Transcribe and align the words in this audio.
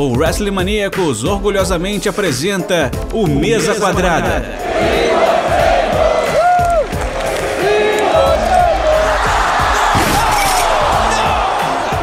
o 0.00 0.16
Wrestling 0.16 0.50
Maníacos 0.50 1.24
orgulhosamente 1.24 2.08
apresenta 2.08 2.90
o 3.12 3.26
Mesa 3.26 3.74
Quadrada. 3.74 4.42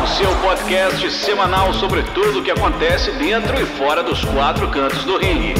O 0.03 0.07
seu 0.15 0.29
podcast 0.35 1.11
semanal 1.11 1.73
sobre 1.73 2.03
tudo 2.13 2.39
o 2.39 2.43
que 2.43 2.51
acontece 2.51 3.11
dentro 3.13 3.59
e 3.59 3.65
fora 3.65 4.03
dos 4.03 4.23
quatro 4.25 4.67
cantos 4.69 5.03
do 5.03 5.17
ringue. 5.17 5.55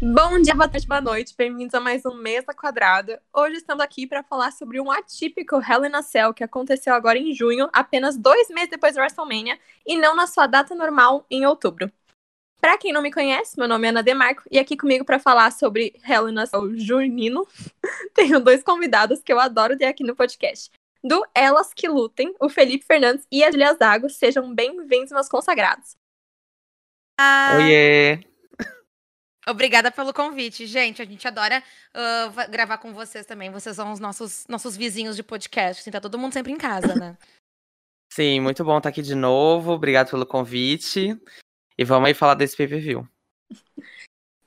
Bom 0.00 0.40
dia, 0.40 0.54
boa 0.54 0.68
tarde, 0.68 0.86
boa 0.86 1.00
noite. 1.00 1.34
Bem-vindos 1.36 1.74
a 1.74 1.80
mais 1.80 2.06
um 2.06 2.14
Mesa 2.14 2.54
Quadrada. 2.54 3.20
Hoje 3.34 3.56
estamos 3.56 3.82
aqui 3.82 4.06
para 4.06 4.22
falar 4.22 4.52
sobre 4.52 4.80
um 4.80 4.92
atípico 4.92 5.56
Hell 5.56 5.84
in 5.84 5.92
a 5.92 6.02
Cell 6.02 6.32
que 6.32 6.44
aconteceu 6.44 6.94
agora 6.94 7.18
em 7.18 7.34
junho, 7.34 7.68
apenas 7.72 8.16
dois 8.16 8.48
meses 8.48 8.70
depois 8.70 8.94
da 8.94 9.00
WrestleMania, 9.00 9.58
e 9.84 9.96
não 9.96 10.14
na 10.14 10.28
sua 10.28 10.46
data 10.46 10.72
normal, 10.72 11.26
em 11.28 11.44
outubro. 11.44 11.90
Para 12.60 12.78
quem 12.78 12.92
não 12.92 13.02
me 13.02 13.10
conhece, 13.10 13.58
meu 13.58 13.66
nome 13.66 13.88
é 13.88 13.90
Ana 13.90 14.00
Demarco 14.00 14.44
e 14.52 14.60
aqui 14.60 14.76
comigo 14.76 15.04
para 15.04 15.18
falar 15.18 15.50
sobre 15.50 16.00
Hell 16.08 16.28
in 16.28 16.38
a 16.38 16.46
Cell 16.46 16.78
junino, 16.78 17.44
tenho 18.14 18.38
dois 18.38 18.62
convidados 18.62 19.20
que 19.20 19.32
eu 19.32 19.40
adoro 19.40 19.76
ter 19.76 19.86
aqui 19.86 20.04
no 20.04 20.14
podcast. 20.14 20.70
Do 21.02 21.26
Elas 21.34 21.74
que 21.74 21.88
Lutem, 21.88 22.32
o 22.38 22.48
Felipe 22.48 22.86
Fernandes 22.86 23.26
e 23.32 23.42
a 23.42 23.50
Julia 23.50 23.74
Zago. 23.74 24.08
Sejam 24.08 24.54
bem-vindos, 24.54 25.10
meus 25.10 25.28
consagrados. 25.28 25.96
Ah, 27.18 27.56
Oiê! 27.56 28.27
Obrigada 29.48 29.90
pelo 29.90 30.12
convite, 30.12 30.66
gente. 30.66 31.00
A 31.00 31.04
gente 31.04 31.26
adora 31.26 31.62
uh, 31.94 32.30
va- 32.30 32.46
gravar 32.46 32.78
com 32.78 32.92
vocês 32.92 33.24
também. 33.24 33.50
Vocês 33.50 33.74
são 33.76 33.92
os 33.92 34.00
nossos, 34.00 34.46
nossos 34.48 34.76
vizinhos 34.76 35.16
de 35.16 35.22
podcast. 35.22 35.80
Assim, 35.80 35.90
tá 35.90 36.00
todo 36.00 36.18
mundo 36.18 36.32
sempre 36.32 36.52
em 36.52 36.58
casa, 36.58 36.94
né? 36.94 37.16
Sim, 38.12 38.40
muito 38.40 38.64
bom 38.64 38.78
estar 38.78 38.88
aqui 38.88 39.02
de 39.02 39.14
novo. 39.14 39.72
Obrigado 39.72 40.10
pelo 40.10 40.26
convite. 40.26 41.18
E 41.76 41.84
vamos 41.84 42.08
aí 42.08 42.14
falar 42.14 42.34
desse 42.34 42.56
pay-per-view. 42.56 43.08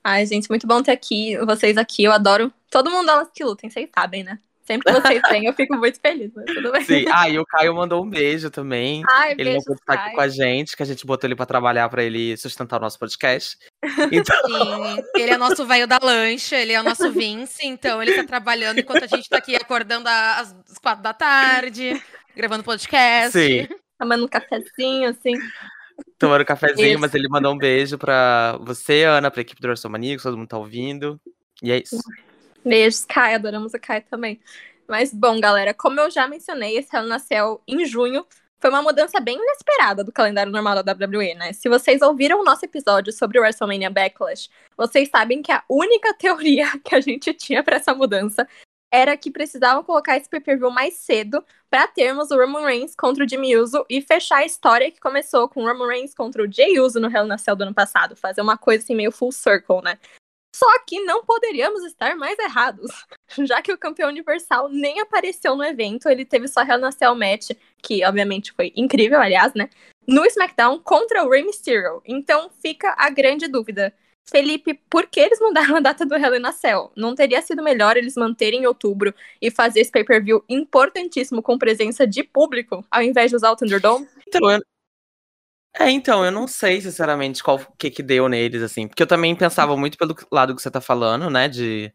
Ai, 0.04 0.26
gente, 0.26 0.48
muito 0.48 0.66
bom 0.66 0.82
ter 0.82 0.90
aqui, 0.90 1.36
vocês 1.38 1.76
aqui. 1.76 2.04
Eu 2.04 2.12
adoro 2.12 2.52
todo 2.68 2.90
mundo 2.90 3.10
Elas 3.10 3.30
que 3.30 3.44
Lutem, 3.44 3.70
vocês 3.70 3.88
sabem, 3.94 4.24
né? 4.24 4.40
Sempre 4.64 4.92
que 4.94 5.00
vocês 5.00 5.20
vêm, 5.28 5.46
eu 5.46 5.52
fico 5.54 5.74
muito 5.76 5.98
feliz, 6.00 6.30
mas 6.34 6.44
tudo 6.46 6.70
bem. 6.70 6.84
Sim. 6.84 7.04
Ah, 7.12 7.28
e 7.28 7.36
o 7.38 7.44
Caio 7.44 7.74
mandou 7.74 8.04
um 8.04 8.08
beijo 8.08 8.48
também. 8.48 9.02
Ai, 9.10 9.32
Ele 9.32 9.44
não 9.44 9.52
beijo, 9.52 9.64
pôde 9.66 9.80
estar 9.80 9.94
aqui 9.94 10.14
com 10.14 10.20
a 10.20 10.28
gente, 10.28 10.76
que 10.76 10.82
a 10.82 10.86
gente 10.86 11.04
botou 11.04 11.26
ele 11.26 11.34
pra 11.34 11.44
trabalhar 11.46 11.88
pra 11.88 12.02
ele 12.04 12.36
sustentar 12.36 12.76
o 12.76 12.80
nosso 12.80 12.98
podcast. 12.98 13.56
Então, 14.12 14.36
Sim, 14.46 15.02
ele 15.16 15.32
é 15.32 15.36
nosso 15.36 15.66
velho 15.66 15.86
da 15.88 15.98
lancha, 16.00 16.56
ele 16.56 16.72
é 16.72 16.80
o 16.80 16.84
nosso 16.84 17.10
Vince, 17.10 17.66
então 17.66 18.00
ele 18.00 18.14
tá 18.14 18.24
trabalhando 18.24 18.78
enquanto 18.78 19.02
a 19.02 19.06
gente 19.08 19.28
tá 19.28 19.38
aqui 19.38 19.56
acordando 19.56 20.06
às 20.08 20.54
quatro 20.80 21.02
da 21.02 21.12
tarde, 21.12 22.00
gravando 22.36 22.62
podcast. 22.62 23.32
sim, 23.38 23.68
Tomando 23.98 24.24
um 24.24 24.28
cafezinho, 24.28 25.08
assim. 25.10 25.32
tomando 26.18 26.44
cafezinho, 26.44 26.90
Isso. 26.92 27.00
mas 27.00 27.14
ele 27.14 27.28
mandou 27.28 27.52
um 27.52 27.58
beijo 27.58 27.98
pra 27.98 28.56
você, 28.62 29.02
Ana, 29.04 29.30
pra 29.30 29.40
equipe 29.40 29.60
do 29.60 29.66
WrestleMania, 29.66 30.16
todo 30.18 30.36
mundo 30.38 30.48
tá 30.48 30.58
ouvindo. 30.58 31.20
E 31.62 31.70
é 31.72 31.78
isso. 31.78 31.98
Beijos, 32.64 33.04
Kai, 33.04 33.34
adoramos 33.34 33.74
o 33.74 33.80
Kai 33.80 34.00
também. 34.00 34.40
Mas, 34.88 35.12
bom, 35.12 35.40
galera, 35.40 35.72
como 35.72 36.00
eu 36.00 36.10
já 36.10 36.26
mencionei, 36.26 36.76
esse 36.76 36.94
Hell 36.94 37.06
in 37.06 37.12
a 37.12 37.18
Cell 37.18 37.62
em 37.66 37.84
junho 37.86 38.26
foi 38.60 38.70
uma 38.70 38.82
mudança 38.82 39.18
bem 39.18 39.36
inesperada 39.36 40.04
do 40.04 40.12
calendário 40.12 40.52
normal 40.52 40.82
da 40.82 40.92
WWE, 40.92 41.34
né? 41.34 41.52
Se 41.52 41.68
vocês 41.68 42.00
ouviram 42.00 42.40
o 42.40 42.44
nosso 42.44 42.64
episódio 42.64 43.12
sobre 43.12 43.38
o 43.38 43.42
WrestleMania 43.42 43.90
Backlash, 43.90 44.48
vocês 44.76 45.08
sabem 45.08 45.42
que 45.42 45.50
a 45.50 45.64
única 45.68 46.14
teoria 46.18 46.68
que 46.84 46.94
a 46.94 47.00
gente 47.00 47.34
tinha 47.34 47.62
pra 47.62 47.76
essa 47.76 47.92
mudança 47.92 48.46
era 48.92 49.16
que 49.16 49.30
precisavam 49.30 49.82
colocar 49.82 50.16
esse 50.16 50.28
pay-per-view 50.28 50.70
mais 50.70 50.94
cedo 50.94 51.42
pra 51.70 51.88
termos 51.88 52.30
o 52.30 52.36
Roman 52.36 52.66
Reigns 52.66 52.94
contra 52.94 53.24
o 53.24 53.28
Jimmy 53.28 53.56
Uso 53.56 53.84
e 53.88 54.02
fechar 54.02 54.38
a 54.38 54.44
história 54.44 54.92
que 54.92 55.00
começou 55.00 55.48
com 55.48 55.62
o 55.62 55.66
Roman 55.66 55.88
Reigns 55.88 56.14
contra 56.14 56.42
o 56.42 56.52
Jey 56.52 56.78
Uso 56.78 57.00
no 57.00 57.10
Hell 57.10 57.32
a 57.32 57.38
Cell 57.38 57.56
do 57.56 57.62
ano 57.62 57.74
passado, 57.74 58.14
fazer 58.14 58.42
uma 58.42 58.58
coisa 58.58 58.84
assim 58.84 58.94
meio 58.94 59.10
full 59.10 59.32
circle, 59.32 59.80
né? 59.82 59.98
Só 60.62 60.78
que 60.86 61.00
não 61.00 61.24
poderíamos 61.24 61.82
estar 61.84 62.14
mais 62.14 62.38
errados, 62.38 62.88
já 63.44 63.60
que 63.60 63.72
o 63.72 63.78
campeão 63.78 64.08
universal 64.08 64.68
nem 64.68 65.00
apareceu 65.00 65.56
no 65.56 65.64
evento, 65.64 66.08
ele 66.08 66.24
teve 66.24 66.46
só 66.46 66.62
Hell 66.62 66.78
in 66.78 66.84
a 66.84 66.92
Cell 66.92 67.16
match, 67.16 67.50
que 67.82 68.04
obviamente 68.04 68.52
foi 68.52 68.72
incrível, 68.76 69.20
aliás, 69.20 69.52
né? 69.54 69.68
No 70.06 70.24
SmackDown 70.24 70.78
contra 70.78 71.24
o 71.24 71.30
Rey 71.30 71.42
Mysterio. 71.42 72.00
Então 72.04 72.48
fica 72.60 72.94
a 72.96 73.10
grande 73.10 73.48
dúvida. 73.48 73.92
Felipe, 74.30 74.74
por 74.88 75.06
que 75.08 75.18
eles 75.18 75.40
mudaram 75.40 75.76
a 75.76 75.80
data 75.80 76.06
do 76.06 76.14
Hell 76.14 76.36
in 76.36 76.46
a 76.46 76.52
Cell? 76.52 76.92
Não 76.96 77.12
teria 77.14 77.42
sido 77.42 77.60
melhor 77.60 77.96
eles 77.96 78.14
manterem 78.14 78.62
em 78.62 78.66
outubro 78.66 79.12
e 79.40 79.50
fazer 79.50 79.80
esse 79.80 79.90
pay-per-view 79.90 80.44
importantíssimo 80.48 81.42
com 81.42 81.58
presença 81.58 82.06
de 82.06 82.22
público, 82.22 82.84
ao 82.88 83.02
invés 83.02 83.30
de 83.30 83.36
usar 83.36 83.50
o 83.50 83.56
Thunderdome? 83.56 84.08
Então. 84.28 84.60
É, 85.78 85.90
então, 85.90 86.24
eu 86.24 86.30
não 86.30 86.46
sei, 86.46 86.80
sinceramente, 86.80 87.42
qual 87.42 87.58
que 87.78 87.90
que 87.90 88.02
deu 88.02 88.28
neles, 88.28 88.62
assim. 88.62 88.86
Porque 88.86 89.02
eu 89.02 89.06
também 89.06 89.34
pensava 89.34 89.76
muito 89.76 89.96
pelo 89.96 90.14
lado 90.30 90.54
que 90.54 90.62
você 90.62 90.70
tá 90.70 90.80
falando, 90.80 91.30
né? 91.30 91.48
De 91.48 91.92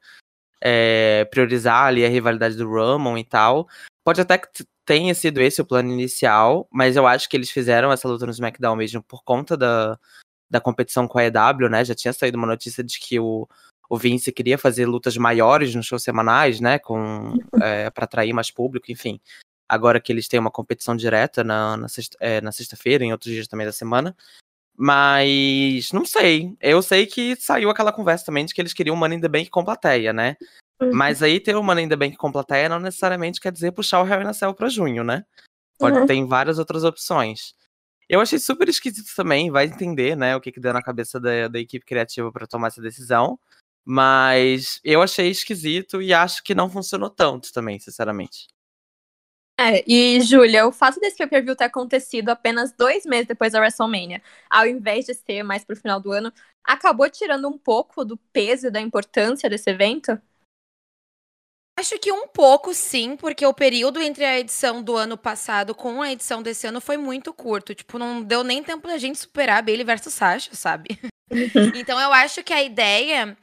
é, 0.62 1.26
priorizar 1.26 1.86
ali 1.86 2.06
a 2.06 2.10
rivalidade 2.10 2.56
do 2.56 2.68
Roman 2.70 3.20
e 3.20 3.24
tal. 3.24 3.68
Pode 4.04 4.22
até 4.22 4.38
que 4.38 4.48
tenha 4.86 5.14
sido 5.14 5.42
esse 5.42 5.62
o 5.62 5.66
plano 5.66 5.92
inicial, 5.92 6.68
mas 6.72 6.96
eu 6.96 7.06
acho 7.06 7.30
que 7.30 7.38
eles 7.38 7.52
fizeram 7.52 7.92
essa 7.92 8.08
luta 8.08 8.26
no 8.26 8.32
SmackDown 8.32 8.76
mesmo 8.76 9.04
por 9.04 9.24
conta 9.24 9.56
da, 9.58 10.00
da 10.50 10.62
competição 10.62 11.08
com 11.08 11.20
a 11.20 11.26
EW, 11.26 11.70
né? 11.70 11.86
Já 11.86 11.94
tinha 11.94 12.14
saído 12.14 12.38
uma 12.38 12.48
notícia 12.48 12.84
de 12.84 13.00
que 13.00 13.20
o, 13.20 13.48
o 13.90 13.98
Vince 13.98 14.32
queria 14.32 14.58
fazer 14.58 14.88
lutas 14.88 15.16
maiores 15.18 15.76
nos 15.76 15.86
shows 15.86 16.04
semanais, 16.04 16.60
né? 16.60 16.80
Com, 16.80 17.36
é, 17.62 17.90
para 17.92 18.06
atrair 18.06 18.34
mais 18.34 18.50
público, 18.50 18.92
enfim 18.92 19.20
agora 19.68 20.00
que 20.00 20.12
eles 20.12 20.28
têm 20.28 20.40
uma 20.40 20.52
competição 20.52 20.96
direta 20.96 21.44
na, 21.44 21.76
na 21.78 21.88
sexta- 21.88 22.18
é, 22.20 22.40
na 22.42 22.52
sexta-feira, 22.52 23.04
em 23.04 23.12
outros 23.12 23.32
dias 23.32 23.48
também 23.48 23.66
da 23.66 23.72
semana. 23.74 24.16
Mas 24.76 25.92
não 25.92 26.06
sei. 26.06 26.56
Eu 26.62 26.82
sei 26.82 27.06
que 27.08 27.36
saiu 27.36 27.70
aquela 27.70 27.92
conversa 27.92 28.26
também 28.26 28.46
de 28.46 28.54
que 28.54 28.62
eles 28.62 28.74
queriam 28.74 28.96
o 28.96 28.98
Money 28.98 29.18
in 29.18 29.22
the 29.22 29.28
Bank 29.28 29.50
com 29.50 29.66
plateia, 29.66 30.14
né? 30.14 30.38
Mas 30.94 31.24
aí 31.24 31.40
ter 31.40 31.56
o 31.56 31.64
Money 31.64 31.86
in 31.86 31.90
the 31.90 31.96
Bank 31.96 32.16
com 32.16 32.32
plateia 32.32 32.70
não 32.70 32.80
necessariamente 32.80 33.42
quer 33.42 33.52
dizer 33.52 33.72
puxar 33.72 34.02
o 34.04 34.08
Hell 34.08 34.22
in 34.22 34.28
a 34.28 34.34
Cell 34.34 34.54
pra 34.54 34.70
junho, 34.70 35.04
né? 35.04 35.26
Pode 35.80 35.98
Uhum. 35.98 36.06
ter 36.06 36.24
várias 36.26 36.60
outras 36.60 36.84
opções. 36.84 37.56
Eu 38.08 38.22
achei 38.22 38.38
super 38.40 38.70
esquisito 38.70 39.14
também, 39.16 39.50
vai 39.52 39.66
entender, 39.66 40.16
né, 40.16 40.36
o 40.36 40.40
que 40.40 40.52
que 40.52 40.60
deu 40.62 40.72
na 40.72 40.82
cabeça 40.82 41.20
da, 41.20 41.48
da 41.48 41.60
equipe 41.60 41.86
criativa 41.86 42.32
pra 42.32 42.48
tomar 42.48 42.68
essa 42.68 42.82
decisão. 42.82 43.40
Mas 43.84 44.80
eu 44.84 45.02
achei 45.02 45.30
esquisito 45.30 46.02
e 46.02 46.14
acho 46.14 46.44
que 46.44 46.54
não 46.54 46.70
funcionou 46.70 47.10
tanto 47.10 47.52
também, 47.52 47.80
sinceramente. 47.80 48.48
É, 49.60 49.84
e 49.88 50.22
Júlia, 50.22 50.68
o 50.68 50.72
fato 50.72 51.00
desse 51.00 51.18
pay-per-view 51.18 51.56
ter 51.56 51.64
acontecido 51.64 52.30
apenas 52.30 52.72
dois 52.72 53.06
meses 53.06 53.28
depois 53.28 53.54
da 53.54 53.60
WrestleMania, 53.60 54.22
ao 54.48 54.68
invés 54.68 55.06
de 55.06 55.16
ser 55.16 55.42
mais 55.42 55.66
pro 55.66 55.76
final 55.76 56.00
do 56.00 56.12
ano, 56.12 56.32
acabou 56.64 57.10
tirando 57.10 57.48
um 57.48 57.58
pouco 57.58 58.06
do 58.06 58.18
peso 58.32 58.68
e 58.68 58.72
da 58.72 58.80
importância 58.80 59.50
desse 59.50 59.70
evento? 59.72 60.22
Acho 61.80 61.98
que 62.00 62.12
um 62.12 62.28
pouco 62.28 62.74
sim, 62.74 63.16
porque 63.16 63.46
o 63.46 63.54
período 63.54 64.00
entre 64.02 64.26
a 64.26 64.40
edição 64.40 64.82
do 64.82 64.96
ano 64.96 65.16
passado 65.16 65.76
com 65.76 66.02
a 66.02 66.12
edição 66.12 66.42
desse 66.42 66.66
ano 66.66 66.82
foi 66.82 66.98
muito 66.98 67.32
curto. 67.32 67.76
Tipo, 67.76 68.00
não 68.00 68.22
deu 68.24 68.44
nem 68.44 68.64
tempo 68.64 68.88
da 68.88 68.98
gente 68.98 69.20
superar 69.20 69.62
Bailey 69.64 69.86
versus 69.86 70.14
Sasha, 70.14 70.56
sabe? 70.56 71.00
Então 71.76 72.00
eu 72.00 72.14
acho 72.14 72.42
que 72.42 72.54
a 72.54 72.64
ideia 72.64 73.38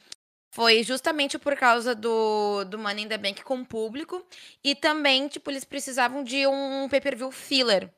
foi 0.55 0.85
justamente 0.85 1.37
por 1.37 1.57
causa 1.57 1.97
do, 1.97 2.63
do 2.67 2.79
Money 2.79 3.07
in 3.07 3.09
the 3.09 3.19
Bank 3.19 3.43
com 3.43 3.61
o 3.61 3.67
público. 3.67 4.25
E 4.63 4.73
também, 4.73 5.27
tipo, 5.27 5.51
eles 5.51 5.65
precisavam 5.65 6.23
de 6.23 6.47
um 6.47 6.89
pay-per-view 6.89 7.33
filler. 7.33 7.93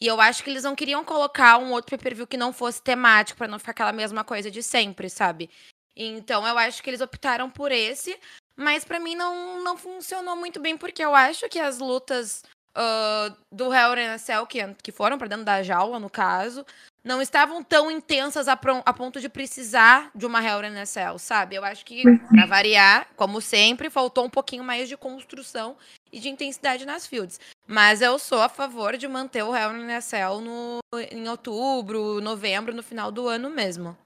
E 0.00 0.08
eu 0.08 0.20
acho 0.20 0.42
que 0.42 0.50
eles 0.50 0.64
não 0.64 0.74
queriam 0.74 1.04
colocar 1.04 1.56
um 1.58 1.70
outro 1.70 1.90
pay-per-view 1.90 2.26
que 2.26 2.36
não 2.36 2.52
fosse 2.52 2.82
temático, 2.82 3.38
pra 3.38 3.46
não 3.46 3.60
ficar 3.60 3.70
aquela 3.70 3.92
mesma 3.92 4.24
coisa 4.24 4.50
de 4.50 4.60
sempre, 4.60 5.08
sabe? 5.08 5.48
Então 5.94 6.44
eu 6.44 6.58
acho 6.58 6.82
que 6.82 6.90
eles 6.90 7.00
optaram 7.00 7.48
por 7.48 7.70
esse. 7.70 8.18
Mas 8.56 8.84
pra 8.84 8.98
mim 8.98 9.14
não, 9.14 9.62
não 9.62 9.76
funcionou 9.76 10.34
muito 10.34 10.58
bem, 10.58 10.76
porque 10.76 11.04
eu 11.04 11.14
acho 11.14 11.48
que 11.48 11.60
as 11.60 11.78
lutas 11.78 12.42
ah, 12.74 13.36
do 13.52 13.72
Hell 13.72 13.96
in 13.98 14.08
a 14.08 14.18
Cell, 14.18 14.46
que, 14.48 14.74
que 14.82 14.90
foram 14.90 15.16
pra 15.16 15.28
dentro 15.28 15.44
da 15.44 15.62
jaula, 15.62 16.00
no 16.00 16.10
caso, 16.10 16.66
não 17.02 17.20
estavam 17.20 17.62
tão 17.62 17.90
intensas 17.90 18.48
a, 18.48 18.52
a 18.84 18.92
ponto 18.92 19.20
de 19.20 19.28
precisar 19.28 20.10
de 20.14 20.26
uma 20.26 20.42
Hell 20.44 20.64
in 20.64 20.78
a 20.78 20.86
Cell, 20.86 21.18
sabe? 21.18 21.56
Eu 21.56 21.64
acho 21.64 21.84
que, 21.84 22.02
pra 22.28 22.46
variar, 22.46 23.06
como 23.16 23.40
sempre, 23.40 23.90
faltou 23.90 24.24
um 24.24 24.30
pouquinho 24.30 24.62
mais 24.64 24.88
de 24.88 24.96
construção 24.96 25.76
e 26.12 26.20
de 26.20 26.28
intensidade 26.28 26.84
nas 26.84 27.06
fields. 27.06 27.40
Mas 27.66 28.02
eu 28.02 28.18
sou 28.18 28.40
a 28.40 28.48
favor 28.48 28.96
de 28.96 29.08
manter 29.08 29.42
o 29.42 29.54
Hell 29.54 29.76
in 29.76 29.92
a 29.92 30.00
Cell 30.00 30.40
no, 30.40 30.78
em 31.10 31.28
outubro, 31.28 32.20
novembro, 32.20 32.74
no 32.74 32.82
final 32.82 33.10
do 33.10 33.28
ano 33.28 33.48
mesmo. 33.48 33.96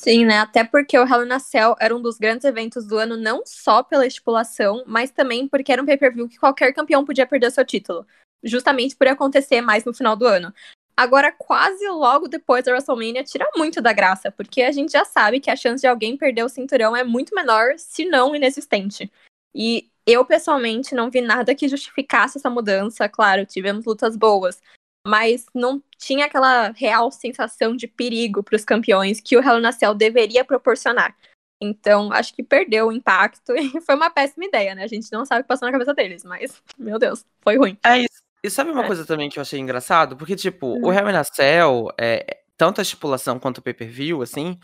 Sim, 0.00 0.26
né? 0.26 0.40
Até 0.40 0.64
porque 0.64 0.98
o 0.98 1.06
Hell 1.06 1.24
in 1.24 1.32
a 1.32 1.38
Cell 1.38 1.76
era 1.80 1.94
um 1.94 2.02
dos 2.02 2.18
grandes 2.18 2.44
eventos 2.44 2.86
do 2.86 2.98
ano, 2.98 3.16
não 3.16 3.42
só 3.46 3.82
pela 3.82 4.06
estipulação, 4.06 4.84
mas 4.86 5.10
também 5.10 5.48
porque 5.48 5.72
era 5.72 5.82
um 5.82 5.86
pay-per-view 5.86 6.28
que 6.28 6.38
qualquer 6.38 6.72
campeão 6.72 7.04
podia 7.04 7.26
perder 7.26 7.50
seu 7.50 7.64
título. 7.64 8.06
Justamente 8.42 8.94
por 8.94 9.08
acontecer 9.08 9.62
mais 9.62 9.84
no 9.84 9.94
final 9.94 10.14
do 10.14 10.26
ano. 10.26 10.52
Agora, 10.96 11.32
quase 11.32 11.86
logo 11.88 12.28
depois 12.28 12.64
da 12.64 12.72
WrestleMania, 12.72 13.24
tira 13.24 13.48
muito 13.56 13.82
da 13.82 13.92
graça, 13.92 14.30
porque 14.30 14.62
a 14.62 14.70
gente 14.70 14.92
já 14.92 15.04
sabe 15.04 15.40
que 15.40 15.50
a 15.50 15.56
chance 15.56 15.80
de 15.80 15.88
alguém 15.88 16.16
perder 16.16 16.44
o 16.44 16.48
cinturão 16.48 16.96
é 16.96 17.02
muito 17.02 17.34
menor, 17.34 17.74
se 17.78 18.04
não 18.04 18.34
inexistente. 18.34 19.10
E 19.54 19.90
eu 20.06 20.24
pessoalmente 20.24 20.94
não 20.94 21.10
vi 21.10 21.20
nada 21.20 21.54
que 21.54 21.68
justificasse 21.68 22.38
essa 22.38 22.48
mudança. 22.48 23.08
Claro, 23.08 23.44
tivemos 23.44 23.84
lutas 23.84 24.16
boas, 24.16 24.60
mas 25.06 25.46
não 25.52 25.82
tinha 25.98 26.26
aquela 26.26 26.70
real 26.70 27.10
sensação 27.10 27.74
de 27.74 27.88
perigo 27.88 28.42
para 28.42 28.56
os 28.56 28.64
campeões 28.64 29.20
que 29.20 29.36
o 29.36 29.42
Hell 29.42 29.58
in 29.58 29.66
a 29.66 29.72
Cell 29.72 29.94
deveria 29.94 30.44
proporcionar. 30.44 31.16
Então, 31.60 32.12
acho 32.12 32.34
que 32.34 32.42
perdeu 32.42 32.88
o 32.88 32.92
impacto 32.92 33.52
e 33.56 33.80
foi 33.80 33.94
uma 33.94 34.10
péssima 34.10 34.44
ideia, 34.44 34.74
né? 34.74 34.84
A 34.84 34.88
gente 34.88 35.10
não 35.12 35.24
sabe 35.24 35.40
o 35.40 35.44
que 35.44 35.48
passou 35.48 35.66
na 35.66 35.72
cabeça 35.72 35.94
deles, 35.94 36.24
mas, 36.24 36.62
meu 36.78 36.98
Deus, 36.98 37.24
foi 37.42 37.56
ruim. 37.56 37.78
É 37.84 37.98
isso. 37.98 38.23
E 38.44 38.50
sabe 38.50 38.70
uma 38.70 38.84
É. 38.84 38.86
coisa 38.86 39.06
também 39.06 39.30
que 39.30 39.38
eu 39.38 39.40
achei 39.40 39.58
engraçado? 39.58 40.18
Porque, 40.18 40.36
tipo, 40.36 40.66
o 40.66 40.90
Hum. 40.90 40.92
Hell 40.92 41.08
in 41.08 41.14
a 41.16 41.24
Cell, 41.24 41.88
é, 41.98 42.40
tanto 42.58 42.78
a 42.78 42.82
estipulação 42.82 43.38
quanto 43.38 43.58
o 43.58 43.62
pay-per-view, 43.62 44.20
assim, 44.20 44.58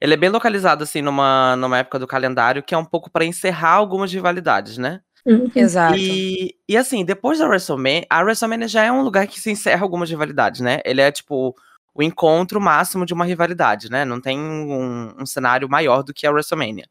ele 0.00 0.14
é 0.14 0.16
bem 0.16 0.28
localizado, 0.28 0.82
assim, 0.82 1.00
numa, 1.00 1.54
numa 1.54 1.78
época 1.78 2.00
do 2.00 2.08
calendário 2.08 2.60
que 2.60 2.74
é 2.74 2.78
um 2.78 2.84
pouco 2.84 3.08
pra 3.08 3.24
encerrar 3.24 3.74
algumas 3.74 4.12
rivalidades, 4.12 4.78
né? 4.78 5.00
Exato. 5.54 5.96
E, 5.96 6.56
e 6.68 6.76
assim, 6.76 7.04
depois 7.04 7.38
da 7.38 7.46
WrestleMania, 7.46 8.04
a 8.10 8.20
WrestleMania 8.20 8.66
já 8.66 8.82
é 8.84 8.90
um 8.90 9.02
lugar 9.02 9.26
que 9.28 9.38
se 9.40 9.50
encerra 9.50 9.82
algumas 9.82 10.10
rivalidades, 10.10 10.60
né? 10.60 10.80
Ele 10.84 11.00
é, 11.00 11.12
tipo, 11.12 11.54
o 11.94 12.02
encontro 12.02 12.60
máximo 12.60 13.06
de 13.06 13.14
uma 13.14 13.24
rivalidade, 13.24 13.90
né? 13.90 14.04
Não 14.04 14.20
tem 14.20 14.40
um, 14.40 15.14
um 15.20 15.26
cenário 15.26 15.68
maior 15.68 16.02
do 16.02 16.12
que 16.12 16.26
a 16.26 16.32
WrestleMania. 16.32 16.88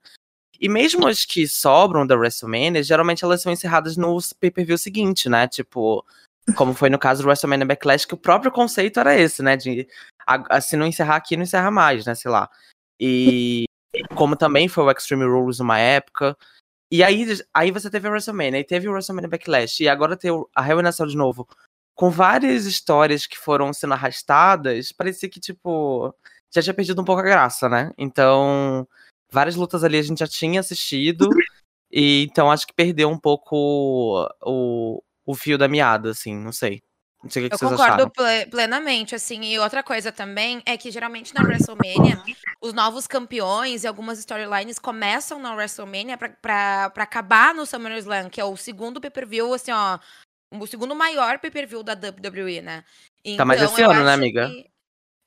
E 0.61 0.69
mesmo 0.69 1.07
as 1.07 1.25
que 1.25 1.47
sobram 1.47 2.05
da 2.07 2.15
WrestleMania, 2.15 2.83
geralmente 2.83 3.25
elas 3.25 3.41
são 3.41 3.51
encerradas 3.51 3.97
no 3.97 4.17
pay-per-view 4.39 4.77
seguinte, 4.77 5.27
né? 5.27 5.47
Tipo, 5.47 6.05
como 6.55 6.73
foi 6.73 6.89
no 6.89 6.99
caso 6.99 7.21
do 7.21 7.27
WrestleMania 7.27 7.65
Backlash, 7.65 8.05
que 8.05 8.13
o 8.13 8.17
próprio 8.17 8.51
conceito 8.51 8.99
era 8.99 9.17
esse, 9.17 9.41
né? 9.41 9.55
De 9.57 9.87
a- 10.25 10.57
a- 10.57 10.61
se 10.61 10.77
não 10.77 10.85
encerrar 10.85 11.15
aqui, 11.15 11.35
não 11.35 11.43
encerra 11.43 11.71
mais, 11.71 12.05
né? 12.05 12.15
Sei 12.15 12.29
lá. 12.29 12.49
E 12.99 13.65
como 14.15 14.35
também 14.35 14.67
foi 14.67 14.83
o 14.83 14.91
Extreme 14.91 15.25
Rules 15.25 15.59
numa 15.59 15.79
época. 15.79 16.37
E 16.91 17.03
aí, 17.03 17.25
aí 17.53 17.71
você 17.71 17.89
teve 17.89 18.07
a 18.07 18.11
WrestleMania, 18.11 18.59
e 18.59 18.63
teve 18.63 18.87
o 18.87 18.91
WrestleMania 18.91 19.29
Backlash, 19.29 19.83
e 19.83 19.89
agora 19.89 20.17
tem 20.17 20.31
o- 20.31 20.49
a 20.55 20.91
Cell 20.91 21.07
de 21.07 21.15
novo. 21.17 21.47
Com 21.95 22.09
várias 22.09 22.65
histórias 22.65 23.27
que 23.27 23.37
foram 23.37 23.71
sendo 23.73 23.93
arrastadas, 23.93 24.91
parecia 24.91 25.29
que, 25.29 25.39
tipo, 25.39 26.13
já 26.51 26.61
tinha 26.61 26.73
perdido 26.73 27.01
um 27.01 27.05
pouco 27.05 27.21
a 27.21 27.23
graça, 27.25 27.69
né? 27.69 27.91
Então, 27.97 28.87
várias 29.31 29.55
lutas 29.55 29.83
ali 29.83 29.97
a 29.97 30.01
gente 30.01 30.19
já 30.19 30.27
tinha 30.27 30.59
assistido, 30.61 31.29
e 31.91 32.23
então 32.23 32.49
acho 32.51 32.65
que 32.65 32.73
perdeu 32.73 33.09
um 33.09 33.19
pouco 33.19 34.27
o, 34.41 35.03
o 35.29 35.35
fio 35.35 35.59
da 35.59 35.67
meada, 35.67 36.09
assim, 36.09 36.35
não 36.35 36.51
sei. 36.51 36.81
Não 37.23 37.29
sei 37.29 37.43
o 37.43 37.45
que, 37.45 37.49
que 37.49 37.55
Eu 37.55 37.59
vocês 37.59 37.71
concordo 37.71 37.93
acharam. 37.93 38.09
ple- 38.09 38.45
plenamente, 38.49 39.13
assim, 39.13 39.43
e 39.43 39.59
outra 39.59 39.83
coisa 39.83 40.11
também 40.11 40.59
é 40.65 40.75
que 40.75 40.89
geralmente 40.89 41.35
na 41.35 41.43
WrestleMania, 41.43 42.23
os 42.61 42.73
novos 42.73 43.05
campeões 43.05 43.83
e 43.83 43.87
algumas 43.87 44.17
storylines 44.19 44.79
começam 44.79 45.37
na 45.39 45.53
WrestleMania 45.53 46.17
pra, 46.17 46.29
pra, 46.29 46.89
pra 46.89 47.03
acabar 47.03 47.53
no 47.53 47.65
SummerSlam, 47.65 48.27
que 48.29 48.41
é 48.41 48.45
o 48.45 48.55
segundo 48.57 48.99
pay-per-view, 48.99 49.53
assim, 49.53 49.71
ó, 49.71 49.99
o 50.51 50.65
segundo 50.65 50.95
maior 50.95 51.37
pay-per-view 51.37 51.83
da 51.83 51.93
WWE, 51.93 52.61
né? 52.61 52.83
Tá 53.37 53.45
mais 53.45 53.61
Então, 53.61 53.73
esse 53.73 53.81
eu 53.83 53.91
ano, 53.91 54.03
né, 54.03 54.13
amiga? 54.13 54.47
que- 54.49 54.69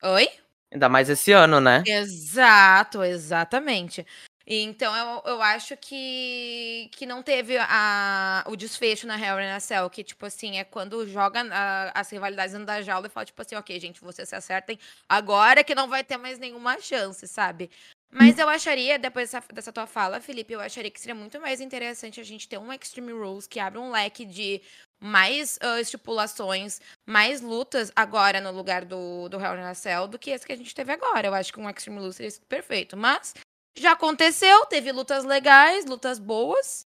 Oi? 0.03 0.29
Ainda 0.73 0.89
mais 0.89 1.09
esse 1.11 1.31
ano, 1.31 1.61
né? 1.61 1.85
Exato, 1.87 3.05
exatamente. 3.05 4.05
Então 4.47 4.95
eu, 4.97 5.33
eu 5.33 5.43
acho 5.43 5.77
que, 5.77 6.89
que 6.93 7.07
não 7.07 7.23
teve 7.23 7.57
a, 7.59 8.45
o 8.49 8.57
desfecho 8.57 9.07
na 9.07 9.19
Hell 9.19 9.41
in 9.41 9.51
a 9.51 9.61
Cell, 9.61 9.89
que, 9.91 10.03
tipo 10.03 10.27
assim, 10.27 10.59
é 10.59 10.65
quando 10.65 11.07
joga 11.09 11.43
a- 11.53 11.93
as 12.01 12.11
rivalidades 12.11 12.53
dentro 12.53 12.67
da 12.67 12.83
jaula 12.83 13.07
e 13.07 13.11
fala, 13.11 13.27
tipo 13.27 13.41
assim, 13.41 13.55
ok, 13.55 13.79
gente, 13.81 14.01
vocês 14.01 14.29
se 14.29 14.35
acertem 14.35 14.79
agora 15.09 15.63
que 15.65 15.75
não 15.75 15.89
vai 15.89 16.03
ter 16.05 16.17
mais 16.17 16.39
nenhuma 16.39 16.81
chance, 16.81 17.27
sabe? 17.29 17.71
Mas 18.15 18.39
eu 18.39 18.47
acharia, 18.47 18.99
depois 18.99 19.31
dessa, 19.31 19.47
dessa 19.55 19.73
tua 19.73 19.87
fala, 19.87 20.21
Felipe, 20.21 20.53
eu 20.53 20.61
acharia 20.61 20.91
que 20.91 21.01
seria 21.01 21.15
muito 21.15 21.41
mais 21.41 21.61
interessante 21.63 22.21
a 22.21 22.25
gente 22.25 22.47
ter 22.47 22.59
um 22.59 22.71
Extreme 22.71 23.11
Rules 23.13 23.47
que 23.47 23.59
abre 23.59 23.79
um 23.79 23.91
leque 23.91 24.27
de 24.27 24.61
mais 25.01 25.59
ah, 25.63 25.81
estipulações, 25.81 26.79
mais 27.07 27.41
lutas 27.41 27.91
agora 27.97 28.39
no 28.39 28.53
lugar 28.53 28.85
do, 28.85 29.31
do 29.31 29.41
Hell 29.41 29.57
in 29.57 29.63
a 29.63 29.75
Cell 29.75 30.07
do 30.07 30.19
que 30.19 30.31
esse 30.31 30.47
que 30.47 30.53
a 30.53 30.57
gente 30.57 30.75
teve 30.75 30.93
agora. 30.93 31.27
Eu 31.27 31.35
acho 31.35 31.51
que 31.53 31.59
um 31.59 31.69
Extreme 31.71 32.01
Rules 32.01 32.17
seria 32.17 32.33
perfeito. 32.49 32.99
Mas 32.99 33.33
já 33.77 33.93
aconteceu, 33.93 34.67
teve 34.67 34.93
lutas 34.93 35.25
legais, 35.25 35.85
lutas 35.87 36.19
boas. 36.19 36.87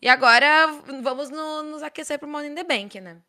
E 0.00 0.08
agora 0.08 0.66
vamos 1.02 1.30
no- 1.30 1.62
nos 1.62 1.82
aquecer 1.82 2.18
pro 2.18 2.28
Money 2.28 2.50
in 2.50 2.54
the 2.54 2.64
Bank, 2.64 3.00
né? 3.00 3.22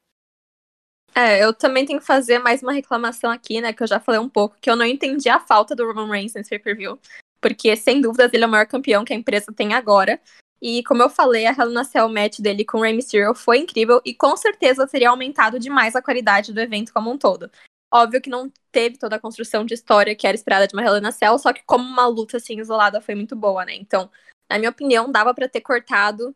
É, 1.14 1.42
eu 1.42 1.54
também 1.54 1.86
tenho 1.86 2.00
que 2.00 2.06
fazer 2.06 2.40
mais 2.40 2.62
uma 2.62 2.74
reclamação 2.74 3.32
aqui, 3.32 3.62
né? 3.62 3.72
Que 3.72 3.84
eu 3.84 3.88
já 3.88 4.02
falei 4.02 4.20
um 4.20 4.28
pouco, 4.28 4.58
que 4.60 4.70
eu 4.70 4.76
não 4.76 4.86
entendi 4.86 5.30
a 5.30 5.40
falta 5.40 5.74
do 5.74 5.86
Roman 5.86 6.12
Reigns 6.12 6.34
nesse 6.34 6.50
pay-per-view. 6.50 7.00
Porque, 7.40 7.76
sem 7.78 8.02
dúvidas, 8.02 8.34
ele 8.34 8.44
é 8.44 8.48
o 8.48 8.50
maior 8.50 8.68
campeão 8.68 9.06
que 9.06 9.14
a 9.14 9.16
empresa 9.16 9.54
tem 9.56 9.74
agora. 9.74 10.20
E, 10.62 10.84
como 10.84 11.02
eu 11.02 11.10
falei, 11.10 11.46
a 11.46 11.52
Hell 11.52 11.72
in 11.72 11.78
a 11.78 11.84
Cell 11.86 12.10
match 12.10 12.40
dele 12.40 12.66
com 12.66 12.80
o 12.80 12.82
Rey 12.82 12.94
Mysterio 12.94 13.34
foi 13.34 13.60
incrível 13.60 14.02
e, 14.04 14.14
com 14.14 14.36
certeza, 14.36 14.88
teria 14.88 15.10
aumentado 15.10 15.60
demais 15.60 15.96
a 15.96 16.02
qualidade 16.02 16.52
do 16.52 16.60
evento 16.60 16.92
como 16.92 17.10
um 17.10 17.18
todo. 17.18 17.50
Óbvio 17.94 18.22
que 18.22 18.30
não 18.30 18.52
teve 18.72 18.98
toda 18.98 19.16
a 19.16 19.20
construção 19.20 19.66
de 19.66 19.74
história 19.74 20.16
que 20.16 20.28
era 20.28 20.36
esperada 20.36 20.68
de 20.68 20.76
uma 20.76 20.84
Hell 20.84 20.98
in 20.98 21.06
a 21.06 21.12
Cell, 21.12 21.38
só 21.38 21.54
que 21.54 21.64
como 21.66 21.84
uma 21.84 22.08
luta, 22.08 22.38
assim, 22.38 22.60
isolada 22.60 23.00
foi 23.00 23.16
muito 23.16 23.36
boa, 23.36 23.64
né? 23.64 23.76
Então, 23.76 24.10
na 24.50 24.58
minha 24.58 24.70
opinião, 24.70 25.12
dava 25.12 25.34
pra 25.34 25.48
ter 25.48 25.62
cortado 25.62 26.36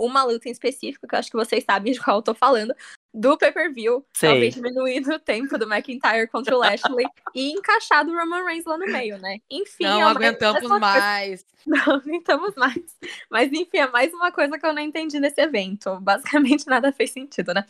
uma 0.00 0.22
luta 0.24 0.48
em 0.48 0.52
específico, 0.52 1.06
que 1.06 1.14
eu 1.14 1.18
acho 1.18 1.30
que 1.30 1.36
vocês 1.36 1.64
sabem 1.64 1.92
de 1.92 2.00
qual 2.00 2.18
eu 2.18 2.22
tô 2.22 2.34
falando, 2.34 2.74
do 3.12 3.36
pay-per-view, 3.36 4.06
talvez 4.28 4.54
diminuído 4.54 5.10
o 5.14 5.18
tempo 5.18 5.58
do 5.58 5.70
McIntyre 5.70 6.28
contra 6.28 6.54
o 6.54 6.58
Lashley 6.58 7.06
e 7.34 7.50
encaixado 7.50 8.10
o 8.12 8.16
Roman 8.16 8.44
Reigns 8.44 8.64
lá 8.64 8.78
no 8.78 8.86
meio, 8.86 9.18
né? 9.18 9.38
Enfim, 9.50 9.84
não 9.84 10.00
é 10.00 10.04
aguentamos 10.04 10.60
coisa- 10.60 10.78
mais. 10.78 11.44
Não 11.66 11.96
aguentamos 11.96 12.54
mais. 12.54 12.96
Mas 13.28 13.52
enfim, 13.52 13.78
é 13.78 13.86
mais 13.88 14.14
uma 14.14 14.32
coisa 14.32 14.58
que 14.58 14.64
eu 14.64 14.72
não 14.72 14.80
entendi 14.80 15.20
nesse 15.20 15.38
evento. 15.42 16.00
Basicamente 16.00 16.66
nada 16.66 16.90
fez 16.90 17.10
sentido, 17.10 17.52
né? 17.52 17.66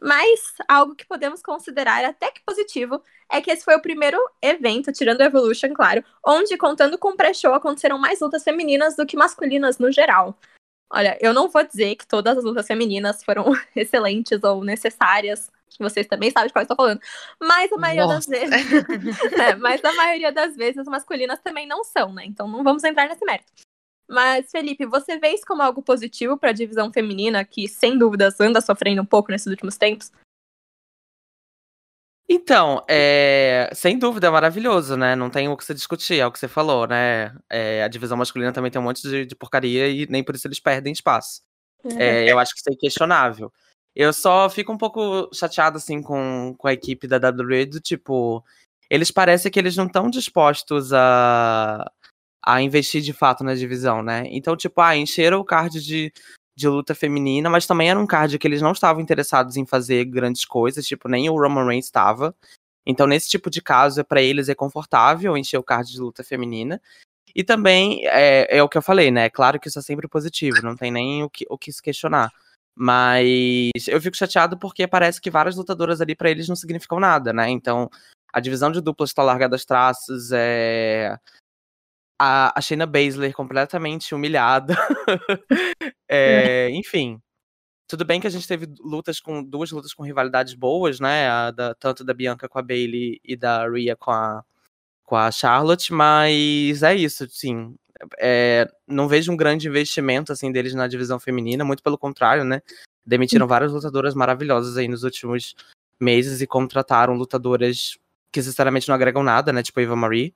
Mas 0.00 0.54
algo 0.68 0.94
que 0.94 1.06
podemos 1.06 1.42
considerar 1.42 2.04
até 2.04 2.30
que 2.30 2.42
positivo 2.44 3.02
é 3.30 3.40
que 3.40 3.50
esse 3.50 3.64
foi 3.64 3.74
o 3.74 3.82
primeiro 3.82 4.18
evento, 4.40 4.92
tirando 4.92 5.20
o 5.20 5.24
Evolution, 5.24 5.72
claro, 5.74 6.04
onde, 6.26 6.56
contando 6.56 6.98
com 6.98 7.10
o 7.10 7.16
pré-show, 7.16 7.52
aconteceram 7.54 7.98
mais 7.98 8.20
lutas 8.20 8.42
femininas 8.42 8.96
do 8.96 9.06
que 9.06 9.16
masculinas 9.16 9.78
no 9.78 9.92
geral. 9.92 10.38
Olha, 10.90 11.16
eu 11.20 11.32
não 11.32 11.48
vou 11.48 11.64
dizer 11.64 11.96
que 11.96 12.06
todas 12.06 12.36
as 12.36 12.44
lutas 12.44 12.66
femininas 12.66 13.24
foram 13.24 13.44
excelentes 13.74 14.42
ou 14.42 14.62
necessárias, 14.62 15.50
vocês 15.78 16.06
também 16.06 16.30
sabem 16.30 16.48
de 16.48 16.52
qual 16.52 16.60
eu 16.60 16.64
estou 16.64 16.76
falando, 16.76 17.00
mas 17.40 17.72
a 17.72 17.76
maioria 17.78 18.06
das 18.06 18.26
Nossa. 18.26 18.30
vezes. 18.30 18.52
É, 19.40 19.54
mas 19.56 19.82
a 19.84 19.92
maioria 19.94 20.30
das 20.30 20.54
vezes 20.54 20.78
as 20.78 20.86
masculinas 20.86 21.40
também 21.40 21.66
não 21.66 21.82
são, 21.82 22.12
né? 22.12 22.24
Então 22.26 22.46
não 22.46 22.62
vamos 22.62 22.84
entrar 22.84 23.08
nesse 23.08 23.24
mérito. 23.24 23.50
Mas, 24.12 24.50
Felipe, 24.50 24.84
você 24.84 25.18
vê 25.18 25.30
isso 25.30 25.46
como 25.46 25.62
algo 25.62 25.82
positivo 25.82 26.36
para 26.36 26.50
a 26.50 26.52
divisão 26.52 26.92
feminina, 26.92 27.42
que 27.46 27.66
sem 27.66 27.96
dúvidas 27.96 28.38
anda 28.38 28.60
sofrendo 28.60 29.00
um 29.00 29.06
pouco 29.06 29.32
nesses 29.32 29.46
últimos 29.46 29.78
tempos? 29.78 30.12
Então, 32.28 32.84
é, 32.86 33.70
sem 33.74 33.98
dúvida, 33.98 34.26
é 34.26 34.30
maravilhoso, 34.30 34.98
né? 34.98 35.16
Não 35.16 35.30
tem 35.30 35.48
o 35.48 35.56
que 35.56 35.64
se 35.64 35.72
discutir, 35.72 36.18
é 36.18 36.26
o 36.26 36.30
que 36.30 36.38
você 36.38 36.46
falou, 36.46 36.86
né? 36.86 37.34
É, 37.48 37.82
a 37.82 37.88
divisão 37.88 38.18
masculina 38.18 38.52
também 38.52 38.70
tem 38.70 38.78
um 38.78 38.84
monte 38.84 39.00
de, 39.00 39.24
de 39.24 39.34
porcaria 39.34 39.88
e 39.88 40.06
nem 40.06 40.22
por 40.22 40.34
isso 40.34 40.46
eles 40.46 40.60
perdem 40.60 40.92
espaço. 40.92 41.40
É, 41.96 42.30
eu 42.30 42.38
acho 42.38 42.52
que 42.52 42.60
isso 42.60 42.68
é 42.68 42.74
inquestionável. 42.74 43.50
Eu 43.96 44.12
só 44.12 44.48
fico 44.50 44.70
um 44.72 44.78
pouco 44.78 45.30
chateado, 45.32 45.78
assim, 45.78 46.02
com, 46.02 46.54
com 46.58 46.68
a 46.68 46.72
equipe 46.74 47.06
da 47.06 47.16
WWE, 47.16 47.64
do 47.64 47.80
tipo, 47.80 48.44
eles 48.90 49.10
parecem 49.10 49.50
que 49.50 49.58
eles 49.58 49.74
não 49.74 49.86
estão 49.86 50.10
dispostos 50.10 50.92
a, 50.92 51.90
a 52.44 52.60
investir 52.60 53.02
de 53.02 53.12
fato 53.12 53.44
na 53.44 53.54
divisão, 53.54 54.02
né? 54.02 54.24
Então, 54.26 54.56
tipo, 54.56 54.80
ah, 54.80 54.96
encheram 54.96 55.38
o 55.40 55.44
card 55.44 55.80
de, 55.80 56.12
de 56.56 56.68
luta 56.68 56.94
feminina, 56.94 57.48
mas 57.48 57.66
também 57.66 57.90
era 57.90 57.98
um 57.98 58.06
card 58.06 58.38
que 58.38 58.46
eles 58.46 58.60
não 58.60 58.72
estavam 58.72 59.00
interessados 59.00 59.56
em 59.56 59.64
fazer 59.64 60.04
grandes 60.06 60.44
coisas, 60.44 60.86
tipo, 60.86 61.08
nem 61.08 61.30
o 61.30 61.38
Roman 61.38 61.66
Reigns 61.66 61.86
estava. 61.86 62.34
Então, 62.84 63.06
nesse 63.06 63.28
tipo 63.28 63.48
de 63.48 63.62
caso, 63.62 64.00
é 64.00 64.04
para 64.04 64.20
eles 64.20 64.48
é 64.48 64.54
confortável 64.54 65.36
encher 65.36 65.58
o 65.58 65.62
card 65.62 65.90
de 65.90 66.00
luta 66.00 66.24
feminina. 66.24 66.80
E 67.34 67.42
também 67.44 68.04
é, 68.06 68.58
é 68.58 68.62
o 68.62 68.68
que 68.68 68.76
eu 68.76 68.82
falei, 68.82 69.10
né? 69.10 69.30
Claro 69.30 69.58
que 69.58 69.68
isso 69.68 69.78
é 69.78 69.82
sempre 69.82 70.08
positivo, 70.08 70.60
não 70.62 70.76
tem 70.76 70.90
nem 70.90 71.22
o 71.22 71.30
que, 71.30 71.46
o 71.48 71.56
que 71.56 71.72
se 71.72 71.80
questionar. 71.80 72.30
Mas 72.74 73.70
eu 73.88 74.00
fico 74.00 74.16
chateado 74.16 74.58
porque 74.58 74.86
parece 74.86 75.20
que 75.20 75.30
várias 75.30 75.56
lutadoras 75.56 76.00
ali 76.00 76.14
para 76.14 76.30
eles 76.30 76.48
não 76.48 76.56
significam 76.56 76.98
nada, 76.98 77.32
né? 77.32 77.48
Então, 77.50 77.88
a 78.32 78.40
divisão 78.40 78.72
de 78.72 78.80
duplas 78.80 79.10
está 79.10 79.22
largada 79.22 79.54
aos 79.54 79.64
traços, 79.64 80.30
é. 80.32 81.18
A, 82.24 82.56
a 82.56 82.60
Shayna 82.60 82.86
Baszler 82.86 83.32
completamente 83.32 84.14
humilhada. 84.14 84.76
É, 86.14 86.68
enfim. 86.68 87.18
Tudo 87.88 88.04
bem 88.04 88.20
que 88.20 88.26
a 88.26 88.30
gente 88.30 88.46
teve 88.46 88.68
lutas 88.80 89.18
com 89.18 89.42
duas 89.42 89.70
lutas 89.70 89.94
com 89.94 90.02
rivalidades 90.02 90.52
boas, 90.52 91.00
né? 91.00 91.26
A 91.26 91.50
da, 91.50 91.74
tanto 91.74 92.04
da 92.04 92.12
Bianca 92.12 92.46
com 92.50 92.58
a 92.58 92.62
Bailey 92.62 93.18
e 93.24 93.34
da 93.34 93.66
Rhea 93.66 93.96
com 93.96 94.10
a, 94.10 94.44
com 95.04 95.16
a 95.16 95.30
Charlotte, 95.30 95.90
mas 95.90 96.82
é 96.82 96.94
isso, 96.94 97.26
sim. 97.30 97.74
É, 98.20 98.68
não 98.86 99.08
vejo 99.08 99.32
um 99.32 99.36
grande 99.36 99.68
investimento 99.68 100.32
assim 100.32 100.52
deles 100.52 100.74
na 100.74 100.86
divisão 100.86 101.18
feminina, 101.18 101.64
muito 101.64 101.82
pelo 101.82 101.96
contrário, 101.96 102.44
né? 102.44 102.60
Demitiram 103.06 103.46
várias 103.46 103.72
lutadoras 103.72 104.14
maravilhosas 104.14 104.76
aí 104.76 104.86
nos 104.86 105.02
últimos 105.02 105.54
meses 105.98 106.42
e 106.42 106.46
contrataram 106.46 107.14
lutadoras 107.14 107.96
que 108.30 108.42
sinceramente 108.42 108.86
não 108.86 108.94
agregam 108.94 109.22
nada, 109.22 109.50
né? 109.50 109.62
Tipo 109.62 109.80
a 109.80 109.82
Eva 109.82 109.96
Marie. 109.96 110.34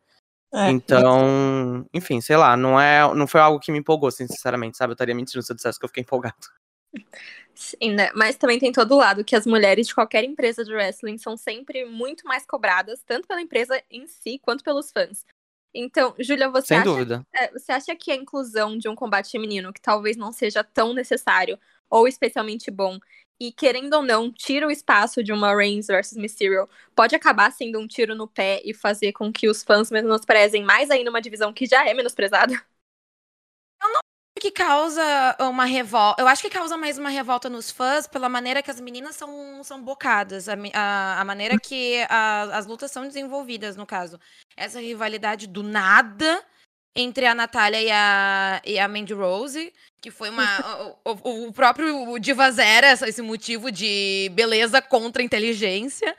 É. 0.54 0.70
Então, 0.70 1.86
enfim, 1.92 2.20
sei 2.20 2.36
lá, 2.36 2.56
não, 2.56 2.80
é, 2.80 3.12
não 3.14 3.26
foi 3.26 3.40
algo 3.40 3.58
que 3.60 3.72
me 3.72 3.78
empolgou, 3.78 4.08
assim, 4.08 4.26
sinceramente, 4.26 4.76
sabe? 4.76 4.92
Eu 4.92 4.94
estaria 4.94 5.14
mentindo 5.14 5.42
se 5.42 5.52
eu 5.52 5.56
dissesse 5.56 5.78
que 5.78 5.84
eu 5.84 5.88
fiquei 5.88 6.02
empolgado. 6.02 6.36
Sim, 7.54 7.94
né? 7.94 8.10
Mas 8.14 8.36
também 8.36 8.58
tem 8.58 8.72
todo 8.72 8.96
lado 8.96 9.24
que 9.24 9.34
as 9.34 9.46
mulheres 9.46 9.86
de 9.86 9.94
qualquer 9.94 10.24
empresa 10.24 10.64
de 10.64 10.72
wrestling 10.72 11.18
são 11.18 11.36
sempre 11.36 11.84
muito 11.84 12.26
mais 12.26 12.46
cobradas, 12.46 13.02
tanto 13.04 13.26
pela 13.26 13.40
empresa 13.40 13.82
em 13.90 14.06
si 14.06 14.38
quanto 14.38 14.62
pelos 14.62 14.90
fãs. 14.90 15.24
Então, 15.74 16.14
Júlia, 16.18 16.48
você 16.48 16.68
Sem 16.68 16.78
acha, 16.78 16.84
dúvida. 16.88 17.22
é, 17.34 17.50
você 17.52 17.72
acha 17.72 17.94
que 17.94 18.10
a 18.10 18.16
inclusão 18.16 18.78
de 18.78 18.88
um 18.88 18.94
combate 18.94 19.30
feminino, 19.30 19.72
que 19.72 19.80
talvez 19.80 20.16
não 20.16 20.32
seja 20.32 20.64
tão 20.64 20.94
necessário 20.94 21.58
ou 21.90 22.08
especialmente 22.08 22.70
bom, 22.70 22.98
e 23.40 23.52
querendo 23.52 23.94
ou 23.94 24.02
não, 24.02 24.32
tira 24.32 24.66
o 24.66 24.70
espaço 24.70 25.22
de 25.22 25.32
uma 25.32 25.54
Reigns 25.54 25.86
versus 25.88 26.16
Mysterio, 26.16 26.68
pode 26.94 27.14
acabar 27.14 27.52
sendo 27.52 27.78
um 27.78 27.86
tiro 27.86 28.14
no 28.14 28.26
pé 28.28 28.62
e 28.64 28.74
fazer 28.74 29.12
com 29.12 29.32
que 29.32 29.48
os 29.48 29.62
fãs 29.62 29.90
menosprezem 29.90 30.64
mais 30.64 30.90
ainda 30.90 31.10
uma 31.10 31.20
divisão 31.22 31.52
que 31.52 31.66
já 31.66 31.86
é 31.88 31.94
menosprezada? 31.94 32.54
que 34.38 34.50
causa 34.50 35.02
uma 35.40 35.64
revolta. 35.64 36.20
Eu 36.22 36.28
acho 36.28 36.42
que 36.42 36.50
causa 36.50 36.76
mais 36.76 36.98
uma 36.98 37.08
revolta 37.08 37.48
nos 37.48 37.70
fãs 37.70 38.06
pela 38.06 38.28
maneira 38.28 38.62
que 38.62 38.70
as 38.70 38.80
meninas 38.80 39.16
são, 39.16 39.64
são 39.64 39.82
bocadas, 39.82 40.46
a, 40.48 40.54
a, 40.74 41.20
a 41.20 41.24
maneira 41.24 41.56
que 41.58 42.04
a- 42.08 42.42
as 42.56 42.66
lutas 42.66 42.90
são 42.90 43.06
desenvolvidas, 43.06 43.76
no 43.76 43.86
caso. 43.86 44.20
Essa 44.56 44.80
rivalidade 44.80 45.46
do 45.46 45.62
nada 45.62 46.44
entre 46.96 47.26
a 47.26 47.34
Natália 47.34 47.82
e 47.82 47.90
a, 47.90 48.62
e 48.64 48.78
a 48.78 48.88
Mandy 48.88 49.12
Rose, 49.12 49.72
que 50.00 50.10
foi 50.10 50.30
uma. 50.30 50.44
o, 51.04 51.46
o- 51.48 51.52
próprio 51.52 52.18
Diva 52.18 52.50
Zera, 52.50 52.92
esse 52.92 53.22
motivo 53.22 53.70
de 53.70 54.30
beleza 54.34 54.80
contra 54.82 55.22
inteligência. 55.22 56.16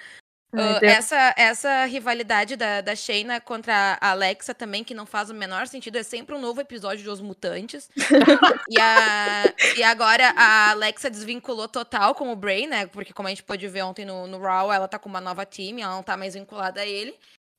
Ah, 0.53 0.79
essa, 0.81 1.35
essa 1.37 1.85
rivalidade 1.85 2.55
da, 2.55 2.79
da 2.79 2.95
Shayna 2.95 3.39
contra 3.41 3.97
a 3.99 4.11
Alexa 4.11 4.53
também, 4.55 4.81
que 4.81 4.93
não 4.93 5.05
faz 5.05 5.29
o 5.29 5.33
menor 5.33 5.67
sentido, 5.67 5.97
é 5.97 6.03
sempre 6.03 6.33
um 6.33 6.39
novo 6.39 6.61
episódio 6.61 7.03
de 7.03 7.09
Os 7.09 7.19
Mutantes. 7.19 7.89
e, 8.69 8.79
a, 8.79 9.43
e 9.75 9.83
agora 9.83 10.33
a 10.37 10.71
Alexa 10.71 11.09
desvinculou 11.09 11.67
total 11.67 12.15
com 12.15 12.31
o 12.31 12.35
Bray, 12.35 12.65
né? 12.65 12.87
Porque 12.87 13.11
como 13.11 13.27
a 13.27 13.29
gente 13.29 13.43
pôde 13.43 13.67
ver 13.67 13.83
ontem 13.83 14.05
no, 14.05 14.25
no 14.25 14.39
Raw, 14.39 14.71
ela 14.71 14.87
tá 14.87 14.97
com 14.97 15.09
uma 15.09 15.19
nova 15.21 15.45
time, 15.45 15.81
ela 15.81 15.95
não 15.95 16.03
tá 16.03 16.15
mais 16.15 16.33
vinculada 16.33 16.79
a 16.79 16.85
ele. 16.85 17.13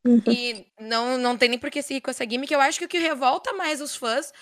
Uhum. 0.09 0.23
E 0.27 0.67
não, 0.81 1.19
não 1.19 1.37
tem 1.37 1.51
nem 1.51 1.59
por 1.59 1.71
que 1.71 1.83
seguir 1.83 2.01
com 2.01 2.11
essa 2.11 2.25
gimmick. 2.25 2.51
Eu 2.51 2.63
acho 2.63 2.79
que 2.79 2.87
o 2.87 2.89
que 2.89 2.99
revolta 2.99 3.53
mais 3.53 3.83
os 3.83 3.95
fãs 3.95 4.33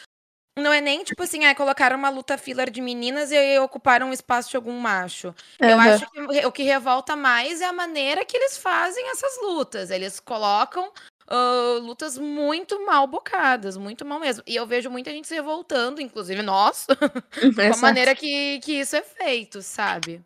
não 0.56 0.72
é 0.72 0.80
nem, 0.80 1.02
tipo 1.02 1.20
assim, 1.22 1.44
ah, 1.44 1.54
colocaram 1.54 1.98
uma 1.98 2.08
luta 2.08 2.38
filler 2.38 2.70
de 2.70 2.80
meninas 2.80 3.32
e 3.32 3.36
aí 3.36 3.58
ocuparam 3.58 4.10
o 4.10 4.12
espaço 4.12 4.48
de 4.48 4.56
algum 4.56 4.78
macho. 4.78 5.34
Eu 5.60 5.76
Aham. 5.76 5.90
acho 5.90 6.10
que 6.10 6.46
o 6.46 6.52
que 6.52 6.62
revolta 6.62 7.16
mais 7.16 7.60
é 7.60 7.66
a 7.66 7.72
maneira 7.72 8.24
que 8.24 8.36
eles 8.36 8.56
fazem 8.56 9.10
essas 9.10 9.38
lutas. 9.42 9.90
Eles 9.90 10.20
colocam 10.20 10.92
ah, 11.26 11.78
lutas 11.82 12.16
muito 12.16 12.86
mal 12.86 13.08
bocadas, 13.08 13.76
muito 13.76 14.04
mal 14.04 14.20
mesmo. 14.20 14.44
E 14.46 14.54
eu 14.54 14.66
vejo 14.66 14.88
muita 14.88 15.10
gente 15.10 15.26
se 15.26 15.34
revoltando, 15.34 16.00
inclusive 16.00 16.42
nós, 16.42 16.86
com 17.56 17.74
a 17.74 17.76
maneira 17.78 18.14
que, 18.14 18.60
que 18.60 18.74
isso 18.74 18.94
é 18.94 19.02
feito, 19.02 19.60
sabe? 19.62 20.22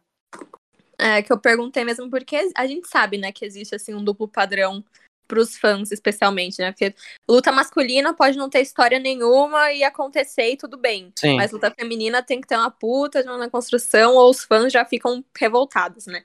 É, 0.99 1.23
que 1.23 1.33
eu 1.33 1.39
perguntei 1.39 1.83
mesmo 1.83 2.11
porque 2.11 2.53
a 2.55 2.67
gente 2.67 2.87
sabe, 2.87 3.17
né, 3.17 3.33
que 3.33 3.43
existe 3.43 3.75
assim 3.75 3.95
um 3.95 4.05
duplo 4.05 4.29
padrão 4.29 4.85
pros 5.31 5.57
fãs, 5.57 5.93
especialmente, 5.93 6.59
né? 6.59 6.73
Porque 6.73 6.93
luta 7.29 7.53
masculina 7.53 8.13
pode 8.13 8.37
não 8.37 8.51
ter 8.51 8.61
história 8.61 8.99
nenhuma 8.99 9.73
e 9.73 9.85
acontecer 9.85 10.51
e 10.51 10.57
tudo 10.57 10.77
bem. 10.77 11.13
Sim. 11.17 11.37
Mas 11.37 11.53
luta 11.53 11.71
feminina 11.71 12.21
tem 12.21 12.41
que 12.41 12.49
ter 12.49 12.57
uma 12.57 12.71
puta 12.71 13.23
uma 13.23 13.49
construção 13.49 14.17
ou 14.17 14.29
os 14.29 14.43
fãs 14.43 14.73
já 14.73 14.85
ficam 14.85 15.25
revoltados, 15.39 16.07
né? 16.07 16.25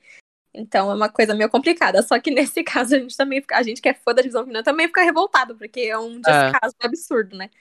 Então 0.51 0.89
é 0.89 0.95
uma 0.95 1.09
coisa 1.09 1.35
meio 1.35 1.49
complicada. 1.51 2.01
Só 2.01 2.19
que 2.19 2.31
nesse 2.33 2.63
caso 2.63 2.95
a 2.95 2.99
gente 2.99 3.15
também 3.15 3.41
fica, 3.41 3.55
a 3.55 3.61
gente 3.61 3.79
que 3.79 3.89
é 3.89 3.93
fã 3.93 4.11
da 4.11 4.23
divisão 4.23 4.41
feminina 4.41 4.63
também 4.63 4.87
fica 4.87 5.03
revoltado, 5.03 5.55
porque 5.55 5.81
é 5.81 5.97
um 5.97 6.19
descaso 6.19 6.73
absurdo, 6.81 7.37
né? 7.37 7.51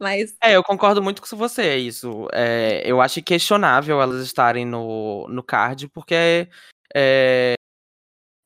Mas 0.00 0.34
É, 0.42 0.56
eu 0.56 0.62
concordo 0.62 1.02
muito 1.02 1.20
com 1.20 1.36
você, 1.36 1.62
é 1.62 1.78
isso. 1.78 2.26
É, 2.32 2.82
eu 2.84 3.02
acho 3.02 3.22
questionável 3.22 4.00
elas 4.00 4.24
estarem 4.24 4.64
no, 4.64 5.28
no 5.28 5.42
card, 5.42 5.88
porque 5.88 6.48
é, 6.94 7.54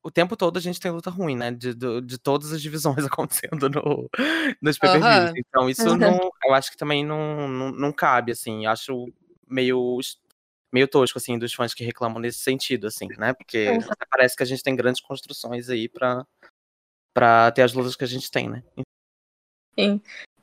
o 0.03 0.11
tempo 0.11 0.37
todo 0.37 0.57
a 0.57 0.61
gente 0.61 0.81
tem 0.81 0.91
luta 0.91 1.11
ruim, 1.11 1.37
né? 1.37 1.51
De, 1.51 1.75
do- 1.75 2.01
de 2.01 2.19
todas 2.19 2.53
as 2.53 2.63
divisões 2.63 3.05
acontecendo 3.07 3.69
no, 3.69 4.09
nos 4.63 4.79
pay 4.79 4.91
Aham. 4.91 5.33
Então, 5.37 5.69
isso 5.69 5.89
Uhum. 5.91 5.97
não. 5.97 6.31
Eu 6.45 6.55
acho 6.55 6.71
que 6.71 6.77
também 6.77 7.05
não, 7.05 7.49
não, 7.49 7.71
não 7.73 7.93
cabe, 7.93 8.33
assim. 8.33 8.65
Eu 8.65 8.71
acho 8.71 9.13
meio, 9.47 9.99
meio 10.73 10.89
tosco, 10.89 11.19
assim, 11.19 11.39
dos 11.39 11.53
fãs 11.53 11.75
que 11.75 11.85
reclamam 11.85 12.21
nesse 12.21 12.39
sentido, 12.39 12.87
assim, 12.87 13.09
né? 13.19 13.33
Porque 13.35 13.71
Uhum. 13.73 13.95
parece 14.11 14.37
que 14.37 14.43
a 14.43 14.47
gente 14.47 14.63
tem 14.63 14.77
grandes 14.77 15.01
construções 15.01 15.69
aí 15.69 15.89
pra, 15.89 16.25
pra 17.13 17.51
ter 17.53 17.63
as 17.63 17.73
lutas 17.75 17.97
que 17.97 18.05
a 18.05 18.09
gente 18.09 18.31
tem, 18.31 18.49
né? 18.49 18.63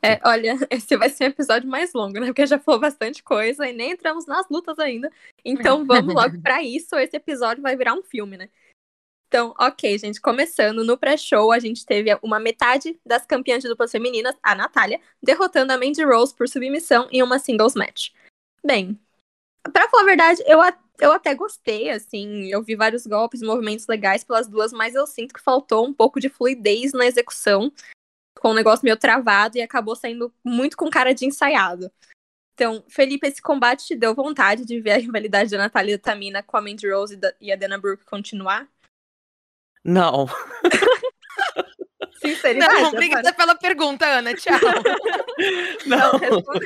É, 0.01 0.19
olha, 0.23 0.53
esse 0.69 0.95
vai 0.97 1.09
ser 1.09 1.25
um 1.25 1.27
episódio 1.27 1.67
mais 1.67 1.93
longo, 1.93 2.19
né? 2.19 2.27
Porque 2.27 2.45
já 2.45 2.59
falou 2.59 2.79
bastante 2.79 3.23
coisa 3.23 3.67
e 3.67 3.73
nem 3.73 3.91
entramos 3.91 4.25
nas 4.25 4.47
lutas 4.49 4.77
ainda. 4.79 5.11
Então 5.43 5.85
vamos 5.85 6.13
logo 6.13 6.39
pra 6.41 6.61
isso. 6.61 6.95
Esse 6.95 7.17
episódio 7.17 7.61
vai 7.63 7.75
virar 7.75 7.93
um 7.95 8.03
filme, 8.03 8.37
né? 8.37 8.49
Então, 9.27 9.53
ok, 9.59 9.97
gente, 9.97 10.21
começando 10.21 10.83
no 10.83 10.97
pré-show, 10.97 11.51
a 11.51 11.59
gente 11.59 11.85
teve 11.85 12.17
uma 12.21 12.39
metade 12.39 12.99
das 13.05 13.25
campeãs 13.25 13.61
de 13.63 13.69
duplas 13.69 13.91
femininas, 13.91 14.35
a 14.41 14.55
Natália, 14.55 15.01
derrotando 15.21 15.73
a 15.73 15.77
Mandy 15.77 16.03
Rose 16.03 16.33
por 16.33 16.47
submissão 16.47 17.07
em 17.11 17.21
uma 17.21 17.39
singles 17.39 17.75
match. 17.75 18.11
Bem, 18.63 18.99
pra 19.73 19.89
falar 19.89 20.03
a 20.03 20.05
verdade, 20.05 20.43
eu, 20.45 20.61
a- 20.61 20.77
eu 20.99 21.11
até 21.11 21.33
gostei, 21.35 21.89
assim, 21.89 22.47
eu 22.47 22.63
vi 22.63 22.75
vários 22.75 23.05
golpes, 23.05 23.41
movimentos 23.41 23.87
legais 23.87 24.23
pelas 24.23 24.47
duas, 24.47 24.71
mas 24.71 24.95
eu 24.95 25.05
sinto 25.07 25.33
que 25.33 25.41
faltou 25.41 25.85
um 25.85 25.93
pouco 25.93 26.19
de 26.19 26.29
fluidez 26.29 26.93
na 26.93 27.05
execução 27.05 27.71
com 28.39 28.51
um 28.51 28.53
negócio 28.55 28.85
meio 28.85 28.97
travado 28.97 29.57
e 29.57 29.61
acabou 29.61 29.95
saindo 29.95 30.33
muito 30.43 30.77
com 30.77 30.89
cara 30.89 31.13
de 31.13 31.25
ensaiado. 31.25 31.91
Então, 32.53 32.83
Felipe, 32.87 33.27
esse 33.27 33.41
combate 33.41 33.85
te 33.85 33.95
deu 33.95 34.15
vontade 34.15 34.65
de 34.65 34.79
ver 34.79 34.91
a 34.91 34.97
rivalidade 34.97 35.51
da 35.51 35.57
Natália 35.57 35.95
e 35.95 35.97
da 35.97 36.03
Tamina 36.03 36.41
com 36.43 36.55
a 36.55 36.61
Mandy 36.61 36.89
Rose 36.89 37.15
e, 37.15 37.17
da- 37.17 37.33
e 37.41 37.51
a 37.51 37.55
Dana 37.55 37.77
Brooke 37.77 38.05
continuar? 38.05 38.69
Não. 39.85 40.27
Sinceridade. 42.19 42.73
Não, 42.73 42.89
obrigada 42.89 43.31
pela 43.33 43.55
pergunta, 43.55 44.05
Ana. 44.05 44.33
Tchau. 44.33 44.53
Não. 45.85 46.11
responda- 46.17 46.59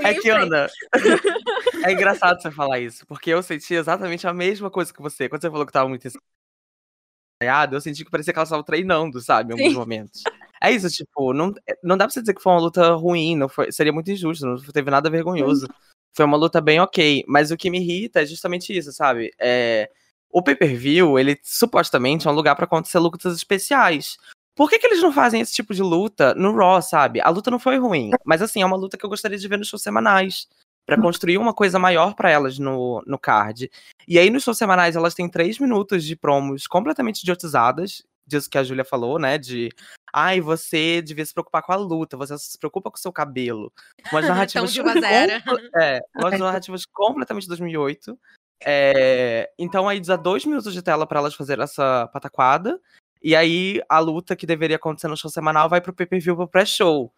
É 0.00 0.14
que, 0.14 0.20
frente. 0.22 0.30
Ana, 0.30 0.68
é 1.84 1.92
engraçado 1.92 2.42
você 2.42 2.50
falar 2.50 2.80
isso, 2.80 3.06
porque 3.06 3.30
eu 3.30 3.42
senti 3.42 3.74
exatamente 3.74 4.26
a 4.26 4.34
mesma 4.34 4.68
coisa 4.70 4.92
que 4.92 5.00
você. 5.00 5.28
Quando 5.28 5.42
você 5.42 5.50
falou 5.50 5.64
que 5.64 5.72
tava 5.72 5.88
muito 5.88 6.08
ensaiado, 7.42 7.76
eu 7.76 7.80
senti 7.80 8.04
que 8.04 8.10
parecia 8.10 8.32
que 8.32 8.38
elas 8.38 8.48
estavam 8.48 8.64
treinando, 8.64 9.20
sabe, 9.20 9.50
em 9.50 9.52
alguns 9.52 9.72
Sim. 9.72 9.78
momentos. 9.78 10.22
É 10.62 10.72
isso, 10.72 10.88
tipo, 10.90 11.32
não, 11.32 11.54
não 11.84 11.96
dá 11.96 12.04
pra 12.06 12.12
você 12.12 12.20
dizer 12.20 12.34
que 12.34 12.42
foi 12.42 12.52
uma 12.52 12.60
luta 12.60 12.92
ruim, 12.94 13.36
não 13.36 13.48
foi, 13.48 13.70
seria 13.72 13.92
muito 13.92 14.10
injusto, 14.10 14.44
não 14.44 14.56
teve 14.56 14.90
nada 14.90 15.08
vergonhoso. 15.08 15.66
Foi 16.14 16.24
uma 16.26 16.36
luta 16.36 16.60
bem 16.60 16.80
ok, 16.80 17.24
mas 17.28 17.50
o 17.50 17.56
que 17.56 17.70
me 17.70 17.78
irrita 17.78 18.20
é 18.22 18.26
justamente 18.26 18.76
isso, 18.76 18.92
sabe? 18.92 19.30
É, 19.38 19.88
o 20.30 20.42
pay-per-view, 20.42 21.18
ele 21.18 21.38
supostamente 21.42 22.26
é 22.26 22.30
um 22.30 22.34
lugar 22.34 22.54
pra 22.56 22.64
acontecer 22.64 22.98
lutas 22.98 23.34
especiais. 23.36 24.16
Por 24.54 24.68
que, 24.68 24.78
que 24.78 24.86
eles 24.86 25.02
não 25.02 25.12
fazem 25.12 25.40
esse 25.40 25.54
tipo 25.54 25.72
de 25.74 25.82
luta 25.82 26.34
no 26.34 26.54
Raw, 26.54 26.82
sabe? 26.82 27.20
A 27.20 27.30
luta 27.30 27.50
não 27.50 27.58
foi 27.58 27.78
ruim, 27.78 28.10
mas 28.24 28.42
assim, 28.42 28.62
é 28.62 28.66
uma 28.66 28.76
luta 28.76 28.96
que 28.98 29.04
eu 29.04 29.08
gostaria 29.10 29.38
de 29.38 29.48
ver 29.48 29.56
nos 29.58 29.68
shows 29.68 29.82
semanais. 29.82 30.46
Pra 30.86 31.00
construir 31.00 31.38
uma 31.38 31.54
coisa 31.54 31.78
maior 31.78 32.14
pra 32.14 32.30
elas 32.30 32.58
no, 32.58 33.00
no 33.06 33.16
card. 33.16 33.70
E 34.08 34.18
aí, 34.18 34.28
nos 34.28 34.42
shows 34.42 34.58
semanais, 34.58 34.96
elas 34.96 35.14
têm 35.14 35.28
três 35.28 35.58
minutos 35.58 36.02
de 36.04 36.16
promos 36.16 36.66
completamente 36.66 37.20
idiotizadas, 37.20 38.02
disso 38.26 38.50
que 38.50 38.58
a 38.58 38.64
Júlia 38.64 38.84
falou, 38.84 39.16
né? 39.18 39.38
De 39.38 39.68
ai, 40.12 40.40
você 40.40 41.00
devia 41.00 41.24
se 41.24 41.32
preocupar 41.32 41.62
com 41.62 41.72
a 41.72 41.76
luta, 41.76 42.16
você 42.16 42.36
se 42.38 42.58
preocupa 42.58 42.90
com 42.90 42.96
o 42.96 43.00
seu 43.00 43.12
cabelo. 43.12 43.72
Umas 44.10 44.24
narrativas. 44.26 44.72
Diva 44.72 44.92
Zera. 45.00 45.40
compl- 45.42 45.78
É, 45.80 46.00
umas 46.16 46.38
narrativas 46.40 46.84
completamente 46.86 47.46
2008. 47.46 48.18
É, 48.64 49.50
então 49.58 49.88
aí 49.88 50.00
dá 50.00 50.16
dois 50.16 50.44
minutos 50.44 50.72
de 50.72 50.82
tela 50.82 51.06
pra 51.06 51.20
elas 51.20 51.34
fazerem 51.34 51.64
essa 51.64 52.08
pataquada. 52.12 52.80
E 53.22 53.36
aí 53.36 53.82
a 53.88 53.98
luta 53.98 54.36
que 54.36 54.46
deveria 54.46 54.76
acontecer 54.76 55.08
no 55.08 55.16
show 55.16 55.30
semanal 55.30 55.68
vai 55.68 55.80
pro 55.80 55.92
pay-per-view 55.92 56.36
pro 56.36 56.48
pré-show. 56.48 57.12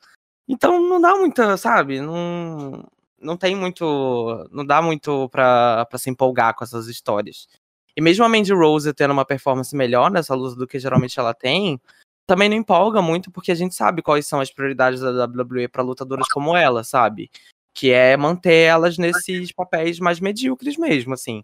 Então 0.49 0.81
não 0.81 1.01
dá 1.01 1.15
muita, 1.17 1.57
sabe? 1.57 2.01
Não, 2.01 2.85
não 3.21 3.37
tem 3.37 3.55
muito. 3.55 4.49
Não 4.51 4.65
dá 4.65 4.83
muito 4.83 5.29
pra, 5.31 5.87
pra 5.87 5.99
se 5.99 6.11
empolgar 6.11 6.55
com 6.55 6.65
essas 6.65 6.89
histórias. 6.89 7.49
E 7.97 8.01
mesmo 8.01 8.25
a 8.25 8.29
Mandy 8.29 8.53
Rose 8.53 8.93
tendo 8.95 9.13
uma 9.13 9.25
performance 9.25 9.75
melhor 9.77 10.11
nessa 10.11 10.35
luta 10.35 10.57
do 10.57 10.67
que 10.67 10.79
geralmente 10.79 11.19
ela 11.19 11.35
tem, 11.35 11.81
também 12.27 12.49
não 12.49 12.57
empolga 12.57 13.03
muito, 13.03 13.31
porque 13.31 13.53
a 13.53 13.55
gente 13.55 13.75
sabe 13.75 14.01
quais 14.03 14.27
são 14.27 14.41
as 14.41 14.51
prioridades 14.51 15.01
da 15.01 15.25
WWE 15.27 15.69
pra 15.69 15.83
lutadoras 15.83 16.27
como 16.29 16.57
ela, 16.57 16.83
sabe? 16.83 17.31
Que 17.75 17.91
é 17.91 18.17
manter 18.17 18.67
elas 18.67 18.99
nesses 18.99 19.53
papéis 19.53 19.99
mais 19.99 20.21
medíocres 20.21 20.77
mesmo, 20.77 21.15
assim. 21.15 21.43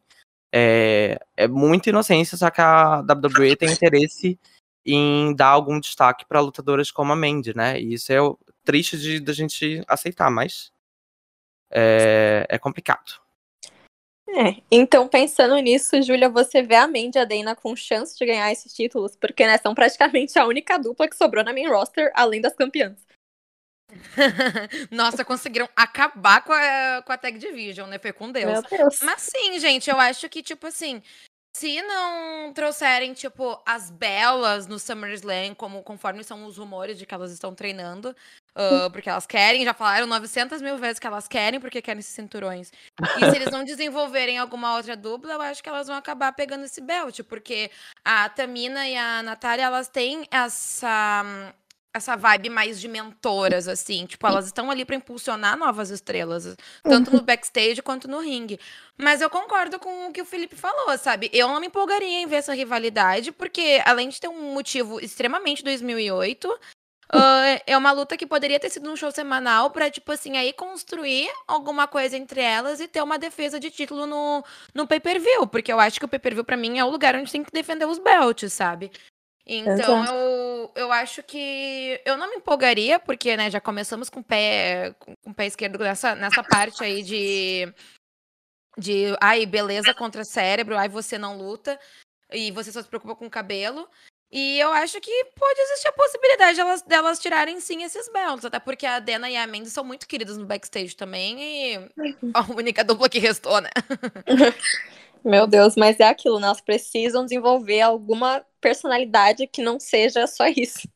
É, 0.53 1.19
é 1.37 1.47
muita 1.47 1.91
inocência, 1.91 2.37
só 2.37 2.51
que 2.51 2.61
a 2.61 3.01
WWE 3.01 3.57
tem 3.57 3.71
interesse 3.71 4.39
em 4.85 5.35
dar 5.35 5.49
algum 5.49 5.79
destaque 5.79 6.25
pra 6.27 6.41
lutadoras 6.41 6.91
como 6.91 7.13
a 7.13 7.17
Mandy, 7.17 7.55
né? 7.55 7.79
E 7.81 7.95
isso 7.95 8.13
é 8.13 8.19
triste 8.65 8.99
de 8.99 9.21
da 9.21 9.33
gente 9.33 9.83
aceitar, 9.87 10.31
mas 10.31 10.73
é, 11.71 12.47
é 12.49 12.59
complicado. 12.59 13.21
É, 14.31 14.57
então 14.71 15.09
pensando 15.09 15.57
nisso, 15.57 16.01
Júlia, 16.03 16.29
você 16.29 16.63
vê 16.63 16.75
a 16.75 16.87
Mandy 16.87 17.17
e 17.17 17.19
a 17.19 17.25
Dana 17.25 17.57
com 17.57 17.75
chance 17.75 18.17
de 18.17 18.27
ganhar 18.27 18.53
esses 18.53 18.73
títulos, 18.73 19.17
porque 19.17 19.47
né, 19.47 19.57
são 19.59 19.75
praticamente 19.75 20.39
a 20.39 20.47
única 20.47 20.79
dupla 20.79 21.09
que 21.09 21.17
sobrou 21.17 21.43
na 21.43 21.53
main 21.53 21.67
roster, 21.67 22.11
além 22.15 22.41
das 22.41 22.55
campeãs. 22.55 23.08
Nossa, 24.91 25.25
conseguiram 25.25 25.69
acabar 25.75 26.43
com 26.43 26.53
a, 26.53 27.03
com 27.05 27.13
a 27.13 27.17
Tag 27.17 27.39
Division, 27.39 27.89
né? 27.89 27.99
Foi 27.99 28.13
com 28.13 28.31
Deus. 28.31 28.53
Meu 28.53 28.63
Deus. 28.63 29.01
Mas 29.03 29.23
sim, 29.23 29.59
gente, 29.59 29.89
eu 29.89 29.99
acho 29.99 30.29
que, 30.29 30.43
tipo 30.43 30.67
assim, 30.67 31.03
se 31.57 31.81
não 31.83 32.53
trouxerem, 32.53 33.13
tipo, 33.15 33.61
as 33.67 33.91
belas 33.91 34.67
no 34.67 34.79
SummerSlam, 34.79 35.55
como 35.57 35.83
conforme 35.83 36.23
são 36.23 36.45
os 36.45 36.57
rumores 36.57 36.99
de 36.99 37.07
que 37.07 37.15
elas 37.15 37.33
estão 37.33 37.55
treinando, 37.55 38.15
uh, 38.55 38.91
porque 38.93 39.09
elas 39.09 39.27
querem, 39.27 39.65
já 39.65 39.75
falaram 39.75 40.07
900 40.07 40.63
mil 40.63 40.77
vezes 40.77 40.99
que 40.99 41.07
elas 41.07 41.27
querem, 41.27 41.59
porque 41.59 41.83
querem 41.83 41.99
esses 41.99 42.15
cinturões. 42.15 42.71
E 43.01 43.31
se 43.31 43.37
eles 43.37 43.51
não 43.51 43.65
desenvolverem 43.65 44.39
alguma 44.39 44.77
outra 44.77 44.97
dupla, 44.97 45.33
eu 45.33 45.43
acho 45.43 45.63
que 45.63 45.69
elas 45.69 45.89
vão 45.89 45.97
acabar 45.97 46.33
pegando 46.33 46.65
esse 46.65 46.81
belt, 46.81 47.21
porque 47.25 47.71
a 48.05 48.29
Tamina 48.29 48.87
e 48.87 48.97
a 48.97 49.23
Natália, 49.23 49.65
elas 49.65 49.89
têm 49.89 50.29
essa 50.31 51.53
essa 51.99 52.17
vibe 52.17 52.49
mais 52.49 52.81
de 52.81 52.89
mentoras, 52.89 53.69
assim. 53.69 54.07
Tipo, 54.07 54.27
elas 54.27 54.47
estão 54.47 54.71
ali 54.71 54.85
para 54.85 54.97
impulsionar 54.97 55.57
novas 55.57 55.91
estrelas, 55.91 56.57
tanto 56.83 57.11
no 57.11 57.23
backstage 57.23 57.83
quanto 57.83 58.09
no 58.09 58.21
ringue. 58.21 58.59
Mas 58.97 59.21
eu 59.21 59.31
concordo 59.31 59.79
com 59.79 60.09
o 60.09 60.13
que 60.13 60.23
o 60.23 60.25
Felipe 60.25 60.57
falou, 60.57 60.97
sabe? 60.99 61.31
Eu 61.33 61.49
não 61.49 61.61
me 61.61 61.67
empolgaria 61.67 62.21
em 62.21 62.27
ver 62.27 62.37
essa 62.37 62.55
rivalidade, 62.55 63.31
porque 63.31 63.81
além 63.85 64.09
de 64.09 64.21
ter 64.21 64.29
um 64.29 64.55
motivo 64.55 64.99
extremamente 65.01 65.63
2008, 65.63 66.49
uh, 66.49 67.63
é 67.67 67.77
uma 67.77 67.93
luta 67.93 68.17
que 68.17 68.27
poderia 68.27 68.59
ter 68.59 68.71
sido 68.71 68.91
um 68.91 68.97
show 68.97 69.11
semanal 69.11 69.71
pra, 69.71 69.91
tipo 69.91 70.11
assim, 70.13 70.37
aí 70.37 70.53
construir 70.53 71.29
alguma 71.47 71.87
coisa 71.87 72.17
entre 72.17 72.41
elas 72.41 72.81
e 72.81 72.89
ter 72.89 73.03
uma 73.03 73.19
defesa 73.19 73.61
de 73.61 73.71
título 73.71 74.07
no, 74.07 74.45
no 74.75 74.87
pay-per-view. 74.87 75.47
Porque 75.47 75.73
eu 75.73 75.81
acho 75.81 75.99
que 75.99 76.05
o 76.05 76.09
pay-per-view, 76.09 76.45
pra 76.45 76.57
mim, 76.57 76.79
é 76.79 76.85
o 76.85 76.91
lugar 76.91 77.15
onde 77.15 77.31
tem 77.31 77.45
que 77.45 77.53
defender 77.53 77.87
os 77.87 77.99
belts, 77.99 78.53
sabe? 78.53 78.91
Então, 79.49 80.05
eu, 80.05 80.73
eu 80.75 80.93
acho 80.93 81.23
que 81.23 81.99
eu 82.05 82.19
não 82.19 82.29
me 82.29 82.37
empolgaria, 82.37 83.01
porque, 83.01 83.35
né, 83.35 83.51
já 83.51 83.59
começamos 83.59 84.11
com 84.11 84.21
o 84.21 84.25
pé, 84.25 84.95
com, 84.99 85.15
o 85.25 85.35
pé 85.35 85.47
esquerdo 85.47 85.79
nessa, 85.79 86.15
nessa 86.15 86.45
parte 86.45 86.85
aí 86.85 87.03
de, 87.03 87.73
de, 88.77 89.17
ai, 89.19 89.47
beleza 89.47 89.95
contra 89.95 90.23
cérebro, 90.23 90.77
ai, 90.77 90.91
você 90.91 91.17
não 91.17 91.39
luta, 91.39 91.81
e 92.31 92.51
você 92.51 92.71
só 92.71 92.83
se 92.83 92.89
preocupa 92.89 93.17
com 93.17 93.25
o 93.25 93.31
cabelo. 93.31 93.89
E 94.31 94.59
eu 94.61 94.71
acho 94.75 95.01
que 95.01 95.25
pode 95.35 95.59
existir 95.61 95.89
a 95.89 95.93
possibilidade 95.93 96.57
delas, 96.59 96.83
delas 96.83 97.19
tirarem 97.19 97.59
sim 97.61 97.83
esses 97.83 98.13
belts, 98.13 98.45
até 98.45 98.61
porque 98.61 98.85
a 98.85 98.99
Dana 98.99 99.31
e 99.31 99.37
a 99.39 99.47
Mandy 99.47 99.71
são 99.71 99.83
muito 99.83 100.07
queridas 100.07 100.37
no 100.37 100.45
backstage 100.45 100.95
também, 100.95 101.41
e 101.41 101.91
a 102.35 102.43
única 102.53 102.85
dupla 102.85 103.09
que 103.09 103.19
restou, 103.19 103.63
né? 103.63 103.71
Meu 105.25 105.47
Deus, 105.47 105.77
mas 105.77 105.99
é 106.01 106.09
aquilo, 106.09 106.39
né? 106.39 106.47
Elas 106.47 106.61
precisam 106.61 107.25
desenvolver 107.25 107.81
alguma 107.81 108.45
personalidade 108.61 109.47
que 109.47 109.63
não 109.63 109.79
seja 109.79 110.27
só 110.27 110.47
isso. 110.47 110.89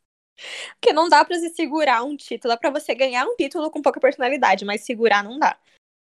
Porque 0.80 0.92
não 0.92 1.08
dá 1.08 1.24
pra 1.24 1.38
se 1.38 1.50
segurar 1.50 2.02
um 2.02 2.16
título, 2.16 2.52
dá 2.52 2.58
pra 2.58 2.70
você 2.70 2.94
ganhar 2.94 3.24
um 3.26 3.36
título 3.36 3.70
com 3.70 3.82
pouca 3.82 4.00
personalidade, 4.00 4.64
mas 4.64 4.84
segurar 4.84 5.22
não 5.22 5.38
dá. 5.38 5.56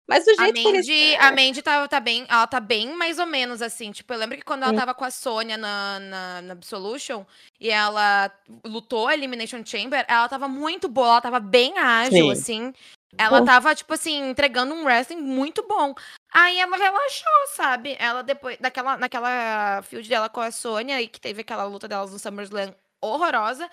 Mas 0.08 0.24
do 0.24 0.30
A 0.32 0.44
jeito 0.44 0.54
que 0.54 0.68
eles. 0.68 0.86
Mandy, 0.86 1.16
a 1.16 1.30
Mandy 1.32 1.62
tá, 1.62 1.88
tá 1.88 1.98
bem, 1.98 2.24
ela 2.28 2.46
tá 2.46 2.60
bem 2.60 2.94
mais 2.94 3.18
ou 3.18 3.26
menos 3.26 3.60
assim. 3.60 3.90
Tipo, 3.90 4.14
eu 4.14 4.18
lembro 4.18 4.36
que 4.36 4.44
quando 4.44 4.62
ela 4.62 4.72
tava 4.72 4.94
com 4.94 5.04
a 5.04 5.10
Sônia 5.10 5.56
na, 5.56 5.98
na, 5.98 6.42
na 6.42 6.52
Absolution 6.52 7.24
e 7.58 7.70
ela 7.70 8.30
lutou 8.64 9.08
a 9.08 9.14
Elimination 9.14 9.64
Chamber, 9.64 10.04
ela 10.06 10.28
tava 10.28 10.46
muito 10.46 10.88
boa, 10.88 11.08
ela 11.08 11.20
tava 11.20 11.40
bem 11.40 11.76
ágil, 11.76 12.26
Sim. 12.26 12.30
assim. 12.30 12.72
Ela 13.18 13.44
tava, 13.44 13.74
tipo 13.74 13.94
assim, 13.94 14.30
entregando 14.30 14.74
um 14.74 14.84
wrestling 14.84 15.22
muito 15.22 15.66
bom. 15.66 15.94
Aí 16.38 16.58
ela 16.58 16.76
relaxou, 16.76 17.46
sabe? 17.54 17.96
Ela 17.98 18.22
depois, 18.22 18.58
daquela, 18.58 18.98
naquela 18.98 19.80
field 19.80 20.06
dela 20.06 20.28
com 20.28 20.42
a 20.42 20.50
Sônia, 20.50 21.00
e 21.00 21.08
que 21.08 21.18
teve 21.18 21.40
aquela 21.40 21.64
luta 21.64 21.88
delas 21.88 22.12
no 22.12 22.18
SummerSlam 22.18 22.74
horrorosa, 23.00 23.70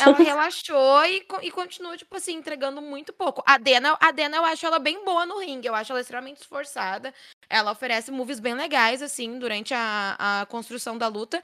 ela 0.00 0.16
relaxou 0.16 1.04
e, 1.04 1.26
e 1.42 1.50
continua, 1.50 1.94
tipo 1.94 2.16
assim, 2.16 2.32
entregando 2.32 2.80
muito 2.80 3.12
pouco. 3.12 3.42
A 3.46 3.58
Dena, 3.58 3.98
a 4.00 4.10
Dena, 4.12 4.38
eu 4.38 4.46
acho 4.46 4.64
ela 4.64 4.78
bem 4.78 5.04
boa 5.04 5.26
no 5.26 5.40
ringue, 5.40 5.68
eu 5.68 5.74
acho 5.74 5.92
ela 5.92 6.00
extremamente 6.00 6.40
esforçada. 6.40 7.12
Ela 7.50 7.72
oferece 7.72 8.10
moves 8.10 8.40
bem 8.40 8.54
legais, 8.54 9.02
assim, 9.02 9.38
durante 9.38 9.74
a, 9.74 10.16
a 10.18 10.46
construção 10.46 10.96
da 10.96 11.08
luta. 11.08 11.42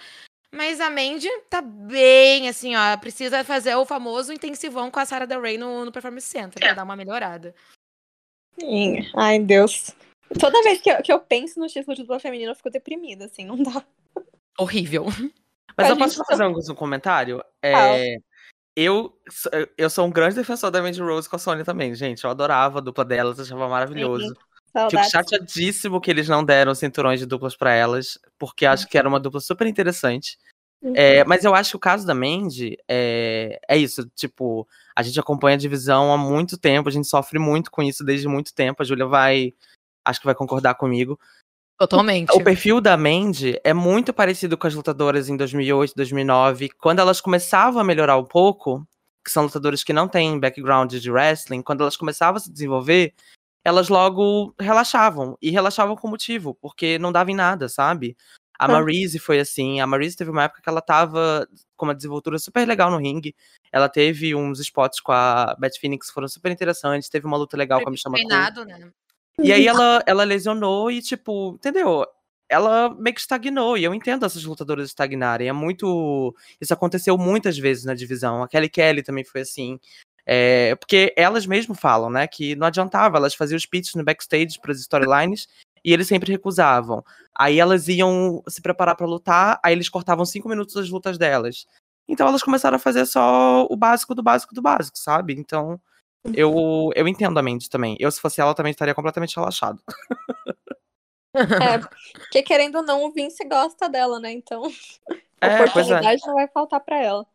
Mas 0.51 0.81
a 0.81 0.89
Mandy 0.89 1.29
tá 1.51 1.61
bem, 1.61 2.49
assim, 2.49 2.75
ó, 2.75 2.97
precisa 2.97 3.45
fazer 3.45 3.75
o 3.75 3.85
famoso 3.85 4.33
intensivão 4.33 4.91
com 4.91 5.01
a 5.01 5.05
Sarah 5.05 5.27
Del 5.27 5.43
Rey 5.43 5.59
no, 5.59 5.85
no 5.85 5.93
Performance 5.93 6.29
Center, 6.29 6.63
pra 6.63 6.73
dar 6.73 6.85
uma 6.85 6.97
melhorada. 6.97 7.55
Sim. 8.59 9.07
Ai, 9.15 9.39
Deus. 9.39 9.95
Toda 10.39 10.63
vez 10.63 10.81
que 10.81 10.91
eu, 10.91 11.03
que 11.03 11.13
eu 11.13 11.21
penso 11.21 11.59
no 11.61 11.67
título 11.67 11.95
de 11.95 12.03
dupla 12.03 12.21
feminina, 12.21 12.53
eu 12.53 12.57
fico 12.57 12.71
deprimida, 12.71 13.27
assim, 13.27 13.45
não 13.45 13.57
dá. 13.63 13.85
Horrível. 14.59 15.07
Mas 15.77 15.87
A 15.87 15.91
eu 15.91 15.97
posso 15.97 16.25
fazer 16.25 16.45
um, 16.45 16.53
um 16.57 16.75
comentário? 16.75 17.43
É, 17.63 18.17
eu, 18.77 19.19
sou- 19.31 19.53
eu 19.77 19.89
sou 19.91 20.07
um 20.07 20.11
grande 20.11 20.35
defensor 20.35 20.71
da 20.71 20.83
Mandy 20.83 21.01
Rose 21.01 21.29
com 21.29 21.37
a 21.37 21.39
Sony 21.39 21.65
também, 21.65 21.95
gente. 21.95 22.25
Eu 22.25 22.31
adorava 22.31 22.79
a 22.79 22.83
dupla 22.83 23.05
delas, 23.05 23.41
achava 23.41 23.69
maravilhoso. 23.69 24.29
Fico 24.29 24.41
Saudades. 24.73 25.11
chateadíssimo 25.11 26.01
que 26.01 26.11
eles 26.11 26.29
não 26.29 26.43
deram 26.45 26.75
cinturões 26.75 27.21
de 27.21 27.27
duplas 27.27 27.55
pra 27.55 27.75
elas, 27.75 28.19
porque 28.39 28.65
acho 28.65 28.87
que 28.89 28.97
era 28.97 29.09
uma 29.09 29.21
dupla 29.21 29.41
super 29.41 29.67
interessante. 29.67 30.39
Uhum. 30.83 30.95
É, 30.97 31.23
mas 31.25 31.45
eu 31.45 31.55
acho 31.55 31.71
que 31.71 31.77
o 31.77 31.81
caso 31.81 32.07
da 32.07 32.15
Mandy 32.15 32.77
é, 32.89 33.61
é 33.69 33.77
isso, 33.77 34.09
tipo, 34.17 34.67
a 34.97 35.03
gente 35.03 35.21
acompanha 35.21 35.55
a 35.55 35.59
divisão 35.59 36.13
há 36.13 36.17
muito 36.19 36.59
tempo, 36.59 36.89
a 36.89 36.93
gente 36.93 37.07
sofre 37.07 37.39
muito 37.39 37.71
com 37.71 37.83
isso 37.83 38.03
desde 38.03 38.27
muito 38.27 38.55
tempo. 38.55 38.83
A 38.83 38.85
Júlia 38.85 39.07
vai, 39.07 39.55
acho 40.05 40.21
que 40.21 40.27
vai 40.27 40.35
concordar 40.35 40.75
comigo. 40.75 41.19
Totalmente. 41.79 42.31
O 42.33 42.45
perfil 42.45 42.81
da 42.81 42.97
Mandy 42.97 43.59
é 43.65 43.73
muito 43.75 44.13
parecido 44.13 44.57
com 44.57 44.67
as 44.67 44.75
lutadoras 44.75 45.29
em 45.29 45.37
2008, 45.37 45.95
2009, 45.97 46.69
quando 46.79 47.01
elas 47.01 47.21
começavam 47.21 47.81
a 47.81 47.85
melhorar 47.85 48.17
um 48.17 48.25
pouco, 48.25 48.87
que 49.25 49.31
são 49.31 49.45
lutadoras 49.45 49.83
que 49.83 49.93
não 49.93 50.07
têm 50.07 50.39
background 50.39 50.95
de 50.95 51.11
wrestling, 51.11 51.63
quando 51.63 51.81
elas 51.81 51.97
começavam 51.97 52.37
a 52.37 52.41
se 52.41 52.53
desenvolver, 52.53 53.15
elas 53.65 53.89
logo 53.89 54.55
relaxavam, 54.61 55.37
e 55.41 55.51
relaxavam 55.51 55.97
com 55.97 56.09
motivo, 56.09 56.55
porque 56.61 56.99
não 56.99 57.11
dava 57.13 57.31
em 57.31 57.35
nada, 57.35 57.69
sabe? 57.69 58.17
A 58.59 58.67
Ah. 58.67 58.69
Maryse 58.69 59.19
foi 59.19 59.41
assim, 59.41 59.81
a 59.81 59.87
Maryse 59.87 60.17
teve 60.17 60.31
uma 60.31 60.45
época 60.45 60.63
que 60.63 60.69
ela 60.69 60.81
tava 60.81 61.49
com 61.77 61.87
uma 61.87 61.95
desenvoltura 61.95 62.39
super 62.39 62.67
legal 62.67 62.91
no 62.93 62.99
ringue, 62.99 63.35
ela 63.73 63.89
teve 63.89 64.35
uns 64.37 64.61
spots 64.61 65.01
com 65.01 65.11
a 65.11 65.57
Beth 65.59 65.79
Phoenix 65.81 66.07
que 66.09 66.15
foram 66.15 66.29
super 66.29 66.53
interessantes, 66.53 67.09
teve 67.09 67.27
uma 67.27 67.37
luta 67.37 67.57
legal 67.57 67.81
com 67.81 67.89
a 67.89 67.91
Michelle 67.91 68.15
McCool. 68.15 68.29
Treinado, 68.29 68.65
né? 68.65 68.93
E 69.39 69.53
aí 69.53 69.67
ela, 69.67 70.03
ela 70.07 70.25
lesionou 70.25 70.91
e, 70.91 71.01
tipo, 71.01 71.55
entendeu? 71.55 72.07
Ela 72.49 72.95
meio 72.95 73.15
que 73.15 73.21
estagnou, 73.21 73.79
e 73.79 73.85
eu 73.85 73.95
entendo 73.95 74.27
essas 74.27 74.45
lutadoras 74.45 74.89
estagnarem. 74.89 75.49
É 75.49 75.53
muito. 75.53 76.35
Isso 76.61 76.75
aconteceu 76.75 77.17
muitas 77.17 77.57
vezes 77.59 77.85
na 77.85 77.95
divisão. 77.95 78.43
A 78.43 78.49
Kelly 78.49 78.69
Kelly 78.69 79.03
também 79.03 79.25
foi 79.25 79.41
assim. 79.41 79.81
É, 80.25 80.75
porque 80.77 81.13
elas 81.17 81.47
mesmo 81.47 81.75
falam, 81.75 82.09
né, 82.09 82.27
que 82.29 82.55
não 82.55 82.67
adiantava, 82.69 83.17
elas 83.17 83.35
faziam 83.35 83.57
os 83.57 83.67
pitches 83.67 83.95
no 83.95 84.05
backstage 84.05 84.61
para 84.61 84.71
as 84.71 84.79
storylines 84.79 85.49
e 85.85 85.93
eles 85.93 86.07
sempre 86.07 86.31
recusavam. 86.31 87.05
Aí 87.35 87.59
elas 87.59 87.89
iam 87.89 88.43
se 88.49 88.63
preparar 88.63 88.95
para 88.97 89.07
lutar, 89.07 89.59
aí 89.65 89.73
eles 89.73 89.89
cortavam 89.89 90.25
cinco 90.25 90.49
minutos 90.49 90.75
das 90.75 90.89
lutas 90.89 91.19
delas. 91.19 91.67
Então 92.09 92.29
elas 92.29 92.43
começaram 92.43 92.77
a 92.77 92.79
fazer 92.79 93.07
só 93.07 93.67
o 93.69 93.77
básico 93.77 94.15
do 94.15 94.23
básico 94.23 94.55
do 94.55 94.63
básico, 94.63 94.99
sabe? 94.99 95.35
Então 95.35 95.81
eu, 96.33 96.91
eu 96.95 97.09
entendo 97.09 97.39
a 97.39 97.43
Mandy 97.43 97.69
também. 97.69 97.97
Eu, 98.01 98.11
se 98.11 98.21
fosse 98.21 98.41
ela, 98.41 98.55
também 98.55 98.71
estaria 98.71 98.95
completamente 98.95 99.37
relaxado. 99.37 99.83
É, 101.59 101.79
porque 102.19 102.43
querendo 102.43 102.77
ou 102.77 102.83
não, 102.83 103.05
o 103.05 103.13
Vince 103.13 103.45
gosta 103.45 103.89
dela, 103.89 104.19
né? 104.21 104.33
Então, 104.33 104.63
É, 105.41 105.67
pois 105.73 105.91
é. 105.91 106.01
oportunidade 106.01 106.23
não 106.27 106.35
vai 106.35 106.49
faltar 106.49 106.81
pra 106.81 106.99
ela. 107.03 107.27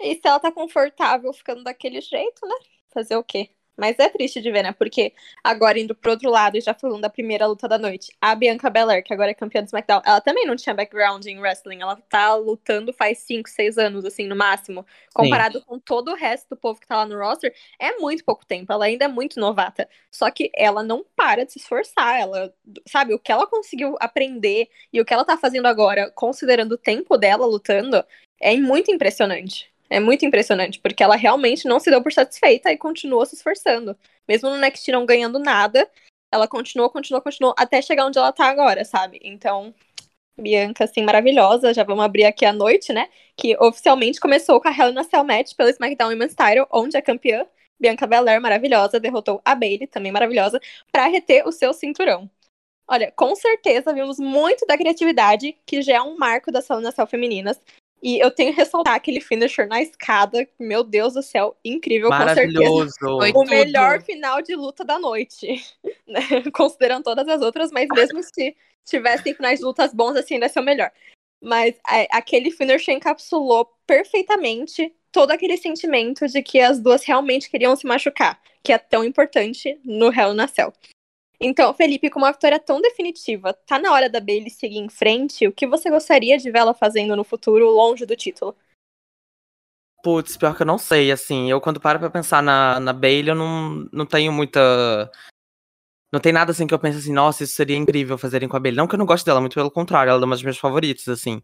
E 0.00 0.16
se 0.16 0.22
ela 0.26 0.40
tá 0.40 0.52
confortável 0.52 1.32
ficando 1.34 1.64
daquele 1.64 2.00
jeito, 2.02 2.46
né? 2.46 2.54
Fazer 2.92 3.16
o 3.16 3.24
quê? 3.24 3.50
Mas 3.76 3.98
é 3.98 4.08
triste 4.08 4.40
de 4.40 4.50
ver, 4.50 4.62
né? 4.62 4.72
Porque 4.72 5.12
agora 5.42 5.78
indo 5.78 5.94
pro 5.94 6.12
outro 6.12 6.30
lado 6.30 6.56
e 6.56 6.60
já 6.60 6.74
falando 6.74 7.00
da 7.00 7.10
primeira 7.10 7.46
luta 7.46 7.66
da 7.66 7.78
noite, 7.78 8.12
a 8.20 8.34
Bianca 8.34 8.68
Belair, 8.68 9.02
que 9.02 9.12
agora 9.12 9.30
é 9.30 9.34
campeã 9.34 9.62
do 9.62 9.66
SmackDown, 9.66 10.02
ela 10.04 10.20
também 10.20 10.46
não 10.46 10.56
tinha 10.56 10.74
background 10.74 11.24
em 11.26 11.40
wrestling. 11.40 11.80
Ela 11.80 11.96
tá 12.08 12.34
lutando 12.34 12.92
faz 12.92 13.18
5, 13.18 13.48
6 13.48 13.78
anos, 13.78 14.04
assim, 14.04 14.26
no 14.26 14.36
máximo. 14.36 14.84
Comparado 15.14 15.62
com 15.62 15.78
todo 15.78 16.12
o 16.12 16.14
resto 16.14 16.50
do 16.50 16.56
povo 16.56 16.80
que 16.80 16.86
tá 16.86 16.96
lá 16.96 17.06
no 17.06 17.18
roster, 17.18 17.54
é 17.78 17.96
muito 17.98 18.24
pouco 18.24 18.44
tempo. 18.44 18.72
Ela 18.72 18.84
ainda 18.86 19.06
é 19.06 19.08
muito 19.08 19.40
novata. 19.40 19.88
Só 20.10 20.30
que 20.30 20.50
ela 20.54 20.82
não 20.82 21.04
para 21.16 21.44
de 21.44 21.52
se 21.52 21.58
esforçar. 21.58 22.20
Ela, 22.20 22.54
sabe, 22.86 23.14
o 23.14 23.18
que 23.18 23.32
ela 23.32 23.46
conseguiu 23.46 23.96
aprender 24.00 24.68
e 24.92 25.00
o 25.00 25.04
que 25.04 25.14
ela 25.14 25.24
tá 25.24 25.36
fazendo 25.36 25.66
agora, 25.66 26.10
considerando 26.12 26.72
o 26.72 26.78
tempo 26.78 27.16
dela 27.16 27.46
lutando, 27.46 28.04
é 28.40 28.56
muito 28.56 28.90
impressionante. 28.90 29.71
É 29.92 30.00
muito 30.00 30.24
impressionante, 30.24 30.80
porque 30.80 31.02
ela 31.02 31.16
realmente 31.16 31.68
não 31.68 31.78
se 31.78 31.90
deu 31.90 32.02
por 32.02 32.10
satisfeita 32.10 32.72
e 32.72 32.78
continuou 32.78 33.26
se 33.26 33.34
esforçando. 33.34 33.94
Mesmo 34.26 34.48
no 34.48 34.56
Next 34.56 34.90
não 34.90 35.04
ganhando 35.04 35.38
nada, 35.38 35.86
ela 36.32 36.48
continuou, 36.48 36.88
continuou, 36.88 37.20
continuou, 37.22 37.54
até 37.58 37.82
chegar 37.82 38.06
onde 38.06 38.18
ela 38.18 38.32
tá 38.32 38.46
agora, 38.46 38.86
sabe? 38.86 39.20
Então, 39.22 39.74
Bianca, 40.34 40.84
assim, 40.84 41.02
maravilhosa. 41.02 41.74
Já 41.74 41.84
vamos 41.84 42.02
abrir 42.04 42.24
aqui 42.24 42.46
a 42.46 42.54
noite, 42.54 42.90
né? 42.90 43.10
Que 43.36 43.54
oficialmente 43.62 44.18
começou 44.18 44.58
com 44.62 44.68
a 44.68 45.04
Cell 45.04 45.24
Match 45.24 45.54
pelo 45.54 45.68
SmackDown 45.68 46.08
Women's 46.08 46.34
Title, 46.34 46.66
onde 46.70 46.96
a 46.96 47.02
campeã, 47.02 47.46
Bianca 47.78 48.06
Belair, 48.06 48.40
maravilhosa, 48.40 48.98
derrotou 48.98 49.42
a 49.44 49.54
Bailey, 49.54 49.86
também 49.86 50.10
maravilhosa, 50.10 50.58
pra 50.90 51.06
reter 51.06 51.46
o 51.46 51.52
seu 51.52 51.74
cinturão. 51.74 52.30
Olha, 52.88 53.12
com 53.12 53.36
certeza 53.36 53.92
vimos 53.92 54.18
muito 54.18 54.64
da 54.64 54.78
criatividade, 54.78 55.54
que 55.66 55.82
já 55.82 55.96
é 55.96 56.00
um 56.00 56.16
marco 56.16 56.50
das 56.50 56.68
Hell 56.70 56.92
Cell 56.92 57.06
femininas. 57.06 57.60
E 58.02 58.18
eu 58.18 58.30
tenho 58.32 58.52
que 58.52 58.56
ressaltar 58.58 58.94
aquele 58.94 59.20
finisher 59.20 59.68
na 59.68 59.80
escada. 59.80 60.46
Meu 60.58 60.82
Deus 60.82 61.14
do 61.14 61.22
céu, 61.22 61.56
incrível, 61.64 62.08
com 62.08 62.16
certeza. 62.16 62.52
Maravilhoso. 62.52 62.94
Foi 62.98 63.30
O 63.30 63.32
tudo. 63.32 63.50
melhor 63.50 64.02
final 64.02 64.42
de 64.42 64.56
luta 64.56 64.84
da 64.84 64.98
noite. 64.98 65.62
né? 66.06 66.20
Considerando 66.52 67.04
todas 67.04 67.28
as 67.28 67.40
outras, 67.40 67.70
mas 67.70 67.86
mesmo 67.94 68.20
se 68.24 68.56
tivessem 68.84 69.34
finais 69.34 69.60
de 69.60 69.64
lutas 69.64 69.94
bons, 69.94 70.16
assim, 70.16 70.34
ainda 70.34 70.46
ia 70.46 70.50
ser 70.52 70.58
o 70.60 70.64
melhor. 70.64 70.90
Mas 71.40 71.76
é, 71.88 72.08
aquele 72.10 72.50
finisher 72.50 72.92
encapsulou 72.92 73.68
perfeitamente 73.86 74.92
todo 75.12 75.30
aquele 75.30 75.56
sentimento 75.56 76.26
de 76.26 76.42
que 76.42 76.58
as 76.58 76.80
duas 76.80 77.04
realmente 77.04 77.50
queriam 77.50 77.76
se 77.76 77.86
machucar, 77.86 78.40
que 78.64 78.72
é 78.72 78.78
tão 78.78 79.04
importante 79.04 79.78
no 79.84 80.12
Hell 80.12 80.34
na 80.34 80.48
Cell. 80.48 80.72
Então, 81.44 81.74
Felipe, 81.74 82.08
com 82.08 82.20
uma 82.20 82.30
vitória 82.30 82.60
tão 82.60 82.80
definitiva, 82.80 83.52
tá 83.52 83.76
na 83.76 83.92
hora 83.92 84.08
da 84.08 84.20
Bailey 84.20 84.48
seguir 84.48 84.78
em 84.78 84.88
frente? 84.88 85.44
O 85.44 85.52
que 85.52 85.66
você 85.66 85.90
gostaria 85.90 86.38
de 86.38 86.48
vê-la 86.52 86.72
fazendo 86.72 87.16
no 87.16 87.24
futuro, 87.24 87.68
longe 87.68 88.06
do 88.06 88.14
título? 88.14 88.54
Putz, 90.04 90.36
pior 90.36 90.56
que 90.56 90.62
eu 90.62 90.66
não 90.66 90.78
sei, 90.78 91.10
assim. 91.10 91.50
Eu, 91.50 91.60
quando 91.60 91.80
paro 91.80 91.98
pra 91.98 92.08
pensar 92.08 92.44
na, 92.44 92.78
na 92.78 92.92
Bailey, 92.92 93.30
eu 93.30 93.34
não, 93.34 93.88
não 93.92 94.06
tenho 94.06 94.32
muita. 94.32 95.10
Não 96.12 96.20
tem 96.20 96.32
nada 96.32 96.52
assim 96.52 96.64
que 96.66 96.74
eu 96.74 96.78
pense 96.78 96.98
assim, 96.98 97.12
nossa, 97.12 97.42
isso 97.42 97.54
seria 97.54 97.76
incrível 97.76 98.16
fazerem 98.16 98.48
com 98.48 98.56
a 98.56 98.60
Bailey. 98.60 98.76
Não 98.76 98.86
que 98.86 98.94
eu 98.94 98.98
não 98.98 99.06
goste 99.06 99.26
dela, 99.26 99.40
muito 99.40 99.54
pelo 99.54 99.70
contrário, 99.70 100.10
ela 100.10 100.20
é 100.20 100.24
uma 100.24 100.36
das 100.36 100.42
minhas 100.42 100.58
favoritas, 100.58 101.08
assim. 101.08 101.42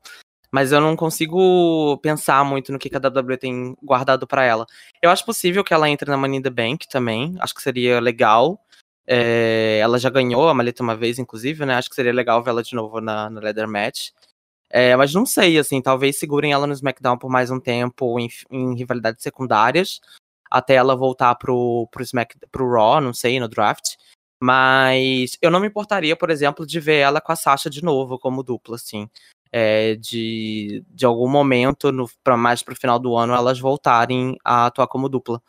Mas 0.50 0.70
eu 0.70 0.80
não 0.80 0.94
consigo 0.94 1.98
pensar 1.98 2.44
muito 2.44 2.70
no 2.70 2.78
que 2.78 2.94
a 2.94 3.00
WWE 3.00 3.36
tem 3.36 3.76
guardado 3.82 4.28
pra 4.28 4.44
ela. 4.44 4.64
Eu 5.02 5.10
acho 5.10 5.24
possível 5.24 5.64
que 5.64 5.74
ela 5.74 5.90
entre 5.90 6.08
na 6.08 6.16
Money 6.16 6.38
in 6.38 6.42
the 6.42 6.50
Bank 6.50 6.86
também. 6.88 7.34
Acho 7.40 7.54
que 7.54 7.62
seria 7.62 8.00
legal. 8.00 8.60
É, 9.10 9.78
ela 9.78 9.98
já 9.98 10.10
ganhou 10.10 10.46
a 10.50 10.54
maleta 10.54 10.82
uma 10.82 10.94
vez, 10.94 11.18
inclusive, 11.18 11.64
né? 11.64 11.74
Acho 11.74 11.88
que 11.88 11.94
seria 11.94 12.12
legal 12.12 12.42
ver 12.42 12.50
ela 12.50 12.62
de 12.62 12.74
novo 12.74 13.00
na, 13.00 13.30
na 13.30 13.40
Leather 13.40 13.66
Match. 13.66 14.10
É, 14.68 14.94
mas 14.96 15.14
não 15.14 15.24
sei, 15.24 15.58
assim, 15.58 15.80
talvez 15.80 16.18
segurem 16.18 16.52
ela 16.52 16.66
no 16.66 16.74
SmackDown 16.74 17.16
por 17.16 17.30
mais 17.30 17.50
um 17.50 17.58
tempo 17.58 18.20
em, 18.20 18.28
em 18.50 18.74
rivalidades 18.74 19.22
secundárias, 19.22 19.98
até 20.50 20.74
ela 20.74 20.94
voltar 20.94 21.34
pro, 21.36 21.88
pro, 21.90 22.02
Smack, 22.02 22.36
pro 22.52 22.70
Raw, 22.70 23.00
não 23.00 23.14
sei, 23.14 23.40
no 23.40 23.48
draft. 23.48 23.96
Mas 24.42 25.38
eu 25.40 25.50
não 25.50 25.58
me 25.58 25.68
importaria, 25.68 26.14
por 26.14 26.28
exemplo, 26.28 26.66
de 26.66 26.78
ver 26.78 26.98
ela 26.98 27.20
com 27.20 27.32
a 27.32 27.36
Sasha 27.36 27.70
de 27.70 27.82
novo 27.82 28.18
como 28.18 28.42
dupla, 28.42 28.76
assim. 28.76 29.08
É, 29.50 29.96
de, 29.96 30.84
de 30.90 31.06
algum 31.06 31.28
momento, 31.28 31.90
no, 31.90 32.06
pra, 32.22 32.36
mais 32.36 32.62
pro 32.62 32.76
final 32.76 32.98
do 32.98 33.16
ano, 33.16 33.34
elas 33.34 33.58
voltarem 33.58 34.36
a 34.44 34.66
atuar 34.66 34.86
como 34.86 35.08
dupla. 35.08 35.42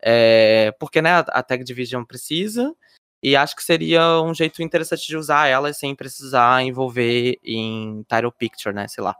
É, 0.00 0.72
porque, 0.78 1.02
né, 1.02 1.10
a, 1.28 1.42
Tag 1.42 1.64
Division 1.64 2.04
precisa, 2.04 2.74
e 3.22 3.36
acho 3.36 3.54
que 3.56 3.62
seria 3.64 4.20
um 4.22 4.34
jeito 4.34 4.62
interessante 4.62 5.06
de 5.06 5.16
usar 5.16 5.46
elas 5.48 5.78
sem 5.78 5.94
precisar 5.94 6.62
envolver 6.62 7.38
em 7.44 8.02
title 8.08 8.32
picture, 8.32 8.74
né? 8.74 8.88
Sei 8.88 9.02
lá. 9.02 9.14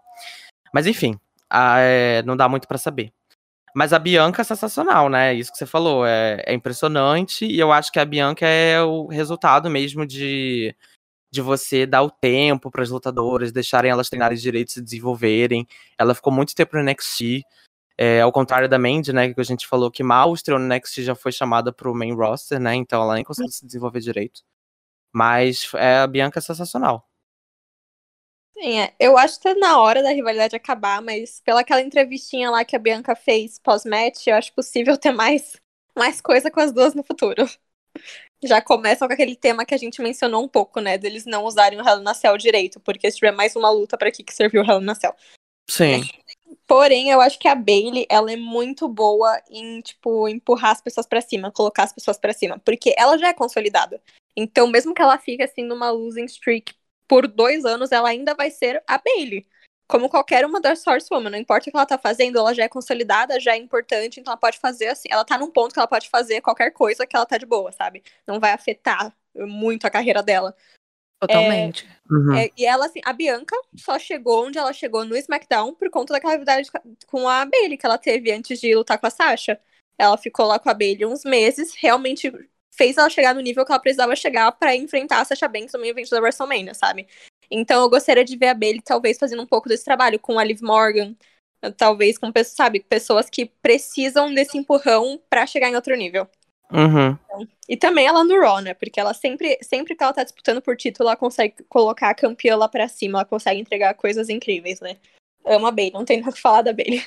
Mas 0.73 0.87
enfim, 0.87 1.19
a- 1.49 1.79
é, 1.81 2.23
não 2.23 2.37
dá 2.37 2.49
muito 2.49 2.69
pra 2.69 2.79
saber. 2.79 3.13
Mas 3.75 3.93
a 3.93 3.99
Bianca 4.01 4.43
é 4.43 4.45
sensacional, 4.45 5.09
né? 5.09 5.35
Isso 5.35 5.53
que 5.53 5.59
você 5.59 5.67
falou. 5.67 6.07
É, 6.07 6.43
é 6.47 6.55
impressionante. 6.55 7.47
E 7.47 7.59
eu 7.61 7.73
acho 7.73 7.93
que 7.93 8.01
a 8.01 8.05
Bianca 8.05 8.47
é 8.47 8.83
o 8.83 9.07
resultado 9.07 9.71
mesmo 9.71 10.07
de, 10.07 10.75
de 11.33 11.41
você 11.43 11.87
dar 11.87 12.03
o 12.03 12.11
tempo 12.11 12.71
para 12.71 12.83
as 12.83 12.91
lutadoras, 12.91 13.53
deixarem 13.53 13.91
elas 13.91 14.09
treinarem 14.09 14.39
direito, 14.39 14.73
se 14.73 14.83
desenvolverem. 14.83 15.67
Ela 15.99 16.15
ficou 16.15 16.33
muito 16.33 16.55
tempo 16.55 16.77
no 16.77 16.83
NXT. 16.83 17.43
É, 18.03 18.23
ao 18.23 18.33
contrário 18.33 18.67
da 18.67 18.79
Mandy, 18.79 19.13
né, 19.13 19.35
que 19.35 19.39
a 19.39 19.45
gente 19.45 19.67
falou 19.67 19.91
que 19.91 20.03
mal 20.03 20.33
estreou 20.33 20.59
no 20.59 20.67
NXT 20.67 21.03
já 21.03 21.15
foi 21.15 21.31
chamada 21.31 21.71
pro 21.71 21.95
main 21.95 22.15
roster, 22.15 22.59
né, 22.59 22.75
então 22.75 23.03
ela 23.03 23.15
nem 23.15 23.23
conseguiu 23.23 23.53
se 23.53 23.67
desenvolver 23.67 24.01
direito. 24.01 24.41
Mas 25.13 25.71
é, 25.75 25.99
a 25.99 26.07
Bianca 26.07 26.39
é 26.39 26.43
sensacional. 26.43 27.07
Sim, 28.55 28.81
é. 28.81 28.95
eu 28.99 29.19
acho 29.19 29.37
que 29.37 29.43
tá 29.43 29.55
na 29.55 29.79
hora 29.79 30.03
da 30.03 30.13
rivalidade 30.13 30.57
acabar, 30.57 31.03
mas 31.03 31.43
pela 31.45 31.61
aquela 31.61 31.83
entrevistinha 31.83 32.51
lá 32.51 32.65
que 32.65 32.75
a 32.75 32.79
Bianca 32.79 33.15
fez 33.15 33.59
pós-match, 33.59 34.27
eu 34.27 34.35
acho 34.35 34.55
possível 34.55 34.97
ter 34.97 35.13
mais, 35.13 35.61
mais 35.95 36.23
coisa 36.23 36.51
com 36.51 36.61
as 36.61 36.73
duas 36.73 36.95
no 36.95 37.05
futuro. 37.05 37.47
Já 38.43 38.63
começam 38.63 39.07
com 39.07 39.13
aquele 39.13 39.37
tema 39.37 39.67
que 39.67 39.75
a 39.75 39.79
gente 39.79 40.01
mencionou 40.01 40.43
um 40.43 40.49
pouco, 40.49 40.81
né? 40.81 40.97
Deles 40.97 41.27
não 41.27 41.45
usarem 41.45 41.79
o 41.79 41.87
Hell 41.87 42.01
na 42.01 42.15
Cell 42.15 42.39
direito, 42.39 42.81
porque 42.81 43.11
se 43.11 43.19
tiver 43.19 43.33
mais 43.33 43.55
uma 43.57 43.71
luta, 43.71 43.99
pra 43.99 44.11
que 44.11 44.23
que 44.23 44.33
serviu 44.33 44.63
o 44.63 44.65
Hell 44.65 44.81
na 44.81 44.95
Cell? 44.95 45.15
Sim. 45.69 46.01
Porém, 46.71 47.11
eu 47.11 47.21
acho 47.21 47.37
que 47.37 47.49
a 47.49 47.55
Bailey, 47.57 48.07
ela 48.09 48.31
é 48.31 48.37
muito 48.37 48.87
boa 48.87 49.43
em, 49.51 49.81
tipo, 49.81 50.29
empurrar 50.29 50.71
as 50.71 50.81
pessoas 50.81 51.05
pra 51.05 51.21
cima, 51.21 51.51
colocar 51.51 51.83
as 51.83 51.93
pessoas 51.93 52.17
pra 52.17 52.33
cima, 52.33 52.61
porque 52.65 52.95
ela 52.97 53.19
já 53.19 53.27
é 53.27 53.33
consolidada. 53.35 54.01
Então, 54.37 54.69
mesmo 54.69 54.95
que 54.95 55.03
ela 55.03 55.19
fique 55.19 55.43
assim 55.43 55.65
numa 55.65 55.91
losing 55.91 56.27
streak 56.27 56.73
por 57.09 57.27
dois 57.27 57.65
anos, 57.65 57.91
ela 57.91 58.09
ainda 58.09 58.37
vai 58.37 58.53
ser 58.53 58.81
a 58.87 58.99
Bailey. 58.99 59.49
Como 59.89 60.09
qualquer 60.09 60.47
uma 60.47 60.61
das 60.61 60.87
Horsewoman, 60.87 61.31
não 61.31 61.39
importa 61.39 61.69
o 61.69 61.73
que 61.73 61.77
ela 61.77 61.85
tá 61.85 61.99
fazendo, 61.99 62.39
ela 62.39 62.55
já 62.55 62.63
é 62.63 62.69
consolidada, 62.69 63.41
já 63.41 63.55
é 63.55 63.57
importante, 63.57 64.21
então 64.21 64.31
ela 64.31 64.41
pode 64.41 64.61
fazer 64.61 64.87
assim. 64.87 65.09
Ela 65.11 65.25
tá 65.25 65.37
num 65.37 65.51
ponto 65.51 65.73
que 65.73 65.81
ela 65.81 65.89
pode 65.89 66.09
fazer 66.09 66.41
qualquer 66.41 66.71
coisa 66.71 67.05
que 67.05 67.17
ela 67.17 67.27
tá 67.27 67.37
de 67.37 67.47
boa, 67.47 67.73
sabe? 67.73 68.01
Não 68.25 68.39
vai 68.39 68.53
afetar 68.53 69.13
muito 69.35 69.87
a 69.87 69.91
carreira 69.91 70.23
dela. 70.23 70.55
Totalmente. 71.21 71.87
Uhum. 72.11 72.35
É, 72.35 72.51
e 72.57 72.65
ela, 72.65 72.87
assim, 72.87 73.01
a 73.05 73.13
Bianca 73.13 73.55
só 73.77 73.99
chegou 73.99 74.47
onde 74.47 74.59
ela 74.59 74.73
chegou 74.73 75.05
no 75.05 75.17
SmackDown 75.17 75.75
por 75.75 75.91
conta 75.91 76.15
daquela 76.15 76.33
rivalidade 76.33 76.71
com 77.07 77.29
a 77.29 77.45
Bailey 77.45 77.77
que 77.77 77.87
ela 77.87 77.99
teve 77.99 78.33
antes 78.33 78.59
de 78.59 78.75
lutar 78.75 78.99
com 78.99 79.07
a 79.07 79.11
Sasha. 79.11 79.61
Ela 79.99 80.17
ficou 80.17 80.47
lá 80.47 80.59
com 80.59 80.71
a 80.71 80.75
Bailey 80.75 81.05
uns 81.05 81.25
meses, 81.25 81.75
realmente 81.77 82.33
fez 82.71 82.97
ela 82.97 83.11
chegar 83.11 83.35
no 83.35 83.41
nível 83.43 83.65
que 83.67 83.71
ela 83.71 83.81
precisava 83.81 84.17
chegar 84.17 84.51
pra 84.53 84.75
enfrentar 84.75 85.21
a 85.21 85.25
Sasha 85.25 85.47
Banks 85.47 85.75
no 85.75 85.81
meio 85.81 85.93
evento 85.93 86.11
da 86.11 86.21
WrestleMania, 86.21 86.73
sabe? 86.73 87.07
Então 87.51 87.83
eu 87.83 87.91
gostaria 87.91 88.25
de 88.25 88.37
ver 88.37 88.49
a 88.49 88.55
Bailey 88.55 88.81
talvez 88.81 89.19
fazendo 89.19 89.43
um 89.43 89.47
pouco 89.47 89.69
desse 89.69 89.85
trabalho 89.85 90.19
com 90.19 90.39
a 90.39 90.45
Liv 90.45 90.63
Morgan, 90.63 91.15
talvez 91.77 92.17
com 92.17 92.33
pessoas, 92.33 92.57
sabe, 92.57 92.81
pessoas 92.81 93.29
que 93.29 93.45
precisam 93.61 94.33
desse 94.33 94.57
empurrão 94.57 95.21
pra 95.29 95.47
chegar 95.47 95.69
em 95.69 95.75
outro 95.75 95.95
nível. 95.95 96.27
Uhum. 96.73 97.47
E 97.69 97.77
também 97.77 98.07
ela 98.07 98.25
no 98.25 98.41
Raw, 98.41 98.61
né? 98.61 98.75
Porque 98.75 98.99
ela 99.01 99.15
sempre, 99.15 99.59
sempre 99.63 99.95
que 99.95 100.03
ela 100.03 100.13
tá 100.13 100.23
disputando 100.23 100.61
por 100.61 100.77
título, 100.77 101.09
ela 101.09 101.17
consegue 101.17 101.63
colocar 101.69 102.11
a 102.11 102.15
campeã 102.15 102.57
lá 102.57 102.69
pra 102.69 102.89
cima, 102.89 103.19
ela 103.19 103.25
consegue 103.25 103.61
entregar 103.61 103.95
coisas 103.95 104.29
incríveis, 104.29 104.81
né? 104.81 104.97
Amo 105.45 105.67
a 105.67 105.71
Bailey, 105.71 105.93
não 105.93 106.05
tem 106.05 106.21
nada 106.21 106.33
que 106.33 106.41
falar 106.41 106.63
da 106.63 106.73
Bailey. 106.73 107.03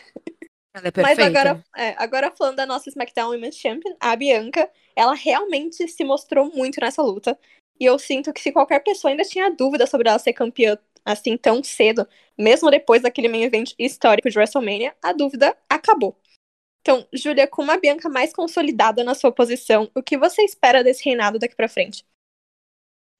Ela 0.75 0.87
é 0.87 1.01
Mas 1.01 1.15
perfeita. 1.15 1.25
agora, 1.25 1.63
é, 1.77 1.95
agora 1.97 2.31
falando 2.31 2.55
da 2.55 2.65
nossa 2.65 2.89
SmackDown 2.89 3.29
Women's 3.29 3.57
Champion, 3.57 3.95
a 3.99 4.15
Bianca, 4.15 4.67
ela 4.95 5.13
realmente 5.13 5.87
se 5.87 6.03
mostrou 6.03 6.51
muito 6.53 6.81
nessa 6.81 7.01
luta. 7.01 7.37
E 7.79 7.85
eu 7.85 7.99
sinto 7.99 8.33
que 8.33 8.41
se 8.41 8.51
qualquer 8.51 8.79
pessoa 8.83 9.11
ainda 9.11 9.23
tinha 9.23 9.51
dúvida 9.51 9.85
sobre 9.85 10.09
ela 10.09 10.17
ser 10.17 10.33
campeã 10.33 10.77
assim 11.05 11.37
tão 11.37 11.63
cedo, 11.63 12.07
mesmo 12.37 12.71
depois 12.71 13.01
daquele 13.01 13.27
main 13.27 13.43
event 13.43 13.73
histórico 13.77 14.29
de 14.29 14.37
WrestleMania, 14.37 14.95
a 15.01 15.11
dúvida 15.11 15.55
acabou. 15.69 16.17
Então, 16.83 17.07
Júlia, 17.13 17.47
com 17.47 17.63
uma 17.63 17.77
Bianca 17.77 18.09
mais 18.09 18.33
consolidada 18.33 19.05
na 19.05 19.15
sua 19.15 19.31
posição, 19.31 19.89
o 19.95 20.03
que 20.03 20.17
você 20.17 20.43
espera 20.43 20.83
desse 20.83 21.05
reinado 21.05 21.39
daqui 21.39 21.55
pra 21.55 21.69
frente? 21.69 22.05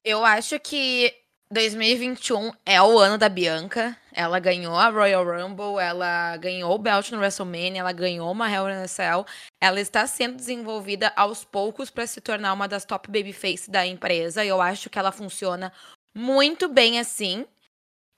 Eu 0.04 0.22
acho 0.22 0.60
que 0.60 1.10
2021 1.50 2.52
é 2.66 2.82
o 2.82 2.98
ano 2.98 3.16
da 3.16 3.26
Bianca. 3.26 3.96
Ela 4.12 4.38
ganhou 4.38 4.76
a 4.76 4.90
Royal 4.90 5.24
Rumble, 5.24 5.80
ela 5.80 6.36
ganhou 6.36 6.74
o 6.74 6.78
belt 6.78 7.10
no 7.10 7.18
WrestleMania, 7.18 7.80
ela 7.80 7.92
ganhou 7.92 8.30
uma 8.30 8.52
Hell 8.52 8.68
in 8.68 8.82
a 8.82 8.86
Cell. 8.86 9.24
Ela 9.58 9.80
está 9.80 10.06
sendo 10.06 10.36
desenvolvida 10.36 11.10
aos 11.16 11.42
poucos 11.42 11.90
para 11.90 12.06
se 12.06 12.20
tornar 12.20 12.52
uma 12.52 12.68
das 12.68 12.84
top 12.84 13.10
babyface 13.10 13.70
da 13.70 13.86
empresa. 13.86 14.44
Eu 14.44 14.60
acho 14.60 14.90
que 14.90 14.98
ela 14.98 15.10
funciona 15.10 15.72
muito 16.14 16.68
bem 16.68 17.00
assim. 17.00 17.46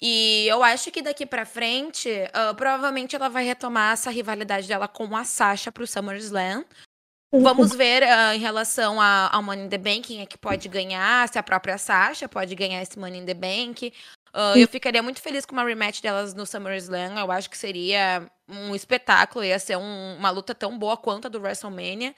E 0.00 0.46
eu 0.48 0.62
acho 0.62 0.90
que 0.90 1.00
daqui 1.00 1.24
pra 1.24 1.46
frente, 1.46 2.08
ah, 2.32 2.52
provavelmente 2.54 3.16
ela 3.16 3.28
vai 3.28 3.44
retomar 3.44 3.92
essa 3.94 4.10
rivalidade 4.10 4.68
dela 4.68 4.86
com 4.86 5.16
a 5.16 5.24
Sasha 5.24 5.72
pro 5.72 5.86
SummerSlam. 5.86 6.64
Vamos 7.42 7.74
ver 7.74 8.02
ah, 8.04 8.34
em 8.34 8.38
relação 8.38 9.00
a- 9.00 9.30
ao 9.32 9.42
Money 9.42 9.64
in 9.66 9.68
the 9.68 9.78
Bank, 9.78 10.02
quem 10.02 10.20
é 10.20 10.26
que 10.26 10.38
pode 10.38 10.68
ganhar, 10.68 11.28
se 11.28 11.38
a 11.38 11.42
própria 11.42 11.76
Sasha 11.78 12.28
pode 12.28 12.54
ganhar 12.54 12.80
esse 12.82 12.98
Money 12.98 13.20
in 13.20 13.26
the 13.26 13.34
Bank. 13.34 13.92
Ah, 14.32 14.52
eu 14.62 14.68
ficaria 14.68 15.02
muito 15.02 15.20
feliz 15.20 15.46
com 15.46 15.52
uma 15.54 15.64
rematch 15.64 16.00
delas 16.02 16.34
no 16.34 16.44
SummerSlam. 16.46 17.18
Eu 17.18 17.32
acho 17.32 17.48
que 17.48 17.56
seria 17.56 18.30
um 18.48 18.74
espetáculo, 18.74 19.44
ia 19.44 19.58
ser 19.58 19.76
um- 19.76 20.16
uma 20.18 20.30
luta 20.30 20.54
tão 20.54 20.78
boa 20.78 20.96
quanto 20.96 21.26
a 21.26 21.30
do 21.30 21.40
WrestleMania. 21.40 22.14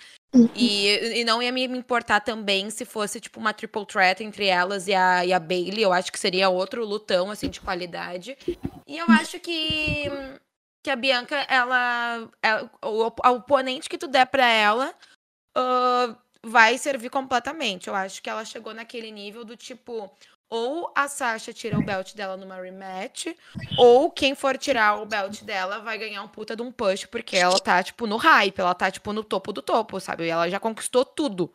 E, 0.55 1.21
e 1.21 1.25
não 1.25 1.43
ia 1.43 1.53
me 1.53 1.65
importar 1.65 2.21
também 2.21 2.69
se 2.71 2.85
fosse, 2.85 3.21
tipo, 3.21 3.39
uma 3.39 3.53
triple 3.55 3.87
threat 3.87 4.23
entre 4.23 4.47
elas 4.47 4.89
e 4.89 4.95
a, 4.95 5.25
e 5.25 5.33
a 5.33 5.39
Bailey. 5.39 5.83
Eu 5.83 5.93
acho 5.93 6.11
que 6.13 6.19
seria 6.19 6.49
outro 6.49 6.85
lutão, 6.85 7.31
assim, 7.31 7.49
de 7.49 7.61
qualidade. 7.61 8.37
E 8.87 8.99
eu 8.99 9.07
acho 9.11 9.39
que, 9.41 10.05
que 10.83 10.91
a 10.91 10.97
Bianca, 10.97 11.37
ela. 11.49 12.29
é- 12.43 12.63
o, 12.85 13.05
o 13.07 13.31
oponente 13.35 13.89
que 13.89 13.99
tu 13.99 14.09
der 14.09 14.27
pra 14.27 14.47
ela 14.47 14.95
ah, 15.55 16.17
vai 16.45 16.79
servir 16.79 17.11
completamente. 17.11 17.89
Eu 17.89 17.95
acho 17.95 18.23
que 18.23 18.31
ela 18.31 18.45
chegou 18.45 18.75
naquele 18.75 19.11
nível 19.11 19.45
do 19.45 19.57
tipo. 19.57 20.11
Ou 20.51 20.91
a 20.95 21.09
Sasha 21.09 21.53
tira 21.53 21.79
o 21.79 21.83
belt 21.83 22.15
dela 22.15 22.37
numa 22.37 22.61
rematch, 22.61 23.27
ou 23.77 24.11
quem 24.11 24.35
for 24.35 24.57
tirar 24.57 25.01
o 25.01 25.07
belt 25.07 25.43
dela 25.43 25.81
vai 25.81 25.99
ganhar 25.99 26.23
um 26.23 26.29
puta 26.29 26.57
de 26.57 26.63
um 26.63 26.73
push, 26.73 27.05
porque 27.05 27.37
ela 27.37 27.59
tá, 27.61 27.83
tipo, 27.83 28.07
no 28.07 28.17
hype, 28.17 28.59
ela 28.59 28.75
tá, 28.75 28.91
tipo, 28.91 29.13
no 29.13 29.23
topo 29.23 29.53
do 29.53 29.61
topo, 29.61 30.01
sabe? 30.01 30.25
E 30.25 30.29
ela 30.31 30.49
já 30.49 30.59
conquistou 30.59 31.05
tudo. 31.05 31.53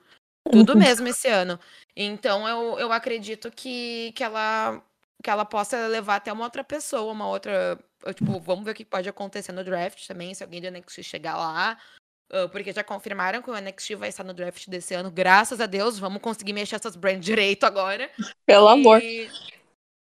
Tudo 0.52 0.74
Uhum. 0.74 0.80
mesmo 0.80 1.08
esse 1.08 1.28
ano. 1.28 1.60
Então 1.96 2.48
eu, 2.48 2.80
eu 2.80 2.92
acredito 2.92 3.50
que, 3.52 4.12
que 4.16 4.24
ela 4.24 4.82
que 5.24 5.30
ela 5.30 5.46
possa 5.46 5.88
levar 5.88 6.18
até 6.18 6.34
uma 6.34 6.44
outra 6.44 6.64
pessoa, 6.66 7.14
uma 7.14 7.28
outra. 7.28 7.80
Tipo, 8.14 8.40
vamos 8.42 8.66
ver 8.66 8.72
o 8.72 8.76
que 8.76 8.84
pode 8.84 9.08
acontecer 9.08 9.54
no 9.54 9.64
draft 9.64 10.06
também, 10.06 10.34
se 10.34 10.44
alguém 10.44 10.60
do 10.60 10.68
NXT 10.68 11.02
chegar 11.02 11.38
lá. 11.38 11.78
Ah, 12.32 12.48
Porque 12.50 12.72
já 12.74 12.84
confirmaram 12.84 13.42
que 13.42 13.50
o 13.50 13.56
NXT 13.56 13.96
vai 13.96 14.10
estar 14.10 14.24
no 14.24 14.34
draft 14.34 14.68
desse 14.68 14.94
ano, 14.94 15.12
graças 15.12 15.62
a 15.62 15.66
Deus. 15.66 16.00
Vamos 16.00 16.22
conseguir 16.22 16.54
mexer 16.54 16.76
essas 16.76 16.96
brands 16.96 17.24
direito 17.26 17.66
agora. 17.66 18.10
Pelo 18.46 18.68
amor. 18.68 19.02
E, 19.02 19.30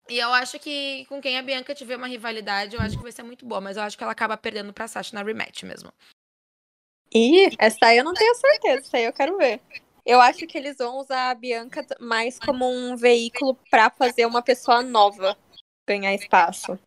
e 0.09 0.19
eu 0.19 0.33
acho 0.33 0.59
que 0.59 1.05
com 1.07 1.21
quem 1.21 1.37
a 1.37 1.43
Bianca 1.43 1.75
tiver 1.75 1.97
uma 1.97 2.07
rivalidade, 2.07 2.75
eu 2.75 2.81
acho 2.81 2.97
que 2.97 3.03
vai 3.03 3.11
ser 3.11 3.23
muito 3.23 3.45
boa. 3.45 3.61
Mas 3.61 3.77
eu 3.77 3.83
acho 3.83 3.97
que 3.97 4.03
ela 4.03 4.13
acaba 4.13 4.37
perdendo 4.37 4.73
pra 4.73 4.87
Sasha 4.87 5.15
na 5.15 5.23
rematch 5.23 5.63
mesmo. 5.63 5.91
E 7.13 7.49
essa 7.57 7.85
aí 7.85 7.97
eu 7.97 8.03
não 8.03 8.13
tenho 8.13 8.35
certeza, 8.35 8.79
essa 8.79 8.97
aí 8.97 9.05
eu 9.05 9.13
quero 9.13 9.37
ver. 9.37 9.61
Eu 10.05 10.21
acho 10.21 10.45
que 10.45 10.57
eles 10.57 10.77
vão 10.77 10.97
usar 10.97 11.31
a 11.31 11.35
Bianca 11.35 11.85
mais 11.99 12.37
como 12.37 12.69
um 12.69 12.95
veículo 12.95 13.55
pra 13.71 13.89
fazer 13.89 14.25
uma 14.25 14.41
pessoa 14.41 14.83
nova 14.83 15.35
ganhar 15.87 16.13
espaço. 16.13 16.77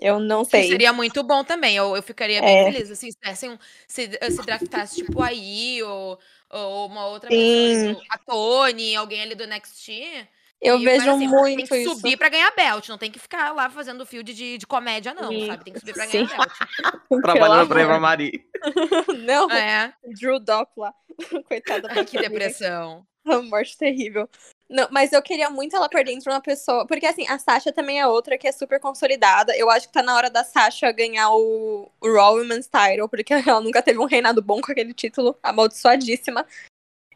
Eu 0.00 0.18
não 0.18 0.44
Que 0.44 0.50
sei. 0.52 0.68
seria 0.68 0.92
muito 0.92 1.22
bom 1.22 1.44
também. 1.44 1.76
Eu, 1.76 1.94
eu 1.96 2.02
ficaria 2.02 2.40
bem 2.40 2.58
É. 2.58 2.64
feliz. 2.72 2.90
Assim, 2.90 3.10
se, 3.10 3.18
dessem 3.22 3.50
um- 3.50 3.58
se, 3.86 4.10
se 4.10 4.42
draftasse 4.44 4.96
tipo 4.96 5.22
aí, 5.22 5.82
ou, 5.82 6.18
ou 6.50 6.86
uma 6.86 7.06
outra 7.06 7.30
Sim. 7.30 7.36
pessoa, 7.36 7.94
do- 7.94 8.02
a 8.10 8.18
Tony, 8.18 8.96
alguém 8.96 9.22
ali 9.22 9.34
do 9.34 9.44
NXT. 9.46 10.26
Eu 10.60 10.78
E, 10.80 10.84
vejo 10.84 11.06
mas, 11.06 11.16
assim, 11.16 11.28
muito 11.28 11.56
Tem 11.58 11.66
que 11.66 11.76
isso. 11.76 11.96
subir 11.96 12.16
pra 12.16 12.28
ganhar 12.30 12.50
belt, 12.56 12.88
não 12.88 12.96
tem 12.96 13.10
que 13.10 13.18
ficar 13.18 13.52
lá 13.52 13.68
fazendo 13.68 14.06
field 14.06 14.32
de, 14.32 14.56
de 14.56 14.66
comédia, 14.66 15.12
não, 15.12 15.28
Sim. 15.28 15.46
sabe? 15.46 15.64
Tem 15.64 15.72
que 15.74 15.80
subir 15.80 15.92
pra 15.92 16.06
Sim. 16.06 16.24
ganhar 16.24 16.38
belt. 16.38 16.52
Trabalhando 17.22 17.66
pra 17.68 17.76
Pelo 17.76 17.90
Eva. 17.90 18.00
Marie. 18.00 18.44
Não, 19.26 19.50
É, 19.50 19.92
Drew 20.18 20.38
Doppler. 20.40 20.90
Coitada 21.48 21.86
da 21.88 21.94
ai, 22.00 22.04
que 22.04 22.18
depressão. 22.18 23.06
Uma 23.24 23.42
morte 23.42 23.76
terrível. 23.76 24.28
Não, 24.74 24.88
mas 24.90 25.12
eu 25.12 25.22
queria 25.22 25.48
muito 25.48 25.76
ela 25.76 25.88
perder 25.88 26.10
entre 26.14 26.28
uma 26.28 26.40
pessoa. 26.40 26.84
Porque, 26.84 27.06
assim, 27.06 27.24
a 27.28 27.38
Sasha 27.38 27.72
também 27.72 28.00
é 28.00 28.08
outra 28.08 28.36
que 28.36 28.48
é 28.48 28.50
super 28.50 28.80
consolidada. 28.80 29.56
Eu 29.56 29.70
acho 29.70 29.86
que 29.86 29.92
tá 29.94 30.02
na 30.02 30.16
hora 30.16 30.28
da 30.28 30.42
Sasha 30.42 30.90
ganhar 30.90 31.30
o, 31.30 31.88
o 32.00 32.12
Raw 32.12 32.34
Women's 32.34 32.66
Title, 32.68 33.08
porque 33.08 33.32
ela 33.46 33.60
nunca 33.60 33.80
teve 33.80 34.00
um 34.00 34.04
reinado 34.04 34.42
bom 34.42 34.60
com 34.60 34.72
aquele 34.72 34.92
título, 34.92 35.38
amaldiçoadíssima. 35.40 36.44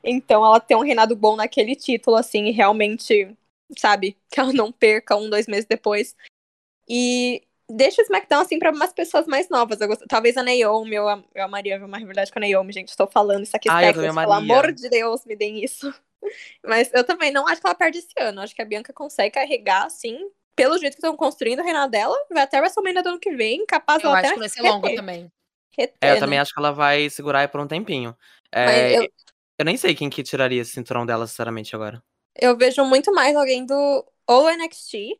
Então, 0.04 0.46
ela 0.46 0.60
ter 0.60 0.76
um 0.76 0.82
reinado 0.84 1.16
bom 1.16 1.34
naquele 1.34 1.74
título, 1.74 2.14
assim, 2.14 2.44
e 2.44 2.52
realmente, 2.52 3.36
sabe, 3.76 4.16
que 4.30 4.38
ela 4.38 4.52
não 4.52 4.70
perca 4.70 5.16
um, 5.16 5.28
dois 5.28 5.48
meses 5.48 5.66
depois. 5.66 6.14
E 6.88 7.42
deixa 7.68 8.00
o 8.00 8.04
SmackDown, 8.04 8.42
assim, 8.42 8.60
pra 8.60 8.70
umas 8.70 8.92
pessoas 8.92 9.26
mais 9.26 9.48
novas. 9.48 9.80
Eu 9.80 9.88
gosto- 9.88 10.06
Talvez 10.06 10.36
a 10.36 10.44
Naomi, 10.44 10.94
eu, 10.94 11.06
eu 11.34 11.44
amaria 11.44 11.76
ver 11.76 11.84
uma 11.86 11.98
rivalidade 11.98 12.30
com 12.30 12.38
a 12.38 12.48
Naomi, 12.48 12.72
gente. 12.72 12.90
Estou 12.90 13.08
falando 13.08 13.42
isso 13.42 13.56
aqui, 13.56 13.68
Ah, 13.68 13.80
técnico, 13.80 14.06
também 14.06 14.14
pelo 14.22 14.32
amor 14.32 14.72
de 14.72 14.88
Deus, 14.88 15.24
me 15.26 15.34
deem 15.34 15.64
isso. 15.64 15.92
Mas 16.64 16.92
eu 16.92 17.04
também 17.04 17.30
não 17.32 17.46
acho 17.46 17.60
que 17.60 17.66
ela 17.66 17.74
perde 17.74 17.98
esse 17.98 18.12
ano. 18.18 18.40
Acho 18.40 18.54
que 18.54 18.62
a 18.62 18.64
Bianca 18.64 18.92
consegue 18.92 19.34
carregar, 19.34 19.84
assim, 19.86 20.18
pelo 20.54 20.78
jeito 20.78 20.94
que 20.94 20.98
estão 21.00 21.16
construindo 21.16 21.60
o 21.60 21.64
reinado 21.64 21.90
dela. 21.90 22.16
Vai 22.30 22.42
até 22.44 22.58
WrestleMania 22.60 23.02
do 23.02 23.10
ano 23.10 23.20
que 23.20 23.34
vem, 23.34 23.64
capaz 23.66 24.02
Eu 24.02 24.08
ela 24.10 24.18
acho 24.20 24.32
que 24.34 24.38
vai 24.38 24.48
ser 24.48 24.62
longo 24.62 24.82
reter- 24.82 24.96
também. 24.96 25.32
reter, 25.76 25.96
É, 26.02 26.10
eu 26.10 26.14
né? 26.14 26.20
também 26.20 26.38
acho 26.38 26.52
que 26.52 26.60
ela 26.60 26.72
vai 26.72 27.08
segurar 27.10 27.40
aí 27.40 27.48
por 27.48 27.60
um 27.60 27.66
tempinho. 27.68 28.16
É, 28.52 28.64
Mas 28.66 28.96
eu... 28.96 29.02
eu, 29.58 29.64
nem 29.64 29.76
sei 29.76 29.94
quem 29.94 30.10
que 30.10 30.22
tiraria 30.22 30.62
esse 30.62 30.72
cinturão 30.72 31.04
dela, 31.06 31.26
sinceramente, 31.26 31.74
agora. 31.74 32.02
eu 32.34 32.56
vejo 32.56 32.84
muito 32.84 33.12
mais 33.12 33.34
alguém 33.36 33.64
do 33.66 34.04
ou 34.26 34.48
NXT 34.48 35.18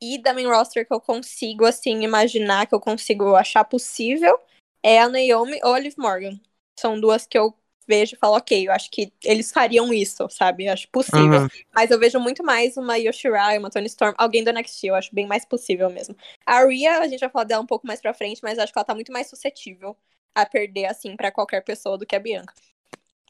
e 0.00 0.20
da 0.20 0.34
main 0.34 0.46
roster 0.46 0.86
que 0.86 0.92
eu 0.92 1.00
consigo, 1.00 1.64
assim, 1.64 2.02
imaginar, 2.02 2.66
que 2.66 2.74
eu 2.74 2.80
consigo 2.80 3.34
achar 3.34 3.64
possível, 3.64 4.38
é 4.82 5.00
a 5.00 5.08
Naomi 5.08 5.58
ou 5.62 5.72
a 5.74 5.78
Liv 5.78 5.94
Morgan. 5.96 6.38
São 6.78 7.00
duas 7.00 7.26
que 7.26 7.38
eu 7.38 7.56
vejo 7.86 8.14
e 8.14 8.18
falo, 8.18 8.36
ok, 8.36 8.68
eu 8.68 8.72
acho 8.72 8.90
que 8.90 9.12
eles 9.24 9.52
fariam 9.52 9.92
isso, 9.92 10.28
sabe? 10.30 10.66
Eu 10.66 10.72
acho 10.72 10.88
possível. 10.88 11.42
Uhum. 11.42 11.48
Mas 11.74 11.90
eu 11.90 11.98
vejo 11.98 12.18
muito 12.18 12.42
mais 12.42 12.76
uma 12.76 12.96
Yoshirai, 12.96 13.58
uma 13.58 13.70
Tony 13.70 13.86
Storm, 13.86 14.14
alguém 14.18 14.42
do 14.42 14.50
NXT, 14.50 14.84
eu 14.84 14.94
acho 14.94 15.14
bem 15.14 15.26
mais 15.26 15.44
possível 15.44 15.88
mesmo. 15.90 16.16
A 16.44 16.64
Rhea, 16.64 16.98
a 17.00 17.08
gente 17.08 17.20
vai 17.20 17.30
falar 17.30 17.44
dela 17.44 17.62
um 17.62 17.66
pouco 17.66 17.86
mais 17.86 18.00
pra 18.00 18.14
frente, 18.14 18.40
mas 18.42 18.58
eu 18.58 18.64
acho 18.64 18.72
que 18.72 18.78
ela 18.78 18.84
tá 18.84 18.94
muito 18.94 19.12
mais 19.12 19.28
suscetível 19.28 19.96
a 20.34 20.44
perder, 20.44 20.86
assim, 20.86 21.16
pra 21.16 21.32
qualquer 21.32 21.62
pessoa 21.62 21.96
do 21.96 22.04
que 22.04 22.14
a 22.14 22.20
Bianca. 22.20 22.52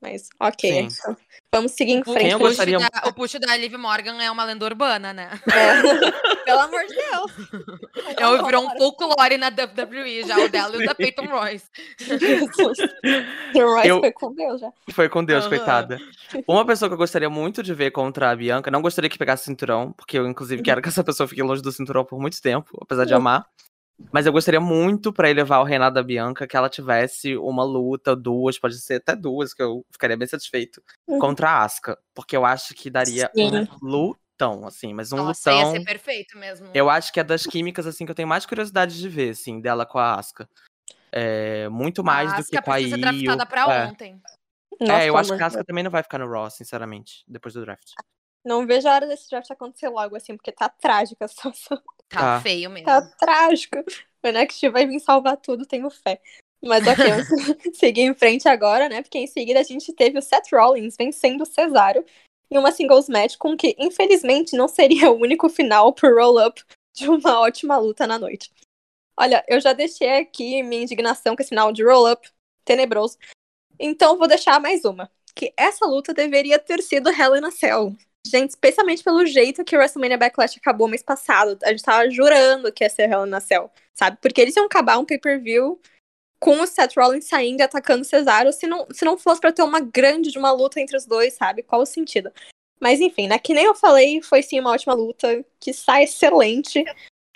Mas, 0.03 0.29
ok. 0.39 0.71
Sim. 0.91 0.99
então, 1.01 1.17
vamos 1.53 1.73
seguir 1.73 1.93
em 1.93 2.01
O, 2.01 2.05
frente. 2.05 2.19
Quem 2.21 2.31
eu 2.33 2.39
push 2.39 2.49
gostaria- 2.49 2.79
da, 2.79 3.09
o 3.09 3.15
push 3.15 3.33
da 3.41 3.57
Liv 3.57 3.75
Morgan 3.79 4.23
é 4.23 4.31
uma 4.31 4.45
lenda 4.45 4.65
urbana, 4.65 5.13
né? 5.13 5.31
É. 5.53 6.45
Pelo 6.45 6.61
amor 6.61 6.81
de 6.87 6.95
Deus. 6.95 7.33
É, 8.19 8.27
o- 8.29 8.45
virou 8.45 8.67
um 8.67 8.71
folclore 8.79 9.37
na 9.39 9.49
WWE 9.49 10.23
já, 10.27 10.39
o 10.39 10.49
dela 10.49 10.77
e 10.77 10.83
o 10.85 10.87
da 10.87 10.95
Peyton 10.95 11.27
Royce. 11.27 11.67
Jesus. 11.99 12.79
O 13.57 13.59
Royce 13.75 13.89
Eu- 13.89 14.01
foi 14.01 14.13
com 14.13 14.35
Deus 14.35 14.61
já. 14.61 14.71
Foi 14.93 15.09
com 15.09 15.25
Deus, 15.25 15.45
Aham. 15.47 15.57
coitada. 15.57 15.99
Uma 16.47 16.65
pessoa 16.67 16.89
que 16.89 16.95
eu 16.95 16.99
gostaria 16.99 17.31
muito 17.31 17.63
de 17.63 17.73
ver 17.75 17.91
contra 17.91 18.31
a 18.31 18.37
Bianca, 18.37 18.71
não 18.71 18.83
gostaria 18.83 19.09
que 19.11 19.19
pegasse 19.19 19.45
cinturão, 19.45 19.93
porque 19.93 20.19
eu, 20.19 20.27
inclusive, 20.29 20.63
quero 20.63 20.83
que 20.83 20.89
essa 20.89 21.03
pessoa 21.03 21.27
fique 21.27 21.43
longe 21.43 21.63
do 21.63 21.73
cinturão 21.73 22.05
por 22.05 22.21
muito 22.21 22.41
tempo, 22.41 22.79
apesar 22.83 23.05
de 23.07 23.13
Uhum. 23.15 23.19
amar. 23.21 23.47
Mas 24.13 24.27
eu 24.27 24.33
gostaria 24.33 24.61
muito 24.61 25.13
pra 25.13 25.31
elevar 25.31 25.61
o 25.61 25.65
reinado 25.65 25.95
da 25.95 26.03
Bianca 26.03 26.47
que 26.47 26.57
ela 26.57 26.69
tivesse 26.69 27.37
uma 27.37 27.65
luta, 27.65 28.15
duas, 28.15 28.59
pode 28.59 28.79
ser 28.81 28.97
até 28.97 29.17
duas, 29.17 29.55
que 29.55 29.63
eu 29.63 29.85
ficaria 29.91 30.17
bem 30.17 30.29
satisfeito, 30.29 30.83
Uhum. 31.09 31.19
contra 31.19 31.51
a 31.51 31.65
Asuka. 31.65 31.99
Porque 32.15 32.37
eu 32.37 32.45
acho 32.45 32.75
que 32.75 32.91
daria 32.91 33.31
Sim. 33.35 33.47
um 33.47 33.67
lutão, 33.83 34.67
assim, 34.67 34.93
mas 34.93 35.13
um 35.13 35.17
Nossa, 35.17 35.51
ia 35.51 35.59
lutão. 35.65 35.73
ser 35.73 35.85
perfeito 35.85 36.39
mesmo. 36.39 36.69
Eu 36.75 36.91
acho 36.91 37.13
que 37.13 37.21
é 37.21 37.25
das 37.25 37.45
químicas, 37.45 37.87
assim, 37.87 38.05
que 38.05 38.11
eu 38.11 38.15
tenho 38.15 38.29
mais 38.29 38.45
curiosidade 38.45 38.99
de 38.99 39.09
ver, 39.09 39.31
assim, 39.31 39.61
dela 39.61 39.87
com 39.87 39.99
a 39.99 40.15
Asuka. 40.15 40.49
É, 41.11 41.69
muito 41.71 42.05
mais 42.05 42.33
a 42.33 42.37
do 42.37 42.45
que 42.45 42.61
com 42.61 42.73
a 42.73 42.79
Io. 42.81 42.99
draftada 43.01 43.47
pra 43.47 43.75
é. 43.75 43.87
ontem. 43.87 44.21
Nossa, 44.79 45.03
é, 45.05 45.09
eu 45.09 45.17
acho 45.17 45.31
que 45.31 45.35
a 45.35 45.39
de 45.39 45.43
Asuka 45.45 45.65
também 45.65 45.83
não 45.83 45.91
vai 45.91 46.03
ficar 46.03 46.19
no 46.19 46.29
Raw, 46.31 46.51
sinceramente, 46.51 47.25
depois 47.27 47.55
do 47.55 47.63
draft. 47.63 47.93
Não 48.47 48.65
vejo 48.65 48.89
a 48.89 48.95
hora 48.95 49.07
desse 49.09 49.29
draft 49.29 49.51
acontecer 49.51 49.89
logo, 49.89 50.15
assim, 50.15 50.37
porque 50.37 50.53
tá 50.53 50.69
trágica 50.69 51.25
a 51.25 51.29
situação. 51.29 51.83
Tá 52.09 52.21
Tá. 52.21 52.41
feio 52.41 52.71
mesmo. 52.71 52.87
Tá 52.87 53.03
trágico. 53.19 53.79
O 54.23 54.29
NXT 54.29 54.69
vai 54.71 54.87
vir 54.87 55.01
salvar 55.01 55.37
tudo, 55.37 55.67
tenho 55.67 55.91
fé. 55.91 56.21
Mas 56.65 56.87
ok, 56.87 57.05
vamos 57.05 57.27
seguir 57.77 58.03
em 58.03 58.15
frente 58.15 58.49
agora, 58.49 58.89
né? 58.89 59.03
Porque 59.03 59.19
em 59.19 59.27
seguida 59.27 59.59
a 59.59 59.65
gente 59.65 59.93
teve 59.93 60.17
o 60.19 60.23
Seth 60.23 60.53
Rollins 60.53 60.95
vencendo 60.97 61.43
o 61.43 61.47
Cesaro 61.47 62.05
em 62.49 62.57
uma 62.57 62.71
singles 62.71 63.09
match 63.09 63.37
com 63.37 63.57
que, 63.57 63.75
infelizmente, 63.79 64.57
não 64.57 64.69
seria 64.69 65.11
o 65.11 65.21
único 65.21 65.49
final 65.49 65.93
pro 65.93 66.15
roll-up 66.15 66.63
de 66.95 67.09
uma 67.09 67.41
ótima 67.41 67.77
luta 67.77 68.07
na 68.07 68.19
noite. 68.19 68.53
Olha, 69.19 69.45
eu 69.49 69.61
já 69.61 69.73
deixei 69.73 70.19
aqui 70.19 70.63
minha 70.63 70.83
indignação 70.83 71.35
com 71.35 71.43
esse 71.43 71.49
final 71.49 71.73
de 71.73 71.83
roll-up 71.83 72.31
tenebroso. 72.65 73.19
Então 73.79 74.17
vou 74.17 74.29
deixar 74.29 74.61
mais 74.61 74.85
uma. 74.85 75.11
Que 75.35 75.53
essa 75.57 75.85
luta 75.87 76.15
deveria 76.15 76.59
ter 76.59 76.83
sido 76.83 77.11
Hell 77.11 77.37
in 77.37 77.45
a 77.45 77.51
Cell. 77.51 77.95
Gente, 78.29 78.51
especialmente 78.51 79.05
pelo 79.05 79.25
jeito 79.25 79.65
que 79.65 79.77
o 79.77 79.79
WrestleMania 79.79 80.19
Backlash 80.19 80.59
acabou 80.59 80.89
mês 80.89 81.03
passado. 81.03 81.59
A 81.63 81.71
gente 81.71 81.83
tava 81.83 82.11
jurando 82.11 82.73
que 82.73 82.83
ia 82.83 82.91
ser 82.91 83.11
Hell 83.11 83.27
in 83.27 83.35
a 83.35 83.41
Cell, 83.41 83.71
sabe? 83.95 84.19
Porque 84.21 84.41
eles 84.41 84.57
iam 84.57 84.67
acabar 84.67 84.99
um 84.99 85.05
pay-per-view 85.05 85.81
com 86.41 86.61
o 86.61 86.67
Seth 86.67 86.95
Rollins 86.97 87.27
saindo 87.27 87.61
e 87.61 87.63
atacando 87.63 88.03
o 88.03 88.05
Cesaro, 88.05 88.53
se 88.53 88.67
não, 88.67 88.87
se 88.93 89.05
não 89.05 89.17
fosse 89.17 89.41
pra 89.41 89.53
ter 89.53 89.63
uma 89.63 89.81
grande 89.81 90.31
de 90.31 90.39
uma 90.39 90.53
luta 90.53 90.81
entre 90.81 90.97
os 90.97 91.07
dois, 91.07 91.35
sabe? 91.35 91.63
Qual 91.63 91.83
o 91.83 91.87
sentido? 91.87 92.31
Mas 92.81 93.01
enfim, 93.01 93.27
né? 93.27 93.39
Que 93.39 93.55
nem 93.55 93.65
eu 93.65 93.75
falei, 93.75 94.21
foi 94.23 94.43
sim 94.43 94.61
uma 94.61 94.73
ótima 94.73 94.95
luta, 94.95 95.45
que 95.59 95.73
sai 95.73 96.05
excelente. 96.05 96.85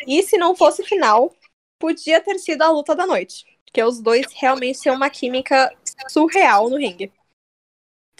E 0.07 0.23
se 0.23 0.37
não 0.37 0.55
fosse 0.55 0.85
final, 0.85 1.35
podia 1.79 2.21
ter 2.21 2.39
sido 2.39 2.63
a 2.63 2.71
luta 2.71 2.95
da 2.95 3.07
noite. 3.07 3.47
Porque 3.65 3.83
os 3.83 4.01
dois 4.01 4.27
realmente 4.35 4.81
têm 4.81 4.93
uma 4.93 5.09
química 5.09 5.73
surreal 6.09 6.69
no 6.69 6.77
ringue. 6.77 7.13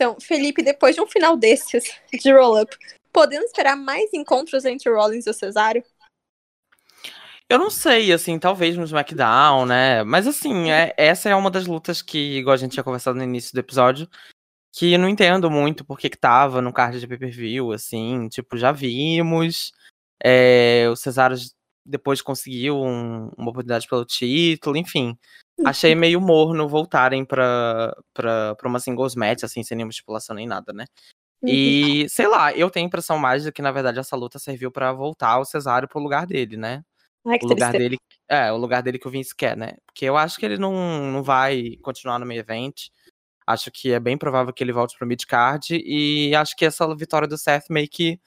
Então, 0.01 0.17
Felipe, 0.19 0.63
depois 0.63 0.95
de 0.95 1.03
um 1.03 1.07
final 1.07 1.37
desses 1.37 1.85
de 2.11 2.33
roll-up, 2.33 2.75
podemos 3.13 3.49
esperar 3.49 3.77
mais 3.77 4.11
encontros 4.15 4.65
entre 4.65 4.89
o 4.89 4.97
Rollins 4.97 5.27
e 5.27 5.31
o 5.31 5.35
Cesaro? 5.35 5.83
Eu 7.47 7.59
não 7.59 7.69
sei, 7.69 8.11
assim, 8.11 8.39
talvez 8.39 8.79
no 8.79 8.85
SmackDown, 8.85 9.67
né? 9.67 10.03
Mas 10.05 10.27
assim, 10.27 10.71
é, 10.71 10.95
essa 10.97 11.29
é 11.29 11.35
uma 11.35 11.51
das 11.51 11.67
lutas 11.67 12.01
que, 12.01 12.39
igual 12.39 12.55
a 12.55 12.57
gente 12.57 12.73
tinha 12.73 12.83
conversado 12.83 13.19
no 13.19 13.25
início 13.25 13.53
do 13.53 13.61
episódio, 13.61 14.09
que 14.73 14.95
eu 14.95 14.99
não 14.99 15.07
entendo 15.07 15.51
muito 15.51 15.85
porque 15.85 16.09
que 16.09 16.17
tava 16.17 16.63
no 16.63 16.73
card 16.73 16.99
de 16.99 17.07
pay-per-view, 17.07 17.71
assim, 17.71 18.27
tipo, 18.31 18.57
já 18.57 18.73
vimos. 18.73 19.71
é, 20.23 20.87
o 20.91 20.97
Cesaro 20.97 21.35
depois 21.85 22.23
conseguiu 22.23 22.77
um- 22.77 23.31
uma 23.37 23.51
oportunidade 23.51 23.87
pelo 23.87 24.05
título, 24.07 24.77
enfim. 24.79 25.19
Achei 25.65 25.95
meio 25.95 26.21
morno 26.21 26.69
voltarem 26.69 27.25
pra, 27.25 27.95
pra, 28.15 28.55
pra 28.55 28.69
uma 28.69 28.79
singles 28.79 29.15
match, 29.15 29.45
assim, 29.45 29.63
sem 29.63 29.77
nenhuma 29.77 29.91
estipulação 29.91 30.35
nem 30.35 30.47
nada, 30.47 30.73
né? 30.73 30.87
E, 31.43 32.07
sei 32.09 32.27
lá, 32.29 32.53
eu 32.53 32.71
tenho 32.71 32.85
a 32.85 32.89
impressão 32.89 33.19
mais 33.19 33.43
de 33.43 33.53
que, 33.53 33.63
na 33.63 33.73
verdade, 33.73 33.99
essa 33.99 34.15
luta 34.15 34.39
serviu 34.39 34.71
pra 34.71 34.93
voltar 34.93 35.39
o 35.39 35.45
Cesaro 35.45 35.89
pro 35.89 36.01
lugar 36.01 36.27
dele, 36.27 36.57
né? 36.57 36.85
Ai, 37.27 37.39
que 37.39 37.45
o 37.45 37.49
lugar 37.49 37.71
tristeza. 37.71 37.79
dele. 37.79 37.99
É, 38.29 38.53
o 38.53 38.57
lugar 38.57 38.83
dele 38.83 38.99
que 38.99 39.09
o 39.09 39.11
Vince 39.11 39.35
quer, 39.35 39.57
né? 39.57 39.75
Porque 39.87 40.05
eu 40.05 40.17
acho 40.17 40.39
que 40.39 40.45
ele 40.45 40.59
não, 40.59 40.73
não 41.11 41.23
vai 41.23 41.77
continuar 41.83 42.19
no 42.19 42.27
meio 42.27 42.41
event. 42.41 42.89
Acho 43.47 43.71
que 43.71 43.93
é 43.93 43.99
bem 43.99 44.17
provável 44.17 44.53
que 44.53 44.63
ele 44.63 44.73
volte 44.73 44.97
pro 44.97 45.07
mid-card. 45.07 45.83
E 45.85 46.35
acho 46.35 46.55
que 46.55 46.65
essa 46.65 46.95
vitória 46.95 47.27
do 47.27 47.39
Seth 47.39 47.65
meio 47.71 47.89
que 47.89 48.21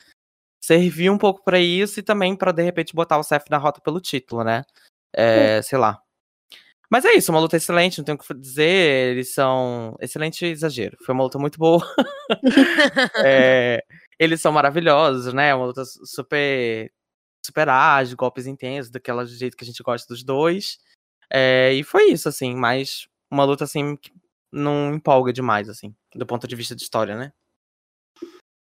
serviu 0.61 1.13
um 1.13 1.17
pouco 1.17 1.43
pra 1.43 1.59
isso 1.59 1.99
e 1.99 2.03
também 2.03 2.35
pra 2.35 2.51
de 2.51 2.63
repente 2.63 2.95
botar 2.95 3.17
o 3.17 3.23
Seth 3.23 3.45
na 3.49 3.57
rota 3.57 3.79
pelo 3.81 4.01
título, 4.01 4.43
né? 4.43 4.63
É, 5.15 5.61
sei 5.61 5.77
lá. 5.77 6.02
Mas 6.89 7.05
é 7.05 7.13
isso, 7.13 7.31
uma 7.31 7.39
luta 7.39 7.57
excelente, 7.57 7.97
não 7.97 8.05
tenho 8.05 8.17
o 8.17 8.19
que 8.19 8.33
dizer. 8.35 9.11
Eles 9.11 9.33
são. 9.33 9.95
Excelente 9.99 10.45
exagero. 10.45 10.97
Foi 11.03 11.13
uma 11.13 11.23
luta 11.23 11.39
muito 11.39 11.57
boa. 11.57 11.83
É, 13.25 13.83
eles 14.17 14.41
são 14.41 14.51
maravilhosos, 14.51 15.33
né? 15.33 15.53
Uma 15.53 15.65
luta 15.65 15.83
super. 15.85 16.91
Super 17.45 17.67
ágil, 17.67 18.15
golpes 18.15 18.47
intensos, 18.47 18.89
daquela 18.89 19.25
jeito 19.25 19.57
que 19.57 19.63
a 19.65 19.67
gente 19.67 19.83
gosta 19.83 20.07
dos 20.07 20.23
dois. 20.23 20.77
É, 21.29 21.73
e 21.73 21.83
foi 21.83 22.11
isso, 22.11 22.29
assim, 22.29 22.55
mas 22.55 23.07
uma 23.29 23.43
luta 23.43 23.65
assim 23.65 23.97
que 23.97 24.11
não 24.51 24.93
empolga 24.93 25.33
demais, 25.33 25.67
assim, 25.67 25.93
do 26.15 26.25
ponto 26.25 26.47
de 26.47 26.55
vista 26.55 26.75
de 26.75 26.83
história, 26.83 27.17
né? 27.17 27.33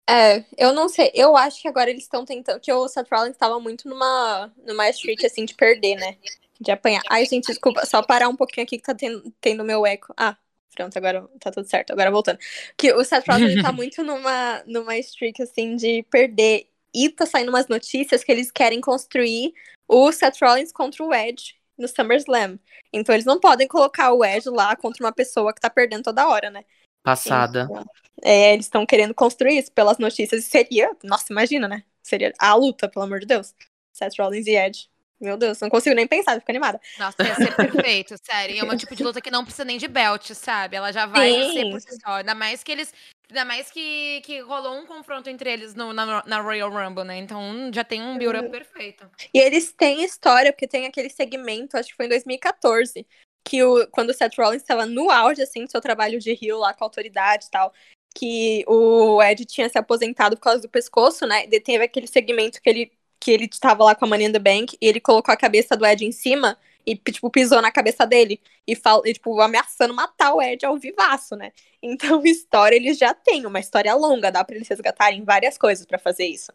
É, 0.09 0.43
eu 0.57 0.73
não 0.73 0.89
sei. 0.89 1.11
Eu 1.13 1.37
acho 1.37 1.61
que 1.61 1.67
agora 1.67 1.89
eles 1.89 2.03
estão 2.03 2.25
tentando. 2.25 2.59
Que 2.59 2.71
o 2.71 2.87
Seth 2.87 3.07
Rollins 3.11 3.33
estava 3.33 3.59
muito 3.59 3.87
numa, 3.87 4.51
numa 4.65 4.89
streak 4.89 5.25
assim 5.25 5.45
de 5.45 5.55
perder, 5.55 5.95
né? 5.95 6.17
De 6.61 6.71
apanhar. 6.71 7.01
Ai, 7.09 7.25
gente, 7.25 7.47
desculpa, 7.47 7.83
só 7.87 8.03
parar 8.03 8.29
um 8.29 8.35
pouquinho 8.35 8.63
aqui 8.65 8.77
que 8.77 8.83
tá 8.83 8.93
tendo, 8.93 9.33
tendo 9.41 9.63
meu 9.63 9.83
eco. 9.83 10.13
Ah, 10.15 10.37
pronto, 10.75 10.95
agora 10.95 11.27
tá 11.39 11.51
tudo 11.51 11.67
certo. 11.67 11.91
Agora 11.91 12.11
voltando. 12.11 12.37
Que 12.77 12.93
o 12.93 13.03
Seth 13.03 13.27
Rollins 13.27 13.63
tá 13.63 13.71
muito 13.73 14.03
numa, 14.03 14.61
numa 14.67 14.95
streak 14.97 15.41
assim 15.41 15.75
de 15.75 16.03
perder. 16.03 16.67
E 16.93 17.09
tá 17.09 17.25
saindo 17.25 17.49
umas 17.49 17.67
notícias 17.67 18.23
que 18.23 18.31
eles 18.31 18.51
querem 18.51 18.79
construir 18.79 19.53
o 19.87 20.11
Seth 20.11 20.37
Rollins 20.39 20.71
contra 20.71 21.03
o 21.03 21.11
Edge 21.11 21.55
no 21.75 21.87
SummerSlam. 21.87 22.59
Então 22.93 23.15
eles 23.15 23.25
não 23.25 23.39
podem 23.39 23.67
colocar 23.67 24.13
o 24.13 24.23
Edge 24.23 24.47
lá 24.49 24.75
contra 24.75 25.03
uma 25.03 25.11
pessoa 25.11 25.53
que 25.53 25.61
tá 25.61 25.69
perdendo 25.69 26.03
toda 26.03 26.27
hora, 26.27 26.51
né? 26.51 26.63
Passada. 27.03 27.63
Então, 27.63 27.85
é, 28.23 28.53
eles 28.53 28.67
estão 28.67 28.85
querendo 28.85 29.15
construir 29.15 29.57
isso 29.57 29.71
pelas 29.71 29.97
notícias. 29.97 30.45
E 30.45 30.47
seria, 30.47 30.95
nossa, 31.03 31.25
imagina, 31.31 31.67
né? 31.67 31.83
Seria 32.03 32.31
a 32.37 32.53
luta, 32.53 32.87
pelo 32.87 33.05
amor 33.05 33.19
de 33.19 33.25
Deus. 33.25 33.55
Seth 33.91 34.13
Rollins 34.19 34.45
e 34.45 34.55
Edge. 34.55 34.90
Meu 35.21 35.37
Deus, 35.37 35.59
não 35.61 35.69
consigo 35.69 35.95
nem 35.95 36.07
pensar, 36.07 36.39
fico 36.39 36.51
animada. 36.51 36.81
Nossa, 36.97 37.21
ia 37.21 37.35
ser 37.35 37.55
perfeito, 37.55 38.15
sério. 38.23 38.55
E 38.55 38.59
é 38.59 38.63
um 38.63 38.75
tipo 38.75 38.95
de 38.95 39.03
luta 39.03 39.21
que 39.21 39.29
não 39.29 39.43
precisa 39.43 39.63
nem 39.63 39.77
de 39.77 39.87
belt, 39.87 40.31
sabe? 40.31 40.75
Ela 40.75 40.91
já 40.91 41.05
vai 41.05 41.31
Sim. 41.31 41.53
ser 41.53 41.69
por 41.69 41.79
si 41.79 42.01
só. 42.01 42.13
Ainda 42.13 42.33
mais 42.33 42.63
que 42.63 42.71
eles. 42.71 42.91
Ainda 43.29 43.45
mais 43.45 43.69
que, 43.69 44.21
que 44.25 44.41
rolou 44.41 44.75
um 44.75 44.85
confronto 44.85 45.29
entre 45.29 45.49
eles 45.49 45.75
no, 45.75 45.93
na, 45.93 46.23
na 46.25 46.41
Royal 46.41 46.71
Rumble, 46.71 47.03
né? 47.03 47.17
Então 47.17 47.71
já 47.71 47.83
tem 47.83 48.01
um 48.01 48.17
build-up 48.17 48.49
perfeito. 48.49 49.09
E 49.33 49.39
eles 49.39 49.71
têm 49.71 50.03
história, 50.03 50.51
porque 50.51 50.67
tem 50.67 50.87
aquele 50.87 51.09
segmento, 51.09 51.77
acho 51.77 51.89
que 51.89 51.95
foi 51.95 52.07
em 52.07 52.09
2014, 52.09 53.05
que 53.45 53.63
o, 53.63 53.87
quando 53.87 54.09
o 54.09 54.13
Seth 54.13 54.35
Rollins 54.37 54.63
estava 54.63 54.85
no 54.85 55.09
auge, 55.09 55.41
assim, 55.41 55.63
do 55.63 55.71
seu 55.71 55.79
trabalho 55.79 56.19
de 56.19 56.33
Rio 56.33 56.57
lá 56.57 56.73
com 56.73 56.83
a 56.83 56.87
autoridade 56.87 57.45
e 57.45 57.49
tal, 57.51 57.71
que 58.13 58.65
o 58.67 59.21
Ed 59.23 59.45
tinha 59.45 59.69
se 59.69 59.77
aposentado 59.77 60.35
por 60.35 60.43
causa 60.43 60.61
do 60.61 60.69
pescoço, 60.69 61.25
né? 61.25 61.45
E 61.45 61.59
teve 61.61 61.83
aquele 61.83 62.07
segmento 62.07 62.61
que 62.61 62.69
ele 62.69 62.91
que 63.21 63.31
ele 63.31 63.45
estava 63.45 63.83
lá 63.83 63.93
com 63.95 64.03
a 64.05 64.07
Money 64.07 64.27
in 64.27 64.31
the 64.31 64.39
Bank 64.39 64.75
e 64.81 64.87
ele 64.87 64.99
colocou 64.99 65.31
a 65.33 65.37
cabeça 65.37 65.77
do 65.77 65.85
Ed 65.85 66.03
em 66.03 66.11
cima 66.11 66.57
e, 66.85 66.95
tipo, 66.95 67.29
pisou 67.29 67.61
na 67.61 67.71
cabeça 67.71 68.05
dele 68.07 68.41
e, 68.67 68.75
fal 68.75 69.03
e 69.05 69.13
tipo, 69.13 69.39
ameaçando 69.39 69.93
matar 69.93 70.33
o 70.33 70.41
Ed 70.41 70.65
ao 70.65 70.77
vivaço, 70.77 71.35
né? 71.35 71.51
Então, 71.83 72.23
história 72.25 72.75
eles 72.75 72.97
já 72.97 73.11
têm, 73.13 73.45
uma 73.45 73.59
história 73.59 73.93
longa, 73.95 74.31
dá 74.31 74.43
pra 74.43 74.55
eles 74.55 74.67
resgatarem 74.67 75.23
várias 75.23 75.57
coisas 75.57 75.83
pra 75.85 75.97
fazer 75.97 76.25
isso. 76.27 76.51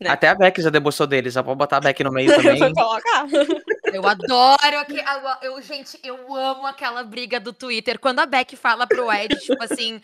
né? 0.00 0.08
Até 0.10 0.28
a 0.28 0.34
Beck 0.36 0.60
já 0.62 0.70
debochou 0.70 1.04
dele, 1.06 1.30
já 1.30 1.42
pode 1.42 1.58
botar 1.58 1.78
a 1.78 1.80
Beck 1.80 2.02
no 2.04 2.12
meio 2.12 2.28
também. 2.34 2.58
Eu 3.92 4.06
adoro. 4.06 4.78
aque- 4.78 5.00
a- 5.00 5.38
Eu, 5.42 5.60
gente, 5.62 5.98
eu 6.04 6.34
amo 6.36 6.66
aquela 6.66 7.02
briga 7.02 7.40
do 7.40 7.52
Twitter. 7.52 7.98
Quando 7.98 8.20
a 8.20 8.26
Beck 8.26 8.54
fala 8.54 8.86
pro 8.86 9.10
Ed, 9.12 9.34
tipo 9.40 9.62
assim. 9.64 10.00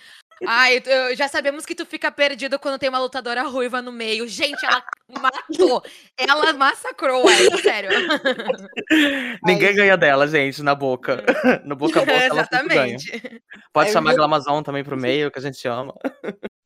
Ai, 0.46 0.82
eu- 0.84 1.14
já 1.16 1.28
sabemos 1.28 1.64
que 1.64 1.74
tu 1.74 1.86
fica 1.86 2.10
perdido 2.10 2.58
quando 2.58 2.78
tem 2.78 2.88
uma 2.88 2.98
lutadora 2.98 3.42
ruiva 3.42 3.80
no 3.80 3.92
meio. 3.92 4.26
Gente, 4.28 4.64
ela 4.64 4.82
matou. 5.20 5.82
Ela 6.18 6.52
massacrou 6.52 7.24
o 7.24 7.30
Ed, 7.30 7.62
sério. 7.62 7.90
Ninguém 9.44 9.74
ganha 9.74 9.96
dela, 9.96 10.26
gente, 10.26 10.62
na 10.62 10.74
boca. 10.74 11.22
No 11.64 11.76
boca 11.76 12.00
a 12.00 12.04
boca 12.04 12.12
ela 12.12 12.44
sempre 12.44 12.68
ganha. 12.74 12.96
Exatamente. 12.96 13.42
Pode 13.72 13.88
Ai, 13.88 13.92
chamar 13.92 14.10
a 14.10 14.12
meu- 14.12 14.16
Glamazon 14.18 14.62
também 14.62 14.84
pro 14.84 14.96
meio, 15.00 15.30
que 15.30 15.38
a 15.38 15.42
gente 15.42 15.66
ama. 15.68 15.94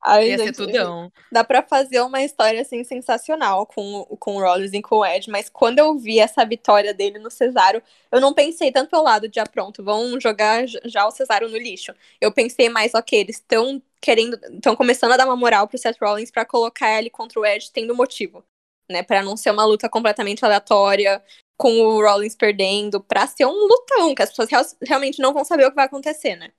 Ai, 0.01 0.29
Ia 0.29 0.39
ser 0.39 0.45
gente, 0.47 0.57
tudão. 0.57 1.13
Dá 1.31 1.43
pra 1.45 1.63
fazer 1.63 2.01
uma 2.01 2.23
história 2.23 2.61
assim 2.63 2.85
sensacional 2.85 3.67
com, 3.67 3.97
o- 4.09 4.17
com 4.17 4.37
o 4.37 4.41
Rollins 4.41 4.73
e 4.73 4.81
com 4.81 4.97
o 4.97 5.05
Ed, 5.07 5.29
mas 5.31 5.49
quando 5.51 5.79
eu 5.81 5.99
vi 5.99 6.19
essa 6.21 6.45
vitória 6.47 6.95
dele 6.95 7.19
no 7.19 7.31
Cesaro, 7.31 7.83
eu 8.11 8.21
não 8.21 8.33
pensei 8.33 8.71
tanto 8.73 8.91
pelo 8.91 9.03
lado 9.03 9.29
de, 9.29 9.41
ah, 9.41 9.45
pronto, 9.47 9.83
vão 9.85 10.19
jogar 10.21 10.65
já 10.85 11.07
o 11.07 11.11
Cesaro 11.11 11.49
no 11.49 11.59
lixo. 11.59 11.93
Eu 12.21 12.33
pensei 12.33 12.69
mais, 12.69 12.95
ok, 12.95 13.19
eles 13.21 13.37
estão 13.37 13.83
querendo, 14.01 14.39
estão 14.55 14.77
começando 14.77 15.13
a 15.13 15.17
dar 15.17 15.27
uma 15.27 15.37
moral 15.37 15.67
pro 15.69 15.77
Seth 15.77 15.99
Rollins 16.01 16.31
pra 16.31 16.45
colocar 16.47 16.97
ele 16.99 17.11
contra 17.11 17.39
o 17.41 17.45
Ed 17.45 17.71
tendo 17.73 17.95
motivo, 17.95 18.45
né? 18.91 19.03
Pra 19.03 19.23
não 19.23 19.37
ser 19.37 19.51
uma 19.51 19.65
luta 19.65 19.89
completamente 19.89 20.45
aleatória, 20.45 21.23
com 21.57 21.73
o 21.81 22.01
Rollins 22.01 22.37
perdendo, 22.37 23.01
pra 23.03 23.27
ser 23.27 23.47
um 23.47 23.67
lutão, 23.67 24.15
que 24.15 24.23
as 24.23 24.31
pessoas 24.31 24.49
real- 24.49 24.65
realmente 24.87 25.21
não 25.21 25.35
vão 25.35 25.45
saber 25.45 25.67
o 25.67 25.71
que 25.71 25.77
vai 25.77 25.87
acontecer, 25.87 26.37
né? 26.37 26.53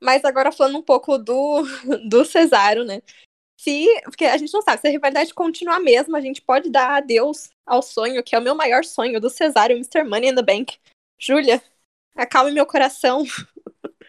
Mas 0.00 0.24
agora 0.24 0.50
falando 0.50 0.78
um 0.78 0.82
pouco 0.82 1.18
do, 1.18 1.62
do 2.08 2.24
Cesaro, 2.24 2.84
né? 2.84 3.02
Se, 3.58 3.86
porque 4.04 4.24
a 4.24 4.38
gente 4.38 4.54
não 4.54 4.62
sabe, 4.62 4.80
se 4.80 4.88
a 4.88 4.90
rivalidade 4.90 5.34
continuar 5.34 5.76
a 5.76 5.80
mesma, 5.80 6.16
a 6.16 6.20
gente 6.20 6.40
pode 6.40 6.70
dar 6.70 6.96
adeus 6.96 7.50
ao 7.66 7.82
sonho, 7.82 8.22
que 8.24 8.34
é 8.34 8.38
o 8.38 8.42
meu 8.42 8.54
maior 8.54 8.84
sonho, 8.84 9.20
do 9.20 9.28
Cesário 9.28 9.76
e 9.76 9.80
Mr. 9.80 10.02
Money 10.02 10.30
in 10.30 10.34
the 10.34 10.42
Bank. 10.42 10.78
Júlia, 11.18 11.62
acalme 12.16 12.52
meu 12.52 12.64
coração. 12.64 13.22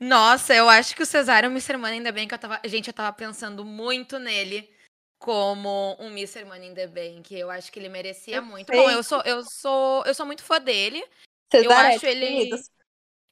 Nossa, 0.00 0.54
eu 0.54 0.66
acho 0.70 0.96
que 0.96 1.02
o 1.02 1.06
Cesário 1.06 1.46
é 1.46 1.50
um 1.50 1.52
Mr. 1.52 1.76
Money, 1.76 1.98
ainda 1.98 2.10
bem 2.10 2.26
que 2.26 2.32
eu 2.32 2.38
tava. 2.38 2.58
Gente, 2.64 2.88
eu 2.88 2.94
tava 2.94 3.14
pensando 3.14 3.62
muito 3.66 4.18
nele 4.18 4.74
como 5.18 5.94
um 6.00 6.06
Mr. 6.06 6.46
Money 6.46 6.70
in 6.70 6.74
the 6.74 6.86
Bank. 6.86 7.34
Eu 7.34 7.50
acho 7.50 7.70
que 7.70 7.78
ele 7.78 7.90
merecia 7.90 8.40
muito. 8.40 8.72
Bom, 8.72 8.90
eu 8.90 9.02
sou, 9.02 9.20
eu 9.26 9.44
sou, 9.44 10.02
eu 10.06 10.14
sou 10.14 10.24
muito 10.24 10.42
fã 10.42 10.58
dele. 10.58 11.04
Cesarete, 11.52 11.96
acho 11.96 12.06
ele- 12.06 12.26
queridos. 12.26 12.70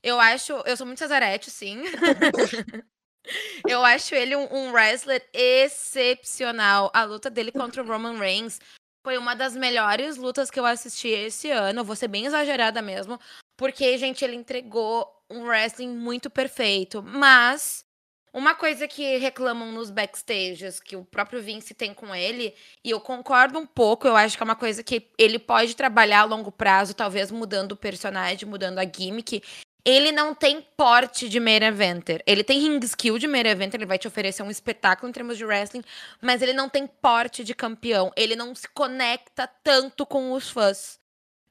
Eu 0.09 0.19
acho. 0.19 0.53
Eu 0.65 0.77
sou 0.77 0.87
muito 0.87 0.99
Cesarete, 0.99 1.51
sim. 1.51 1.83
eu 3.69 3.85
acho 3.85 4.15
ele 4.15 4.35
um, 4.35 4.49
um 4.51 4.73
wrestler 4.73 5.23
excepcional. 5.33 6.91
A 6.95 7.05
luta 7.05 7.29
dele 7.29 7.53
contra 7.53 7.83
o 7.83 7.87
Roman 7.87 8.19
Reigns 8.19 8.59
foi 9.05 9.19
uma 9.19 9.35
das 9.35 9.55
melhores 9.55 10.17
lutas 10.17 10.51
que 10.51 10.59
eu 10.59 10.65
assisti 10.65 11.09
esse 11.09 11.51
ano. 11.51 11.85
Vou 11.85 11.95
ser 11.95 12.09
bem 12.09 12.25
exagerada 12.25 12.81
mesmo. 12.81 13.21
Porque, 13.57 13.99
gente, 13.99 14.25
ele 14.25 14.35
entregou 14.35 15.07
um 15.29 15.43
wrestling 15.43 15.95
muito 15.95 16.31
perfeito. 16.31 17.03
Mas. 17.03 17.87
Uma 18.31 18.55
coisa 18.55 18.87
que 18.87 19.17
reclamam 19.17 19.73
nos 19.73 19.91
backstages, 19.91 20.79
que 20.79 20.95
o 20.95 21.03
próprio 21.03 21.43
Vince 21.43 21.73
tem 21.73 21.95
com 21.95 22.15
ele, 22.15 22.55
e 22.85 22.91
eu 22.91 23.01
concordo 23.01 23.59
um 23.59 23.67
pouco, 23.67 24.07
eu 24.07 24.15
acho 24.15 24.37
que 24.37 24.43
é 24.43 24.45
uma 24.45 24.55
coisa 24.55 24.85
que 24.85 25.11
ele 25.17 25.39
pode 25.39 25.75
trabalhar 25.75 26.21
a 26.21 26.25
longo 26.25 26.53
prazo, 26.53 26.93
talvez 26.93 27.31
mudando 27.31 27.73
o 27.73 27.77
personagem, 27.77 28.47
mudando 28.47 28.79
a 28.79 28.85
gimmick, 28.85 29.43
ele 29.85 30.13
não 30.13 30.35
tem 30.35 30.61
porte 30.77 31.29
de 31.29 31.41
main 31.41 31.63
eventer. 31.63 32.23
Ele 32.27 32.45
tem 32.45 32.59
ring 32.61 32.79
skill 32.85 33.19
de 33.19 33.27
main 33.27 33.47
eventer, 33.47 33.79
ele 33.79 33.87
vai 33.87 33.99
te 33.99 34.07
oferecer 34.09 34.43
um 34.43 34.51
espetáculo 34.51 35.09
em 35.09 35.13
termos 35.13 35.37
de 35.39 35.45
wrestling, 35.45 35.83
mas 36.21 36.43
ele 36.43 36.53
não 36.53 36.69
tem 36.69 36.87
porte 36.87 37.43
de 37.45 37.55
campeão. 37.55 38.13
Ele 38.17 38.37
não 38.37 38.55
se 38.55 38.69
conecta 38.69 39.47
tanto 39.63 40.05
com 40.05 40.33
os 40.33 40.51
fãs, 40.51 40.99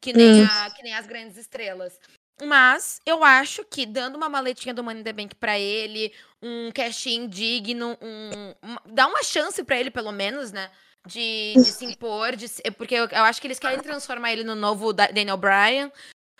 que 0.02 0.14
nem, 0.14 0.42
Hum. 0.44 0.48
a- 0.50 0.70
que 0.72 0.84
nem 0.84 0.94
as 0.94 1.08
grandes 1.08 1.38
estrelas. 1.38 2.00
Mas 2.44 3.02
eu 3.04 3.24
acho 3.24 3.64
que 3.66 3.84
dando 3.86 4.16
uma 4.16 4.30
maletinha 4.30 4.72
do 4.74 4.84
Money 4.84 5.02
in 5.02 5.04
the 5.04 5.12
Bank 5.14 5.34
pra 5.36 5.58
ele, 5.58 6.14
um 6.40 6.72
cash-in 6.72 7.28
digno, 7.28 7.98
um, 8.00 8.54
uma- 8.62 8.82
dá 8.86 9.08
uma 9.08 9.24
chance 9.24 9.64
pra 9.64 9.80
ele, 9.80 9.90
pelo 9.90 10.12
menos, 10.12 10.52
né? 10.52 10.70
De, 11.08 11.54
de 11.56 11.72
se 11.72 11.86
impor, 11.86 12.36
de 12.36 12.48
porque 12.78 12.94
eu, 12.94 13.06
eu 13.08 13.24
acho 13.24 13.40
que 13.42 13.48
eles 13.48 13.58
querem 13.58 13.80
transformar 13.80 14.34
ele 14.34 14.44
no 14.44 14.54
novo 14.56 14.92
Da- 14.94 15.08
Daniel 15.08 15.38
Bryan. 15.38 15.90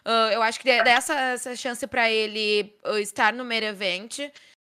Ah, 0.08 0.30
eu 0.32 0.42
acho 0.42 0.58
que 0.62 0.82
dá 0.84 0.90
essa, 0.92 1.54
chance 1.58 1.86
pra 1.86 2.10
ele 2.10 2.74
ah, 2.86 2.98
estar 3.00 3.34
no 3.34 3.44
main 3.44 3.64
event. 3.64 4.20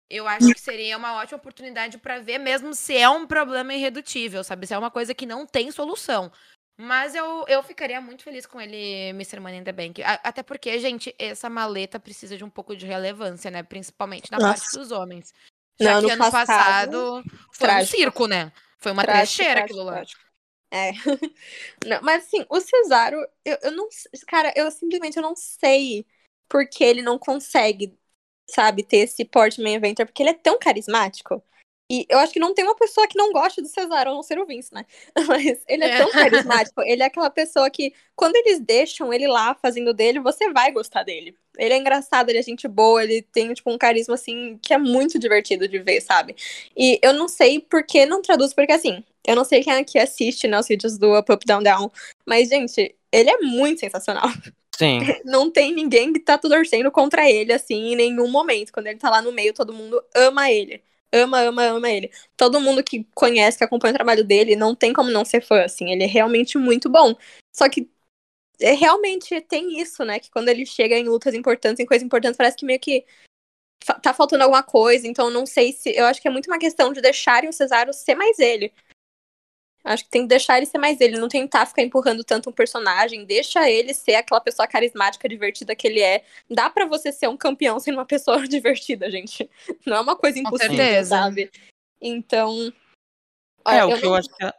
Eu 0.08 0.28
acho 0.28 0.52
que 0.52 0.60
seria 0.60 0.96
uma 0.96 1.14
ótima 1.14 1.38
oportunidade 1.38 1.98
pra 1.98 2.20
ver, 2.20 2.38
mesmo 2.38 2.74
se 2.74 2.96
é 2.96 3.08
um 3.08 3.26
problema 3.26 3.74
irredutível, 3.74 4.44
sabe? 4.44 4.66
Se 4.66 4.74
é 4.74 4.78
uma 4.78 4.90
coisa 4.90 5.14
que 5.14 5.26
não 5.26 5.46
tem 5.46 5.70
solução. 5.72 6.30
Mas 6.78 7.14
eu, 7.14 7.44
eu 7.48 7.62
ficaria 7.62 8.00
muito 8.00 8.22
feliz 8.22 8.46
com 8.46 8.60
ele, 8.60 9.08
Mr. 9.10 9.40
Money 9.40 9.60
in 9.60 9.64
the 9.64 9.72
Bank. 9.72 10.02
A- 10.02 10.20
até 10.22 10.42
porque, 10.42 10.78
gente, 10.78 11.14
essa 11.18 11.48
maleta 11.48 11.98
precisa 11.98 12.36
de 12.36 12.44
um 12.44 12.50
pouco 12.50 12.76
de 12.76 12.86
relevância, 12.86 13.50
né? 13.50 13.62
Principalmente 13.62 14.30
na 14.30 14.38
parte 14.38 14.62
Nossa. 14.64 14.78
dos 14.78 14.90
homens. 14.92 15.32
Não, 15.80 16.00
Já 16.00 16.06
que 16.06 16.10
ano 16.12 16.30
passado, 16.30 16.42
passado 16.42 17.24
foi 17.52 17.66
um 17.68 17.70
trágico. 17.70 17.96
circo, 17.96 18.26
né? 18.26 18.52
Foi 18.78 18.92
uma 18.92 19.02
Trágico, 19.02 19.36
trecheira 19.36 19.60
trágico, 19.60 19.72
aquilo 19.74 19.84
lá. 19.86 19.92
trágico. 19.94 20.20
É. 20.72 20.92
Não, 21.86 22.00
mas 22.02 22.24
assim, 22.24 22.46
o 22.50 22.60
Cesaro, 22.60 23.16
eu, 23.44 23.58
eu 23.62 23.72
não. 23.72 23.88
Cara, 24.26 24.52
eu 24.56 24.70
simplesmente 24.70 25.16
eu 25.18 25.22
não 25.22 25.36
sei 25.36 26.06
por 26.48 26.66
que 26.68 26.82
ele 26.84 27.02
não 27.02 27.18
consegue, 27.18 27.98
sabe, 28.48 28.82
ter 28.84 28.98
esse 28.98 29.24
porte 29.24 29.60
main 29.62 29.74
eventer, 29.74 30.06
porque 30.06 30.22
ele 30.22 30.30
é 30.30 30.34
tão 30.34 30.58
carismático. 30.58 31.42
E 31.90 32.06
eu 32.08 32.18
acho 32.18 32.32
que 32.32 32.40
não 32.40 32.54
tem 32.54 32.64
uma 32.64 32.76
pessoa 32.76 33.06
que 33.08 33.18
não 33.18 33.32
goste 33.32 33.60
do 33.62 33.68
Cesaro, 33.68 34.10
a 34.10 34.14
não 34.14 34.22
ser 34.22 34.38
o 34.38 34.46
Vince, 34.46 34.72
né? 34.74 34.86
Mas 35.28 35.62
ele 35.68 35.84
é 35.84 35.90
É. 35.90 35.98
tão 35.98 36.10
carismático. 36.10 36.80
Ele 36.82 37.02
é 37.02 37.06
aquela 37.06 37.30
pessoa 37.30 37.70
que, 37.70 37.94
quando 38.16 38.36
eles 38.36 38.60
deixam 38.60 39.12
ele 39.12 39.26
lá 39.28 39.54
fazendo 39.56 39.92
dele, 39.94 40.20
você 40.20 40.50
vai 40.52 40.72
gostar 40.72 41.02
dele. 41.04 41.36
Ele 41.58 41.74
é 41.74 41.76
engraçado, 41.76 42.30
ele 42.30 42.38
é 42.38 42.42
gente 42.42 42.66
boa, 42.66 43.02
ele 43.02 43.22
tem, 43.22 43.52
tipo, 43.52 43.70
um 43.70 43.78
carisma, 43.78 44.14
assim, 44.14 44.58
que 44.62 44.72
é 44.72 44.78
muito 44.78 45.18
divertido 45.18 45.68
de 45.68 45.78
ver, 45.78 46.00
sabe? 46.00 46.34
E 46.76 46.98
eu 47.02 47.12
não 47.12 47.28
sei 47.28 47.60
por 47.60 47.84
que 47.84 48.06
não 48.06 48.22
traduz, 48.22 48.54
porque 48.54 48.72
assim, 48.72 49.04
eu 49.26 49.36
não 49.36 49.44
sei 49.44 49.62
quem 49.62 49.74
aqui 49.74 49.98
assiste, 49.98 50.48
né, 50.48 50.58
os 50.58 50.66
vídeos 50.66 50.96
do 50.98 51.16
Up, 51.18 51.30
Up, 51.30 51.44
Down, 51.44 51.62
Down, 51.62 51.90
mas, 52.26 52.48
gente, 52.48 52.94
ele 53.12 53.30
é 53.30 53.38
muito 53.38 53.80
sensacional. 53.80 54.28
Sim. 54.76 55.00
Não 55.24 55.50
tem 55.50 55.72
ninguém 55.74 56.12
que 56.12 56.18
tá 56.18 56.38
torcendo 56.38 56.90
contra 56.90 57.30
ele, 57.30 57.52
assim, 57.52 57.92
em 57.92 57.96
nenhum 57.96 58.28
momento. 58.28 58.72
Quando 58.72 58.86
ele 58.86 58.98
tá 58.98 59.10
lá 59.10 59.20
no 59.20 59.30
meio, 59.30 59.52
todo 59.52 59.72
mundo 59.72 60.02
ama 60.14 60.50
ele. 60.50 60.82
Ama, 61.12 61.40
ama, 61.42 61.62
ama 61.64 61.90
ele. 61.90 62.10
Todo 62.36 62.58
mundo 62.58 62.82
que 62.82 63.06
conhece, 63.14 63.58
que 63.58 63.64
acompanha 63.64 63.92
o 63.92 63.96
trabalho 63.96 64.24
dele, 64.24 64.56
não 64.56 64.74
tem 64.74 64.92
como 64.94 65.10
não 65.10 65.26
ser 65.26 65.42
fã, 65.42 65.62
assim. 65.62 65.92
Ele 65.92 66.04
é 66.04 66.06
realmente 66.06 66.56
muito 66.56 66.88
bom. 66.88 67.14
Só 67.52 67.68
que 67.68 67.86
é, 68.62 68.72
realmente 68.72 69.40
tem 69.42 69.80
isso, 69.80 70.04
né? 70.04 70.18
Que 70.18 70.30
quando 70.30 70.48
ele 70.48 70.64
chega 70.66 70.96
em 70.96 71.04
lutas 71.08 71.34
importantes, 71.34 71.80
em 71.80 71.86
coisas 71.86 72.04
importantes, 72.04 72.36
parece 72.36 72.56
que 72.56 72.64
meio 72.64 72.80
que 72.80 73.04
fa- 73.84 73.98
tá 74.00 74.14
faltando 74.14 74.44
alguma 74.44 74.62
coisa. 74.62 75.06
Então, 75.06 75.30
não 75.30 75.44
sei 75.46 75.72
se. 75.72 75.90
Eu 75.96 76.06
acho 76.06 76.20
que 76.20 76.28
é 76.28 76.30
muito 76.30 76.46
uma 76.48 76.58
questão 76.58 76.92
de 76.92 77.00
deixarem 77.00 77.48
o 77.50 77.52
Cesaro 77.52 77.92
ser 77.92 78.14
mais 78.14 78.38
ele. 78.38 78.72
Acho 79.84 80.04
que 80.04 80.10
tem 80.10 80.22
que 80.22 80.28
deixar 80.28 80.58
ele 80.58 80.66
ser 80.66 80.78
mais 80.78 81.00
ele, 81.00 81.18
não 81.18 81.28
tentar 81.28 81.66
ficar 81.66 81.82
empurrando 81.82 82.22
tanto 82.22 82.48
um 82.48 82.52
personagem, 82.52 83.24
deixa 83.24 83.68
ele 83.68 83.92
ser 83.92 84.14
aquela 84.14 84.40
pessoa 84.40 84.68
carismática, 84.68 85.28
divertida 85.28 85.74
que 85.74 85.88
ele 85.88 86.00
é. 86.00 86.24
Dá 86.48 86.70
pra 86.70 86.86
você 86.86 87.10
ser 87.10 87.28
um 87.28 87.36
campeão 87.36 87.80
sendo 87.80 87.96
uma 87.98 88.06
pessoa 88.06 88.38
divertida, 88.46 89.10
gente. 89.10 89.50
Não 89.84 89.96
é 89.96 90.00
uma 90.00 90.14
coisa 90.16 90.38
impossível, 90.38 91.04
sabe? 91.04 91.50
Então. 92.00 92.72
É, 93.66 93.84
o 93.84 93.88
que 93.98 94.04
eu 94.04 94.10
não- 94.10 94.14
acho 94.16 94.28
que. 94.28 94.44
é- 94.44 94.52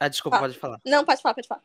Ah, 0.00 0.08
desculpa, 0.08 0.38
Ah. 0.38 0.40
pode 0.40 0.58
falar. 0.58 0.80
Não, 0.84 1.04
pode 1.04 1.20
falar, 1.20 1.34
pode 1.34 1.46
falar. 1.48 1.62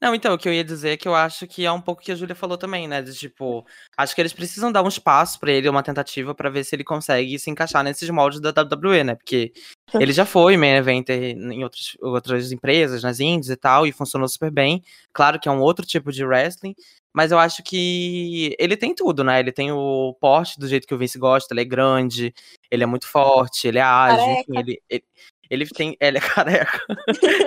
Não, 0.00 0.14
então, 0.14 0.32
o 0.32 0.38
que 0.38 0.48
eu 0.48 0.52
ia 0.52 0.62
dizer 0.62 0.90
é 0.90 0.96
que 0.96 1.08
eu 1.08 1.14
acho 1.14 1.44
que 1.46 1.66
é 1.66 1.72
um 1.72 1.80
pouco 1.80 2.00
o 2.00 2.04
que 2.04 2.12
a 2.12 2.14
Júlia 2.14 2.34
falou 2.34 2.56
também, 2.56 2.86
né? 2.86 3.02
De 3.02 3.12
tipo, 3.12 3.66
acho 3.96 4.14
que 4.14 4.20
eles 4.20 4.32
precisam 4.32 4.70
dar 4.70 4.82
um 4.82 4.88
espaço 4.88 5.40
pra 5.40 5.50
ele, 5.50 5.68
uma 5.68 5.82
tentativa, 5.82 6.34
pra 6.34 6.48
ver 6.48 6.62
se 6.62 6.76
ele 6.76 6.84
consegue 6.84 7.36
se 7.38 7.50
encaixar 7.50 7.82
nesses 7.82 8.08
moldes 8.08 8.40
da 8.40 8.50
WWE, 8.50 9.02
né? 9.02 9.14
Porque 9.16 9.52
ele 9.94 10.12
já 10.12 10.24
foi 10.24 10.56
main 10.56 10.76
eventer 10.76 11.36
em 11.36 11.64
outros, 11.64 11.96
outras 12.00 12.52
empresas, 12.52 13.02
nas 13.02 13.18
indies 13.18 13.50
e 13.50 13.56
tal, 13.56 13.86
e 13.88 13.92
funcionou 13.92 14.28
super 14.28 14.52
bem. 14.52 14.82
Claro 15.12 15.40
que 15.40 15.48
é 15.48 15.52
um 15.52 15.60
outro 15.60 15.84
tipo 15.84 16.12
de 16.12 16.24
wrestling, 16.24 16.76
mas 17.12 17.32
eu 17.32 17.38
acho 17.38 17.64
que 17.64 18.54
ele 18.56 18.76
tem 18.76 18.94
tudo, 18.94 19.24
né? 19.24 19.40
Ele 19.40 19.50
tem 19.50 19.72
o 19.72 20.14
porte 20.20 20.60
do 20.60 20.68
jeito 20.68 20.86
que 20.86 20.94
o 20.94 20.98
Vince 20.98 21.18
gosta, 21.18 21.52
ele 21.52 21.62
é 21.62 21.64
grande, 21.64 22.32
ele 22.70 22.84
é 22.84 22.86
muito 22.86 23.08
forte, 23.08 23.66
ele 23.66 23.78
é 23.78 23.82
ágil, 23.82 24.30
enfim, 24.32 24.58
ele, 24.58 24.82
ele, 24.88 25.04
ele 25.50 25.66
tem. 25.66 25.96
Ele 26.00 26.18
é 26.18 26.20
careca. 26.22 26.80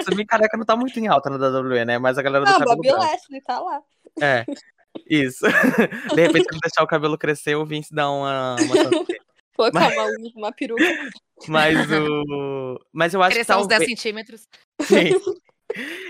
Se 0.03 0.15
bem 0.15 0.25
careca 0.25 0.57
não 0.57 0.65
tá 0.65 0.75
muito 0.75 0.99
em 0.99 1.07
alta 1.07 1.29
na 1.29 1.37
WWE, 1.59 1.85
né? 1.85 1.97
Mas 1.99 2.17
a 2.17 2.21
galera 2.21 2.45
do 2.45 2.49
Ah, 2.49 2.53
cabelo 2.59 2.75
Bob 2.77 2.87
branco. 2.87 2.99
Lashley 3.03 3.41
tá 3.41 3.59
lá. 3.59 3.81
É, 4.21 4.45
isso. 5.09 5.45
De 6.15 6.21
repente, 6.21 6.43
se 6.43 6.49
ele 6.53 6.59
deixar 6.63 6.83
o 6.83 6.87
cabelo 6.87 7.17
crescer, 7.17 7.55
o 7.55 7.65
Vince 7.65 7.93
dá 7.93 8.09
uma. 8.09 8.55
uma... 8.55 9.05
Colocar 9.55 9.79
Mas- 9.95 9.95
uma, 10.17 10.31
uma 10.35 10.51
peruca. 10.51 10.83
Mas 11.47 11.77
o. 11.91 12.79
Mas 12.91 13.13
eu 13.13 13.21
acho 13.21 13.31
que 13.31 13.35
Crescer 13.45 13.53
uns 13.59 13.67
10 13.67 13.79
talvez. 13.79 13.89
centímetros. 13.99 14.47
Sim. 14.81 15.11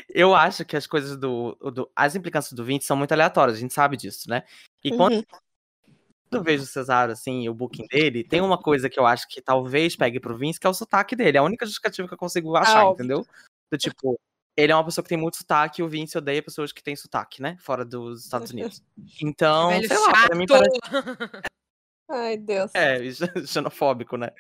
Eu 0.10 0.34
acho 0.36 0.66
que 0.66 0.76
as 0.76 0.88
coisas 0.88 1.16
do, 1.18 1.56
do. 1.74 1.90
As 1.96 2.16
implicâncias 2.16 2.54
do 2.54 2.66
Vince 2.66 2.88
são 2.88 2.98
muito 2.98 3.12
aleatórias, 3.12 3.58
a 3.58 3.60
gente 3.62 3.74
sabe 3.74 3.96
disso, 3.96 4.28
né? 4.30 4.44
E 4.84 4.96
quando 4.96 5.14
Uhum. 5.18 5.24
Eu 6.32 6.44
vejo 6.44 6.64
o 6.64 6.68
Cesaro, 6.68 7.12
assim, 7.12 7.48
o 7.50 7.54
booking 7.54 7.88
dele, 7.88 8.24
tem 8.24 8.42
uma 8.42 8.58
coisa 8.58 8.90
que 8.90 9.00
eu 9.00 9.06
acho 9.06 9.28
que 9.28 9.42
talvez 9.42 9.96
pegue 9.96 10.20
pro 10.20 10.38
Vince, 10.38 10.60
que 10.60 10.66
é 10.66 10.70
o 10.70 10.74
sotaque 10.74 11.16
dele. 11.16 11.38
É 11.38 11.40
a 11.40 11.44
única 11.44 11.66
justificativa 11.66 12.08
que 12.08 12.14
eu 12.14 12.18
consigo 12.18 12.56
achar, 12.56 12.86
óbvio. 12.86 13.04
entendeu? 13.04 13.28
Do 13.72 13.78
tipo, 13.78 14.20
ele 14.56 14.72
é 14.72 14.76
uma 14.76 14.86
pessoa 14.86 15.04
que 15.04 15.10
tem 15.10 15.18
muito 15.18 15.38
sotaque 15.38 15.82
e 15.82 15.84
o 15.84 15.88
Vince 15.88 16.18
odeia 16.18 16.44
pessoas 16.44 16.72
que 16.72 16.84
têm 16.84 16.96
sotaque, 16.96 17.42
né? 17.42 17.58
Fora 17.60 17.86
dos 17.86 18.26
Estados 18.26 18.52
Unidos. 18.52 18.82
Então, 19.22 19.70
Velho 19.70 19.88
sei 19.88 19.98
lá, 19.98 20.28
pra 20.28 20.36
mim 20.36 20.46
parece. 20.48 20.80
Ai, 22.10 22.36
Deus. 22.38 22.72
É, 22.76 23.00
xenofóbico, 23.48 24.18
né? 24.18 24.32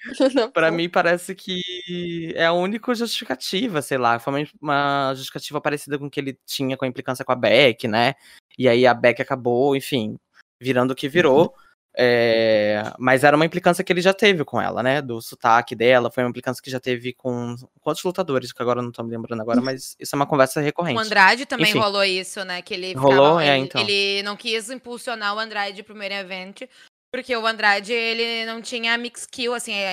Pra 0.53 0.69
mim 0.69 0.89
parece 0.89 1.33
que 1.33 2.33
é 2.35 2.45
a 2.45 2.53
única 2.53 2.93
justificativa, 2.93 3.81
sei 3.81 3.97
lá. 3.97 4.19
Foi 4.19 4.33
uma, 4.33 4.47
uma 4.61 5.13
justificativa 5.15 5.61
parecida 5.61 5.97
com 5.97 6.07
o 6.07 6.09
que 6.09 6.19
ele 6.19 6.37
tinha 6.45 6.75
com 6.75 6.83
a 6.83 6.87
implicância 6.87 7.23
com 7.23 7.31
a 7.31 7.35
Beck, 7.35 7.87
né? 7.87 8.15
E 8.57 8.67
aí 8.67 8.85
a 8.85 8.93
Beck 8.93 9.21
acabou, 9.21 9.75
enfim, 9.75 10.17
virando 10.59 10.91
o 10.91 10.95
que 10.95 11.07
virou. 11.07 11.55
É, 11.93 12.83
mas 12.97 13.23
era 13.23 13.35
uma 13.35 13.45
implicância 13.45 13.83
que 13.83 13.91
ele 13.91 14.01
já 14.01 14.13
teve 14.13 14.45
com 14.45 14.61
ela, 14.61 14.81
né? 14.81 15.01
Do 15.01 15.21
sotaque 15.21 15.75
dela. 15.75 16.09
Foi 16.09 16.23
uma 16.23 16.29
implicância 16.29 16.63
que 16.63 16.69
já 16.71 16.79
teve 16.79 17.13
com 17.13 17.55
quantos 17.81 18.01
lutadores, 18.03 18.53
que 18.53 18.61
agora 18.61 18.79
eu 18.79 18.83
não 18.83 18.91
tô 18.91 19.03
me 19.03 19.11
lembrando 19.11 19.41
agora, 19.41 19.59
mas 19.59 19.95
isso 19.99 20.15
é 20.15 20.17
uma 20.17 20.25
conversa 20.25 20.61
recorrente. 20.61 20.97
O 20.97 21.01
Andrade 21.01 21.45
também 21.45 21.69
Enfim. 21.71 21.79
rolou 21.79 22.03
isso, 22.03 22.43
né? 22.45 22.61
Que 22.61 22.73
ele 22.73 22.93
Rolou? 22.93 23.39
ficava- 23.39 23.43
É, 23.45 23.57
ele, 23.57 23.65
então. 23.65 23.81
ele 23.81 24.23
não 24.23 24.37
quis 24.37 24.69
impulsionar 24.69 25.35
o 25.35 25.39
Andrade 25.39 25.83
pro 25.83 25.93
primeiro 25.93 26.15
evento, 26.15 26.65
porque 27.13 27.35
o 27.35 27.45
Andrade, 27.45 27.91
ele 27.91 28.45
não 28.45 28.61
tinha 28.61 28.97
mix 28.97 29.25
kill, 29.25 29.53
assim. 29.53 29.73
é- 29.73 29.91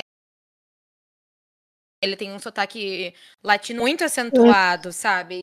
Ele 2.01 2.17
tem 2.17 2.33
um 2.33 2.39
sotaque 2.39 3.13
latino 3.43 3.81
muito 3.83 4.05
acentuado, 4.05 4.93
sabe? 4.93 5.41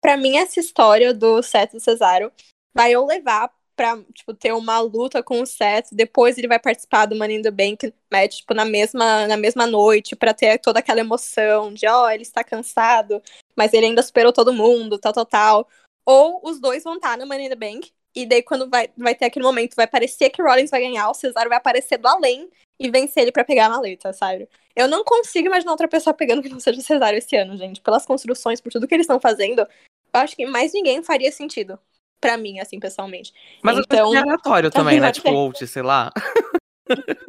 Pra 0.00 0.16
mim, 0.16 0.36
essa 0.36 0.60
história 0.60 1.12
do 1.12 1.42
Seth 1.42 1.74
e 1.74 1.80
Cesaro 1.80 2.32
vai 2.72 2.92
eu 2.92 3.04
levar 3.04 3.50
pra, 3.76 4.02
tipo, 4.14 4.32
ter 4.32 4.52
uma 4.52 4.80
luta 4.80 5.22
com 5.22 5.40
o 5.42 5.46
Seth, 5.46 5.88
depois 5.92 6.38
ele 6.38 6.48
vai 6.48 6.58
participar 6.58 7.06
do 7.06 7.14
Money 7.14 7.36
in 7.36 7.42
the 7.42 7.50
Bank 7.50 7.92
match, 8.10 8.38
tipo, 8.38 8.54
na 8.54 8.64
mesma, 8.64 9.26
na 9.28 9.36
mesma 9.36 9.66
noite, 9.66 10.16
pra 10.16 10.32
ter 10.32 10.58
toda 10.58 10.78
aquela 10.80 11.00
emoção 11.00 11.72
de, 11.74 11.86
ó, 11.86 12.10
ele 12.10 12.22
está 12.22 12.42
cansado, 12.42 13.22
mas 13.54 13.74
ele 13.74 13.86
ainda 13.86 14.02
superou 14.02 14.32
todo 14.32 14.52
mundo, 14.52 14.98
tal, 14.98 15.12
tal, 15.12 15.26
tal. 15.26 15.68
Ou 16.04 16.40
os 16.42 16.58
dois 16.58 16.82
vão 16.82 16.94
estar 16.94 17.18
no 17.18 17.26
Money 17.26 17.46
in 17.46 17.50
the 17.50 17.56
Bank, 17.56 17.92
e 18.14 18.24
daí 18.24 18.42
quando 18.42 18.68
vai, 18.70 18.88
vai 18.96 19.14
ter 19.14 19.26
aquele 19.26 19.44
momento, 19.44 19.76
vai 19.76 19.86
parecer 19.86 20.30
que 20.30 20.40
Rollins 20.40 20.70
vai 20.70 20.80
ganhar, 20.80 21.10
o 21.10 21.14
Cesaro 21.14 21.50
vai 21.50 21.58
aparecer 21.58 21.98
do 21.98 22.08
além 22.08 22.48
e 22.80 22.90
vencer 22.90 23.24
ele 23.24 23.32
pra 23.32 23.44
pegar 23.44 23.66
a 23.66 23.70
maleta, 23.70 24.12
sabe? 24.12 24.48
Eu 24.74 24.88
não 24.88 25.04
consigo 25.04 25.48
imaginar 25.48 25.72
outra 25.72 25.88
pessoa 25.88 26.14
pegando 26.14 26.42
que 26.42 26.48
não 26.48 26.60
seja 26.60 26.80
o 26.80 26.82
Cesaro 26.82 27.16
esse 27.16 27.36
ano, 27.36 27.56
gente. 27.56 27.80
Pelas 27.80 28.06
construções, 28.06 28.60
por 28.60 28.72
tudo 28.72 28.88
que 28.88 28.94
eles 28.94 29.04
estão 29.04 29.20
fazendo, 29.20 29.60
eu 29.60 30.20
acho 30.20 30.34
que 30.34 30.46
mais 30.46 30.72
ninguém 30.72 31.02
faria 31.02 31.30
sentido. 31.30 31.78
Pra 32.20 32.36
mim, 32.36 32.58
assim, 32.60 32.80
pessoalmente. 32.80 33.32
Mas 33.62 33.78
então- 33.78 34.14
é 34.14 34.18
aleatório 34.18 34.70
também, 34.70 35.00
né? 35.00 35.12
Tipo. 35.12 35.28
Out, 35.28 35.66
sei 35.66 35.82
lá. 35.82 36.12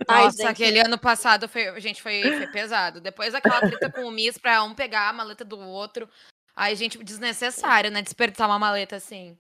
Ai, 0.08 0.26
Nossa, 0.26 0.38
gente. 0.38 0.48
aquele 0.48 0.80
ano 0.80 0.98
passado 0.98 1.50
foi, 1.50 1.80
gente, 1.82 2.02
foi, 2.02 2.22
foi 2.22 2.48
pesado. 2.48 3.02
Depois 3.02 3.34
daquela 3.34 3.60
treta 3.60 3.92
com 3.92 4.02
o 4.06 4.12
Miss 4.12 4.38
pra 4.38 4.64
um 4.64 4.76
pegar 4.76 5.10
a 5.10 5.14
maleta 5.14 5.44
do 5.44 5.60
outro. 5.60 6.08
Aí, 6.56 6.76
gente, 6.76 7.04
desnecessário, 7.04 7.92
né? 7.92 8.02
Desperdiçar 8.02 8.48
uma 8.48 8.60
maleta 8.60 8.96
assim. 8.96 9.38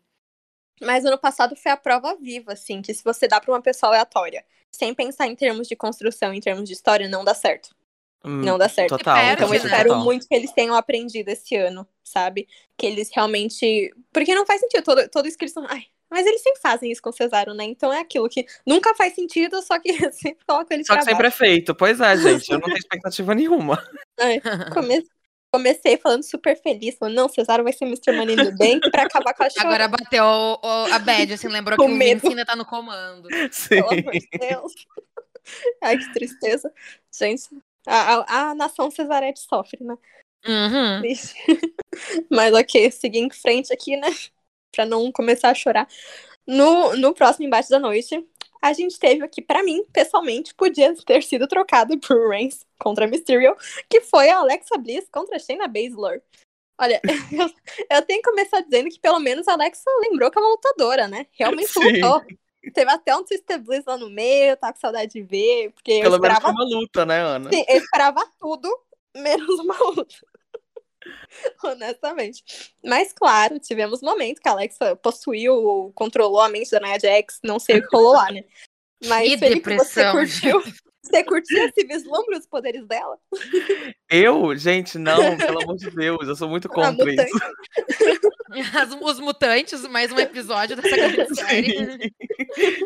Mas 0.81 1.05
ano 1.05 1.17
passado 1.17 1.55
foi 1.55 1.71
a 1.71 1.77
prova 1.77 2.15
viva, 2.15 2.53
assim, 2.53 2.81
que 2.81 2.93
se 2.93 3.03
você 3.03 3.27
dá 3.27 3.39
pra 3.39 3.51
uma 3.51 3.61
pessoa 3.61 3.91
aleatória, 3.91 4.45
sem 4.71 4.93
pensar 4.93 5.27
em 5.27 5.35
termos 5.35 5.67
de 5.67 5.75
construção, 5.75 6.33
em 6.33 6.39
termos 6.39 6.67
de 6.67 6.73
história, 6.73 7.07
não 7.07 7.23
dá 7.23 7.33
certo. 7.33 7.75
Hum, 8.25 8.41
Não 8.43 8.57
dá 8.57 8.67
certo. 8.67 8.97
Total. 8.97 9.15
perde, 9.15 9.43
Então 9.43 9.53
eu 9.53 9.63
espero 9.63 9.89
total. 9.89 10.03
muito 10.03 10.27
que 10.27 10.35
eles 10.35 10.51
tenham 10.51 10.75
aprendido 10.75 11.29
esse 11.29 11.55
ano, 11.55 11.87
sabe? 12.03 12.47
Que 12.77 12.85
eles 12.87 13.09
realmente. 13.13 13.93
Porque 14.11 14.33
não 14.35 14.45
faz 14.45 14.59
sentido 14.61 14.83
todo, 14.83 15.07
todo 15.09 15.27
isso 15.27 15.37
que 15.37 15.45
eles 15.45 15.51
estão. 15.51 15.65
Ai, 15.69 15.83
mas 16.09 16.25
eles 16.25 16.41
sempre 16.41 16.59
fazem 16.61 16.91
isso 16.91 17.01
com 17.01 17.09
o 17.09 17.13
Cesaro, 17.13 17.53
né? 17.53 17.63
Então 17.65 17.91
é 17.93 17.99
aquilo 17.99 18.27
que 18.27 18.45
nunca 18.65 18.93
faz 18.95 19.13
sentido, 19.13 19.61
só 19.61 19.79
que 19.79 19.89
sempre 20.11 20.43
coloca 20.47 20.73
eles 20.73 20.87
Só 20.87 20.93
que 20.93 20.99
pra 20.99 21.05
sempre 21.05 21.27
é 21.27 21.29
baixo. 21.29 21.37
feito. 21.37 21.75
Pois 21.75 22.01
é, 22.01 22.17
gente. 22.17 22.51
Eu 22.51 22.59
não 22.59 22.65
tenho 22.65 22.77
expectativa 22.79 23.33
nenhuma. 23.35 23.81
Come- 24.73 25.05
Comecei 25.49 25.95
falando 25.97 26.23
super 26.23 26.61
feliz, 26.61 26.97
falando, 26.99 27.15
não, 27.15 27.29
Cesaro 27.29 27.63
vai 27.63 27.71
ser 27.71 27.85
Mr. 27.85 28.11
Money 28.11 28.35
the 28.35 28.51
Bank 28.51 28.91
pra 28.91 29.03
acabar 29.03 29.33
com 29.33 29.43
a 29.43 29.47
chora, 29.49 29.61
Agora 29.65 29.87
bateu 29.87 30.23
o- 30.25 30.59
o- 30.61 30.93
a 30.93 30.99
bad, 30.99 31.33
assim, 31.33 31.47
lembrou 31.47 31.77
que 31.77 31.83
o 31.85 31.87
medo. 31.87 32.15
Vince 32.19 32.27
ainda 32.27 32.45
tá 32.45 32.53
no 32.55 32.65
comando. 32.65 33.29
Sim. 33.49 33.69
pelo 33.69 33.89
amor 33.91 34.11
de 34.11 34.27
Deus. 34.37 34.73
Ai, 35.81 35.97
que 35.97 36.11
tristeza. 36.13 36.69
Gente, 37.17 37.43
a, 37.87 38.15
a, 38.15 38.49
a 38.49 38.55
nação 38.55 38.91
cesarete 38.91 39.39
sofre, 39.39 39.83
né? 39.83 39.97
Uhum. 40.45 41.01
Mas 42.29 42.53
ok, 42.53 42.91
seguir 42.91 43.19
em 43.19 43.29
frente 43.29 43.73
aqui, 43.73 43.97
né? 43.97 44.07
Pra 44.71 44.85
não 44.85 45.11
começar 45.11 45.49
a 45.49 45.55
chorar. 45.55 45.87
No, 46.45 46.95
no 46.95 47.13
próximo 47.13 47.45
embate 47.45 47.69
da 47.69 47.79
noite, 47.79 48.25
a 48.61 48.73
gente 48.73 48.99
teve 48.99 49.23
aqui, 49.23 49.41
pra 49.41 49.63
mim, 49.63 49.83
pessoalmente, 49.91 50.53
podia 50.53 50.95
ter 50.95 51.23
sido 51.23 51.47
trocado 51.47 51.97
por 51.99 52.29
Reigns 52.29 52.65
contra 52.79 53.07
Mysterio, 53.07 53.55
que 53.89 54.01
foi 54.01 54.29
a 54.29 54.39
Alexa 54.39 54.77
Bliss 54.77 55.07
contra 55.09 55.39
Shayna 55.39 55.67
Baszler. 55.67 56.21
Olha, 56.79 57.01
eu, 57.31 57.49
eu 57.89 58.01
tenho 58.03 58.21
que 58.21 58.29
começar 58.29 58.61
dizendo 58.61 58.89
que 58.89 58.99
pelo 58.99 59.19
menos 59.19 59.47
a 59.47 59.53
Alexa 59.53 59.89
lembrou 60.01 60.29
que 60.29 60.37
é 60.37 60.41
uma 60.41 60.51
lutadora, 60.51 61.07
né? 61.07 61.25
Realmente 61.31 61.71
Sim. 61.71 61.79
lutou. 61.79 62.23
Teve 62.73 62.91
até 62.91 63.15
um 63.15 63.23
Twister 63.23 63.59
Bliss 63.59 63.85
lá 63.85 63.97
no 63.97 64.09
meio, 64.09 64.57
tá 64.57 64.71
com 64.73 64.79
saudade 64.79 65.13
de 65.13 65.21
ver, 65.21 65.71
porque 65.71 65.91
eu 65.91 66.01
Pelo 66.01 66.19
menos 66.19 66.37
esperava 66.37 66.41
foi 66.41 66.51
uma 66.51 66.79
luta, 66.79 67.05
né, 67.05 67.21
Ana? 67.21 67.49
Sim, 67.51 67.65
eu 67.67 67.77
esperava 67.77 68.25
tudo, 68.39 68.69
menos 69.15 69.59
uma 69.59 69.77
luta. 69.77 70.15
Honestamente. 71.63 72.73
Mas, 72.83 73.13
claro, 73.13 73.59
tivemos 73.59 74.01
momentos 74.01 74.41
que 74.41 74.49
a 74.49 74.51
Alexa 74.51 74.95
possuiu, 74.97 75.91
controlou 75.95 76.41
a 76.41 76.49
mente 76.49 76.71
da 76.71 76.79
Nia 76.79 76.99
Jax, 76.99 77.39
não 77.43 77.59
sei 77.59 77.79
o 77.79 77.87
que 77.87 77.95
rolou 77.95 78.13
lá, 78.13 78.31
né? 78.31 78.43
Mas, 79.05 79.29
Que 79.29 79.37
Felipe, 79.37 79.75
você 79.75 80.03
depressão, 80.03 80.11
curtiu? 80.13 80.63
Você 81.09 81.23
curtiu 81.23 81.57
esse 81.65 81.87
vislumbre 81.87 82.37
dos 82.37 82.47
poderes 82.47 82.85
dela? 82.85 83.17
Eu, 84.09 84.55
gente, 84.57 84.97
não, 84.97 85.37
pelo 85.37 85.63
amor 85.63 85.75
de 85.77 85.89
Deus, 85.91 86.27
eu 86.27 86.35
sou 86.35 86.49
muito 86.49 86.67
A 86.67 86.69
contra 86.73 87.11
isso. 87.11 87.39
As- 88.75 88.97
os 89.01 89.19
mutantes, 89.19 89.81
mais 89.87 90.11
um 90.11 90.19
episódio 90.19 90.75
dessa 90.75 90.95
grande 90.95 91.27
série. 91.35 92.13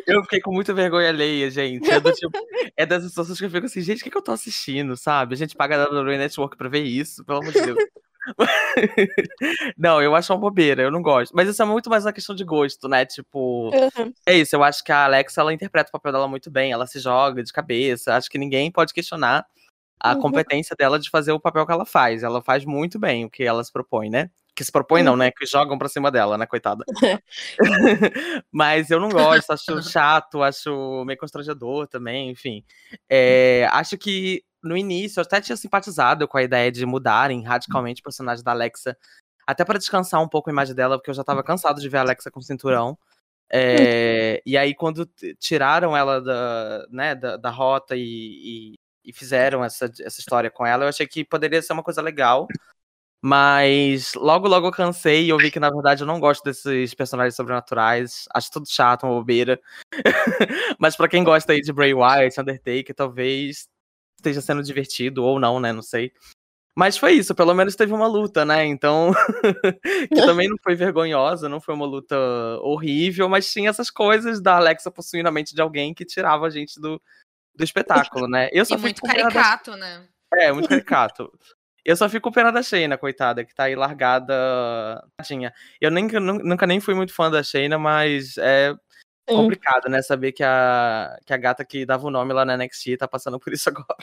Eu 0.07 0.21
fiquei 0.23 0.39
com 0.41 0.51
muita 0.51 0.73
vergonha 0.73 1.09
alheia, 1.09 1.49
gente. 1.49 1.89
É, 1.89 1.99
do 1.99 2.11
tipo, 2.13 2.31
é 2.75 2.85
dessas 2.85 3.13
pessoas 3.13 3.37
que 3.39 3.45
eu 3.45 3.49
fico 3.49 3.65
assim, 3.65 3.81
gente, 3.81 4.01
o 4.01 4.03
que, 4.03 4.11
que 4.11 4.17
eu 4.17 4.21
tô 4.21 4.31
assistindo, 4.31 4.95
sabe? 4.97 5.33
A 5.33 5.37
gente 5.37 5.55
paga 5.55 5.83
a 5.83 5.89
WWE 5.89 6.17
Network 6.17 6.57
pra 6.57 6.69
ver 6.69 6.83
isso, 6.83 7.23
pelo 7.25 7.39
amor 7.39 7.53
de 7.53 7.61
Deus. 7.61 7.77
não, 9.77 10.01
eu 10.01 10.15
acho 10.15 10.33
uma 10.33 10.39
bobeira, 10.39 10.81
eu 10.83 10.91
não 10.91 11.01
gosto. 11.01 11.33
Mas 11.35 11.49
isso 11.49 11.61
é 11.61 11.65
muito 11.65 11.89
mais 11.89 12.05
uma 12.05 12.13
questão 12.13 12.35
de 12.35 12.43
gosto, 12.43 12.87
né? 12.87 13.05
Tipo, 13.05 13.71
Uhum. 13.71 14.13
é 14.25 14.35
isso, 14.37 14.55
eu 14.55 14.63
acho 14.63 14.83
que 14.83 14.91
a 14.91 15.05
Alexa, 15.05 15.41
ela 15.41 15.53
interpreta 15.53 15.89
o 15.89 15.91
papel 15.91 16.11
dela 16.11 16.27
muito 16.27 16.49
bem, 16.51 16.71
ela 16.71 16.87
se 16.87 16.99
joga 16.99 17.43
de 17.43 17.51
cabeça, 17.53 18.15
acho 18.15 18.29
que 18.29 18.37
ninguém 18.37 18.71
pode 18.71 18.93
questionar 18.93 19.45
a 19.99 20.13
Uhum. 20.15 20.21
competência 20.21 20.75
dela 20.77 20.99
de 20.99 21.09
fazer 21.09 21.31
o 21.31 21.39
papel 21.39 21.65
que 21.65 21.71
ela 21.71 21.85
faz. 21.85 22.23
Ela 22.23 22.41
faz 22.41 22.65
muito 22.65 22.99
bem 22.99 23.25
o 23.25 23.29
que 23.29 23.43
ela 23.43 23.63
se 23.63 23.71
propõe, 23.71 24.09
né? 24.09 24.29
Que 24.55 24.63
se 24.65 24.71
propõe 24.71 25.03
não, 25.03 25.15
né? 25.15 25.31
Que 25.31 25.45
jogam 25.45 25.77
pra 25.77 25.87
cima 25.89 26.11
dela, 26.11 26.37
né, 26.37 26.45
coitada. 26.45 26.83
Mas 28.51 28.91
eu 28.91 28.99
não 28.99 29.09
gosto, 29.09 29.51
acho 29.51 29.81
chato, 29.83 30.43
acho 30.43 31.03
meio 31.05 31.19
constrangedor 31.19 31.87
também, 31.87 32.29
enfim. 32.31 32.63
É, 33.09 33.67
acho 33.71 33.97
que 33.97 34.43
no 34.63 34.77
início 34.77 35.19
eu 35.19 35.23
até 35.23 35.41
tinha 35.41 35.55
simpatizado 35.57 36.27
com 36.27 36.37
a 36.37 36.43
ideia 36.43 36.71
de 36.71 36.85
mudarem 36.85 37.43
radicalmente 37.43 38.01
o 38.01 38.03
personagem 38.03 38.43
da 38.43 38.51
Alexa, 38.51 38.97
até 39.45 39.65
para 39.65 39.79
descansar 39.79 40.21
um 40.21 40.27
pouco 40.29 40.49
a 40.49 40.53
imagem 40.53 40.75
dela, 40.75 40.97
porque 40.97 41.09
eu 41.09 41.13
já 41.15 41.23
tava 41.23 41.43
cansado 41.43 41.81
de 41.81 41.89
ver 41.89 41.97
a 41.97 42.01
Alexa 42.01 42.31
com 42.31 42.41
cinturão. 42.41 42.97
É, 43.53 44.41
e 44.45 44.57
aí, 44.57 44.73
quando 44.73 45.05
tiraram 45.39 45.95
ela 45.97 46.21
da, 46.21 46.87
né, 46.89 47.15
da, 47.15 47.35
da 47.37 47.49
rota 47.49 47.95
e, 47.97 48.01
e- 48.73 48.79
e 49.03 49.11
fizeram 49.13 49.63
essa, 49.63 49.91
essa 49.99 50.19
história 50.19 50.49
com 50.51 50.65
ela, 50.65 50.85
eu 50.85 50.89
achei 50.89 51.05
que 51.07 51.25
poderia 51.25 51.61
ser 51.61 51.73
uma 51.73 51.83
coisa 51.83 52.01
legal. 52.01 52.47
Mas 53.23 54.13
logo, 54.15 54.47
logo 54.47 54.67
eu 54.67 54.71
cansei 54.71 55.25
e 55.25 55.29
eu 55.29 55.39
vi 55.39 55.51
que, 55.51 55.59
na 55.59 55.69
verdade, 55.69 56.01
eu 56.01 56.07
não 56.07 56.19
gosto 56.19 56.43
desses 56.43 56.93
personagens 56.95 57.35
sobrenaturais. 57.35 58.25
Acho 58.33 58.49
tudo 58.51 58.67
chato, 58.69 59.03
uma 59.05 59.13
bobeira. 59.13 59.59
Mas 60.79 60.95
pra 60.95 61.07
quem 61.07 61.23
gosta 61.23 61.51
aí 61.53 61.61
de 61.61 61.71
Bray 61.71 61.93
Wyatt, 61.93 62.39
Undertaker, 62.41 62.95
talvez 62.95 63.67
esteja 64.21 64.41
sendo 64.41 64.63
divertido 64.63 65.23
ou 65.23 65.39
não, 65.39 65.59
né? 65.59 65.73
Não 65.73 65.81
sei. 65.81 66.11
Mas 66.73 66.97
foi 66.97 67.13
isso, 67.13 67.35
pelo 67.35 67.53
menos 67.53 67.75
teve 67.75 67.91
uma 67.93 68.07
luta, 68.07 68.45
né? 68.45 68.65
Então, 68.65 69.11
que 70.09 70.15
também 70.25 70.47
não 70.47 70.55
foi 70.63 70.73
vergonhosa, 70.73 71.49
não 71.49 71.59
foi 71.59 71.75
uma 71.75 71.85
luta 71.85 72.15
horrível, 72.61 73.27
mas 73.27 73.51
tinha 73.51 73.69
essas 73.69 73.89
coisas 73.91 74.41
da 74.41 74.55
Alexa 74.55 74.89
possuindo 74.89 75.27
a 75.27 75.31
mente 75.31 75.53
de 75.53 75.61
alguém 75.61 75.93
que 75.93 76.05
tirava 76.05 76.47
a 76.47 76.49
gente 76.49 76.79
do, 76.79 77.01
do 77.53 77.63
espetáculo, 77.63 78.25
né? 78.27 78.47
Eu 78.53 78.63
só 78.65 78.75
E 78.75 78.79
muito 78.79 79.01
pena 79.01 79.23
da- 79.25 79.31
caricato, 79.31 79.75
né? 79.75 80.07
É, 80.33 80.51
muito 80.51 80.69
caricato. 80.69 81.29
Eu 81.83 81.97
só 81.97 82.07
fico 82.07 82.29
com 82.29 82.33
pena 82.33 82.51
da 82.51 82.63
Shayna, 82.63 82.97
coitada, 82.97 83.43
que 83.43 83.53
tá 83.53 83.63
aí 83.63 83.75
largada. 83.75 84.33
Tadinha. 85.17 85.51
Eu 85.81 85.91
nem, 85.91 86.07
nu- 86.07 86.39
nunca 86.43 86.65
nem 86.65 86.79
fui 86.79 86.93
muito 86.93 87.13
fã 87.13 87.29
da 87.29 87.43
Shayna, 87.43 87.77
mas 87.77 88.37
é 88.37 88.73
Sim. 89.31 89.37
complicado, 89.37 89.89
né? 89.89 90.01
Saber 90.01 90.31
que 90.31 90.43
a, 90.43 91.19
que 91.25 91.33
a 91.33 91.37
gata 91.37 91.65
que 91.65 91.85
dava 91.85 92.07
o 92.07 92.11
nome 92.11 92.33
lá 92.33 92.45
na 92.45 92.57
NXT 92.57 92.97
tá 92.97 93.07
passando 93.07 93.39
por 93.39 93.53
isso 93.53 93.69
agora. 93.69 93.97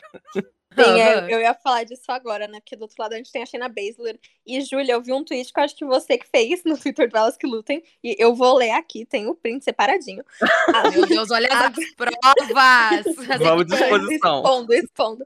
Sim, 0.74 1.01
é, 1.01 1.35
eu 1.35 1.41
ia 1.41 1.55
falar 1.55 1.85
disso 1.85 2.05
agora, 2.09 2.47
né? 2.47 2.61
Porque 2.61 2.76
do 2.76 2.83
outro 2.83 2.97
lado 2.99 3.14
a 3.14 3.16
gente 3.16 3.33
tem 3.33 3.43
a 3.43 3.47
Shayna 3.47 3.68
Baszler. 3.68 4.18
E, 4.47 4.61
Júlia, 4.61 4.93
eu 4.93 5.03
vi 5.03 5.12
um 5.12 5.24
tweet 5.24 5.53
que 5.53 5.59
eu 5.59 5.64
acho 5.64 5.76
que 5.76 5.85
você 5.85 6.18
que 6.18 6.26
fez 6.29 6.62
no 6.64 6.79
Twitter 6.79 7.09
do 7.09 7.16
Elas 7.16 7.37
Que 7.37 7.47
Lutem. 7.47 7.83
E 8.03 8.14
eu 8.18 8.35
vou 8.35 8.57
ler 8.57 8.70
aqui, 8.70 9.05
tem 9.05 9.26
o 9.26 9.35
print 9.35 9.64
separadinho. 9.64 10.24
Ah, 10.74 10.91
Meu 10.91 11.07
Deus, 11.07 11.31
olha 11.31 11.49
as 11.49 11.74
provas! 11.97 12.18
As 13.31 13.39
Vamos 13.39 13.66
disposição. 13.66 14.39
Expondo, 14.39 14.74
expondo. 14.74 15.24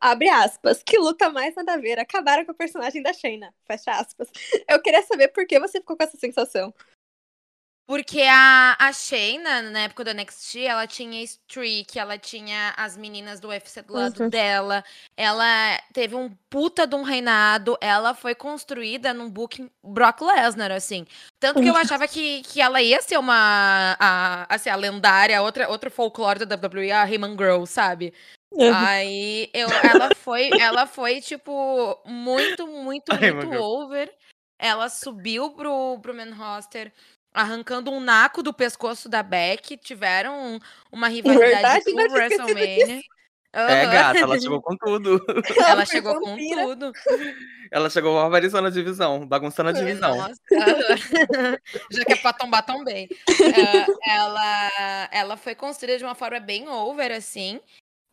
Abre 0.00 0.28
aspas. 0.28 0.82
Que 0.82 0.98
luta 0.98 1.30
mais 1.30 1.54
nada 1.54 1.74
a 1.74 1.76
ver. 1.76 1.98
Acabaram 1.98 2.44
com 2.44 2.52
o 2.52 2.54
personagem 2.54 3.00
da 3.00 3.12
Shayna. 3.12 3.54
Fecha 3.64 3.92
aspas. 3.92 4.28
Eu 4.68 4.80
queria 4.82 5.02
saber 5.02 5.28
por 5.28 5.46
que 5.46 5.58
você 5.60 5.78
ficou 5.78 5.96
com 5.96 6.02
essa 6.02 6.16
sensação. 6.16 6.74
Porque 7.86 8.22
a, 8.22 8.76
a 8.80 8.92
Shayna, 8.92 9.62
na 9.62 9.80
época 9.82 10.02
do 10.02 10.12
NXT, 10.12 10.64
ela 10.66 10.88
tinha 10.88 11.22
streak, 11.22 11.96
ela 11.96 12.18
tinha 12.18 12.74
as 12.76 12.96
meninas 12.96 13.38
do 13.38 13.48
UFC 13.48 13.80
do 13.82 13.94
lado 13.94 14.24
Uhum. 14.24 14.28
dela, 14.28 14.84
ela 15.16 15.78
teve 15.92 16.16
um 16.16 16.28
puta 16.50 16.84
de 16.84 16.96
um 16.96 17.02
reinado, 17.02 17.78
ela 17.80 18.12
foi 18.12 18.34
construída 18.34 19.14
num 19.14 19.30
booking 19.30 19.70
Brock 19.84 20.20
Lesnar, 20.20 20.72
assim. 20.72 21.06
Tanto 21.38 21.62
que 21.62 21.68
eu 21.68 21.76
achava 21.76 22.08
que, 22.08 22.42
que 22.42 22.60
ela 22.60 22.82
ia 22.82 23.00
ser 23.00 23.18
uma, 23.18 23.96
a, 24.00 24.52
assim, 24.52 24.68
a 24.68 24.74
lendária, 24.74 25.40
outra, 25.40 25.68
outro 25.68 25.88
folclore 25.88 26.44
da 26.44 26.56
WWE, 26.56 26.90
a 26.90 27.08
Heyman 27.08 27.36
Girl, 27.38 27.64
sabe? 27.66 28.12
Aí 28.74 29.48
eu, 29.52 29.68
ela 29.68 30.14
foi, 30.14 30.50
ela 30.58 30.86
foi, 30.86 31.20
tipo, 31.20 32.00
muito, 32.04 32.66
muito, 32.66 33.12
muito 33.34 33.62
over. 33.62 34.12
Ela 34.58 34.88
subiu 34.88 35.50
pro, 35.50 35.98
pro 36.00 36.14
main 36.14 36.30
roster, 36.30 36.90
arrancando 37.36 37.90
um 37.92 38.00
naco 38.00 38.42
do 38.42 38.52
pescoço 38.52 39.08
da 39.08 39.22
Beck. 39.22 39.76
Tiveram 39.76 40.58
uma 40.90 41.08
rivalidade 41.08 41.50
Verdade, 41.50 41.78
esquecido 41.78 42.12
WrestleMania. 42.12 43.02
É, 43.52 43.84
Aham. 43.84 43.92
gata, 43.92 44.18
ela 44.18 44.38
chegou 44.38 44.60
com 44.60 44.76
tudo. 44.76 45.24
Ela 45.66 45.86
chegou 45.86 46.20
com 46.20 46.36
tudo. 46.36 46.92
Ela 47.70 47.88
chegou 47.88 48.14
barbarizando 48.14 48.68
a 48.68 48.70
divisão, 48.70 49.26
bagunçando 49.26 49.70
a 49.70 49.72
divisão. 49.72 50.14
Nossa. 50.18 50.36
Já 51.90 52.04
que 52.04 52.12
é 52.12 52.16
pra 52.16 52.34
tombar, 52.34 52.62
tombei. 52.66 53.08
É, 53.40 53.86
ela, 54.10 55.08
ela 55.10 55.36
foi 55.38 55.54
construída 55.54 55.96
de 55.96 56.04
uma 56.04 56.14
forma 56.14 56.38
bem 56.38 56.68
over, 56.68 57.12
assim. 57.12 57.58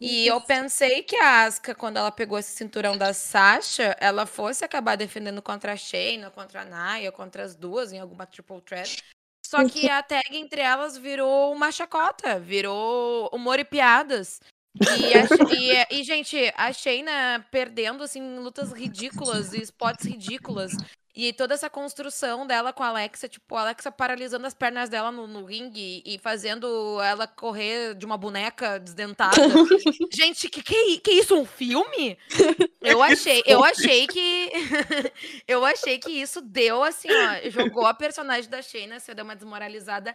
E 0.05 0.27
eu 0.27 0.41
pensei 0.41 1.01
que 1.01 1.15
a 1.15 1.45
Asuka, 1.45 1.73
quando 1.73 1.95
ela 1.95 2.11
pegou 2.11 2.37
esse 2.37 2.51
cinturão 2.51 2.97
da 2.97 3.13
Sasha, 3.13 3.95
ela 4.01 4.25
fosse 4.25 4.65
acabar 4.65 4.97
defendendo 4.97 5.41
contra 5.41 5.71
a 5.71 5.77
Shayna, 5.77 6.29
contra 6.29 6.63
a 6.63 6.65
Naya, 6.65 7.09
contra 7.09 7.41
as 7.41 7.55
duas 7.55 7.93
em 7.93 7.99
alguma 7.99 8.25
triple 8.25 8.59
threat. 8.59 9.01
Só 9.45 9.65
que 9.65 9.89
a 9.89 10.03
tag 10.03 10.35
entre 10.35 10.59
elas 10.59 10.97
virou 10.97 11.53
uma 11.53 11.71
chacota, 11.71 12.37
virou 12.37 13.29
humor 13.31 13.59
e 13.59 13.63
piadas. 13.63 14.41
E, 14.75 15.13
a 15.13 15.93
e, 15.93 16.01
e, 16.01 16.03
gente, 16.03 16.51
a 16.57 16.73
Shayna 16.73 17.47
perdendo, 17.49 18.03
assim, 18.03 18.39
lutas 18.39 18.73
ridículas 18.73 19.53
e 19.53 19.61
spots 19.61 20.05
ridículas. 20.05 20.73
E 21.15 21.31
toda 21.31 21.53
essa 21.53 21.69
construção 21.69 22.47
dela 22.47 22.73
com 22.73 22.81
a 22.81 22.87
Alexa, 22.87 23.29
tipo, 23.29 23.55
a 23.55 23.61
Alexa 23.61 23.91
paralisando 23.91 24.47
as 24.47 24.53
pernas 24.55 24.89
dela 24.89 25.11
no, 25.11 25.27
no 25.27 25.45
ringue 25.45 26.01
e 26.03 26.17
fazendo 26.17 26.99
ela 27.01 27.27
correr 27.27 27.93
de 27.93 28.03
uma 28.03 28.17
boneca 28.17 28.79
desdentada. 28.79 29.35
gente, 30.11 30.49
que, 30.49 30.63
que 30.63 30.97
que 30.97 31.11
isso? 31.11 31.35
Um 31.35 31.45
filme? 31.45 32.17
Eu 32.81 33.01
achei, 33.01 33.41
eu 33.45 33.63
achei 33.63 34.05
que. 34.07 34.51
eu 35.47 35.63
achei 35.63 35.97
que 35.97 36.11
isso 36.11 36.41
deu 36.41 36.83
assim, 36.83 37.07
ó. 37.09 37.49
Jogou 37.49 37.85
a 37.85 37.93
personagem 37.93 38.49
da 38.49 38.61
Shayna, 38.61 38.99
você 38.99 39.13
deu 39.13 39.23
uma 39.23 39.37
desmoralizada 39.37 40.13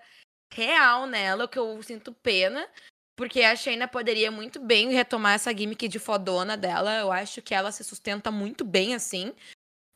real 0.53 1.07
nela, 1.07 1.44
o 1.44 1.49
que 1.49 1.59
eu 1.59 1.82
sinto 1.82 2.12
pena. 2.12 2.68
Porque 3.16 3.42
a 3.42 3.57
Shayna 3.57 3.88
poderia 3.88 4.30
muito 4.30 4.61
bem 4.61 4.92
retomar 4.92 5.32
essa 5.32 5.57
gimmick 5.57 5.88
de 5.88 5.99
fodona 5.99 6.59
dela. 6.59 6.99
Eu 6.99 7.11
acho 7.11 7.40
que 7.40 7.55
ela 7.55 7.72
se 7.72 7.82
sustenta 7.82 8.30
muito 8.30 8.66
bem 8.66 8.94
assim. 8.94 9.32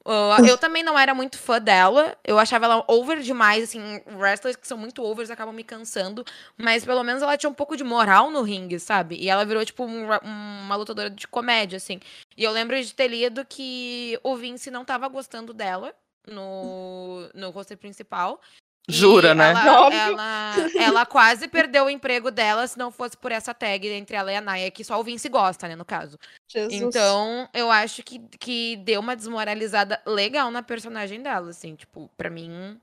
Uh, 0.04 0.44
eu 0.46 0.58
também 0.58 0.82
não 0.82 0.98
era 0.98 1.14
muito 1.14 1.38
fã 1.38 1.60
dela. 1.60 2.16
Eu 2.24 2.38
achava 2.38 2.64
ela 2.64 2.84
over 2.88 3.20
demais, 3.20 3.64
assim. 3.64 4.00
Wrestlers 4.16 4.56
que 4.56 4.66
são 4.66 4.76
muito 4.76 5.02
overs 5.04 5.30
acabam 5.30 5.54
me 5.54 5.62
cansando. 5.62 6.24
Mas 6.56 6.84
pelo 6.84 7.02
menos 7.04 7.22
ela 7.22 7.36
tinha 7.36 7.48
um 7.50 7.54
pouco 7.54 7.76
de 7.76 7.84
moral 7.84 8.30
no 8.30 8.42
ringue, 8.42 8.80
sabe? 8.80 9.16
E 9.16 9.28
ela 9.28 9.44
virou, 9.44 9.64
tipo, 9.64 9.84
um- 9.84 10.08
uma 10.24 10.76
lutadora 10.76 11.08
de 11.08 11.28
comédia, 11.28 11.76
assim. 11.76 12.00
E 12.36 12.42
eu 12.42 12.50
lembro 12.50 12.80
de 12.82 12.92
ter 12.94 13.08
lido 13.08 13.44
que 13.44 14.18
o 14.24 14.34
Vince 14.36 14.70
não 14.70 14.84
tava 14.84 15.06
gostando 15.08 15.54
dela 15.54 15.94
no, 16.26 17.28
no 17.34 17.50
roster 17.50 17.76
principal. 17.78 18.40
E 18.88 18.92
Jura, 18.92 19.34
né? 19.34 19.50
Ela, 19.50 19.94
ela, 19.94 20.54
ela 20.76 21.06
quase 21.06 21.46
perdeu 21.46 21.84
o 21.84 21.90
emprego 21.90 22.30
dela 22.30 22.66
se 22.66 22.76
não 22.76 22.90
fosse 22.90 23.16
por 23.16 23.30
essa 23.30 23.54
tag 23.54 23.86
entre 23.88 24.16
ela 24.16 24.32
e 24.32 24.36
a 24.36 24.40
Naya, 24.40 24.70
que 24.70 24.82
só 24.82 24.98
o 24.98 25.04
Vince 25.04 25.28
gosta, 25.28 25.68
né, 25.68 25.76
no 25.76 25.84
caso. 25.84 26.18
Jesus. 26.48 26.72
Então, 26.74 27.48
eu 27.54 27.70
acho 27.70 28.02
que, 28.02 28.18
que 28.40 28.76
deu 28.78 29.00
uma 29.00 29.14
desmoralizada 29.14 30.00
legal 30.04 30.50
na 30.50 30.62
personagem 30.62 31.22
dela, 31.22 31.50
assim, 31.50 31.76
tipo, 31.76 32.10
pra 32.16 32.28
mim, 32.28 32.80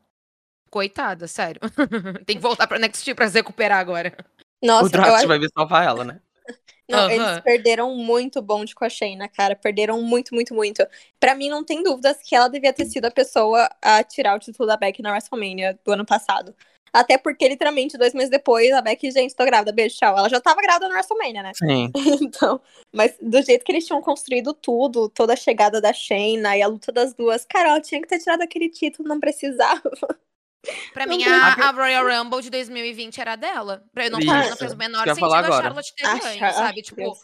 coitada, 0.70 1.28
sério. 1.28 1.60
Tem 2.26 2.38
que 2.38 2.42
voltar 2.42 2.66
pra 2.66 2.80
NXT 2.80 3.14
pra 3.14 3.28
se 3.28 3.36
recuperar 3.36 3.80
agora. 3.80 4.16
Nossa, 4.64 4.98
o 4.98 5.02
acho 5.16 5.28
vai 5.28 5.40
vir 5.40 5.50
salvar 5.56 5.86
ela, 5.86 6.04
né? 6.06 6.22
Não, 6.90 7.06
Aham. 7.06 7.14
eles 7.14 7.40
perderam 7.42 7.96
muito 7.96 8.42
bonde 8.42 8.74
com 8.74 8.84
a 8.84 8.90
Shayna, 8.90 9.28
cara. 9.28 9.56
Perderam 9.56 10.02
muito, 10.02 10.34
muito, 10.34 10.56
muito. 10.56 10.84
Pra 11.20 11.36
mim, 11.36 11.48
não 11.48 11.64
tem 11.64 11.84
dúvidas 11.84 12.18
que 12.24 12.36
ela 12.36 12.48
devia 12.48 12.74
ter 12.74 12.86
sido 12.86 13.06
a 13.06 13.12
pessoa 13.12 13.70
a 13.80 14.04
tirar 14.04 14.36
o 14.36 14.40
título 14.40 14.68
da 14.68 14.76
Beck 14.76 15.00
na 15.02 15.12
WrestleMania 15.12 15.78
do 15.86 15.92
ano 15.92 16.04
passado. 16.04 16.56
Até 16.92 17.20
porque, 17.20 17.48
literalmente, 17.48 17.96
dois 17.96 18.16
meses 18.16 18.32
depois, 18.32 18.72
a 18.72 18.82
Beck, 18.82 19.12
gente, 19.12 19.36
tô 19.36 19.46
grávida, 19.46 19.72
beijo, 19.72 19.98
tchau. 19.98 20.18
Ela 20.18 20.28
já 20.28 20.42
tava 20.42 20.62
grávida 20.62 20.88
na 20.88 20.96
WrestleMania, 20.96 21.44
né? 21.44 21.52
Sim. 21.54 21.92
Então, 22.24 22.60
mas 22.92 23.16
do 23.22 23.42
jeito 23.44 23.64
que 23.64 23.72
eles 23.72 23.86
tinham 23.86 24.02
construído 24.02 24.54
tudo, 24.54 25.10
toda 25.10 25.34
a 25.34 25.36
chegada 25.36 25.80
da 25.80 25.94
Shayna 25.94 26.58
e 26.58 26.62
a 26.64 26.68
luta 26.68 26.92
das 26.92 27.14
duas, 27.14 27.46
cara, 27.46 27.70
ela 27.70 27.82
tinha 27.82 28.02
que 28.02 28.08
ter 28.08 28.20
tirado 28.20 28.42
aquele 28.42 28.70
título, 28.70 29.08
não 29.08 29.20
precisava. 29.20 29.82
Pra 30.94 31.06
Não 31.06 31.16
mim, 31.16 31.24
a, 31.24 31.54
a 31.54 31.72
Royal 31.72 32.06
Rumble 32.06 32.42
de 32.42 32.50
2020 32.50 33.22
era 33.22 33.36
dela. 33.36 33.84
Pra 33.94 34.06
eu 34.08 34.12
não, 34.12 34.20
não 34.20 34.58
fez 34.58 34.74
o 34.74 34.78
menor 34.78 35.06
sentido 35.06 35.20
falar 35.20 35.46
a. 35.46 35.62
Charlotte 35.62 35.94
ter 35.96 36.20
ganho, 36.20 36.40
Char- 36.40 36.54
sabe? 36.54 36.82
Tipo. 36.82 37.18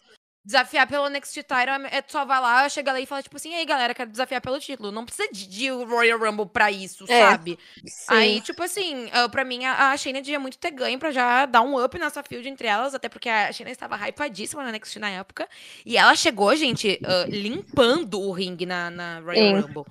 Desafiar 0.47 0.85
pelo 0.87 1.09
Next 1.09 1.33
Title 1.41 1.87
é 1.89 2.03
só 2.07 2.23
vai 2.23 2.39
lá, 2.39 2.69
chega 2.69 2.91
lá 2.91 2.99
e 3.01 3.07
fala, 3.07 3.23
tipo 3.23 3.35
assim, 3.35 3.51
ei, 3.55 3.65
galera, 3.65 3.95
quero 3.95 4.11
desafiar 4.11 4.39
pelo 4.39 4.59
título. 4.59 4.91
Não 4.91 5.03
precisa 5.03 5.27
de, 5.31 5.47
de 5.47 5.69
Royal 5.71 6.19
Rumble 6.19 6.45
pra 6.45 6.71
isso, 6.71 7.03
É, 7.09 7.19
sabe? 7.19 7.57
Sim. 7.83 8.05
Aí, 8.09 8.41
tipo 8.41 8.61
assim, 8.61 9.09
ah, 9.11 9.27
pra 9.27 9.43
mim, 9.43 9.65
a, 9.65 9.89
a 9.89 9.97
Shayna 9.97 10.21
devia 10.21 10.39
muito 10.39 10.59
ter 10.59 10.69
ganho 10.69 10.99
pra 10.99 11.09
já 11.09 11.47
dar 11.47 11.63
um 11.63 11.83
up 11.83 11.97
nessa 11.97 12.21
field 12.21 12.47
entre 12.47 12.67
elas, 12.67 12.93
até 12.93 13.09
porque 13.09 13.27
a 13.27 13.51
Shayna 13.51 13.71
estava 13.71 13.95
hypadíssima 13.97 14.63
na 14.63 14.71
NXT 14.71 14.97
na 14.97 15.09
época. 15.09 15.49
E 15.83 15.97
ela 15.97 16.13
chegou, 16.15 16.55
gente, 16.55 16.99
ah, 17.03 17.25
limpando 17.27 18.21
o 18.21 18.31
ringue 18.31 18.67
na, 18.67 18.91
na 18.91 19.19
Royal 19.21 19.35
Sim. 19.35 19.61
Rumble. 19.61 19.83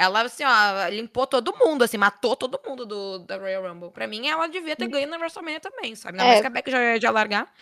Ela, 0.00 0.22
assim, 0.22 0.44
ó, 0.44 0.88
limpou 0.90 1.26
todo 1.26 1.52
mundo, 1.58 1.82
assim, 1.82 1.96
matou 1.98 2.36
todo 2.36 2.60
mundo 2.64 2.86
do, 2.86 3.18
da 3.18 3.36
Royal 3.36 3.68
Rumble. 3.68 3.90
Pra 3.90 4.06
mim, 4.06 4.28
ela 4.28 4.46
devia 4.46 4.76
ter 4.76 4.86
ganho 4.86 5.08
na 5.08 5.16
WrestleMania 5.16 5.58
também, 5.58 5.96
sabe? 5.96 6.20
Ainda 6.20 6.24
É. 6.24 6.28
mais 6.28 6.40
que 6.40 6.46
a 6.46 6.50
Beck 6.50 6.70
já 6.70 6.96
ia 6.96 7.10
largar. 7.10 7.52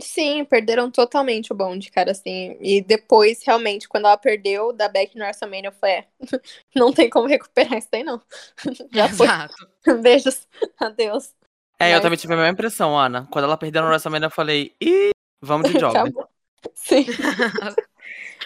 Sim, 0.00 0.44
perderam 0.46 0.90
totalmente 0.90 1.52
o 1.52 1.54
bonde, 1.54 1.90
cara, 1.90 2.12
assim. 2.12 2.56
E 2.58 2.80
depois, 2.80 3.42
realmente, 3.46 3.86
quando 3.86 4.06
ela 4.06 4.16
perdeu 4.16 4.72
da 4.72 4.88
Beck 4.88 5.14
no 5.14 5.22
WrestleMania, 5.24 5.68
eu 5.68 5.72
falei, 5.72 5.96
é, 5.96 6.06
não 6.74 6.90
tem 6.90 7.10
como 7.10 7.28
recuperar 7.28 7.76
isso 7.76 7.88
daí, 7.92 8.02
não. 8.02 8.18
Já 8.90 9.08
foi. 9.10 9.26
Exato. 9.26 9.68
Beijos. 10.00 10.48
Adeus. 10.80 11.34
É, 11.78 11.90
eu 11.90 11.92
Mas- 11.96 12.02
também 12.02 12.18
tive 12.18 12.32
a 12.32 12.36
mesma 12.36 12.50
impressão, 12.52 12.98
Ana. 12.98 13.28
Quando 13.30 13.44
ela 13.44 13.58
perdeu 13.58 13.82
no 13.82 13.88
WrestleMania, 13.88 14.26
eu 14.28 14.30
falei, 14.30 14.74
ih, 14.80 15.10
vamos 15.42 15.70
de 15.70 15.78
job. 15.78 15.96
Acabou. 15.98 16.26
Sim. 16.74 17.04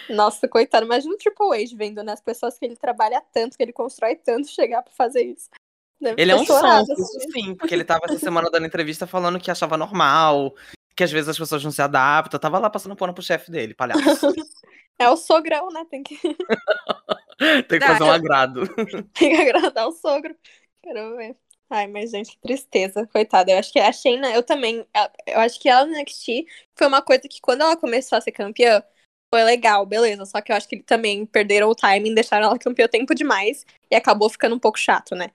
Nossa, 0.09 0.47
coitado. 0.47 0.85
Imagina 0.85 1.13
o 1.13 1.17
Triple 1.17 1.63
H 1.63 1.75
vendo, 1.75 2.03
né? 2.03 2.13
As 2.13 2.21
pessoas 2.21 2.57
que 2.57 2.65
ele 2.65 2.75
trabalha 2.75 3.21
tanto, 3.33 3.55
que 3.55 3.63
ele 3.63 3.73
constrói 3.73 4.15
tanto, 4.15 4.47
chegar 4.47 4.81
pra 4.81 4.93
fazer 4.93 5.23
isso. 5.23 5.49
Deve 6.01 6.21
Ele 6.21 6.31
é 6.31 6.35
um 6.35 6.45
sonso, 6.45 6.93
assim. 6.93 7.31
sim, 7.31 7.55
porque 7.55 7.73
ele 7.73 7.83
tava 7.83 8.05
essa 8.05 8.19
semana 8.19 8.49
dando 8.49 8.65
entrevista 8.65 9.05
falando 9.05 9.39
que 9.39 9.51
achava 9.51 9.75
normal, 9.75 10.55
que 10.95 11.03
às 11.03 11.11
vezes 11.11 11.29
as 11.29 11.37
pessoas 11.37 11.63
não 11.63 11.71
se 11.71 11.81
adaptam. 11.81 12.39
Tava 12.39 12.57
lá 12.57 12.69
passando 12.69 12.95
pano 12.95 13.13
pro 13.13 13.23
chefe 13.23 13.51
dele, 13.51 13.73
palhaço. 13.73 13.99
É 15.01 15.09
o 15.09 15.15
sogrão, 15.15 15.69
né? 15.69 15.85
Tem 15.89 16.03
que, 16.03 16.19
Tem 17.69 17.79
que 17.79 17.87
fazer 17.87 18.03
um 18.03 18.11
agrado. 18.11 18.63
tem 19.13 19.33
que 19.33 19.41
agradar 19.41 19.87
o 19.87 19.93
sogro. 19.93 20.35
Quero 20.83 21.15
ver. 21.15 21.37
Ai, 21.69 21.87
mas 21.87 22.11
gente, 22.11 22.31
que 22.31 22.41
tristeza. 22.41 23.07
Coitada. 23.07 23.49
Eu 23.49 23.59
acho 23.59 23.71
que 23.71 23.79
a 23.79 23.93
Shayna, 23.93 24.29
eu 24.31 24.43
também. 24.43 24.85
Eu 25.25 25.39
acho 25.39 25.57
que 25.57 25.69
ela 25.69 25.85
no 25.85 25.93
NXT 25.93 26.45
foi 26.75 26.87
uma 26.87 27.01
coisa 27.01 27.21
que 27.29 27.39
quando 27.39 27.61
ela 27.61 27.77
começou 27.77 28.17
a 28.17 28.21
ser 28.21 28.33
campeã, 28.33 28.83
foi 29.33 29.43
legal, 29.43 29.85
beleza. 29.85 30.25
Só 30.25 30.41
que 30.41 30.51
eu 30.51 30.55
acho 30.55 30.67
que 30.67 30.81
também 30.81 31.25
perderam 31.25 31.69
o 31.69 31.75
timing, 31.75 32.13
deixaram 32.13 32.47
ela 32.47 32.59
campeã 32.59 32.87
tempo 32.87 33.13
demais 33.13 33.65
e 33.89 33.95
acabou 33.95 34.29
ficando 34.29 34.55
um 34.55 34.59
pouco 34.59 34.77
chato, 34.79 35.15
né? 35.15 35.31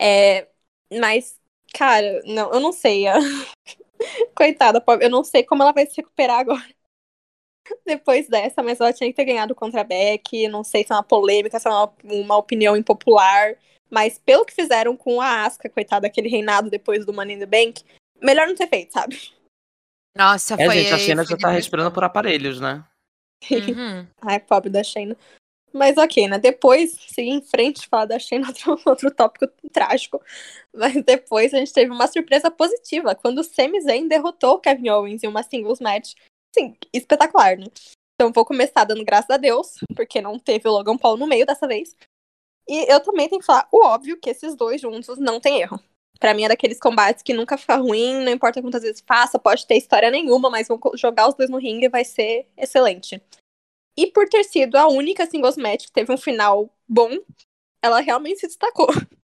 É, 0.00 0.48
mas, 0.92 1.38
cara, 1.74 2.22
não, 2.24 2.52
eu 2.52 2.60
não 2.60 2.72
sei. 2.72 3.06
a- 3.06 3.14
Coitada, 4.36 4.82
eu 5.00 5.10
não 5.10 5.24
sei 5.24 5.42
como 5.44 5.62
ela 5.62 5.72
vai 5.72 5.86
se 5.86 5.96
recuperar 5.96 6.40
agora. 6.40 6.64
Depois 7.86 8.28
dessa, 8.28 8.62
mas 8.62 8.80
ela 8.80 8.92
tinha 8.92 9.08
que 9.08 9.16
ter 9.16 9.24
ganhado 9.24 9.54
contra 9.54 9.80
a 9.80 9.84
Beck. 9.84 10.48
Não 10.48 10.62
sei 10.62 10.84
se 10.84 10.92
é 10.92 10.96
uma 10.96 11.02
polêmica, 11.02 11.58
se 11.58 11.66
é 11.66 11.70
uma, 11.70 11.92
uma 12.04 12.36
opinião 12.36 12.76
impopular. 12.76 13.56
Mas 13.90 14.18
pelo 14.18 14.44
que 14.44 14.52
fizeram 14.52 14.96
com 14.96 15.20
a 15.20 15.44
Asuka, 15.44 15.68
coitada, 15.68 16.06
aquele 16.06 16.28
reinado 16.28 16.68
depois 16.68 17.06
do 17.06 17.12
Money 17.12 17.36
in 17.36 17.38
the 17.38 17.46
Bank, 17.46 17.84
melhor 18.20 18.46
não 18.46 18.54
ter 18.54 18.68
feito, 18.68 18.92
sabe? 18.92 19.16
Nossa, 20.16 20.54
É, 20.54 20.66
foi. 20.66 20.74
gente, 20.76 20.94
a 20.94 20.98
China 20.98 21.16
foi 21.16 21.24
já 21.24 21.30
tá 21.30 21.36
depressão. 21.36 21.52
respirando 21.52 21.92
por 21.92 22.04
aparelhos, 22.04 22.60
né? 22.60 22.84
Uhum. 23.50 24.06
Ai, 24.22 24.40
pobre 24.40 24.70
da 24.70 24.82
Shayna. 24.82 25.16
Mas 25.72 25.98
ok, 25.98 26.28
né? 26.28 26.38
Depois, 26.38 26.92
seguir 27.08 27.30
em 27.30 27.42
frente, 27.42 27.88
falar 27.88 28.04
da 28.04 28.18
Shayna, 28.18 28.46
outro, 28.68 28.80
outro 28.86 29.10
tópico 29.10 29.48
trágico. 29.72 30.22
Mas 30.72 31.02
depois 31.04 31.52
a 31.52 31.58
gente 31.58 31.72
teve 31.72 31.90
uma 31.90 32.06
surpresa 32.06 32.50
positiva, 32.50 33.14
quando 33.14 33.38
o 33.38 33.44
Sami 33.44 33.80
Zayn 33.80 34.06
derrotou 34.06 34.54
o 34.54 34.60
Kevin 34.60 34.90
Owens 34.90 35.24
em 35.24 35.26
uma 35.26 35.42
singles 35.42 35.80
match. 35.80 36.14
Sim, 36.54 36.76
espetacular, 36.92 37.58
né? 37.58 37.66
Então 38.14 38.32
vou 38.32 38.44
começar 38.44 38.84
dando 38.84 39.04
graças 39.04 39.30
a 39.30 39.36
Deus, 39.36 39.74
porque 39.96 40.20
não 40.20 40.38
teve 40.38 40.68
o 40.68 40.72
Logan 40.72 40.96
Paul 40.96 41.16
no 41.16 41.26
meio 41.26 41.44
dessa 41.44 41.66
vez. 41.66 41.96
E 42.68 42.90
eu 42.90 43.00
também 43.00 43.28
tenho 43.28 43.40
que 43.40 43.46
falar 43.46 43.68
o 43.72 43.84
óbvio 43.84 44.18
que 44.18 44.30
esses 44.30 44.54
dois 44.54 44.80
juntos 44.80 45.18
não 45.18 45.40
tem 45.40 45.60
erro. 45.60 45.80
Pra 46.18 46.32
mim 46.32 46.44
é 46.44 46.48
daqueles 46.48 46.78
combates 46.78 47.22
que 47.22 47.34
nunca 47.34 47.58
fica 47.58 47.76
ruim, 47.76 48.24
não 48.24 48.32
importa 48.32 48.62
quantas 48.62 48.82
vezes 48.82 49.02
faça, 49.06 49.38
pode 49.38 49.66
ter 49.66 49.76
história 49.76 50.10
nenhuma, 50.10 50.48
mas 50.48 50.68
vão 50.68 50.80
jogar 50.94 51.28
os 51.28 51.34
dois 51.34 51.50
no 51.50 51.58
ringue 51.58 51.86
e 51.86 51.90
vai 51.90 52.04
ser 52.04 52.46
excelente. 52.56 53.20
E 53.96 54.06
por 54.06 54.28
ter 54.28 54.44
sido 54.44 54.76
a 54.76 54.88
única 54.88 55.26
singles 55.26 55.56
match 55.56 55.86
que 55.86 55.92
teve 55.92 56.12
um 56.12 56.16
final 56.16 56.70
bom, 56.88 57.10
ela 57.82 58.00
realmente 58.00 58.40
se 58.40 58.46
destacou. 58.46 58.88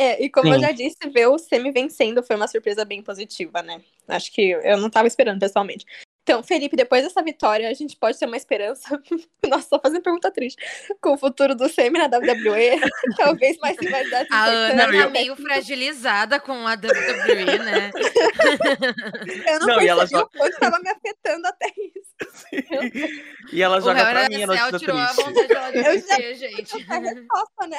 É, 0.00 0.22
e 0.22 0.30
como 0.30 0.46
eu 0.46 0.54
Sim. 0.54 0.60
já 0.60 0.70
disse, 0.70 0.96
ver 1.12 1.26
o 1.26 1.36
Semi 1.36 1.72
vencendo 1.72 2.22
foi 2.22 2.36
uma 2.36 2.46
surpresa 2.46 2.84
bem 2.84 3.02
positiva, 3.02 3.62
né? 3.62 3.82
Acho 4.06 4.32
que 4.32 4.50
eu 4.50 4.78
não 4.78 4.88
tava 4.88 5.08
esperando, 5.08 5.40
pessoalmente. 5.40 5.84
Então, 6.28 6.42
Felipe, 6.42 6.76
depois 6.76 7.02
dessa 7.02 7.22
vitória, 7.22 7.70
a 7.70 7.72
gente 7.72 7.96
pode 7.96 8.18
ter 8.18 8.26
uma 8.26 8.36
esperança. 8.36 9.00
Nossa, 9.48 9.66
só 9.70 9.80
fazendo 9.80 10.02
pergunta 10.02 10.30
triste. 10.30 10.58
Com 11.00 11.14
o 11.14 11.16
futuro 11.18 11.54
do 11.54 11.70
Semi 11.70 11.98
na 11.98 12.04
WWE, 12.04 12.78
talvez 13.16 13.56
mais 13.58 13.78
rivalidades 13.80 14.30
A 14.30 14.44
Ana 14.44 14.92
tá 14.92 15.08
meio 15.08 15.34
fragilizada 15.36 16.38
com 16.38 16.52
a 16.66 16.74
WWE, 16.74 17.58
né? 17.64 17.90
Eu 19.48 19.60
não, 19.60 19.66
Não, 19.66 19.74
e 19.82 19.86
percebi 19.86 19.88
ela 19.88 20.04
o 20.04 20.06
joga- 20.06 20.28
quanto 20.36 20.58
tava 20.58 20.78
me 20.80 20.90
afetando 20.90 21.46
até 21.46 21.66
isso. 21.68 22.08
E 23.52 23.62
ela 23.62 23.78
O 23.78 23.80
joga 23.80 24.04
pra 24.04 24.28
mim 24.28 24.42
a 24.42 24.44
a 24.44 24.46
notícia 24.48 24.78
tirou 24.78 24.96
a 24.98 25.06
triste. 25.06 25.24
vontade 25.24 25.48
dela 25.48 25.70
de 25.70 25.78
Eu 25.78 26.00
já- 26.02 26.32
gente. 26.32 26.86
A 26.90 26.98
resposta, 26.98 27.66
né? 27.68 27.78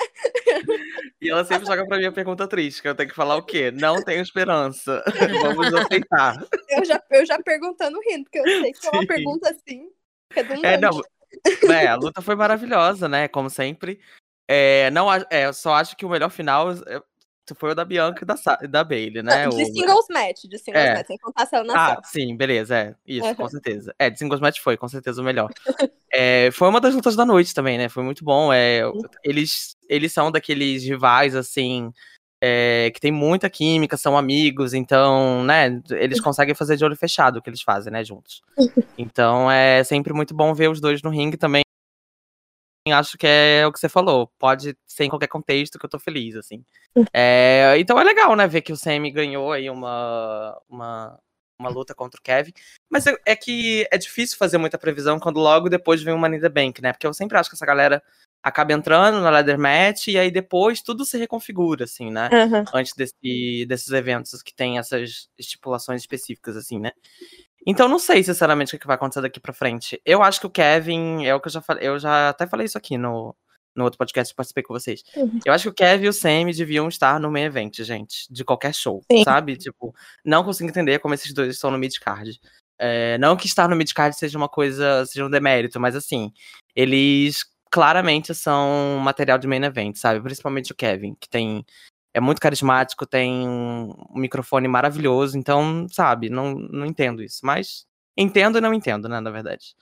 E 1.22 1.30
ela 1.30 1.46
sempre 1.46 1.68
joga 1.68 1.86
pra 1.86 1.98
mim 1.98 2.06
a 2.06 2.12
pergunta 2.12 2.48
triste, 2.48 2.82
que 2.82 2.88
eu 2.88 2.96
tenho 2.96 3.10
que 3.10 3.16
falar 3.16 3.36
o 3.36 3.44
quê? 3.44 3.70
Não 3.72 4.02
tenho 4.04 4.22
esperança. 4.22 5.04
Vamos 5.44 5.72
aceitar. 5.74 6.36
Eu 6.70 6.86
já, 6.86 7.02
eu 7.12 7.26
já 7.26 7.38
perguntando 7.40 8.00
rindo, 8.08 8.24
porque 8.24 8.39
eu 8.42 8.62
sei 8.62 8.74
que 8.74 8.88
é 8.88 8.90
uma 8.92 9.02
Sim. 9.02 9.08
pergunta 9.08 9.50
assim, 9.50 9.90
redundante. 10.36 10.66
É, 10.68 10.78
não. 10.78 11.02
É, 11.72 11.88
a 11.88 11.96
luta 11.96 12.22
foi 12.22 12.36
maravilhosa, 12.36 13.08
né? 13.08 13.28
Como 13.28 13.50
sempre. 13.50 14.00
É, 14.48 14.90
não, 14.92 15.14
é, 15.14 15.46
eu 15.46 15.54
só 15.54 15.74
acho 15.76 15.96
que 15.96 16.06
o 16.06 16.10
melhor 16.10 16.30
final 16.30 16.72
é, 16.72 17.02
foi 17.56 17.72
o 17.72 17.76
da 17.76 17.86
Bianca 17.86 18.24
e 18.24 18.26
da, 18.26 18.36
da 18.68 18.84
Bailey, 18.84 19.22
né? 19.22 19.44
De 19.44 19.50
O- 19.50 19.66
singles 19.66 20.08
match, 20.10 20.44
de 20.46 20.58
singles 20.58 20.86
É. 20.86 20.94
match, 20.96 21.08
sem 21.08 21.18
contar 21.18 21.46
se 21.46 21.56
ela 21.56 21.74
Ah, 21.76 22.02
sim, 22.04 22.36
beleza, 22.36 22.76
é. 22.76 22.96
Isso, 23.06 23.28
Aham. 23.28 23.36
com 23.36 23.50
certeza. 23.50 23.94
É, 24.00 24.10
de 24.10 24.18
singles 24.18 24.42
match 24.42 24.60
foi, 24.60 24.76
com 24.76 24.88
certeza, 24.88 25.22
o 25.22 25.26
melhor. 25.26 25.50
É, 26.12 26.50
foi 26.52 26.68
uma 26.68 26.82
das 26.82 26.96
lutas 26.96 27.16
da 27.16 27.24
noite 27.24 27.54
também, 27.54 27.78
né? 27.78 27.88
Foi 27.88 28.02
muito 28.02 28.24
bom. 28.26 28.52
É, 28.52 28.82
eles, 29.24 29.78
eles 29.88 30.12
são 30.12 30.32
daqueles 30.32 30.84
rivais, 30.84 31.36
assim, 31.36 31.94
é, 32.42 32.90
que 32.94 33.02
tem 33.02 33.12
muita 33.12 33.50
química, 33.50 33.98
são 33.98 34.18
amigos, 34.18 34.74
então, 34.74 35.44
né? 35.44 35.82
Eles 35.92 36.22
conseguem 36.22 36.56
fazer 36.56 36.78
de 36.78 36.86
olho 36.86 36.96
fechado 36.96 37.38
o 37.38 37.42
que 37.42 37.50
eles 37.50 37.62
fazem, 37.62 37.92
né, 37.92 38.04
juntos. 38.04 38.42
Então 38.98 39.50
é 39.50 39.82
sempre 39.86 40.12
muito 40.12 40.34
bom 40.34 40.54
ver 40.54 40.70
os 40.70 40.82
dois 40.82 41.02
no 41.02 41.10
ringue 41.10 41.38
também. 41.38 41.64
Acho 42.92 43.18
que 43.18 43.26
é 43.26 43.66
o 43.66 43.72
que 43.72 43.80
você 43.80 43.88
falou. 43.88 44.30
Pode 44.38 44.76
ser 44.86 45.06
em 45.06 45.10
qualquer 45.10 45.28
contexto 45.28 45.80
que 45.80 45.86
eu 45.86 45.90
tô 45.90 46.00
feliz, 46.00 46.36
assim. 46.36 46.64
É, 47.14 47.76
então 47.78 48.00
é 48.00 48.04
legal, 48.04 48.36
né, 48.36 48.48
ver 48.48 48.62
que 48.62 48.74
o 48.74 48.78
Sammy 48.78 49.12
ganhou 49.12 49.52
aí 49.54 49.70
uma, 49.70 50.60
uma, 50.68 51.20
uma 51.58 51.70
luta 51.70 51.94
contra 51.94 52.20
o 52.20 52.24
Kevin. 52.24 52.52
Mas 52.90 53.08
é, 53.08 53.16
é 53.26 53.36
que 53.36 53.88
é 53.92 53.98
difícil 53.98 54.38
fazer 54.38 54.58
muita 54.58 54.78
previsão 54.78 55.20
quando 55.20 55.40
logo 55.40 55.70
depois 55.70 56.02
vem 56.02 56.14
o 56.14 56.18
Money 56.18 56.42
the 56.42 56.50
Bank, 56.50 56.82
né? 56.82 56.92
Porque 56.92 57.08
eu 57.08 57.14
sempre 57.14 57.38
acho 57.38 57.50
que 57.50 57.56
essa 57.56 57.66
galera 57.66 58.04
acaba 58.42 58.74
entrando 58.74 59.22
na 59.22 59.30
ladder 59.30 59.60
match 59.60 60.08
e 60.08 60.18
aí 60.18 60.32
depois 60.32 60.82
tudo 60.82 61.06
se 61.06 61.18
reconfigura, 61.18 61.84
assim, 61.84 62.10
né? 62.10 62.30
Aham. 62.32 62.66
antes 62.74 62.94
desse, 62.94 63.66
desses 63.68 63.92
eventos 63.92 64.42
que 64.42 64.54
tem 64.54 64.78
essas 64.78 65.30
estipulações 65.38 66.02
específicas, 66.02 66.56
assim, 66.56 66.80
né? 66.80 66.92
Então 67.68 67.88
não 67.88 68.00
sei, 68.00 68.24
sinceramente, 68.24 68.76
o 68.76 68.80
que 68.80 68.88
vai 68.88 68.96
acontecer 68.96 69.22
daqui 69.22 69.40
pra 69.40 69.54
frente. 69.54 70.02
Eu 70.06 70.24
acho 70.24 70.40
que 70.40 70.48
o 70.48 70.50
Kevin, 70.50 71.26
é 71.26 71.36
o 71.36 71.40
que 71.42 71.48
eu 71.48 71.52
já 71.52 71.62
falei, 71.62 71.88
eu 71.88 72.00
já 72.00 72.30
até 72.30 72.48
falei 72.48 72.66
isso 72.66 72.78
aqui 72.78 72.98
no, 72.98 73.36
no 73.76 73.84
outro 73.84 73.98
podcast 73.98 74.34
que 74.34 74.38
participei 74.38 74.64
com 74.64 74.74
vocês. 74.74 75.04
Uhum. 75.16 75.40
Eu 75.46 75.54
acho 75.54 75.64
que 75.64 75.70
o 75.70 75.74
Kevin 75.74 76.06
e 76.06 76.10
o 76.10 76.14
Sammy 76.14 76.56
deviam 76.56 76.88
estar 76.88 77.20
no 77.20 77.30
main 77.30 77.44
event, 77.44 77.82
gente, 77.82 78.32
de 78.32 78.46
qualquer 78.46 78.74
show, 78.74 79.04
Sim. 79.12 79.24
sabe? 79.24 79.58
Tipo, 79.58 79.94
não 80.24 80.44
consigo 80.44 80.70
entender 80.70 81.00
como 81.00 81.14
esses 81.14 81.34
dois 81.34 81.56
estão 81.56 81.70
no 81.70 81.78
mid-card. 81.78 82.40
É, 82.82 83.18
não 83.18 83.36
que 83.36 83.46
estar 83.46 83.68
no 83.68 83.76
mid-card 83.76 84.18
seja 84.18 84.38
uma 84.38 84.48
coisa, 84.48 85.06
seja 85.06 85.26
um 85.26 85.30
demérito, 85.30 85.80
mas 85.82 85.98
assim, 85.98 86.32
eles 86.74 87.44
claramente 87.70 88.34
são 88.34 89.00
material 89.02 89.38
de 89.38 89.48
main 89.48 89.64
event, 89.64 89.96
sabe? 89.96 90.22
Principalmente 90.22 90.72
o 90.72 90.76
Kevin, 90.76 91.16
que 91.16 91.30
tem 91.30 91.66
é 92.14 92.20
muito 92.20 92.42
carismático, 92.42 93.06
tem 93.06 93.48
um 93.48 93.94
microfone 94.16 94.68
maravilhoso, 94.68 95.38
então, 95.38 95.88
sabe, 95.90 96.30
não, 96.30 96.56
não 96.56 96.86
entendo 96.86 97.22
isso. 97.22 97.46
Mas 97.46 97.86
entendo 98.18 98.58
e 98.58 98.62
não 98.62 98.74
entendo, 98.74 99.08
né, 99.08 99.20
na 99.20 99.30
verdade. 99.30 99.76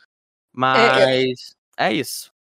Mas 0.51 1.55
é, 1.77 1.93
isso. 1.93 2.31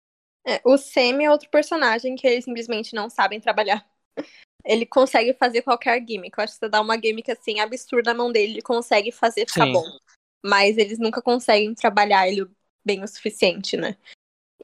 É, 0.44 0.60
o 0.64 0.76
Semi 0.76 1.24
é 1.24 1.30
outro 1.30 1.48
personagem 1.50 2.16
que 2.16 2.26
eles 2.26 2.44
simplesmente 2.44 2.94
não 2.94 3.10
sabem 3.10 3.40
trabalhar. 3.40 3.84
Ele 4.64 4.84
consegue 4.84 5.32
fazer 5.34 5.62
qualquer 5.62 6.04
gimmick. 6.04 6.36
Eu 6.36 6.42
acho 6.42 6.54
que 6.54 6.58
você 6.58 6.68
dá 6.68 6.80
uma 6.80 6.96
gimmick 6.96 7.30
assim 7.30 7.60
absurda 7.60 8.12
na 8.12 8.18
mão 8.18 8.32
dele, 8.32 8.54
ele 8.54 8.62
consegue 8.62 9.12
fazer 9.12 9.46
ficar 9.48 9.64
Sim. 9.64 9.72
bom. 9.72 9.84
Mas 10.44 10.76
eles 10.76 10.98
nunca 10.98 11.22
conseguem 11.22 11.72
trabalhar 11.72 12.26
ele 12.26 12.48
bem 12.84 13.00
o 13.04 13.06
suficiente, 13.06 13.76
né? 13.76 13.96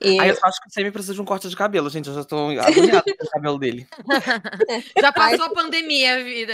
E 0.05 0.21
Aí 0.21 0.29
eu 0.29 0.37
só 0.37 0.47
acho 0.47 0.61
que 0.61 0.69
o 0.69 0.73
Sammy 0.73 0.91
precisa 0.91 1.15
de 1.15 1.21
um 1.21 1.25
corte 1.25 1.49
de 1.49 1.57
cabelo, 1.57 1.89
gente. 1.89 2.09
Eu 2.09 2.15
já 2.15 2.25
tô 2.25 2.49
agoniada 2.61 3.03
com 3.03 3.25
o 3.25 3.31
cabelo 3.31 3.59
dele. 3.59 3.87
Já 5.01 5.13
passou 5.13 5.45
a 5.45 5.51
pandemia, 5.51 6.23
vida. 6.23 6.53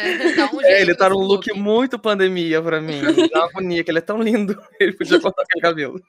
Um 0.53 0.61
É, 0.63 0.81
ele 0.81 0.95
tá 0.95 1.09
num 1.09 1.19
look 1.19 1.53
muito 1.55 1.99
pandemia 1.99 2.63
pra 2.63 2.81
mim. 2.81 3.01
Dá 3.33 3.41
uma 3.41 3.49
agonia, 3.49 3.85
que 3.85 3.91
ele 3.91 3.99
é 3.99 4.03
tão 4.03 4.21
lindo. 4.23 4.59
Ele 4.81 4.93
podia 4.93 5.21
cortar 5.21 5.43
aquele 5.43 5.63
cabelo. 5.63 6.03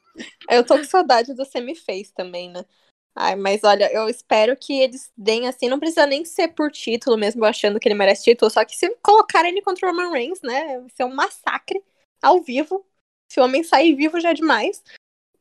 eu 0.50 0.64
tô 0.64 0.78
com 0.78 0.84
saudade 0.84 1.34
do 1.34 1.44
semi-face 1.46 2.14
também, 2.14 2.50
né? 2.50 2.64
Ai, 3.16 3.36
mas 3.36 3.64
olha, 3.64 3.92
eu 3.92 4.08
espero 4.08 4.56
que 4.56 4.80
eles 4.80 5.12
deem 5.18 5.48
assim, 5.48 5.68
não 5.68 5.80
precisa 5.80 6.06
nem 6.06 6.24
ser 6.24 6.50
por 6.50 6.72
título 6.72 7.18
mesmo, 7.18 7.44
achando 7.44 7.80
que 7.80 7.88
ele 7.88 7.96
merece 7.96 8.24
título, 8.24 8.50
só 8.50 8.64
que 8.64 8.78
se 8.78 8.90
colocarem 9.02 9.52
ele 9.52 9.62
contra 9.62 9.88
o 9.88 9.92
Roman 9.92 10.12
Reigns, 10.12 10.42
né, 10.42 10.80
vai 10.80 10.90
ser 10.96 11.04
um 11.04 11.14
massacre 11.14 11.84
ao 12.22 12.42
vivo. 12.42 12.86
Se 13.32 13.40
o 13.40 13.44
homem 13.44 13.64
sair 13.64 13.96
vivo 13.96 14.20
já 14.20 14.30
é 14.30 14.34
demais. 14.34 14.82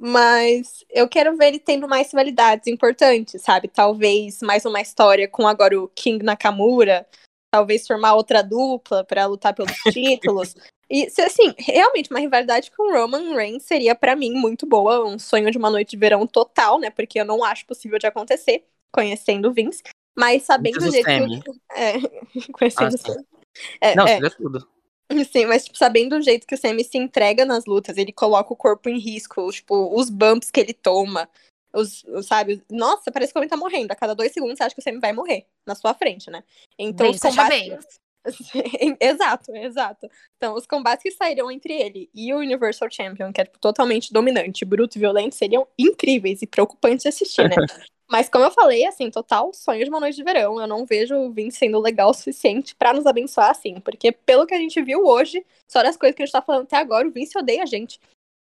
Mas 0.00 0.84
eu 0.88 1.08
quero 1.08 1.36
ver 1.36 1.48
ele 1.48 1.58
tendo 1.58 1.88
mais 1.88 2.10
rivalidades 2.10 2.68
importantes, 2.68 3.42
sabe? 3.42 3.66
Talvez 3.66 4.40
mais 4.40 4.64
uma 4.64 4.80
história 4.80 5.26
com 5.26 5.46
agora 5.46 5.80
o 5.80 5.88
King 5.88 6.24
Nakamura, 6.24 7.06
talvez 7.52 7.86
formar 7.86 8.14
outra 8.14 8.42
dupla 8.42 9.02
pra 9.04 9.26
lutar 9.26 9.52
pelos 9.54 9.72
títulos. 9.92 10.54
E 10.88 11.10
se 11.10 11.20
assim, 11.20 11.52
realmente 11.58 12.10
uma 12.10 12.20
rivalidade 12.20 12.70
com 12.70 12.90
o 12.90 12.92
Roman 12.92 13.34
Reigns 13.34 13.64
seria 13.64 13.94
pra 13.94 14.14
mim 14.14 14.32
muito 14.32 14.66
boa, 14.66 15.04
um 15.04 15.18
sonho 15.18 15.50
de 15.50 15.58
uma 15.58 15.68
noite 15.68 15.90
de 15.90 15.96
verão 15.96 16.26
total, 16.26 16.78
né? 16.78 16.90
Porque 16.90 17.20
eu 17.20 17.24
não 17.24 17.42
acho 17.42 17.66
possível 17.66 17.98
de 17.98 18.06
acontecer, 18.06 18.64
conhecendo 18.92 19.48
o 19.48 19.52
Vince, 19.52 19.82
mas 20.16 20.44
sabendo 20.44 20.78
Diz 20.78 20.84
o 20.84 20.88
o 20.88 20.92
jeito 20.92 21.06
que 21.06 21.60
é, 21.74 21.94
conhecendo 22.52 22.96
Ah, 23.04 23.12
o. 23.12 23.38
É, 23.80 23.94
Não, 23.96 24.06
é. 24.06 24.14
seria 24.14 24.30
tudo. 24.30 24.77
Sim, 25.32 25.46
mas 25.46 25.64
tipo, 25.64 25.78
sabendo 25.78 26.16
o 26.16 26.22
jeito 26.22 26.46
que 26.46 26.54
o 26.54 26.58
Sammy 26.58 26.84
se 26.84 26.98
entrega 26.98 27.44
nas 27.44 27.64
lutas, 27.64 27.96
ele 27.96 28.12
coloca 28.12 28.52
o 28.52 28.56
corpo 28.56 28.88
em 28.88 28.98
risco, 28.98 29.50
tipo, 29.50 29.94
os 29.98 30.10
bumps 30.10 30.50
que 30.50 30.60
ele 30.60 30.74
toma, 30.74 31.28
os, 31.72 32.04
sabe? 32.22 32.62
Nossa, 32.70 33.10
parece 33.10 33.32
que 33.32 33.38
o 33.38 33.40
homem 33.40 33.48
tá 33.48 33.56
morrendo. 33.56 33.90
A 33.92 33.96
cada 33.96 34.14
dois 34.14 34.32
segundos 34.32 34.58
você 34.58 34.64
acha 34.64 34.74
que 34.74 34.80
o 34.80 34.84
Sammy 34.84 35.00
vai 35.00 35.12
morrer 35.12 35.46
na 35.66 35.74
sua 35.74 35.94
frente, 35.94 36.30
né? 36.30 36.42
Então 36.78 37.06
Bem, 37.06 37.14
os 37.14 37.20
Sasha 37.20 37.42
combates... 37.42 38.00
Exato, 39.00 39.54
exato. 39.56 40.08
Então, 40.36 40.54
os 40.54 40.66
combates 40.66 41.02
que 41.02 41.10
saíram 41.10 41.50
entre 41.50 41.72
ele 41.72 42.10
e 42.14 42.32
o 42.34 42.38
Universal 42.38 42.90
Champion, 42.90 43.32
que 43.32 43.40
é 43.40 43.44
tipo, 43.44 43.58
totalmente 43.58 44.12
dominante, 44.12 44.64
bruto 44.64 44.98
e 44.98 45.00
violento, 45.00 45.34
seriam 45.34 45.66
incríveis 45.78 46.42
e 46.42 46.46
preocupantes 46.46 47.04
de 47.04 47.08
assistir, 47.08 47.48
né? 47.48 47.56
Mas 48.10 48.28
como 48.28 48.44
eu 48.44 48.50
falei, 48.50 48.86
assim, 48.86 49.10
total 49.10 49.52
sonho 49.52 49.84
de 49.84 49.90
uma 49.90 50.00
noite 50.00 50.16
de 50.16 50.24
verão. 50.24 50.60
Eu 50.60 50.66
não 50.66 50.86
vejo 50.86 51.14
o 51.14 51.30
Vince 51.30 51.58
sendo 51.58 51.78
legal 51.78 52.10
o 52.10 52.14
suficiente 52.14 52.74
pra 52.74 52.94
nos 52.94 53.06
abençoar, 53.06 53.50
assim. 53.50 53.80
Porque 53.80 54.10
pelo 54.12 54.46
que 54.46 54.54
a 54.54 54.58
gente 54.58 54.80
viu 54.82 55.04
hoje, 55.04 55.44
só 55.66 55.82
das 55.82 55.96
coisas 55.96 56.16
que 56.16 56.22
a 56.22 56.26
gente 56.26 56.32
tá 56.32 56.40
falando 56.40 56.62
até 56.64 56.76
agora, 56.76 57.06
o 57.06 57.10
Vince 57.10 57.36
odeia 57.38 57.62
a 57.62 57.66
gente. 57.66 58.00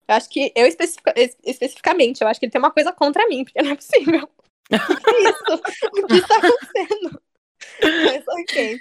Eu 0.06 0.14
acho 0.14 0.28
que, 0.30 0.52
eu 0.54 0.66
especifica- 0.66 1.12
es- 1.16 1.36
especificamente, 1.44 2.22
eu 2.22 2.28
acho 2.28 2.38
que 2.40 2.46
ele 2.46 2.52
tem 2.52 2.58
uma 2.60 2.70
coisa 2.70 2.92
contra 2.92 3.26
mim, 3.28 3.44
porque 3.44 3.60
não 3.60 3.72
é 3.72 3.74
possível. 3.76 4.28
O 4.70 4.70
que, 5.04 5.10
é 5.14 5.30
isso? 5.30 5.62
O 6.04 6.06
que 6.06 6.14
está 6.16 6.36
acontecendo? 6.38 7.22
Mas 8.04 8.24
ok. 8.28 8.80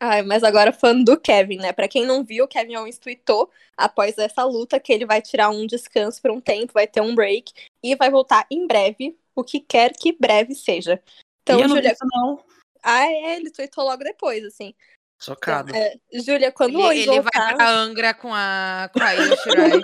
Ai, 0.00 0.22
mas 0.22 0.42
agora 0.44 0.72
falando 0.72 1.04
do 1.04 1.18
Kevin, 1.20 1.56
né? 1.58 1.72
Pra 1.72 1.88
quem 1.88 2.04
não 2.04 2.22
viu, 2.22 2.44
o 2.44 2.48
Kevin 2.48 2.76
Owens 2.76 2.98
tweetou 2.98 3.50
após 3.76 4.18
essa 4.18 4.44
luta 4.44 4.78
que 4.78 4.92
ele 4.92 5.06
vai 5.06 5.22
tirar 5.22 5.48
um 5.50 5.66
descanso 5.66 6.20
por 6.20 6.30
um 6.30 6.40
tempo, 6.40 6.72
vai 6.74 6.86
ter 6.86 7.00
um 7.00 7.14
break 7.14 7.52
e 7.82 7.96
vai 7.96 8.10
voltar 8.10 8.46
em 8.50 8.66
breve, 8.66 9.16
o 9.34 9.44
que 9.44 9.60
quer 9.60 9.92
que 9.92 10.16
breve 10.18 10.54
seja. 10.54 11.02
Então, 11.42 11.60
eu 11.60 11.68
vi 11.68 11.74
Julia. 11.74 11.96
não. 12.02 12.44
Ah, 12.82 13.06
é, 13.06 13.36
ele 13.36 13.50
tweetou 13.50 13.84
logo 13.84 14.02
depois, 14.04 14.44
assim. 14.44 14.74
Chocado. 15.20 15.74
É, 15.74 15.94
Júlia, 16.12 16.52
quando 16.52 16.78
o 16.78 16.92
Ele, 16.92 17.02
ele 17.02 17.20
vai 17.22 17.32
voltar. 17.32 17.54
pra 17.56 17.70
Angra 17.70 18.14
com 18.14 18.34
a, 18.34 18.90
com 18.92 19.02
a 19.02 19.12
Io 19.14 19.36
Shirai. 19.38 19.80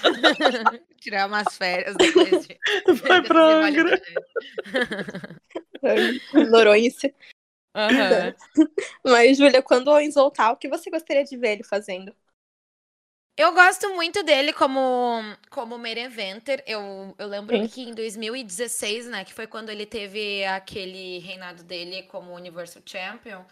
Tirar 1.00 1.28
umas 1.28 1.56
férias 1.56 1.94
depois 1.96 2.46
de. 2.46 2.58
Vai 3.06 3.22
pra 3.22 3.66
Angra. 3.66 4.02
Noronha. 6.50 6.90
Aham. 7.76 8.34
Mas, 9.04 9.38
Júlia, 9.38 9.62
quando 9.62 9.88
o 9.88 9.92
Owens 9.92 10.14
voltar, 10.14 10.50
o 10.50 10.56
que 10.56 10.68
você 10.68 10.90
gostaria 10.90 11.24
de 11.24 11.36
ver 11.36 11.52
ele 11.52 11.62
fazendo? 11.62 12.12
Eu 13.40 13.54
gosto 13.54 13.88
muito 13.94 14.22
dele 14.22 14.52
como, 14.52 15.22
como 15.48 15.78
main 15.78 15.98
eventer. 15.98 16.62
Eu, 16.66 17.14
eu 17.18 17.26
lembro 17.26 17.56
Sim. 17.56 17.68
que 17.68 17.80
em 17.88 17.94
2016, 17.94 19.06
né, 19.06 19.24
que 19.24 19.32
foi 19.32 19.46
quando 19.46 19.70
ele 19.70 19.86
teve 19.86 20.44
aquele 20.44 21.20
reinado 21.20 21.64
dele 21.64 22.02
como 22.02 22.34
Universal 22.34 22.82
Champion, 22.84 23.42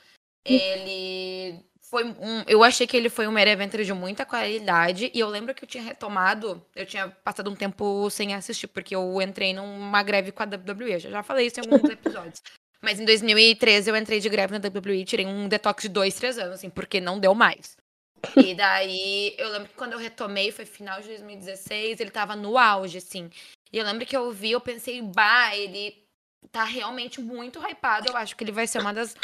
ele 0.44 1.64
foi 1.80 2.04
um, 2.04 2.44
eu 2.46 2.62
achei 2.62 2.86
que 2.86 2.98
ele 2.98 3.08
foi 3.08 3.26
um 3.26 3.32
main 3.32 3.48
eventer 3.48 3.82
de 3.82 3.94
muita 3.94 4.26
qualidade 4.26 5.10
e 5.14 5.20
eu 5.20 5.28
lembro 5.30 5.54
que 5.54 5.64
eu 5.64 5.68
tinha 5.68 5.82
retomado, 5.82 6.62
eu 6.76 6.84
tinha 6.84 7.08
passado 7.08 7.50
um 7.50 7.56
tempo 7.56 8.10
sem 8.10 8.34
assistir 8.34 8.66
porque 8.66 8.94
eu 8.94 9.22
entrei 9.22 9.54
numa 9.54 10.02
greve 10.02 10.32
com 10.32 10.42
a 10.42 10.46
WWE, 10.46 10.92
eu 10.92 11.00
já 11.00 11.22
falei 11.22 11.46
isso 11.46 11.60
em 11.60 11.62
alguns 11.62 11.88
episódios. 11.88 12.42
Mas 12.82 13.00
em 13.00 13.06
2013 13.06 13.88
eu 13.88 13.96
entrei 13.96 14.20
de 14.20 14.28
greve 14.28 14.52
na 14.52 14.58
WWE, 14.68 15.02
tirei 15.06 15.24
um 15.24 15.48
detox 15.48 15.84
de 15.84 15.88
dois, 15.88 16.14
três 16.14 16.38
anos, 16.38 16.56
assim, 16.56 16.68
porque 16.68 17.00
não 17.00 17.18
deu 17.18 17.34
mais. 17.34 17.77
E 18.36 18.54
daí, 18.54 19.34
eu 19.38 19.48
lembro 19.50 19.68
que 19.68 19.74
quando 19.74 19.92
eu 19.92 19.98
retomei, 19.98 20.50
foi 20.50 20.64
final 20.64 21.00
de 21.00 21.08
2016, 21.08 22.00
ele 22.00 22.10
tava 22.10 22.34
no 22.36 22.56
auge, 22.58 22.98
assim. 22.98 23.30
E 23.72 23.78
eu 23.78 23.84
lembro 23.84 24.06
que 24.06 24.16
eu 24.16 24.30
vi, 24.32 24.52
eu 24.52 24.60
pensei, 24.60 25.00
bah, 25.02 25.54
ele 25.56 26.04
tá 26.50 26.64
realmente 26.64 27.20
muito 27.20 27.60
hypado. 27.60 28.08
Eu 28.08 28.16
acho 28.16 28.36
que 28.36 28.44
ele 28.44 28.52
vai 28.52 28.66
ser 28.66 28.80
uma 28.80 28.92
das, 28.92 29.14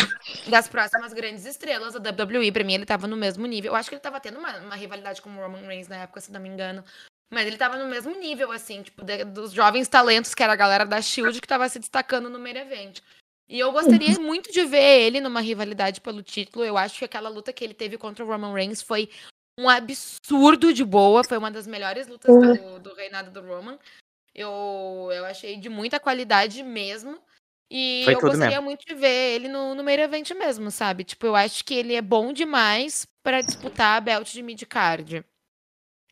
das 0.49 0.69
próximas 0.69 1.13
grandes 1.13 1.47
estrelas 1.47 1.95
da 1.95 2.11
WWE. 2.11 2.53
Pra 2.53 2.65
mim, 2.65 2.75
ele 2.75 2.87
tava 2.87 3.07
no 3.07 3.17
mesmo 3.17 3.47
nível. 3.47 3.73
Eu 3.73 3.77
acho 3.77 3.89
que 3.89 3.95
ele 3.95 4.03
tava 4.03 4.21
tendo 4.21 4.39
uma, 4.39 4.57
uma 4.59 4.75
rivalidade 4.75 5.23
com 5.23 5.31
o 5.31 5.41
Roman 5.41 5.67
Reigns 5.67 5.89
na 5.89 5.97
época, 5.97 6.21
se 6.21 6.33
não 6.33 6.41
me 6.41 6.49
engano. 6.49 6.85
Mas 7.33 7.47
ele 7.47 7.57
tava 7.57 7.77
no 7.77 7.89
mesmo 7.89 8.15
nível, 8.19 8.53
assim, 8.53 8.83
tipo, 8.83 9.03
de- 9.03 9.25
dos 9.25 9.53
jovens 9.53 9.89
talentos, 9.89 10.35
que 10.35 10.43
era 10.43 10.53
a 10.53 10.57
galera 10.57 10.85
da 10.85 11.01
Shield, 11.01 11.41
que 11.41 11.49
tava 11.49 11.69
se 11.69 11.79
destacando 11.79 12.29
no 12.29 12.39
main 12.39 12.57
event. 12.57 13.01
E 13.49 13.59
eu 13.59 13.71
gostaria 13.73 14.19
muito 14.19 14.51
de 14.51 14.65
ver 14.65 15.03
ele 15.03 15.21
numa 15.21 15.41
rivalidade 15.41 16.01
pelo 16.01 16.23
título. 16.23 16.65
Eu 16.65 16.77
acho 16.77 16.99
que 16.99 17.05
aquela 17.05 17.29
luta 17.29 17.53
que 17.53 17.63
ele 17.63 17.75
teve 17.75 17.99
contra 17.99 18.25
o 18.25 18.29
Roman 18.29 18.55
Reigns 18.55 18.83
foi 18.83 19.11
um 19.59 19.69
absurdo 19.69 20.73
de 20.73 20.85
boa. 20.85 21.23
Foi 21.25 21.37
uma 21.37 21.51
das 21.51 21.67
melhores 21.67 22.07
lutas 22.07 22.35
do, 22.35 22.79
do 22.81 22.95
reinado 22.95 23.31
do 23.31 23.47
Roman. 23.47 23.79
Eu, 24.35 25.11
eu 25.13 25.25
achei 25.27 25.57
de 25.57 25.69
muita 25.69 26.01
qualidade 26.01 26.63
mesmo. 26.63 27.19
E 27.71 28.03
Foi 28.05 28.15
eu 28.15 28.21
gostaria 28.21 28.49
mesmo. 28.49 28.65
muito 28.65 28.85
de 28.87 28.95
ver 28.95 29.35
ele 29.35 29.49
no, 29.49 29.75
no 29.75 29.85
main 29.85 29.99
event 29.99 30.31
mesmo, 30.33 30.71
sabe? 30.71 31.05
Tipo, 31.05 31.27
eu 31.27 31.37
acho 31.37 31.65
que 31.65 31.75
ele 31.75 31.95
é 31.95 32.03
bom 32.03 32.33
demais 32.33 33.07
pra 33.23 33.41
disputar 33.41 33.99
a 33.99 34.01
belt 34.01 34.33
de 34.33 34.43
mid-card. 34.43 35.25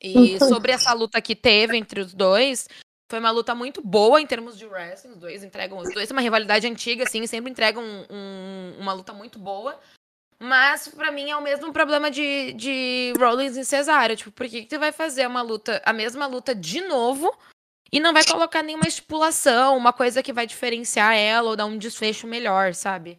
E 0.01 0.39
sobre 0.41 0.73
essa 0.73 0.93
luta 0.93 1.23
que 1.23 1.37
teve 1.37 1.77
entre 1.77 2.01
os 2.01 2.13
dois, 2.13 2.69
foi 3.13 3.19
uma 3.19 3.31
luta 3.31 3.55
muito 3.55 3.83
boa 3.83 4.23
em 4.23 4.27
termos 4.27 4.57
de 4.57 4.65
wrestling. 4.65 5.11
Os 5.11 5.19
dois 5.19 5.45
entregam. 5.45 5.77
Os 5.77 5.93
dois 5.93 6.09
têm 6.09 6.17
uma 6.17 6.23
rivalidade 6.23 6.67
antiga, 6.67 7.05
assim, 7.05 7.27
sempre 7.27 7.51
entregam 7.51 7.85
um- 7.85 8.07
um- 8.11 8.77
uma 8.81 8.95
luta 8.95 9.13
muito 9.13 9.39
boa. 9.39 9.79
Mas, 10.41 10.89
pra 10.89 11.13
mim, 11.13 11.29
é 11.31 11.37
o 11.37 11.43
mesmo 11.43 11.75
problema 11.75 12.11
de, 12.11 12.55
de 12.55 13.13
Rollins 13.19 13.55
e 13.59 13.67
Cesaro. 13.67 14.17
Tipo, 14.17 14.31
por 14.33 14.49
que, 14.49 14.63
que 14.63 14.67
tu 14.67 14.79
vai 14.79 14.93
fazer 14.93 15.27
uma 15.27 15.43
luta, 15.43 15.83
a 15.85 15.93
mesma 15.93 16.25
luta 16.27 16.55
de 16.55 16.81
novo 16.81 17.31
e 17.93 18.01
não 18.01 18.15
vai 18.15 18.25
colocar 18.25 18.63
nenhuma 18.63 18.89
estipulação, 18.89 19.77
uma 19.77 19.93
coisa 19.93 20.23
que 20.23 20.33
vai 20.33 20.47
diferenciar 20.47 21.15
ela 21.15 21.51
ou 21.51 21.55
dar 21.55 21.67
um 21.67 21.77
desfecho 21.77 22.27
melhor, 22.27 22.73
sabe? 22.73 23.19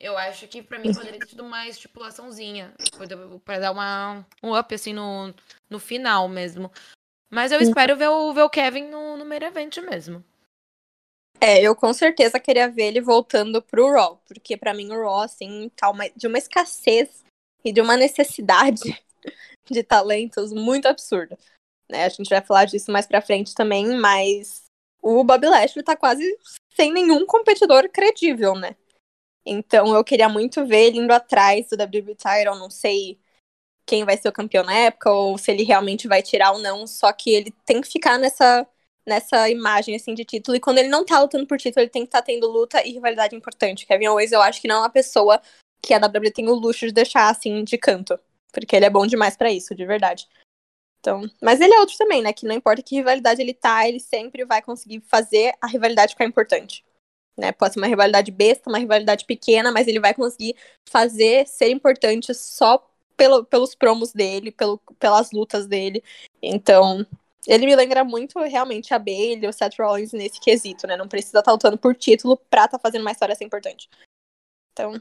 Eu 0.00 0.16
acho 0.16 0.48
que 0.48 0.62
pra 0.62 0.78
mim 0.78 0.90
poderia 0.94 1.20
ter 1.20 1.26
tido 1.26 1.44
uma 1.44 1.68
estipulaçãozinha. 1.68 2.72
Pra 3.44 3.58
dar 3.58 3.72
uma, 3.72 4.26
um 4.42 4.58
up, 4.58 4.74
assim, 4.74 4.94
no, 4.94 5.34
no 5.68 5.78
final 5.78 6.28
mesmo. 6.30 6.72
Mas 7.34 7.50
eu 7.50 7.60
espero 7.60 7.96
ver 7.96 8.08
o, 8.08 8.32
ver 8.32 8.42
o 8.42 8.48
Kevin 8.48 8.84
no, 8.84 9.16
no 9.16 9.24
main 9.24 9.42
event 9.42 9.78
mesmo. 9.78 10.24
É, 11.40 11.60
eu 11.60 11.74
com 11.74 11.92
certeza 11.92 12.38
queria 12.38 12.70
ver 12.70 12.84
ele 12.84 13.00
voltando 13.00 13.60
pro 13.60 13.90
Raw, 13.90 14.22
porque 14.24 14.56
pra 14.56 14.72
mim 14.72 14.92
o 14.92 15.02
Raw, 15.02 15.22
assim, 15.22 15.68
tá 15.70 15.90
uma- 15.90 16.08
de 16.10 16.28
uma 16.28 16.38
escassez 16.38 17.24
e 17.64 17.72
de 17.72 17.80
uma 17.80 17.96
necessidade 17.96 18.80
de 19.68 19.82
talentos 19.82 20.52
muito 20.52 20.86
absurda. 20.86 21.36
Né? 21.90 22.04
A 22.04 22.08
gente 22.08 22.30
vai 22.30 22.40
falar 22.40 22.66
disso 22.66 22.92
mais 22.92 23.04
pra 23.04 23.20
frente 23.20 23.52
também, 23.52 23.98
mas 23.98 24.62
o 25.02 25.24
Bob 25.24 25.44
Lashley 25.44 25.84
tá 25.84 25.96
quase 25.96 26.38
sem 26.72 26.92
nenhum 26.92 27.26
competidor 27.26 27.88
credível, 27.90 28.54
né? 28.54 28.76
Então 29.44 29.92
eu 29.92 30.04
queria 30.04 30.28
muito 30.28 30.64
ver 30.64 30.86
ele 30.86 30.98
indo 30.98 31.12
atrás 31.12 31.68
do 31.68 31.76
WWE 31.76 32.14
Title, 32.14 32.58
não 32.58 32.70
sei 32.70 33.18
quem 33.86 34.04
vai 34.04 34.16
ser 34.16 34.28
o 34.28 34.32
campeão 34.32 34.64
na 34.64 34.74
época, 34.74 35.10
ou 35.10 35.36
se 35.38 35.50
ele 35.50 35.62
realmente 35.62 36.08
vai 36.08 36.22
tirar 36.22 36.52
ou 36.52 36.58
não, 36.58 36.86
só 36.86 37.12
que 37.12 37.30
ele 37.30 37.52
tem 37.66 37.80
que 37.80 37.88
ficar 37.88 38.18
nessa 38.18 38.66
nessa 39.06 39.50
imagem 39.50 39.94
assim 39.94 40.14
de 40.14 40.24
título. 40.24 40.56
E 40.56 40.60
quando 40.60 40.78
ele 40.78 40.88
não 40.88 41.04
tá 41.04 41.20
lutando 41.20 41.46
por 41.46 41.58
título, 41.58 41.82
ele 41.82 41.90
tem 41.90 42.02
que 42.02 42.08
estar 42.08 42.22
tendo 42.22 42.50
luta 42.50 42.82
e 42.86 42.92
rivalidade 42.92 43.36
importante. 43.36 43.86
Kevin 43.86 44.08
Owens, 44.08 44.32
eu 44.32 44.40
acho 44.40 44.60
que 44.60 44.68
não 44.68 44.76
é 44.76 44.78
uma 44.78 44.90
pessoa 44.90 45.40
que 45.82 45.92
a 45.92 45.98
WWE 45.98 46.30
tem 46.30 46.48
o 46.48 46.54
luxo 46.54 46.86
de 46.86 46.92
deixar 46.92 47.28
assim 47.28 47.62
de 47.64 47.76
canto, 47.76 48.18
porque 48.52 48.74
ele 48.74 48.86
é 48.86 48.90
bom 48.90 49.06
demais 49.06 49.36
pra 49.36 49.52
isso, 49.52 49.74
de 49.74 49.84
verdade. 49.84 50.26
Então, 51.00 51.28
mas 51.42 51.60
ele 51.60 51.74
é 51.74 51.80
outro 51.80 51.96
também, 51.98 52.22
né? 52.22 52.32
Que 52.32 52.46
não 52.46 52.54
importa 52.54 52.82
que 52.82 52.94
rivalidade 52.94 53.42
ele 53.42 53.52
tá, 53.52 53.86
ele 53.86 54.00
sempre 54.00 54.44
vai 54.46 54.62
conseguir 54.62 55.02
fazer 55.02 55.52
a 55.60 55.66
rivalidade 55.66 56.12
ficar 56.12 56.24
importante. 56.24 56.82
Né? 57.36 57.52
Pode 57.52 57.74
ser 57.74 57.80
uma 57.80 57.86
rivalidade 57.86 58.30
besta, 58.30 58.70
uma 58.70 58.78
rivalidade 58.78 59.26
pequena, 59.26 59.70
mas 59.70 59.86
ele 59.86 60.00
vai 60.00 60.14
conseguir 60.14 60.56
fazer 60.88 61.46
ser 61.46 61.68
importante 61.68 62.32
só 62.32 62.78
pelo, 63.16 63.44
pelos 63.44 63.74
promos 63.74 64.12
dele, 64.12 64.50
pelo, 64.50 64.78
pelas 64.98 65.30
lutas 65.32 65.66
dele. 65.66 66.02
Então, 66.42 67.06
Ele 67.46 67.66
me 67.66 67.76
lembra 67.76 68.04
muito 68.04 68.38
realmente 68.40 68.94
a 68.94 68.98
Bailey, 68.98 69.46
o 69.46 69.52
Seth 69.52 69.78
Rollins 69.78 70.12
nesse 70.12 70.40
quesito, 70.40 70.86
né? 70.86 70.96
Não 70.96 71.08
precisa 71.08 71.40
estar 71.40 71.52
lutando 71.52 71.76
por 71.76 71.94
título 71.94 72.36
pra 72.36 72.64
estar 72.64 72.78
fazendo 72.78 73.02
uma 73.02 73.12
história 73.12 73.34
ser 73.34 73.44
importante. 73.44 73.88
Então, 74.72 75.00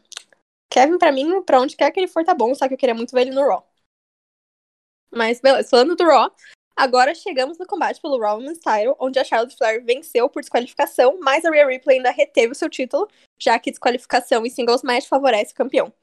Kevin, 0.70 0.98
pra 0.98 1.12
mim, 1.12 1.42
pra 1.44 1.62
onde 1.62 1.76
quer 1.76 1.92
que 1.92 2.00
ele 2.00 2.08
for, 2.08 2.24
tá 2.26 2.34
bom, 2.34 2.54
só 2.54 2.68
que 2.68 2.74
eu 2.74 2.78
queria 2.78 2.96
muito 2.96 3.14
ver 3.14 3.22
ele 3.22 3.32
no 3.32 3.48
Raw. 3.48 3.66
Mas, 5.12 5.40
beleza, 5.40 5.70
falando 5.70 5.96
do 5.96 6.04
Raw, 6.04 6.36
agora 6.76 7.16
chegamos 7.16 7.58
no 7.58 7.66
combate 7.66 8.02
pelo 8.02 8.20
Raw 8.20 8.38
Women's 8.38 8.60
Title, 8.60 8.96
onde 9.00 9.20
a 9.20 9.24
Charlotte 9.24 9.56
Flair 9.56 9.84
venceu 9.86 10.28
por 10.28 10.42
desqualificação, 10.42 11.20
mas 11.22 11.46
a 11.46 11.52
Rhea 11.52 11.68
Ripley 11.68 11.98
ainda 11.98 12.12
reteve 12.12 12.52
o 12.52 12.56
seu 12.56 12.70
título, 12.70 13.08
já 13.40 13.58
que 13.60 13.72
desqualificação 13.72 14.46
em 14.46 14.50
singles 14.50 14.84
match 14.84 15.08
favorece 15.08 15.54
o 15.54 15.56
campeão. 15.56 15.94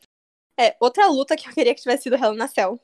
É, 0.61 0.77
outra 0.79 1.07
luta 1.07 1.35
que 1.37 1.49
eu 1.49 1.55
queria 1.55 1.75
que 1.75 1.81
tivesse 1.81 2.03
sido 2.03 2.17
Hell 2.17 2.35
in 2.35 2.43
a 2.43 2.47
Cell. 2.47 2.79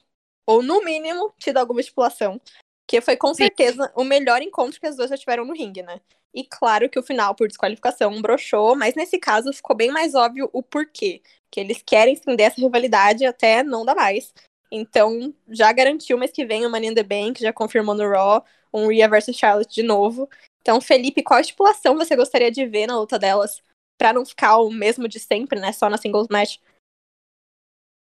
Ou, 0.46 0.62
no 0.62 0.82
mínimo, 0.82 1.34
tido 1.38 1.58
alguma 1.58 1.80
estipulação. 1.80 2.40
Que 2.88 3.02
foi 3.02 3.18
com 3.18 3.34
certeza 3.34 3.92
o 3.94 4.02
melhor 4.02 4.40
encontro 4.40 4.80
que 4.80 4.86
as 4.86 4.96
duas 4.96 5.10
já 5.10 5.16
tiveram 5.18 5.44
no 5.44 5.52
ringue, 5.52 5.82
né? 5.82 6.00
E 6.32 6.42
claro 6.44 6.88
que 6.88 6.98
o 6.98 7.02
final, 7.02 7.34
por 7.34 7.48
desqualificação, 7.48 8.22
broxou, 8.22 8.74
mas 8.76 8.94
nesse 8.94 9.18
caso 9.18 9.52
ficou 9.52 9.76
bem 9.76 9.90
mais 9.90 10.14
óbvio 10.14 10.48
o 10.54 10.62
porquê. 10.62 11.20
Que 11.50 11.60
eles 11.60 11.82
querem 11.84 12.14
estender 12.14 12.46
essa 12.46 12.60
rivalidade 12.60 13.26
até 13.26 13.62
não 13.62 13.84
dar 13.84 13.94
mais. 13.94 14.32
Então, 14.72 15.34
já 15.48 15.70
garantiu 15.70 16.16
mês 16.16 16.30
que 16.30 16.46
vem 16.46 16.64
o 16.64 16.70
Money 16.70 16.90
in 16.90 16.94
the 16.94 17.02
Bank, 17.02 17.42
já 17.42 17.52
confirmou 17.52 17.94
no 17.94 18.08
Raw, 18.08 18.42
um 18.72 18.88
Rhea 18.88 19.08
versus 19.08 19.36
Charlotte 19.36 19.74
de 19.74 19.82
novo. 19.82 20.28
Então, 20.62 20.80
Felipe, 20.80 21.22
qual 21.22 21.40
estipulação 21.40 21.94
você 21.96 22.16
gostaria 22.16 22.50
de 22.50 22.64
ver 22.66 22.86
na 22.86 22.98
luta 22.98 23.18
delas? 23.18 23.62
Pra 23.98 24.14
não 24.14 24.24
ficar 24.24 24.58
o 24.58 24.70
mesmo 24.70 25.06
de 25.06 25.20
sempre, 25.20 25.60
né? 25.60 25.72
Só 25.72 25.90
na 25.90 25.98
singles 25.98 26.28
match. 26.30 26.56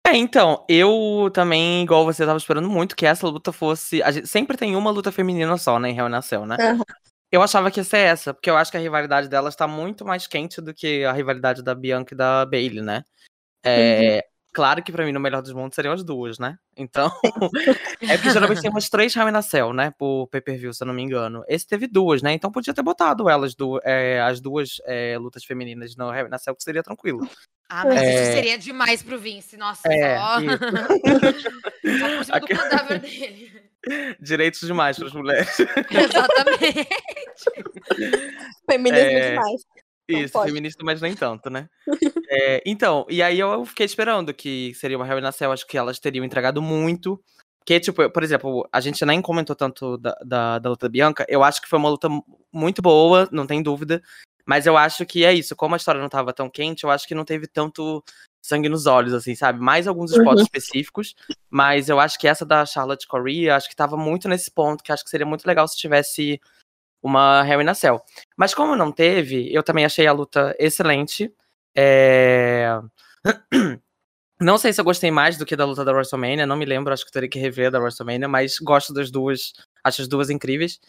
É, 0.05 0.17
então, 0.17 0.65
eu 0.67 1.31
também, 1.33 1.83
igual 1.83 2.03
você, 2.03 2.25
tava 2.25 2.37
esperando 2.37 2.69
muito 2.69 2.95
que 2.95 3.05
essa 3.05 3.25
luta 3.25 3.51
fosse. 3.53 4.03
A 4.03 4.11
gente 4.11 4.27
sempre 4.27 4.57
tem 4.57 4.75
uma 4.75 4.91
luta 4.91 5.11
feminina 5.11 5.57
só, 5.57 5.79
né, 5.79 5.89
em 5.89 5.99
a 5.99 6.21
Cell, 6.21 6.45
né? 6.45 6.57
Aham. 6.59 6.83
Eu 7.31 7.41
achava 7.41 7.71
que 7.71 7.79
ia 7.79 7.83
ser 7.83 7.97
essa, 7.97 8.31
porque 8.31 8.47
eu 8.47 8.55
acho 8.55 8.69
que 8.69 8.77
a 8.77 8.79
rivalidade 8.79 9.27
delas 9.27 9.55
tá 9.55 9.67
muito 9.67 10.05
mais 10.05 10.27
quente 10.27 10.61
do 10.61 10.71
que 10.71 11.03
a 11.03 11.11
rivalidade 11.11 11.63
da 11.63 11.73
Bianca 11.73 12.13
e 12.13 12.17
da 12.17 12.45
Bailey, 12.45 12.83
né? 12.83 13.03
É, 13.65 14.23
Claro 14.53 14.83
que 14.83 14.91
pra 14.91 15.03
mim, 15.03 15.11
no 15.11 15.19
melhor 15.19 15.41
dos 15.41 15.51
mundos, 15.51 15.73
seriam 15.75 15.93
as 15.93 16.03
duas, 16.03 16.37
né? 16.37 16.57
Então. 16.77 17.11
é 18.01 18.15
porque 18.17 18.29
geralmente 18.31 18.61
tem 18.61 18.69
umas 18.69 18.87
três 18.87 19.15
Hell 19.15 19.27
in 19.27 19.35
a 19.35 19.41
Cell, 19.41 19.73
né? 19.73 19.91
Por 19.97 20.27
pay-per-view, 20.27 20.73
se 20.73 20.83
eu 20.83 20.87
não 20.87 20.93
me 20.93 21.01
engano. 21.01 21.43
Esse 21.47 21.67
teve 21.67 21.87
duas, 21.87 22.21
né? 22.21 22.33
Então 22.33 22.51
podia 22.51 22.73
ter 22.73 22.83
botado 22.83 23.27
elas, 23.29 23.55
du 23.55 23.79
é, 23.83 24.21
as 24.21 24.39
duas 24.39 24.79
é, 24.85 25.17
lutas 25.17 25.43
femininas 25.43 25.95
no 25.95 26.13
Hell 26.13 26.27
in 26.27 26.33
a 26.33 26.37
Cell, 26.37 26.55
que 26.55 26.63
seria 26.63 26.83
tranquilo. 26.83 27.27
Ah, 27.69 27.83
mas 27.85 28.01
É. 28.01 28.23
isso 28.23 28.33
seria 28.33 28.57
demais 28.57 29.01
pro 29.01 29.17
Vince. 29.17 29.57
Nossa, 29.57 29.81
É, 29.91 30.17
só... 30.19 30.39
isso. 30.39 30.49
só 32.25 32.39
por 32.39 32.47
cima 32.47 32.83
do 32.83 32.99
dele. 32.99 33.51
Direitos 34.21 34.59
demais 34.61 34.97
para 34.97 35.07
as 35.07 35.13
mulheres. 35.13 35.59
Exatamente. 35.59 36.87
Feminismo 38.69 39.07
É, 39.07 39.29
demais. 39.31 39.61
Isso, 40.21 40.41
feminista, 40.41 40.83
mas 40.83 41.01
nem 41.01 41.15
tanto, 41.15 41.49
né? 41.49 41.67
É, 42.29 42.63
então, 42.65 43.05
e 43.09 43.21
aí 43.21 43.39
eu 43.39 43.65
fiquei 43.65 43.85
esperando 43.85 44.33
que 44.33 44.73
seria 44.75 44.97
uma 44.97 45.31
Cell, 45.31 45.51
acho 45.51 45.67
que 45.67 45.77
elas 45.77 45.99
teriam 45.99 46.25
entregado 46.25 46.61
muito. 46.61 47.21
Que, 47.65 47.79
tipo, 47.79 48.09
por 48.09 48.23
exemplo, 48.23 48.67
a 48.71 48.81
gente 48.81 49.05
nem 49.05 49.21
comentou 49.21 49.55
tanto 49.55 49.97
da, 49.97 50.17
da, 50.25 50.59
da 50.59 50.69
luta 50.69 50.87
da 50.87 50.91
Bianca, 50.91 51.25
eu 51.29 51.43
acho 51.43 51.61
que 51.61 51.67
foi 51.69 51.79
uma 51.79 51.89
luta 51.89 52.09
mu- 52.09 52.25
muito 52.51 52.81
boa, 52.81 53.29
não 53.31 53.47
tem 53.47 53.63
dúvida, 53.63 54.01
mas 54.45 54.65
eu 54.65 54.75
acho 54.75 55.05
que 55.05 55.23
é 55.23 55.33
isso, 55.33 55.55
como 55.55 55.73
a 55.73 55.77
história 55.77 56.01
não 56.01 56.09
tava 56.09 56.33
tão 56.33 56.49
quente, 56.49 56.83
eu 56.83 56.91
acho 56.91 57.07
que 57.07 57.15
não 57.15 57.23
teve 57.23 57.47
tanto 57.47 58.03
sangue 58.45 58.67
nos 58.67 58.85
olhos, 58.85 59.13
assim, 59.13 59.33
sabe? 59.33 59.61
Mais 59.61 59.87
alguns 59.87 60.11
spots 60.11 60.39
Uhum. 60.41 60.43
específicos, 60.43 61.15
mas 61.49 61.87
eu 61.87 62.01
acho 62.01 62.19
que 62.19 62.27
essa 62.27 62.45
da 62.45 62.65
Charlotte 62.65 63.07
Correa, 63.07 63.55
acho 63.55 63.69
que 63.69 63.75
tava 63.77 63.95
muito 63.95 64.27
nesse 64.27 64.51
ponto, 64.51 64.83
que 64.83 64.91
acho 64.91 65.03
que 65.05 65.09
seria 65.09 65.25
muito 65.25 65.45
legal 65.45 65.65
se 65.65 65.77
tivesse 65.77 66.41
uma 67.03 67.45
Hell 67.45 67.61
in 67.61 67.67
a 67.67 67.73
Cell. 67.73 68.01
Mas 68.37 68.53
como 68.53 68.75
não 68.75 68.91
teve, 68.91 69.53
eu 69.53 69.61
também 69.61 69.85
achei 69.85 70.07
a 70.07 70.13
luta 70.13 70.55
excelente. 70.57 71.31
É... 71.75 72.79
Não 74.41 74.57
sei 74.57 74.73
se 74.73 74.81
eu 74.81 74.83
gostei 74.83 75.09
mais 75.09 75.37
do 75.37 75.45
que 75.45 75.55
da 75.55 75.63
luta 75.63 75.85
da 75.85 75.93
WrestleMania, 75.93 76.45
não 76.45 76.57
me 76.57 76.65
lembro, 76.65 76.91
acho 76.91 77.05
que 77.05 77.11
teria 77.11 77.29
que 77.29 77.39
rever 77.39 77.71
da 77.71 77.79
WrestleMania, 77.79 78.27
mas 78.27 78.57
gosto 78.59 78.91
das 78.93 79.09
duas, 79.09 79.53
acho 79.81 80.01
as 80.01 80.07
duas 80.07 80.29
incríveis. 80.29 80.81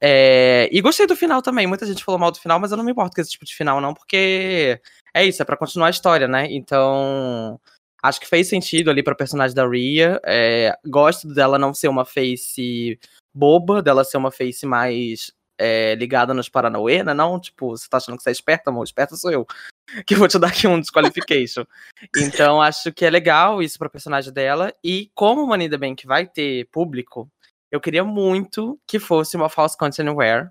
É, 0.00 0.68
E 0.70 0.80
gostei 0.80 1.06
do 1.08 1.16
final 1.16 1.42
também, 1.42 1.66
muita 1.66 1.84
gente 1.86 2.04
falou 2.04 2.20
mal 2.20 2.30
do 2.30 2.38
final, 2.38 2.60
mas 2.60 2.70
eu 2.70 2.76
não 2.76 2.84
me 2.84 2.92
importo 2.92 3.14
com 3.14 3.20
esse 3.20 3.32
tipo 3.32 3.44
de 3.44 3.54
final 3.54 3.80
não, 3.80 3.94
porque 3.94 4.80
é 5.12 5.24
isso, 5.24 5.42
é 5.42 5.44
pra 5.44 5.56
continuar 5.56 5.88
a 5.88 5.90
história, 5.90 6.28
né? 6.28 6.46
Então, 6.50 7.60
acho 8.02 8.20
que 8.20 8.28
fez 8.28 8.48
sentido 8.48 8.90
ali 8.90 9.02
pra 9.02 9.14
personagem 9.14 9.56
da 9.56 9.66
Rhea, 9.66 10.20
é, 10.24 10.76
gosto 10.86 11.26
dela 11.34 11.58
não 11.58 11.74
ser 11.74 11.88
uma 11.88 12.04
face 12.04 12.96
boba, 13.34 13.82
dela 13.82 14.04
ser 14.04 14.18
uma 14.18 14.30
face 14.30 14.66
mais 14.66 15.32
é, 15.60 15.94
ligada 15.94 16.32
nos 16.32 16.48
Paranauê, 16.48 17.02
né? 17.02 17.12
Não, 17.12 17.38
tipo, 17.38 17.76
você 17.76 17.86
tá 17.86 17.98
achando 17.98 18.16
que 18.16 18.22
você 18.22 18.30
é 18.30 18.32
esperta, 18.32 18.70
amor? 18.70 18.82
Esperta 18.82 19.14
sou 19.14 19.30
eu. 19.30 19.46
Que 20.06 20.14
vou 20.14 20.28
te 20.28 20.38
dar 20.38 20.48
aqui 20.48 20.68
um 20.68 20.80
disqualification. 20.80 21.64
então, 22.16 22.62
acho 22.62 22.92
que 22.92 23.04
é 23.04 23.10
legal 23.10 23.60
isso 23.60 23.76
pra 23.76 23.90
personagem 23.90 24.32
dela. 24.32 24.72
E 24.84 25.10
como 25.16 25.44
Money 25.46 25.66
in 25.66 25.70
the 25.70 25.76
Bank 25.76 26.06
vai 26.06 26.26
ter 26.26 26.68
público, 26.70 27.28
eu 27.72 27.80
queria 27.80 28.04
muito 28.04 28.80
que 28.86 29.00
fosse 29.00 29.36
uma 29.36 29.48
false 29.48 29.76
content 29.76 30.06
anywhere. 30.06 30.48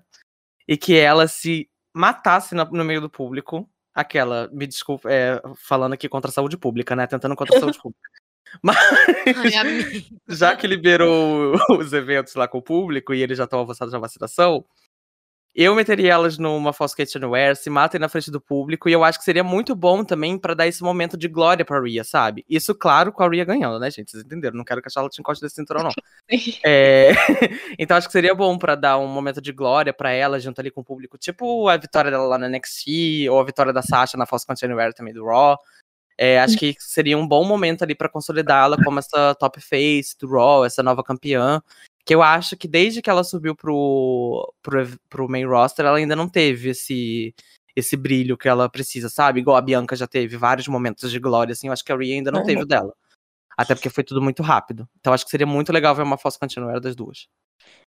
E 0.68 0.76
que 0.76 0.94
ela 0.94 1.26
se 1.26 1.68
matasse 1.92 2.54
no, 2.54 2.84
meio 2.84 3.00
do 3.00 3.10
público. 3.10 3.68
Aquela, 3.94 4.48
me 4.52 4.66
desculpa, 4.66 5.10
é, 5.10 5.40
falando 5.56 5.94
aqui 5.94 6.06
contra 6.06 6.30
a 6.30 6.34
saúde 6.34 6.58
pública, 6.58 6.94
né? 6.94 7.06
Tentando 7.06 7.34
contra 7.34 7.56
a 7.56 7.60
saúde 7.60 7.78
pública. 7.82 8.10
Mas 8.62 8.76
Ai, 9.56 10.04
já 10.28 10.54
que 10.54 10.66
liberou 10.66 11.54
os 11.70 11.92
eventos 11.92 12.34
lá 12.34 12.46
com 12.46 12.58
o 12.58 12.62
público 12.62 13.14
e 13.14 13.22
eles 13.22 13.38
já 13.38 13.44
estão 13.44 13.60
avançados 13.60 13.92
na 13.92 13.98
vacinação, 13.98 14.64
eu 15.54 15.74
meteria 15.74 16.12
elas 16.12 16.38
numa 16.38 16.72
false 16.72 16.94
kitchenware, 16.94 17.56
se 17.56 17.68
matem 17.68 18.00
na 18.00 18.08
frente 18.08 18.30
do 18.30 18.40
público, 18.40 18.88
e 18.88 18.92
eu 18.92 19.02
acho 19.02 19.18
que 19.18 19.24
seria 19.24 19.42
muito 19.42 19.74
bom 19.74 20.04
também 20.04 20.38
pra 20.38 20.54
dar 20.54 20.66
esse 20.66 20.82
momento 20.82 21.16
de 21.16 21.26
glória 21.28 21.64
pra 21.64 21.80
Rhea, 21.80 22.04
sabe? 22.04 22.44
Isso, 22.48 22.74
claro, 22.74 23.12
com 23.12 23.22
a 23.22 23.28
Rhea 23.28 23.44
ganhando, 23.44 23.78
né, 23.78 23.90
gente? 23.90 24.10
Vocês 24.10 24.24
entenderam? 24.24 24.56
Não 24.56 24.64
quero 24.64 24.80
que 24.80 24.88
a 24.88 24.90
Charlotte 24.90 25.18
encoste 25.18 25.42
desse 25.42 25.56
cinturão, 25.56 25.82
não. 25.82 25.90
É, 26.64 27.10
então 27.78 27.96
acho 27.96 28.06
que 28.06 28.12
seria 28.12 28.34
bom 28.34 28.56
pra 28.56 28.74
dar 28.74 28.98
um 28.98 29.08
momento 29.08 29.40
de 29.40 29.50
glória 29.52 29.92
pra 29.92 30.12
ela 30.12 30.38
junto 30.38 30.60
ali 30.60 30.70
com 30.70 30.80
o 30.80 30.84
público, 30.84 31.18
tipo 31.18 31.68
a 31.68 31.76
vitória 31.76 32.10
dela 32.10 32.24
lá 32.24 32.38
na 32.38 32.48
NXT 32.48 33.28
ou 33.30 33.40
a 33.40 33.44
vitória 33.44 33.72
da 33.72 33.82
Sasha 33.82 34.16
na 34.16 34.26
False 34.26 34.46
Continuary 34.46 34.94
também 34.94 35.12
do 35.12 35.24
Raw. 35.24 35.58
É, 36.22 36.38
acho 36.38 36.58
que 36.58 36.76
seria 36.78 37.16
um 37.16 37.26
bom 37.26 37.44
momento 37.44 37.82
ali 37.82 37.94
pra 37.94 38.06
consolidá-la 38.06 38.76
como 38.84 38.98
essa 38.98 39.34
top 39.36 39.58
face 39.58 40.14
do 40.18 40.28
Raw, 40.28 40.66
essa 40.66 40.82
nova 40.82 41.02
campeã. 41.02 41.62
Que 42.04 42.14
eu 42.14 42.22
acho 42.22 42.56
que 42.56 42.66
desde 42.66 43.02
que 43.02 43.10
ela 43.10 43.22
subiu 43.22 43.54
pro, 43.54 44.52
pro, 44.62 44.98
pro 45.08 45.28
main 45.28 45.44
roster, 45.44 45.84
ela 45.84 45.98
ainda 45.98 46.16
não 46.16 46.28
teve 46.28 46.70
esse, 46.70 47.34
esse 47.76 47.96
brilho 47.96 48.36
que 48.36 48.48
ela 48.48 48.68
precisa, 48.68 49.08
sabe? 49.08 49.40
Igual 49.40 49.56
a 49.56 49.62
Bianca 49.62 49.94
já 49.94 50.06
teve 50.06 50.36
vários 50.36 50.66
momentos 50.68 51.10
de 51.10 51.18
glória, 51.18 51.52
assim. 51.52 51.66
Eu 51.66 51.72
acho 51.72 51.84
que 51.84 51.92
a 51.92 51.96
Rhea 51.96 52.16
ainda 52.16 52.30
não 52.30 52.44
teve 52.44 52.62
o 52.62 52.66
dela. 52.66 52.94
Até 53.56 53.74
porque 53.74 53.90
foi 53.90 54.02
tudo 54.02 54.22
muito 54.22 54.42
rápido. 54.42 54.88
Então 54.98 55.12
acho 55.12 55.24
que 55.24 55.30
seria 55.30 55.46
muito 55.46 55.72
legal 55.72 55.94
ver 55.94 56.02
uma 56.02 56.16
False 56.16 56.38
Continuary 56.38 56.80
das 56.80 56.96
duas. 56.96 57.28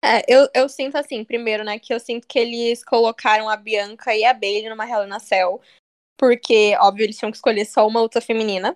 É, 0.03 0.21
eu, 0.27 0.47
eu 0.53 0.69
sinto 0.69 0.95
assim, 0.97 1.23
primeiro, 1.23 1.63
né, 1.63 1.79
que 1.79 1.93
eu 1.93 1.99
sinto 1.99 2.27
que 2.27 2.37
eles 2.37 2.83
colocaram 2.83 3.49
a 3.49 3.57
Bianca 3.57 4.15
e 4.15 4.23
a 4.23 4.33
Bailey 4.33 4.69
numa 4.69 4.87
Hell 4.87 5.07
in 5.07 5.11
a 5.11 5.19
Cell, 5.19 5.59
porque, 6.17 6.75
óbvio, 6.79 7.03
eles 7.03 7.17
tinham 7.17 7.31
que 7.31 7.37
escolher 7.37 7.65
só 7.65 7.87
uma 7.87 7.99
luta 8.01 8.21
feminina, 8.21 8.75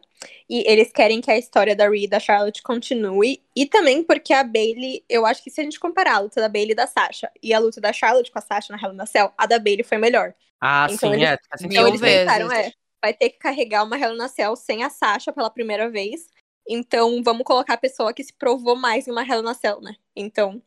e 0.49 0.63
eles 0.69 0.91
querem 0.91 1.21
que 1.21 1.31
a 1.31 1.37
história 1.37 1.75
da 1.75 1.87
Rhea 1.89 2.03
e 2.03 2.07
da 2.07 2.19
Charlotte 2.19 2.61
continue, 2.61 3.41
e 3.55 3.65
também 3.65 4.03
porque 4.03 4.33
a 4.33 4.43
Bailey, 4.43 5.03
eu 5.09 5.25
acho 5.25 5.43
que 5.43 5.49
se 5.49 5.61
a 5.61 5.63
gente 5.63 5.79
comparar 5.79 6.15
a 6.15 6.19
luta 6.19 6.41
da 6.41 6.49
Bailey 6.49 6.71
e 6.71 6.75
da 6.75 6.87
Sasha, 6.87 7.31
e 7.41 7.53
a 7.53 7.59
luta 7.59 7.79
da 7.79 7.93
Charlotte 7.93 8.31
com 8.31 8.39
a 8.39 8.41
Sasha 8.41 8.73
na 8.75 8.81
Hell 8.81 8.93
in 8.93 8.99
a 9.01 9.05
Cell, 9.05 9.33
a 9.37 9.45
da 9.45 9.57
Bailey 9.59 9.83
foi 9.83 9.97
melhor. 9.97 10.33
Ah, 10.59 10.87
Então 10.91 11.11
sim, 11.13 11.17
eles- 11.17 11.29
é. 11.29 11.37
Então 11.61 11.87
eles 11.87 12.01
vezes. 12.01 12.19
pensaram, 12.25 12.51
é, 12.51 12.73
vai 13.01 13.13
ter 13.13 13.29
que 13.29 13.39
carregar 13.39 13.83
uma 13.83 13.97
Hell 13.97 14.15
in 14.15 14.21
a 14.21 14.27
Cell 14.27 14.55
sem 14.55 14.83
a 14.83 14.89
Sasha 14.89 15.31
pela 15.31 15.49
primeira 15.49 15.89
vez, 15.89 16.27
então 16.67 17.23
vamos 17.23 17.43
colocar 17.43 17.75
a 17.75 17.77
pessoa 17.77 18.13
que 18.13 18.23
se 18.23 18.33
provou 18.33 18.75
mais 18.75 19.07
em 19.07 19.11
uma 19.11 19.23
Hell 19.25 19.41
in 19.41 19.47
a 19.47 19.53
Cell, 19.53 19.79
né? 19.81 19.95
Então, 20.15 20.61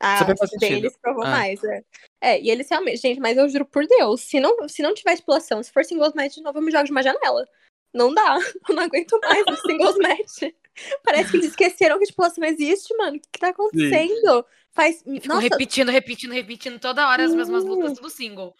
a 0.00 0.18
Super 0.18 0.36
faz 0.36 0.50
sentido. 0.50 0.70
Bailey 0.70 0.90
se 0.90 0.98
provou 1.00 1.24
Ah. 1.24 1.30
mais, 1.30 1.62
é. 1.64 1.82
É, 2.20 2.40
e 2.40 2.50
eles 2.50 2.68
realmente, 2.68 2.98
gente, 2.98 3.20
mas 3.20 3.36
eu 3.36 3.48
juro 3.48 3.64
por 3.64 3.86
Deus, 3.86 4.20
se 4.22 4.40
não, 4.40 4.68
se 4.68 4.82
não 4.82 4.94
tiver 4.94 5.14
estipulação, 5.14 5.62
se 5.62 5.72
for 5.72 5.84
singles 5.84 6.12
match 6.14 6.34
de 6.34 6.42
novo, 6.42 6.58
eu 6.58 6.62
me 6.62 6.70
jogo 6.70 6.84
de 6.84 6.90
uma 6.90 7.02
janela. 7.02 7.46
Não 7.94 8.12
dá, 8.12 8.36
eu 8.68 8.74
não 8.74 8.82
aguento 8.82 9.18
mais 9.22 9.44
o 9.46 9.56
singles 9.56 9.96
match. 9.96 10.52
Parece 11.02 11.30
que 11.30 11.36
eles 11.38 11.50
esqueceram 11.50 11.96
que 11.96 12.02
a 12.02 12.04
estipulação 12.04 12.44
existe, 12.44 12.94
mano. 12.96 13.16
O 13.16 13.20
que, 13.20 13.28
que 13.32 13.38
tá 13.38 13.48
acontecendo? 13.48 14.44
Faz. 14.72 15.02
Ficam 15.02 15.38
repetindo, 15.38 15.90
repetindo, 15.90 16.32
repetindo 16.32 16.78
toda 16.78 17.08
hora 17.08 17.24
as 17.24 17.34
mesmas 17.34 17.64
lutas, 17.64 17.94
tudo 17.94 18.10
single. 18.10 18.54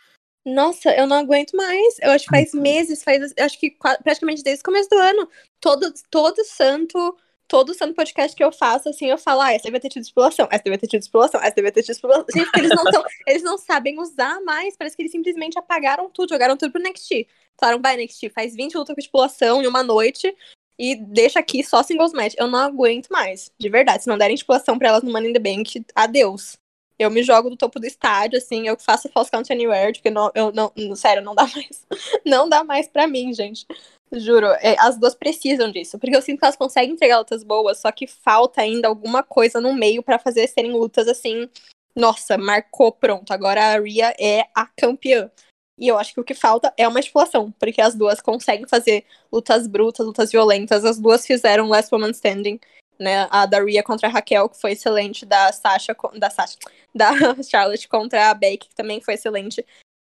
Nossa, 0.47 0.95
eu 0.97 1.07
não 1.07 1.16
aguento 1.16 1.55
mais. 1.57 1.99
Eu 2.01 2.12
acho 2.12 2.24
que 2.24 2.30
faz 2.30 2.55
meses, 2.55 3.03
faz, 3.03 3.34
acho 3.39 3.59
que 3.59 3.76
praticamente 4.03 4.43
desde 4.43 4.62
o 4.62 4.64
começo 4.64 4.89
do 4.89 4.97
ano. 4.97 5.28
Todo, 5.61 5.93
todo 6.09 6.43
santo, 6.45 7.18
todo 7.49 7.74
santo 7.74 7.94
podcast 7.94 8.36
que 8.36 8.42
eu 8.42 8.51
faço, 8.53 8.88
assim, 8.88 9.07
eu 9.07 9.18
falo, 9.18 9.40
ah, 9.40 9.53
essa 9.53 9.64
deve 9.64 9.80
ter 9.80 9.88
tido 9.88 10.03
exploração, 10.03 10.49
essa 10.51 10.64
deve 10.64 10.78
ter 10.78 10.88
tido 10.88 11.03
exploração, 11.03 11.40
essa 11.40 11.55
deve 11.55 11.70
ter 11.70 11.82
tido 11.82 11.94
exploração. 11.94 12.26
Gente, 12.34 12.47
porque 12.47 12.61
eles 12.61 12.70
não 12.70 12.84
eles 13.26 13.42
não 13.42 13.59
sabem 13.59 13.99
usar 13.99 14.40
mais, 14.42 14.76
parece 14.76 14.97
que 14.97 15.03
eles 15.03 15.12
simplesmente 15.12 15.59
apagaram 15.59 16.11
tudo, 16.11 16.30
jogaram 16.30 16.57
tudo 16.57 16.72
pro 16.72 16.82
NXT. 16.82 17.26
Falaram, 17.59 17.80
vai, 17.80 17.97
NXT, 17.97 18.30
faz 18.30 18.55
20 18.55 18.74
lutas 18.76 18.94
com 18.94 19.01
exploração 19.01 19.62
em 19.62 19.66
uma 19.66 19.82
noite 19.82 20.34
e 20.78 20.94
deixa 20.94 21.40
aqui 21.40 21.62
só 21.64 21.82
singles 21.82 22.12
match. 22.12 22.34
Eu 22.36 22.49
não 22.49 22.59
aguento 22.59 23.09
mais, 23.09 23.51
de 23.59 23.68
verdade. 23.68 24.03
Se 24.03 24.09
não 24.09 24.18
derem 24.18 24.34
exploração 24.34 24.78
pra 24.78 24.88
elas 24.88 25.03
no 25.03 25.12
Money 25.12 25.30
in 25.30 25.32
the 25.32 25.38
Bank, 25.38 25.84
adeus. 25.94 26.59
Eu 26.99 27.11
me 27.11 27.22
jogo 27.22 27.51
do 27.51 27.57
topo 27.57 27.78
do 27.78 27.86
estádio, 27.86 28.38
assim, 28.38 28.66
eu 28.66 28.76
faço 28.78 29.11
false 29.11 29.30
count 29.30 29.53
anywhere, 29.53 29.92
porque 29.92 30.09
não, 30.09 30.30
eu 30.34 30.51
não, 30.51 30.72
sério, 30.97 31.22
não 31.22 31.34
dá 31.34 31.42
mais. 31.55 31.86
Não 32.24 32.49
dá 32.49 32.64
mais 32.64 32.88
pra 32.88 33.07
mim, 33.07 33.34
gente. 33.34 33.66
Juro, 34.12 34.46
é, 34.61 34.76
as 34.78 34.96
duas 34.96 35.14
precisam 35.14 35.70
disso, 35.70 35.98
porque 35.98 36.16
eu 36.16 36.22
sinto 36.22 36.38
que 36.38 36.44
elas 36.44 36.57
conseguem 36.57 36.92
entregar 36.92 37.18
lutas 37.18 37.42
boas, 37.42 37.78
só 37.78 37.90
que 37.90 38.07
falta 38.07 38.61
ainda 38.61 38.86
alguma 38.86 39.22
coisa 39.22 39.61
no 39.61 39.74
meio 39.74 40.02
para 40.02 40.18
fazer 40.18 40.46
serem 40.46 40.72
lutas 40.72 41.09
assim. 41.09 41.48
Nossa, 41.94 42.38
marcou, 42.38 42.92
pronto. 42.92 43.32
Agora 43.32 43.74
a 43.74 43.80
Ria 43.80 44.14
é 44.18 44.46
a 44.54 44.66
campeã. 44.66 45.30
E 45.78 45.88
eu 45.88 45.98
acho 45.98 46.14
que 46.14 46.20
o 46.20 46.24
que 46.24 46.34
falta 46.34 46.72
é 46.76 46.86
uma 46.86 47.00
estipulação, 47.00 47.52
porque 47.59 47.80
as 47.80 47.94
duas 47.94 48.20
conseguem 48.20 48.66
fazer 48.66 49.04
lutas 49.32 49.66
brutas, 49.66 50.07
lutas 50.07 50.30
violentas. 50.30 50.84
As 50.84 50.98
duas 50.98 51.26
fizeram 51.26 51.68
Last 51.68 51.94
Woman 51.94 52.11
Standing, 52.11 52.61
né? 52.98 53.26
A 53.30 53.44
da 53.44 53.62
Ria 53.62 53.82
contra 53.82 54.09
a 54.09 54.11
Raquel, 54.11 54.48
que 54.48 54.61
foi 54.61 54.72
excelente, 54.72 55.26
da 55.26 55.52
Sasha, 55.52 55.96
da 56.14 56.30
Sasha, 56.30 56.57
da 56.94 57.11
Charlotte 57.42 57.88
contra 57.88 58.30
a 58.30 58.34
Becky, 58.34 58.68
que 58.68 58.74
também 58.74 59.00
foi 59.00 59.14
excelente. 59.14 59.64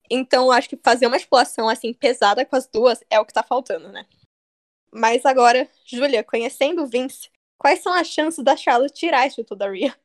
Então, 0.10 0.52
acho 0.52 0.70
que 0.70 0.78
fazer 0.78 1.08
uma 1.08 1.18
estipulação 1.18 1.68
assim 1.68 1.94
pesada 1.94 2.46
com 2.46 2.56
as 2.56 2.68
duas 2.68 3.04
é 3.10 3.20
o 3.20 3.26
que 3.26 3.34
tá 3.34 3.44
faltando, 3.44 3.92
né? 3.92 4.06
Mas 4.92 5.26
agora, 5.26 5.70
Júlia, 5.86 6.24
conhecendo 6.24 6.84
o 6.84 6.88
Vince, 6.88 7.30
quais 7.58 7.82
são 7.82 7.94
as 7.94 8.08
chances 8.08 8.44
da 8.44 8.56
Charlotte 8.56 8.94
tirar 8.94 9.26
esse 9.28 9.38
título 9.38 9.58
da 9.58 9.70
Ria? 9.70 9.96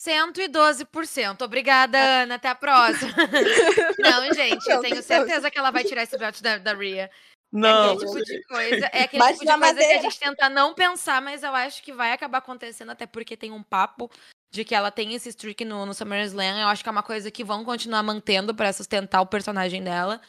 112%. 0.00 1.42
Obrigada, 1.42 1.98
Ana. 1.98 2.36
Até 2.36 2.48
a 2.48 2.54
próxima. 2.54 3.12
não, 3.98 4.32
gente, 4.32 4.70
eu 4.70 4.80
tenho 4.80 5.02
certeza 5.02 5.50
que 5.50 5.58
ela 5.58 5.72
vai 5.72 5.82
tirar 5.82 6.04
esse 6.04 6.16
belt 6.16 6.40
da, 6.40 6.58
da 6.58 6.72
Ria. 6.72 7.10
Não. 7.50 7.90
É 7.90 7.94
aquele 7.94 8.06
tipo 8.06 8.24
de 8.24 8.44
coisa, 8.44 8.86
é 8.92 9.02
aquele 9.02 9.24
tipo 9.32 9.44
de 9.44 9.58
coisa 9.58 9.74
que 9.74 9.92
a 9.92 10.02
gente 10.02 10.20
tenta 10.20 10.48
não 10.48 10.74
pensar, 10.74 11.20
mas 11.20 11.42
eu 11.42 11.54
acho 11.54 11.82
que 11.82 11.92
vai 11.92 12.12
acabar 12.12 12.38
acontecendo, 12.38 12.90
até 12.90 13.06
porque 13.06 13.36
tem 13.36 13.50
um 13.50 13.62
papo 13.62 14.10
de 14.50 14.64
que 14.64 14.74
ela 14.74 14.90
tem 14.90 15.14
esse 15.14 15.28
streak 15.28 15.64
no, 15.64 15.84
no 15.84 15.94
SummerSlam. 15.94 16.60
Eu 16.60 16.68
acho 16.68 16.82
que 16.82 16.88
é 16.88 16.92
uma 16.92 17.02
coisa 17.02 17.30
que 17.30 17.44
vão 17.44 17.64
continuar 17.64 18.02
mantendo 18.02 18.54
para 18.54 18.72
sustentar 18.72 19.20
o 19.20 19.26
personagem 19.26 19.82
dela. 19.82 20.20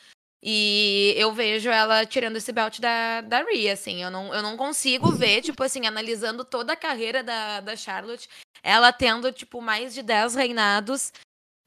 E 0.42 1.14
eu 1.18 1.34
vejo 1.34 1.70
ela 1.70 2.06
tirando 2.06 2.38
esse 2.38 2.52
belt 2.52 2.80
da, 2.80 3.22
da 3.22 3.44
Rhea, 3.44 3.74
assim. 3.74 4.02
Eu 4.02 4.10
não, 4.10 4.34
eu 4.34 4.42
não 4.42 4.56
consigo 4.56 5.12
ver, 5.12 5.42
tipo 5.42 5.62
assim, 5.64 5.86
analisando 5.86 6.46
toda 6.46 6.74
a 6.74 6.78
carreira 6.78 7.22
da, 7.22 7.60
da 7.60 7.76
Charlotte, 7.76 8.30
ela 8.64 8.94
tendo, 8.94 9.32
tipo, 9.32 9.62
mais 9.62 9.94
de 9.94 10.02
10 10.02 10.36
reinados 10.36 11.12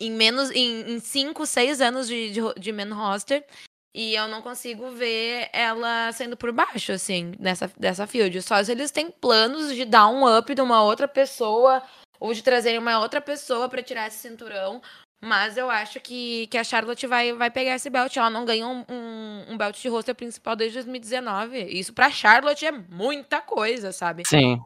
em 0.01 0.11
menos 0.11 0.51
em 0.51 0.99
5, 0.99 1.47
6 1.47 1.81
anos 1.81 2.09
de, 2.09 2.31
de, 2.31 2.41
de 2.59 2.73
main 2.73 2.91
roster. 2.91 3.45
E 3.95 4.15
eu 4.15 4.27
não 4.27 4.41
consigo 4.41 4.91
ver 4.91 5.51
ela 5.53 6.11
sendo 6.13 6.35
por 6.35 6.51
baixo, 6.51 6.93
assim, 6.93 7.35
nessa, 7.39 7.71
dessa 7.77 8.07
field. 8.07 8.41
Só 8.41 8.63
se 8.65 8.73
eles 8.73 8.91
têm 8.91 9.11
planos 9.11 9.75
de 9.75 9.85
dar 9.85 10.09
um 10.09 10.27
up 10.27 10.55
de 10.55 10.63
uma 10.63 10.83
outra 10.83 11.07
pessoa 11.07 11.83
ou 12.23 12.33
de 12.33 12.41
trazerem 12.41 12.79
uma 12.79 13.01
outra 13.01 13.21
pessoa 13.21 13.69
para 13.69 13.83
tirar 13.83 14.07
esse 14.07 14.19
cinturão. 14.19 14.81
Mas 15.21 15.57
eu 15.57 15.69
acho 15.69 15.99
que, 15.99 16.47
que 16.47 16.57
a 16.57 16.63
Charlotte 16.63 17.05
vai, 17.05 17.33
vai 17.33 17.51
pegar 17.51 17.75
esse 17.75 17.91
belt. 17.91 18.17
Ela 18.17 18.31
não 18.31 18.45
ganhou 18.45 18.71
um, 18.71 18.85
um, 18.89 19.45
um 19.51 19.57
belt 19.57 19.77
de 19.81 19.89
roster 19.89 20.15
principal 20.15 20.55
desde 20.55 20.79
2019. 20.79 21.65
Isso 21.65 21.93
pra 21.93 22.11
Charlotte 22.13 22.65
é 22.65 22.71
muita 22.71 23.41
coisa, 23.41 23.91
sabe? 23.91 24.23
Sim. 24.25 24.61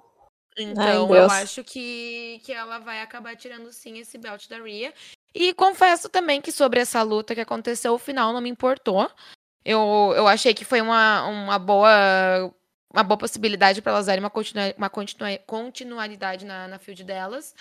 Então 0.59 1.09
Ai, 1.11 1.19
eu 1.19 1.31
acho 1.31 1.65
que, 1.65 2.43
que 2.45 2.53
ela 2.53 2.79
vai 2.79 3.01
acabar 3.01 3.35
tirando 3.37 3.73
sim 3.73 3.99
esse 3.99 4.19
belt 4.19 4.47
da 4.49 4.59
Rhea. 4.59 4.93
E 5.35 5.55
confesso 5.55 6.11
também 6.11 6.43
que 6.43 6.53
sobre 6.53 6.81
essa 6.81 7.03
luta 7.03 7.35
que 7.35 7.41
aconteceu, 7.41 7.95
o 7.95 7.99
final 7.99 8.35
não 8.35 8.41
me 8.43 8.51
importou. 8.51 9.11
Eu, 9.65 10.13
eu 10.15 10.29
achei 10.29 10.53
que 10.53 10.65
foi 10.65 10.83
uma, 10.83 11.27
uma 11.27 11.59
boa 11.59 12.55
uma 12.93 13.03
boa 13.03 13.19
possibilidade 13.19 13.83
para 13.83 13.93
elas 13.93 14.07
darem 14.07 14.23
uma, 14.23 14.31
continua, 14.31 14.75
uma 14.77 14.91
continua, 14.91 15.39
continuidade 15.47 16.45
na, 16.45 16.69
na 16.69 16.79
field 16.79 17.05
delas. 17.05 17.55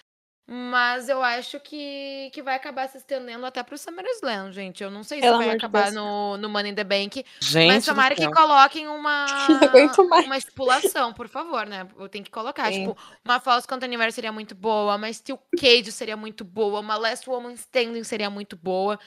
Mas 0.47 1.09
eu 1.09 1.23
acho 1.23 1.59
que, 1.59 2.29
que 2.31 2.43
vai 2.43 2.55
acabar 2.55 2.87
se 2.87 2.97
estendendo 2.97 3.43
até 3.47 3.63
pro 3.63 3.75
SummerSlam, 3.75 4.51
gente. 4.51 4.83
Eu 4.83 4.91
não 4.91 5.03
sei 5.03 5.19
se 5.19 5.27
vai 5.27 5.49
acabar 5.49 5.91
no, 5.91 6.37
no 6.37 6.47
Money 6.47 6.71
in 6.71 6.75
the 6.75 6.83
Bank. 6.83 7.25
Gente 7.39 7.67
mas 7.67 7.83
tomara 7.83 8.13
que 8.13 8.29
coloquem 8.29 8.87
uma, 8.87 9.25
uma 10.23 10.37
estipulação, 10.37 11.13
por 11.13 11.27
favor, 11.27 11.65
né? 11.65 11.87
Eu 11.97 12.07
tenho 12.07 12.23
que 12.23 12.29
colocar. 12.29 12.71
Sim. 12.71 12.87
Tipo, 12.87 12.97
uma 13.25 13.39
False 13.39 13.67
Count 13.67 13.83
Anniversary 13.83 14.13
seria 14.13 14.31
muito 14.31 14.53
boa, 14.53 14.95
uma 14.95 15.11
Steel 15.11 15.39
Cage 15.59 15.91
seria 15.91 16.15
muito 16.15 16.45
boa, 16.45 16.79
uma 16.79 16.95
Last 16.95 17.27
Woman 17.27 17.53
Standing 17.53 18.03
seria 18.03 18.29
muito 18.29 18.55
boa. 18.55 18.99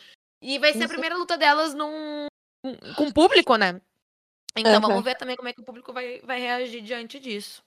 E 0.42 0.58
vai 0.58 0.72
ser 0.72 0.78
Isso. 0.78 0.86
a 0.86 0.88
primeira 0.88 1.16
luta 1.16 1.38
delas 1.38 1.72
num, 1.72 2.26
com 2.96 3.12
público, 3.12 3.54
né? 3.54 3.80
Então 4.60 4.74
uhum. 4.74 4.80
vamos 4.80 5.04
ver 5.04 5.16
também 5.16 5.36
como 5.36 5.48
é 5.48 5.52
que 5.52 5.60
o 5.60 5.64
público 5.64 5.92
vai, 5.92 6.20
vai 6.20 6.40
reagir 6.40 6.82
diante 6.82 7.18
disso. 7.18 7.62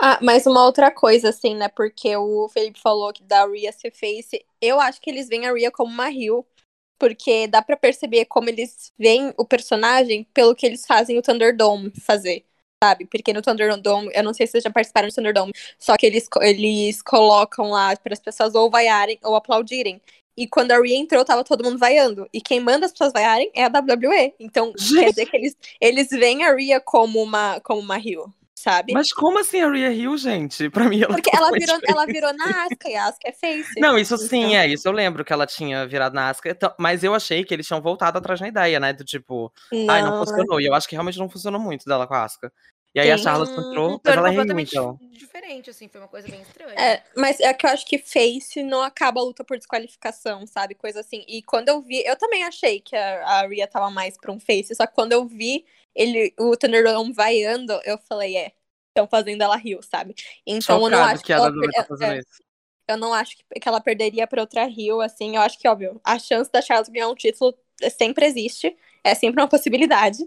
Ah, 0.00 0.18
mas 0.22 0.46
uma 0.46 0.64
outra 0.64 0.90
coisa, 0.90 1.28
assim, 1.28 1.54
né? 1.54 1.68
Porque 1.68 2.16
o 2.16 2.48
Felipe 2.48 2.80
falou 2.80 3.12
que 3.12 3.22
da 3.22 3.46
Rhea 3.46 3.72
ser 3.72 3.92
face. 3.92 4.44
Eu 4.60 4.80
acho 4.80 5.00
que 5.00 5.10
eles 5.10 5.28
veem 5.28 5.46
a 5.46 5.52
Rhea 5.52 5.70
como 5.70 5.92
uma 5.92 6.08
Rio. 6.08 6.46
Porque 6.98 7.46
dá 7.46 7.62
para 7.62 7.76
perceber 7.76 8.24
como 8.24 8.48
eles 8.48 8.92
veem 8.98 9.32
o 9.36 9.44
personagem 9.44 10.24
pelo 10.34 10.54
que 10.54 10.66
eles 10.66 10.84
fazem 10.84 11.16
o 11.16 11.22
Thunderdome 11.22 11.92
fazer, 12.00 12.44
sabe? 12.82 13.06
Porque 13.06 13.32
no 13.32 13.42
Thunderdome, 13.42 14.10
eu 14.14 14.22
não 14.22 14.32
sei 14.32 14.46
se 14.46 14.52
vocês 14.52 14.64
já 14.64 14.70
participaram 14.70 15.08
do 15.08 15.14
Thunderdome, 15.14 15.52
só 15.78 15.96
que 15.96 16.06
eles, 16.06 16.28
eles 16.40 17.02
colocam 17.02 17.70
lá 17.70 17.96
para 17.96 18.12
as 18.12 18.20
pessoas 18.20 18.54
ou 18.54 18.70
vaiarem 18.70 19.18
ou 19.22 19.34
aplaudirem. 19.34 20.00
E 20.36 20.46
quando 20.46 20.70
a 20.70 20.80
Rhea 20.80 20.96
entrou, 20.96 21.24
tava 21.24 21.42
todo 21.42 21.64
mundo 21.64 21.78
vaiando. 21.78 22.28
E 22.32 22.40
quem 22.40 22.60
manda 22.60 22.86
as 22.86 22.92
pessoas 22.92 23.12
vaiarem 23.12 23.50
é 23.54 23.64
a 23.64 23.68
WWE. 23.68 24.34
Então, 24.38 24.72
Gente. 24.78 25.00
quer 25.00 25.10
dizer 25.10 25.26
que 25.26 25.36
eles, 25.36 25.56
eles 25.80 26.08
veem 26.10 26.44
a 26.44 26.54
Rhea 26.54 26.80
como 26.80 27.20
uma, 27.20 27.58
como 27.60 27.80
uma 27.80 27.96
Rio 27.96 28.32
sabe? 28.58 28.92
Mas 28.92 29.12
como 29.12 29.38
assim 29.38 29.60
a 29.60 29.70
Rhea 29.70 29.92
Hill, 29.92 30.16
gente? 30.16 30.68
Pra 30.70 30.84
mim 30.84 31.02
ela 31.02 31.14
Porque 31.14 31.30
ela 31.34 31.50
virou, 31.50 31.78
ela 31.86 32.06
virou 32.06 32.32
na 32.34 32.64
Asuka 32.64 32.88
e 32.88 32.96
a 32.96 33.06
Asuka 33.06 33.28
é 33.28 33.32
face. 33.32 33.80
Não, 33.80 33.98
isso 33.98 34.16
sim, 34.18 34.44
então. 34.46 34.56
é 34.56 34.66
isso. 34.66 34.86
Eu 34.86 34.92
lembro 34.92 35.24
que 35.24 35.32
ela 35.32 35.46
tinha 35.46 35.86
virado 35.86 36.14
na 36.14 36.28
Asuka, 36.28 36.50
então, 36.50 36.74
mas 36.78 37.04
eu 37.04 37.14
achei 37.14 37.44
que 37.44 37.54
eles 37.54 37.66
tinham 37.66 37.80
voltado 37.80 38.18
atrás 38.18 38.40
na 38.40 38.48
ideia, 38.48 38.80
né? 38.80 38.92
Do 38.92 39.04
tipo, 39.04 39.52
não. 39.72 39.90
ai, 39.90 40.02
não 40.02 40.18
funcionou. 40.18 40.60
E 40.60 40.66
eu 40.66 40.74
acho 40.74 40.88
que 40.88 40.94
realmente 40.94 41.18
não 41.18 41.28
funcionou 41.28 41.60
muito 41.60 41.84
dela 41.84 42.06
com 42.06 42.14
a 42.14 42.24
Asuka. 42.24 42.52
E 42.94 43.00
aí 43.00 43.06
Sim. 43.06 43.12
a 43.12 43.18
Charlotte 43.18 43.52
entrou, 43.52 44.00
mas 44.02 44.16
ela 44.16 44.30
riu, 44.30 44.58
então. 44.58 44.98
diferente, 45.12 45.70
assim, 45.70 45.88
foi 45.88 46.00
uma 46.00 46.08
coisa 46.08 46.26
bem 46.26 46.40
estranha. 46.40 46.72
É, 46.72 47.02
mas 47.14 47.38
é 47.38 47.52
que 47.52 47.66
eu 47.66 47.70
acho 47.70 47.86
que 47.86 47.98
Face 47.98 48.62
não 48.62 48.82
acaba 48.82 49.20
a 49.20 49.22
luta 49.22 49.44
por 49.44 49.58
desqualificação, 49.58 50.46
sabe? 50.46 50.74
Coisa 50.74 51.00
assim. 51.00 51.22
E 51.28 51.42
quando 51.42 51.68
eu 51.68 51.82
vi, 51.82 52.02
eu 52.04 52.16
também 52.16 52.44
achei 52.44 52.80
que 52.80 52.96
a, 52.96 53.24
a 53.24 53.46
Rhea 53.46 53.66
tava 53.66 53.90
mais 53.90 54.16
pra 54.16 54.32
um 54.32 54.40
Face, 54.40 54.74
só 54.74 54.86
que 54.86 54.94
quando 54.94 55.12
eu 55.12 55.26
vi 55.26 55.64
ele, 55.98 56.32
o 56.38 56.56
Thunderdome 56.56 57.12
vaiando, 57.12 57.72
eu 57.84 57.98
falei, 57.98 58.36
é, 58.36 58.52
estão 58.88 59.08
fazendo 59.08 59.42
ela 59.42 59.56
rio, 59.56 59.80
sabe? 59.82 60.14
Então 60.46 60.78
Chocado 60.78 60.84
eu 60.84 60.90
não 60.90 61.04
acho 61.04 61.24
que, 61.24 61.32
ela, 61.32 61.46
ela 61.48 61.96
tá 61.98 62.14
é, 62.14 62.20
Eu 62.86 62.96
não 62.96 63.12
acho 63.12 63.36
que, 63.36 63.60
que 63.60 63.68
ela 63.68 63.80
perderia 63.80 64.26
para 64.26 64.40
outra 64.40 64.64
rio, 64.64 65.00
assim. 65.00 65.34
Eu 65.34 65.42
acho 65.42 65.58
que, 65.58 65.66
óbvio, 65.66 66.00
a 66.04 66.16
chance 66.18 66.50
da 66.50 66.62
Charlotte 66.62 66.92
ganhar 66.92 67.08
um 67.08 67.16
título 67.16 67.52
sempre 67.96 68.26
existe. 68.26 68.76
É 69.02 69.14
sempre 69.14 69.40
uma 69.40 69.48
possibilidade. 69.48 70.18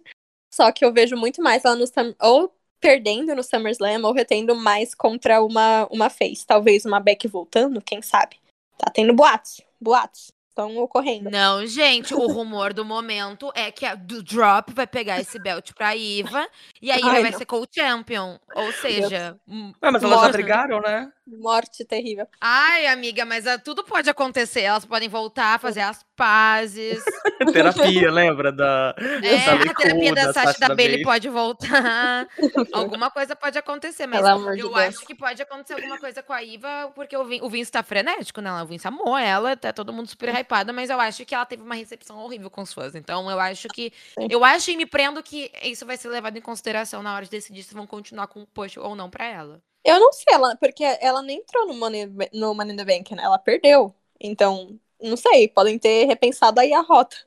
Só 0.53 0.69
que 0.73 0.83
eu 0.83 0.91
vejo 0.91 1.15
muito 1.15 1.41
mais 1.41 1.63
ela 1.63 1.75
no 1.75 1.85
ou 2.19 2.53
perdendo 2.81 3.33
no 3.33 3.43
SummerSlam 3.43 4.03
ou 4.03 4.11
retendo 4.11 4.55
mais 4.55 4.93
contra 4.93 5.41
uma, 5.41 5.87
uma 5.89 6.09
face. 6.09 6.45
Talvez 6.45 6.85
uma 6.85 6.99
Beck 6.99 7.27
voltando, 7.27 7.81
quem 7.81 8.01
sabe? 8.01 8.37
Tá 8.77 8.91
tendo 8.91 9.13
boatos. 9.13 9.61
Boatos 9.79 10.31
estão 10.51 10.77
ocorrendo. 10.77 11.29
Não, 11.29 11.65
gente, 11.65 12.13
o 12.13 12.27
rumor 12.27 12.73
do 12.73 12.85
momento 12.85 13.51
é 13.55 13.71
que 13.71 13.85
a 13.85 13.95
do 13.95 14.21
Drop 14.21 14.71
vai 14.73 14.85
pegar 14.85 15.19
esse 15.19 15.39
belt 15.39 15.71
pra 15.73 15.95
Iva 15.95 16.47
e 16.81 16.91
aí 16.91 17.01
Ai, 17.03 17.21
vai 17.21 17.31
não. 17.31 17.37
ser 17.37 17.45
co-champion. 17.45 18.37
Ou 18.55 18.71
seja. 18.73 19.39
Ah, 19.81 19.91
mas 19.91 20.03
elas 20.03 20.21
já 20.21 20.29
brigaram, 20.29 20.81
né? 20.81 21.11
Morte 21.37 21.85
terrível. 21.85 22.27
Ai, 22.39 22.87
amiga, 22.87 23.23
mas 23.23 23.45
uh, 23.45 23.59
tudo 23.63 23.83
pode 23.83 24.09
acontecer. 24.09 24.61
Elas 24.61 24.85
podem 24.85 25.07
voltar 25.07 25.55
a 25.55 25.59
fazer 25.59 25.81
as 25.81 26.05
pazes. 26.15 27.03
terapia, 27.53 28.11
lembra? 28.11 28.51
Da, 28.51 28.93
é, 28.99 29.45
da 29.45 29.71
a 29.71 29.73
terapia 29.73 30.13
da, 30.13 30.25
da 30.25 30.33
Sasha 30.33 30.59
da, 30.59 30.67
da 30.67 30.75
Bailey 30.75 31.03
pode 31.03 31.29
voltar. 31.29 32.27
alguma 32.73 33.09
coisa 33.09 33.35
pode 33.35 33.57
acontecer, 33.57 34.05
mas 34.07 34.25
eu 34.25 34.69
de 34.69 34.79
acho 34.79 35.05
que 35.05 35.15
pode 35.15 35.41
acontecer 35.41 35.73
alguma 35.73 35.97
coisa 35.97 36.21
com 36.21 36.33
a 36.33 36.43
Iva, 36.43 36.91
porque 36.93 37.15
o, 37.15 37.23
Vin, 37.23 37.39
o 37.41 37.49
Vince 37.49 37.71
tá 37.71 37.81
frenético, 37.81 38.41
né? 38.41 38.51
O 38.61 38.65
Vince 38.65 38.87
amou 38.87 39.17
ela, 39.17 39.55
tá 39.55 39.71
todo 39.71 39.93
mundo 39.93 40.09
super 40.09 40.35
hypada, 40.35 40.73
mas 40.73 40.89
eu 40.89 40.99
acho 40.99 41.25
que 41.25 41.33
ela 41.33 41.45
teve 41.45 41.63
uma 41.63 41.75
recepção 41.75 42.17
horrível 42.19 42.49
com 42.49 42.61
os 42.61 42.73
fãs. 42.73 42.93
Então 42.93 43.31
eu 43.31 43.39
acho 43.39 43.67
que. 43.69 43.93
Eu 44.29 44.43
acho 44.43 44.69
e 44.69 44.77
me 44.77 44.85
prendo 44.85 45.23
que 45.23 45.49
isso 45.63 45.85
vai 45.85 45.97
ser 45.97 46.09
levado 46.09 46.37
em 46.37 46.41
consideração 46.41 47.01
na 47.01 47.15
hora 47.15 47.25
de 47.25 47.31
decidir 47.31 47.63
se 47.63 47.73
vão 47.73 47.87
continuar 47.87 48.27
com 48.27 48.41
o 48.41 48.47
push 48.47 48.77
ou 48.77 48.95
não 48.95 49.09
pra 49.09 49.25
ela. 49.25 49.61
Eu 49.83 49.99
não 49.99 50.13
sei, 50.13 50.33
ela, 50.33 50.55
porque 50.55 50.83
ela 50.83 51.21
nem 51.21 51.39
entrou 51.39 51.67
no 51.67 51.73
Money, 51.73 52.07
no 52.33 52.53
Money 52.53 52.73
in 52.73 52.77
the 52.77 52.85
Bank, 52.85 53.15
né? 53.15 53.23
Ela 53.23 53.39
perdeu. 53.39 53.93
Então, 54.19 54.79
não 55.01 55.17
sei, 55.17 55.47
podem 55.47 55.79
ter 55.79 56.05
repensado 56.05 56.59
aí 56.59 56.73
a 56.73 56.81
rota. 56.81 57.17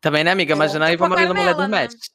Também, 0.00 0.22
né, 0.22 0.30
amiga? 0.30 0.54
Imagina 0.54 0.86
a 0.86 0.92
Iva 0.92 1.08
Maria 1.08 1.28
no 1.28 1.34
mulher 1.34 1.54
do 1.54 1.62
né? 1.62 1.68
match. 1.68 2.08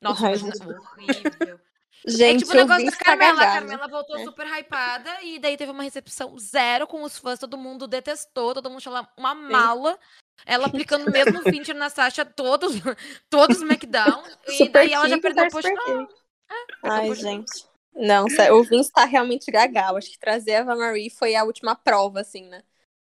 Nossa, 0.00 0.22
mas 0.22 0.42
isso 0.42 0.62
é 0.62 0.76
horrível. 0.76 1.60
Gente, 2.06 2.44
é 2.44 2.46
tipo 2.46 2.52
o 2.52 2.54
negócio 2.54 2.84
da 2.84 2.96
Carmela. 2.98 3.42
A 3.42 3.54
Carmela 3.54 3.88
voltou 3.88 4.18
é. 4.18 4.24
super 4.24 4.46
hypada 4.46 5.22
e 5.22 5.38
daí 5.38 5.56
teve 5.56 5.72
uma 5.72 5.82
recepção 5.82 6.38
zero 6.38 6.86
com 6.86 7.02
os 7.02 7.16
fãs. 7.16 7.38
Todo 7.38 7.56
mundo 7.56 7.88
detestou, 7.88 8.52
todo 8.52 8.68
mundo 8.68 8.78
achou 8.78 8.92
uma 9.16 9.34
mala. 9.34 9.98
Ela 10.44 10.66
aplicando 10.66 11.08
o 11.08 11.10
mesmo 11.10 11.40
Fincher 11.50 11.74
na 11.74 11.88
Sasha 11.88 12.22
todos, 12.22 12.74
todos 13.30 13.56
os 13.56 13.62
SmackDown. 13.62 14.22
e 14.48 14.68
daí 14.68 14.92
ela 14.92 15.08
já 15.08 15.18
perdeu 15.18 15.46
o 15.46 15.50
post. 15.50 15.72
Ai, 16.82 17.14
gente. 17.14 17.66
Não, 17.94 18.26
o 18.26 18.64
Vince 18.64 18.90
tá 18.90 19.04
realmente 19.04 19.50
gagal. 19.50 19.96
Acho 19.96 20.10
que 20.10 20.18
trazer 20.18 20.52
a 20.52 20.58
Eva 20.58 20.74
Marie 20.76 21.10
foi 21.10 21.34
a 21.34 21.44
última 21.44 21.74
prova, 21.76 22.20
assim, 22.20 22.44
né? 22.48 22.62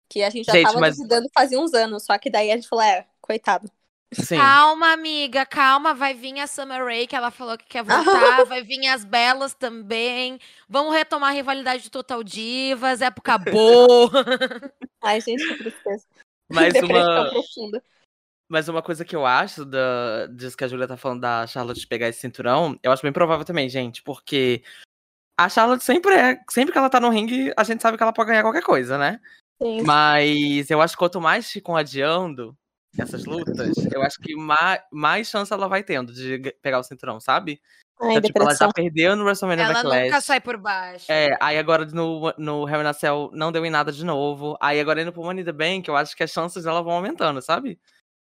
Que 0.09 0.22
a 0.22 0.31
gente 0.31 0.47
já 0.47 0.53
Gente, 0.53 0.66
tava 0.66 0.81
mas- 0.81 0.97
duvidando 0.97 1.29
fazia 1.35 1.61
uns 1.61 1.74
anos, 1.74 2.05
só 2.05 2.16
que 2.16 2.31
daí 2.31 2.51
a 2.51 2.55
gente 2.57 2.68
falou, 2.68 2.85
é, 2.85 3.07
coitado. 3.20 3.70
Sim. 4.12 4.39
Calma, 4.39 4.93
amiga, 4.93 5.45
calma. 5.45 5.93
Vai 5.93 6.14
vir 6.14 6.39
a 6.41 6.47
Summer 6.47 6.83
Rae, 6.83 7.07
que 7.07 7.14
ela 7.14 7.31
falou 7.31 7.59
que 7.59 7.66
quer 7.66 7.83
voltar. 7.83 8.45
vai 8.47 8.62
vir 8.62 8.87
as 8.87 9.05
Belas 9.05 9.53
também. 9.53 10.41
Vamos 10.66 10.95
retomar 10.95 11.31
a 11.31 11.35
rivalidade 11.35 11.85
do 11.85 11.91
Total 11.91 12.22
Divas. 12.24 13.03
Época 13.03 13.37
boa. 13.37 14.11
Ai, 15.03 15.20
gente, 15.20 15.47
que 15.47 15.59
tristeza. 15.59 16.07
Depressão 16.49 16.89
uma, 16.89 17.29
profunda. 17.31 17.83
Mas 18.49 18.68
uma 18.68 18.82
coisa 18.82 19.05
que 19.05 19.14
eu 19.14 19.26
acho 19.26 19.64
da, 19.64 20.26
disso 20.26 20.57
que 20.57 20.64
a 20.64 20.68
Julia 20.68 20.88
tá 20.88 20.96
falando 20.96 21.20
da 21.20 21.46
Charlotte 21.46 21.86
pegar 21.86 22.09
esse 22.09 22.20
cinturão, 22.20 22.78
eu 22.82 22.90
acho 22.90 23.03
bem 23.03 23.12
provável 23.12 23.44
também, 23.44 23.68
gente, 23.68 24.03
porque 24.03 24.62
a 25.38 25.49
Charlotte 25.49 25.84
sempre 25.84 26.14
é. 26.14 26.40
Sempre 26.51 26.72
que 26.72 26.78
ela 26.78 26.90
tá 26.90 26.99
no 26.99 27.11
ringue, 27.11 27.53
a 27.57 27.62
gente 27.62 27.80
sabe 27.80 27.96
que 27.96 28.03
ela 28.03 28.12
pode 28.12 28.30
ganhar 28.30 28.42
qualquer 28.42 28.62
coisa, 28.62 28.99
né? 28.99 29.20
Sim. 29.62 29.82
Mas 29.82 30.70
eu 30.70 30.80
acho 30.80 30.94
que 30.94 30.99
quanto 30.99 31.20
mais 31.20 31.51
ficam 31.51 31.76
adiando 31.76 32.57
essas 32.99 33.24
lutas, 33.24 33.76
eu 33.92 34.03
acho 34.03 34.18
que 34.20 34.34
mais, 34.34 34.80
mais 34.90 35.28
chance 35.28 35.53
ela 35.53 35.68
vai 35.68 35.82
tendo 35.84 36.12
de 36.12 36.38
pegar 36.62 36.80
o 36.80 36.82
cinturão, 36.82 37.20
sabe? 37.20 37.61
Ai, 38.01 38.11
Então, 38.12 38.22
tipo, 38.22 38.42
ela 38.42 38.55
já 38.55 38.72
perdeu 38.72 39.16
no 39.16 39.24
WrestleMania 39.24 39.64
ela 39.64 39.74
Backlash. 39.74 40.05
nunca 40.05 40.20
sai 40.20 40.40
por 40.40 40.57
baixo. 40.57 41.07
É, 41.11 41.36
aí 41.40 41.59
agora 41.59 41.84
no, 41.84 42.32
no 42.38 42.68
Hell 42.68 42.82
in 42.82 42.86
a 42.86 42.92
Cell 42.92 43.30
não 43.32 43.53
deu 43.53 43.64
em 43.64 43.70
nada 43.70 43.92
de 43.92 44.05
novo. 44.05 44.57
Aí 44.61 44.80
agora 44.80 45.03
indo 45.03 45.12
pro 45.12 45.22
Money 45.22 45.44
the 45.44 45.53
Bank, 45.53 45.88
eu 45.88 45.96
acho 45.96 46.16
que 46.16 46.22
as 46.22 46.30
chances 46.30 46.64
dela 46.64 46.82
vão 46.82 46.92
aumentando, 46.92 47.42
sabe? 47.42 47.78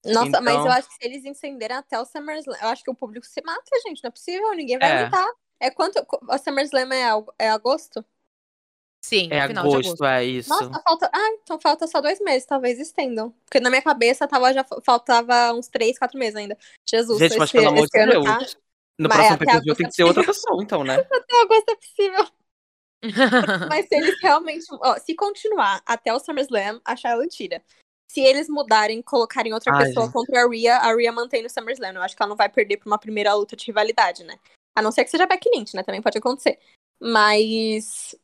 Nossa, 0.06 0.42
mas 0.42 0.54
Então- 0.56 0.66
eu 0.66 0.72
acho 0.72 0.88
que 0.90 0.96
se 0.96 1.06
eles 1.06 1.24
incenderem 1.26 1.78
até 1.78 2.00
o 2.00 2.06
SummerSlam, 2.06 2.58
eu 2.62 2.68
acho 2.70 2.84
que 2.84 2.92
o 2.92 2.96
público 2.96 3.26
se 3.26 3.42
mata, 3.42 3.70
gente. 3.86 4.04
Não 4.04 4.10
é 4.10 4.12
possível, 4.12 4.52
ninguém 4.54 4.78
vai 4.78 4.90
É. 4.92 4.98
aguentar. 5.00 5.28
É 5.60 5.70
quanto. 5.72 6.06
O 6.30 6.38
SummerSlam 6.38 6.92
é, 6.94 7.10
é 7.40 7.50
agosto? 7.50 8.04
Sim, 9.06 9.28
É 9.32 9.48
final 9.48 9.64
de 9.66 9.70
agosto, 9.74 9.88
agosto. 9.90 10.06
é 10.06 10.24
isso. 10.26 10.50
Nossa, 10.50 10.82
falta. 10.82 11.10
Ah, 11.14 11.30
então 11.42 11.60
falta 11.60 11.88
só 11.88 12.00
dois 12.02 12.20
meses, 12.22 12.46
talvez 12.46 12.80
estendam. 12.80 13.32
Porque 13.46 13.60
na 13.60 13.70
minha 13.70 13.82
cabeça 13.82 14.28
tava, 14.28 14.54
já 14.54 14.64
fa- 14.64 14.80
faltava 14.82 15.54
uns 15.54 15.68
três, 15.68 16.00
quatro 16.00 16.18
meses 16.18 16.36
ainda. 16.36 16.58
Jesus, 16.90 17.20
Gente, 17.20 17.38
mas 17.38 17.50
esse, 17.50 17.54
pelo 17.58 17.68
amor 17.70 17.86
de 17.88 18.00
ano 18.00 18.12
Deus. 18.14 18.24
tá. 18.26 18.40
No 19.00 19.10
Mas 19.10 19.18
próximo 19.18 19.34
agosto 19.50 19.76
tem 19.76 19.86
é 19.86 19.90
que 19.90 19.96
ser 19.96 20.04
outra 20.04 20.24
pessoa, 20.24 20.64
então, 20.64 20.84
né? 20.84 20.96
Até 21.12 21.42
agosto 21.42 21.70
é 21.70 21.76
possível. 21.76 22.28
Mas 23.70 23.88
se 23.88 23.96
eles 23.96 24.22
realmente. 24.22 24.66
Ó, 24.72 24.98
se 25.00 25.14
continuar 25.16 25.82
até 25.86 26.14
o 26.14 26.20
SummerSlam, 26.20 26.80
a 26.86 26.96
Charlotte 26.96 27.36
tira. 27.36 27.62
Se 28.14 28.22
eles 28.22 28.48
mudarem, 28.48 29.02
colocarem 29.02 29.56
outra 29.56 29.74
Ai, 29.74 29.86
pessoa 29.86 30.06
gente. 30.06 30.14
contra 30.14 30.44
a 30.44 30.48
Rhea, 30.48 30.78
a 30.78 30.96
Rhea 30.96 31.12
mantém 31.12 31.42
no 31.42 31.50
SummerSlam. 31.50 31.96
Eu 31.96 32.04
acho 32.04 32.16
que 32.16 32.22
ela 32.22 32.30
não 32.30 32.36
vai 32.36 32.48
perder 32.48 32.78
pra 32.78 32.86
uma 32.86 33.00
primeira 33.00 33.34
luta 33.34 33.56
de 33.56 33.66
rivalidade, 33.66 34.24
né? 34.24 34.38
A 34.76 34.84
não 34.84 34.92
ser 34.92 35.04
que 35.04 35.10
seja 35.10 35.26
Becky 35.26 35.50
Lynch, 35.50 35.76
né? 35.76 35.82
Também 35.82 36.00
pode 36.00 36.20
acontecer. 36.20 36.60
Mas. 37.00 38.16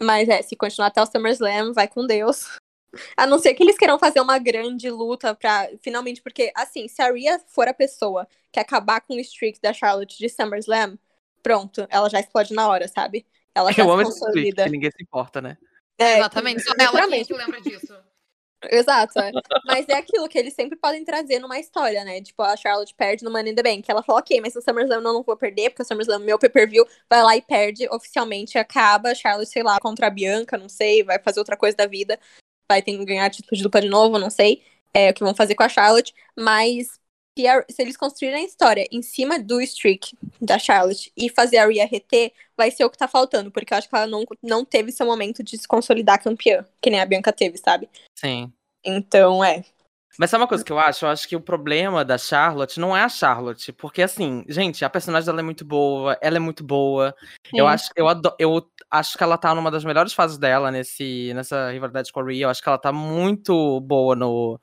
Mas 0.00 0.30
é, 0.30 0.40
se 0.40 0.56
continuar 0.56 0.86
até 0.86 1.02
o 1.02 1.06
SummerSlam, 1.06 1.74
vai 1.74 1.86
com 1.86 2.06
Deus. 2.06 2.56
A 3.18 3.26
não 3.26 3.38
ser 3.38 3.52
que 3.52 3.62
eles 3.62 3.76
queiram 3.76 3.98
fazer 3.98 4.20
uma 4.20 4.38
grande 4.38 4.88
luta 4.90 5.34
pra. 5.34 5.68
Finalmente, 5.82 6.22
porque, 6.22 6.50
assim, 6.56 6.88
se 6.88 7.02
a 7.02 7.12
Rhea 7.12 7.38
for 7.48 7.68
a 7.68 7.74
pessoa 7.74 8.26
que 8.50 8.58
acabar 8.58 9.02
com 9.02 9.14
o 9.14 9.20
streak 9.20 9.60
da 9.60 9.74
Charlotte 9.74 10.16
de 10.16 10.28
SummerSlam, 10.30 10.96
pronto, 11.42 11.86
ela 11.90 12.08
já 12.08 12.18
explode 12.18 12.54
na 12.54 12.66
hora, 12.66 12.88
sabe? 12.88 13.26
Ela 13.54 13.70
já 13.74 13.82
Eu 13.82 13.88
se 13.88 13.92
amo 13.92 14.02
esse 14.02 14.10
tweet, 14.20 14.26
consolida. 14.26 14.64
que 14.64 14.70
ninguém 14.70 14.90
se 14.90 15.02
importa, 15.02 15.42
né? 15.42 15.58
É, 15.98 16.18
Exatamente, 16.18 16.62
só 16.62 16.72
ela 16.78 17.08
que 17.24 17.34
lembra 17.34 17.60
disso. 17.60 17.94
Exato, 18.70 19.18
é. 19.18 19.32
Mas 19.66 19.88
é 19.88 19.94
aquilo 19.94 20.28
que 20.28 20.38
eles 20.38 20.54
sempre 20.54 20.76
podem 20.76 21.04
trazer 21.04 21.38
numa 21.38 21.58
história, 21.58 22.04
né? 22.04 22.20
Tipo, 22.20 22.42
a 22.42 22.56
Charlotte 22.56 22.94
perde 22.94 23.24
no 23.24 23.30
Money 23.30 23.52
in 23.52 23.54
the 23.54 23.62
Bank. 23.62 23.84
Ela 23.88 24.02
fala, 24.02 24.20
ok, 24.20 24.40
mas 24.40 24.54
no 24.54 24.62
SummerSlam 24.62 24.98
eu 24.98 25.12
não 25.12 25.22
vou 25.22 25.36
perder, 25.36 25.70
porque 25.70 25.82
o 25.82 25.84
SummerSlam 25.84 26.22
é 26.22 26.24
meu 26.24 26.38
pay-per-view. 26.38 26.86
Vai 27.08 27.22
lá 27.22 27.36
e 27.36 27.42
perde, 27.42 27.88
oficialmente 27.90 28.58
acaba. 28.58 29.14
Charlotte, 29.14 29.50
sei 29.50 29.62
lá, 29.62 29.78
contra 29.80 30.06
a 30.06 30.10
Bianca, 30.10 30.56
não 30.56 30.68
sei, 30.68 31.02
vai 31.02 31.18
fazer 31.18 31.40
outra 31.40 31.56
coisa 31.56 31.76
da 31.76 31.86
vida. 31.86 32.18
Vai 32.68 32.82
ter 32.82 32.96
que 32.96 33.04
ganhar 33.04 33.30
título 33.30 33.56
de 33.56 33.62
dupla 33.62 33.80
de 33.80 33.88
novo, 33.88 34.18
não 34.18 34.30
sei. 34.30 34.62
É 34.92 35.10
o 35.10 35.14
que 35.14 35.24
vão 35.24 35.34
fazer 35.34 35.54
com 35.54 35.62
a 35.62 35.68
Charlotte. 35.68 36.14
Mas 36.36 36.98
se, 37.36 37.46
a- 37.46 37.64
se 37.68 37.82
eles 37.82 37.96
construírem 37.96 38.42
a 38.42 38.46
história 38.46 38.86
em 38.90 39.02
cima 39.02 39.38
do 39.38 39.60
streak 39.60 40.16
da 40.40 40.58
Charlotte 40.58 41.12
e 41.16 41.28
fazer 41.28 41.58
a 41.58 41.66
Rhea 41.66 41.86
reter, 41.86 42.32
vai 42.56 42.70
ser 42.70 42.84
o 42.84 42.90
que 42.90 42.98
tá 42.98 43.08
faltando. 43.08 43.50
Porque 43.50 43.74
eu 43.74 43.78
acho 43.78 43.88
que 43.88 43.94
ela 43.96 44.06
não, 44.06 44.24
não 44.42 44.64
teve 44.64 44.92
seu 44.92 45.06
momento 45.06 45.42
de 45.42 45.58
se 45.58 45.66
consolidar 45.66 46.22
campeã, 46.22 46.64
que 46.80 46.90
nem 46.90 47.00
a 47.00 47.06
Bianca 47.06 47.32
teve, 47.32 47.58
sabe? 47.58 47.88
Sim. 48.18 48.52
Então, 48.84 49.42
é. 49.44 49.64
Mas 50.16 50.30
sabe 50.30 50.42
uma 50.42 50.48
coisa 50.48 50.64
que 50.64 50.70
eu 50.70 50.78
acho? 50.78 51.04
Eu 51.04 51.08
acho 51.08 51.26
que 51.28 51.34
o 51.34 51.40
problema 51.40 52.04
da 52.04 52.16
Charlotte 52.16 52.78
não 52.78 52.96
é 52.96 53.02
a 53.02 53.08
Charlotte. 53.08 53.72
Porque, 53.72 54.00
assim, 54.00 54.44
gente, 54.48 54.84
a 54.84 54.90
personagem 54.90 55.26
dela 55.26 55.40
é 55.40 55.42
muito 55.42 55.64
boa, 55.64 56.16
ela 56.20 56.36
é 56.36 56.40
muito 56.40 56.62
boa. 56.62 57.16
Eu 57.52 57.66
Sim. 57.66 57.72
acho, 57.72 57.90
eu, 57.96 58.06
ado- 58.06 58.36
eu 58.38 58.64
acho 58.88 59.18
que 59.18 59.24
ela 59.24 59.36
tá 59.36 59.52
numa 59.52 59.72
das 59.72 59.84
melhores 59.84 60.12
fases 60.12 60.38
dela 60.38 60.70
nesse, 60.70 61.32
nessa 61.34 61.72
rivalidade 61.72 62.12
com 62.12 62.20
a 62.20 62.24
Rhea. 62.24 62.44
Eu 62.44 62.48
acho 62.50 62.62
que 62.62 62.68
ela 62.68 62.78
tá 62.78 62.92
muito 62.92 63.80
boa 63.80 64.14
no, 64.14 64.60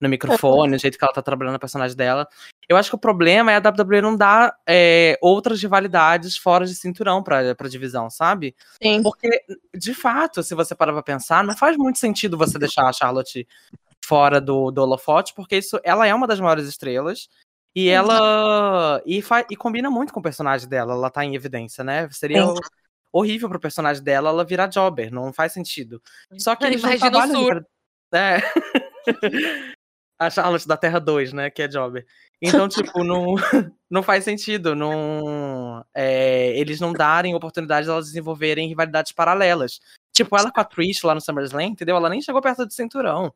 no 0.00 0.08
microfone, 0.08 0.74
o 0.76 0.78
jeito 0.78 0.98
que 0.98 1.04
ela 1.04 1.12
tá 1.14 1.22
trabalhando 1.22 1.54
a 1.54 1.58
personagem 1.58 1.96
dela. 1.96 2.26
Eu 2.68 2.76
acho 2.76 2.90
que 2.90 2.96
o 2.96 2.98
problema 2.98 3.52
é 3.52 3.56
a 3.56 3.60
WWE 3.60 4.00
não 4.00 4.16
dar 4.16 4.56
é, 4.66 5.18
outras 5.20 5.60
rivalidades 5.62 6.36
fora 6.36 6.66
de 6.66 6.74
cinturão 6.74 7.22
pra, 7.22 7.54
pra 7.54 7.68
divisão, 7.68 8.08
sabe? 8.10 8.54
Sim. 8.82 9.02
Porque, 9.02 9.28
de 9.74 9.94
fato, 9.94 10.42
se 10.42 10.54
você 10.54 10.74
parar 10.74 10.92
pra 10.92 11.02
pensar, 11.02 11.44
não 11.44 11.56
faz 11.56 11.76
muito 11.76 11.98
sentido 11.98 12.36
você 12.38 12.58
deixar 12.58 12.88
a 12.88 12.92
Charlotte 12.92 13.46
fora 14.04 14.40
do, 14.40 14.70
do 14.70 14.82
holofote, 14.82 15.32
porque 15.34 15.56
isso, 15.58 15.80
ela 15.82 16.06
é 16.06 16.14
uma 16.14 16.26
das 16.26 16.40
maiores 16.40 16.66
estrelas. 16.66 17.28
E 17.76 17.88
ela. 17.88 19.02
E, 19.04 19.20
fa- 19.20 19.44
e 19.50 19.56
combina 19.56 19.90
muito 19.90 20.12
com 20.12 20.20
o 20.20 20.22
personagem 20.22 20.68
dela, 20.68 20.92
ela 20.94 21.10
tá 21.10 21.24
em 21.24 21.34
evidência, 21.34 21.82
né? 21.82 22.08
Seria 22.12 22.46
Sim. 22.46 22.54
horrível 23.12 23.48
pro 23.48 23.58
personagem 23.58 24.02
dela 24.02 24.28
ela 24.30 24.44
virar 24.44 24.68
jobber, 24.68 25.10
não 25.10 25.32
faz 25.32 25.52
sentido. 25.52 26.00
Só 26.38 26.54
que 26.54 26.64
eles 26.64 26.80
não 26.80 26.88
Imagina 26.90 27.08
o 27.08 27.10
trabalham 27.10 27.46
pra- 27.46 27.64
É. 28.20 28.40
a 30.18 30.30
Charlotte 30.30 30.66
da 30.66 30.76
Terra 30.76 30.98
2, 30.98 31.32
né? 31.32 31.50
Que 31.50 31.62
é 31.62 31.68
jobber. 31.68 32.06
Então, 32.40 32.68
tipo, 32.68 33.04
não, 33.04 33.34
não 33.90 34.02
faz 34.02 34.24
sentido. 34.24 34.74
Não, 34.74 35.84
é, 35.94 36.58
eles 36.58 36.80
não 36.80 36.92
darem 36.92 37.34
oportunidade 37.34 37.86
de 37.86 37.90
elas 37.90 38.06
desenvolverem 38.06 38.68
rivalidades 38.68 39.12
paralelas. 39.12 39.80
Tipo, 40.12 40.36
ela 40.36 40.50
com 40.52 40.60
a 40.60 40.64
Trish 40.64 41.02
lá 41.02 41.14
no 41.14 41.20
SummerSlam, 41.20 41.62
entendeu? 41.62 41.96
Ela 41.96 42.08
nem 42.08 42.22
chegou 42.22 42.40
perto 42.40 42.64
do 42.66 42.72
cinturão. 42.72 43.32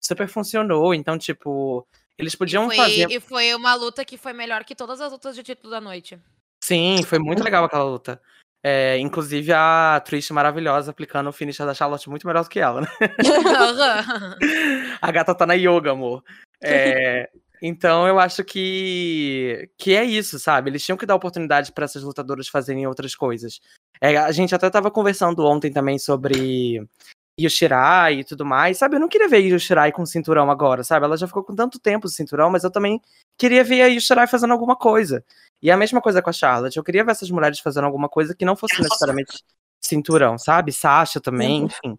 Super 0.00 0.28
funcionou. 0.28 0.94
Então, 0.94 1.18
tipo, 1.18 1.86
eles 2.18 2.34
podiam 2.34 2.66
Foi- 2.66 2.76
fazer. 2.76 3.10
E 3.10 3.20
foi 3.20 3.54
uma 3.54 3.74
luta 3.74 4.04
que 4.04 4.16
foi 4.16 4.32
melhor 4.32 4.64
que 4.64 4.74
todas 4.74 5.00
as 5.00 5.12
lutas 5.12 5.34
de 5.34 5.42
título 5.42 5.70
da 5.70 5.80
noite. 5.80 6.18
Sim, 6.62 7.02
foi 7.02 7.18
muito 7.18 7.42
legal 7.42 7.64
aquela 7.64 7.84
luta. 7.84 8.20
É, 8.64 8.96
inclusive 8.98 9.52
a 9.52 10.00
Trish 10.04 10.30
maravilhosa 10.30 10.92
aplicando 10.92 11.28
o 11.28 11.32
finisher 11.32 11.66
da 11.66 11.74
Charlotte 11.74 12.08
muito 12.08 12.24
melhor 12.26 12.44
do 12.44 12.48
que 12.48 12.60
ela, 12.60 12.82
né? 12.82 12.86
A 15.02 15.10
gata 15.10 15.34
tá 15.34 15.44
na 15.44 15.54
yoga, 15.54 15.90
amor. 15.90 16.22
É, 16.62 17.28
então 17.60 18.06
eu 18.06 18.20
acho 18.20 18.44
que 18.44 19.68
que 19.76 19.96
é 19.96 20.04
isso, 20.04 20.38
sabe? 20.38 20.70
Eles 20.70 20.84
tinham 20.84 20.96
que 20.96 21.04
dar 21.04 21.16
oportunidade 21.16 21.72
para 21.72 21.86
essas 21.86 22.04
lutadoras 22.04 22.46
fazerem 22.46 22.86
outras 22.86 23.16
coisas. 23.16 23.60
É, 24.00 24.16
a 24.16 24.30
gente 24.30 24.54
até 24.54 24.70
tava 24.70 24.92
conversando 24.92 25.44
ontem 25.44 25.72
também 25.72 25.98
sobre 25.98 26.86
Yoshirai 27.40 28.20
e 28.20 28.24
tudo 28.24 28.44
mais, 28.44 28.78
sabe? 28.78 28.96
Eu 28.96 29.00
não 29.00 29.08
queria 29.08 29.28
ver 29.28 29.38
Yoshirai 29.38 29.90
com 29.90 30.04
cinturão 30.04 30.50
agora, 30.50 30.84
sabe? 30.84 31.06
Ela 31.06 31.16
já 31.16 31.26
ficou 31.26 31.42
com 31.42 31.54
tanto 31.54 31.78
tempo 31.78 32.06
de 32.06 32.14
cinturão, 32.14 32.50
mas 32.50 32.64
eu 32.64 32.70
também 32.70 33.00
queria 33.38 33.64
ver 33.64 33.82
a 33.82 33.86
Yoshirai 33.86 34.26
fazendo 34.26 34.52
alguma 34.52 34.76
coisa. 34.76 35.24
E 35.62 35.70
a 35.70 35.76
mesma 35.76 36.00
coisa 36.00 36.20
com 36.20 36.30
a 36.30 36.32
Charlotte. 36.32 36.76
Eu 36.76 36.84
queria 36.84 37.04
ver 37.04 37.12
essas 37.12 37.30
mulheres 37.30 37.60
fazendo 37.60 37.84
alguma 37.84 38.08
coisa 38.08 38.34
que 38.34 38.44
não 38.44 38.56
fosse 38.56 38.80
necessariamente 38.80 39.42
cinturão, 39.80 40.36
sabe? 40.36 40.72
Sasha 40.72 41.20
também, 41.20 41.60
Uhum. 41.60 41.66
enfim. 41.66 41.98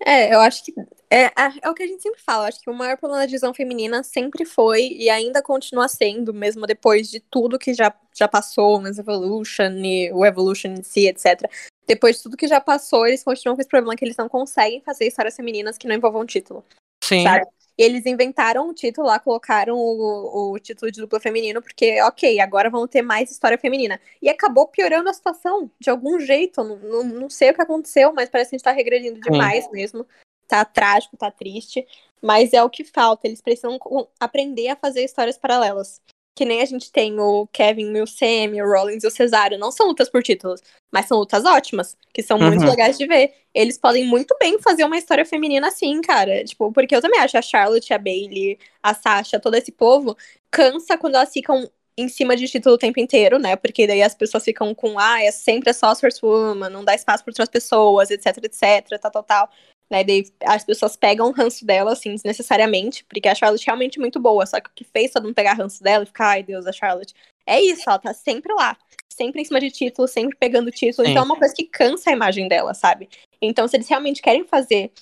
É, 0.00 0.32
eu 0.32 0.40
acho 0.40 0.64
que. 0.64 0.72
É, 1.10 1.24
é, 1.24 1.32
é 1.62 1.70
o 1.70 1.74
que 1.74 1.82
a 1.82 1.86
gente 1.86 2.02
sempre 2.02 2.20
fala. 2.20 2.48
Acho 2.48 2.60
que 2.60 2.70
o 2.70 2.74
maior 2.74 2.96
problema 2.96 3.22
da 3.22 3.26
divisão 3.26 3.52
feminina 3.52 4.02
sempre 4.02 4.44
foi 4.44 4.88
e 4.92 5.10
ainda 5.10 5.42
continua 5.42 5.88
sendo, 5.88 6.32
mesmo 6.32 6.66
depois 6.66 7.10
de 7.10 7.18
tudo 7.18 7.58
que 7.58 7.74
já, 7.74 7.92
já 8.16 8.28
passou, 8.28 8.80
mas 8.80 8.98
Evolution 8.98 9.72
e 9.82 10.12
o 10.12 10.24
Evolution 10.24 10.68
em 10.68 10.82
si, 10.82 11.08
etc. 11.08 11.50
Depois 11.88 12.16
de 12.16 12.22
tudo 12.22 12.36
que 12.36 12.46
já 12.46 12.60
passou, 12.60 13.06
eles 13.06 13.24
continuam 13.24 13.56
com 13.56 13.62
esse 13.62 13.68
problema 13.68 13.96
que 13.96 14.04
eles 14.04 14.16
não 14.16 14.28
conseguem 14.28 14.82
fazer 14.82 15.06
histórias 15.06 15.34
femininas 15.34 15.78
que 15.78 15.88
não 15.88 15.94
envolvam 15.94 16.26
título. 16.26 16.62
Sim. 17.02 17.22
Sabe? 17.22 17.46
E 17.78 17.82
eles 17.82 18.04
inventaram 18.04 18.68
o 18.68 18.74
título 18.74 19.06
lá, 19.06 19.18
colocaram 19.18 19.74
o, 19.74 20.52
o 20.52 20.58
título 20.58 20.92
de 20.92 21.00
dupla 21.00 21.18
feminino, 21.18 21.62
porque, 21.62 22.02
ok, 22.02 22.40
agora 22.40 22.68
vão 22.68 22.86
ter 22.86 23.00
mais 23.00 23.30
história 23.30 23.56
feminina. 23.56 23.98
E 24.20 24.28
acabou 24.28 24.66
piorando 24.66 25.08
a 25.08 25.14
situação, 25.14 25.70
de 25.80 25.88
algum 25.88 26.20
jeito. 26.20 26.62
Não, 26.62 26.76
não, 26.76 27.04
não 27.04 27.30
sei 27.30 27.50
o 27.50 27.54
que 27.54 27.62
aconteceu, 27.62 28.12
mas 28.12 28.28
parece 28.28 28.50
que 28.50 28.56
a 28.56 28.58
gente 28.58 28.64
tá 28.64 28.72
regredindo 28.72 29.20
demais 29.20 29.70
mesmo. 29.70 30.04
Tá 30.46 30.64
trágico, 30.64 31.16
tá 31.16 31.30
triste. 31.30 31.86
Mas 32.20 32.52
é 32.52 32.62
o 32.62 32.68
que 32.68 32.84
falta. 32.84 33.26
Eles 33.26 33.40
precisam 33.40 33.78
aprender 34.20 34.68
a 34.68 34.76
fazer 34.76 35.04
histórias 35.04 35.38
paralelas. 35.38 36.02
Que 36.38 36.44
nem 36.44 36.62
a 36.62 36.64
gente 36.64 36.92
tem 36.92 37.18
o 37.18 37.48
Kevin 37.52 38.00
o 38.00 38.06
Sam, 38.06 38.52
o 38.62 38.70
Rollins 38.72 39.02
e 39.02 39.08
o 39.08 39.10
Cesário. 39.10 39.58
Não 39.58 39.72
são 39.72 39.88
lutas 39.88 40.08
por 40.08 40.22
títulos, 40.22 40.60
mas 40.92 41.06
são 41.06 41.18
lutas 41.18 41.44
ótimas, 41.44 41.96
que 42.14 42.22
são 42.22 42.38
muito 42.38 42.60
Uhum. 42.62 42.70
legais 42.70 42.96
de 42.96 43.06
ver. 43.08 43.34
Eles 43.52 43.76
podem 43.76 44.06
muito 44.06 44.36
bem 44.38 44.56
fazer 44.60 44.84
uma 44.84 44.96
história 44.96 45.24
feminina 45.26 45.66
assim, 45.66 46.00
cara. 46.00 46.44
Tipo, 46.44 46.70
porque 46.72 46.94
eu 46.94 47.02
também 47.02 47.18
acho 47.18 47.36
a 47.36 47.42
Charlotte, 47.42 47.92
a 47.92 47.98
Bailey, 47.98 48.56
a 48.80 48.94
Sasha, 48.94 49.40
todo 49.40 49.56
esse 49.56 49.72
povo 49.72 50.16
cansa 50.48 50.96
quando 50.96 51.16
elas 51.16 51.32
ficam 51.32 51.68
em 51.96 52.08
cima 52.08 52.36
de 52.36 52.46
título 52.46 52.76
o 52.76 52.78
tempo 52.78 53.00
inteiro, 53.00 53.40
né? 53.40 53.56
Porque 53.56 53.84
daí 53.84 54.00
as 54.02 54.14
pessoas 54.14 54.44
ficam 54.44 54.72
com, 54.76 54.96
ah, 54.96 55.20
é 55.20 55.32
sempre 55.32 55.72
só 55.74 55.86
a 55.88 55.94
Source 55.96 56.20
Woman, 56.24 56.70
não 56.70 56.84
dá 56.84 56.94
espaço 56.94 57.24
para 57.24 57.32
outras 57.32 57.48
pessoas, 57.48 58.10
etc, 58.12 58.36
etc, 58.44 59.00
tal, 59.00 59.10
tal, 59.10 59.22
tal. 59.24 59.50
Né? 59.90 60.04
Daí 60.04 60.24
as 60.44 60.64
pessoas 60.64 60.96
pegam 60.96 61.28
o 61.28 61.32
ranço 61.32 61.64
dela, 61.64 61.92
assim, 61.92 62.12
desnecessariamente, 62.12 63.04
porque 63.04 63.28
a 63.28 63.34
Charlotte 63.34 63.62
é 63.62 63.66
realmente 63.66 63.98
muito 63.98 64.20
boa. 64.20 64.44
Só 64.46 64.60
que 64.60 64.70
o 64.70 64.72
que 64.74 64.84
fez 64.84 65.12
todo 65.12 65.24
mundo 65.24 65.34
pegar 65.34 65.54
ranço 65.54 65.82
dela 65.82 66.04
e 66.04 66.06
ficar, 66.06 66.28
ai 66.28 66.42
Deus, 66.42 66.66
a 66.66 66.72
Charlotte. 66.72 67.14
É 67.46 67.60
isso, 67.60 67.88
ela 67.88 67.98
tá 67.98 68.12
sempre 68.12 68.52
lá. 68.52 68.76
Sempre 69.10 69.40
em 69.40 69.44
cima 69.44 69.58
de 69.58 69.70
título, 69.70 70.06
sempre 70.06 70.36
pegando 70.36 70.70
título. 70.70 71.06
Sim. 71.06 71.12
Então 71.12 71.22
é 71.22 71.26
uma 71.26 71.38
coisa 71.38 71.54
que 71.54 71.64
cansa 71.64 72.10
a 72.10 72.12
imagem 72.12 72.46
dela, 72.46 72.74
sabe? 72.74 73.08
Então, 73.40 73.66
se 73.66 73.76
eles 73.76 73.88
realmente 73.88 74.20
querem 74.20 74.44
fazer 74.44 74.92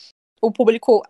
o 0.40 0.52
público 0.52 1.02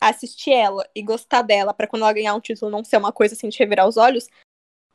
assistir 0.00 0.52
ela 0.52 0.88
e 0.94 1.02
gostar 1.02 1.42
dela 1.42 1.74
pra 1.74 1.86
quando 1.86 2.02
ela 2.02 2.12
ganhar 2.12 2.34
um 2.34 2.40
título 2.40 2.70
não 2.70 2.84
ser 2.84 2.96
uma 2.96 3.12
coisa 3.12 3.34
assim 3.34 3.48
de 3.48 3.58
revirar 3.58 3.86
os 3.86 3.96
olhos, 3.96 4.28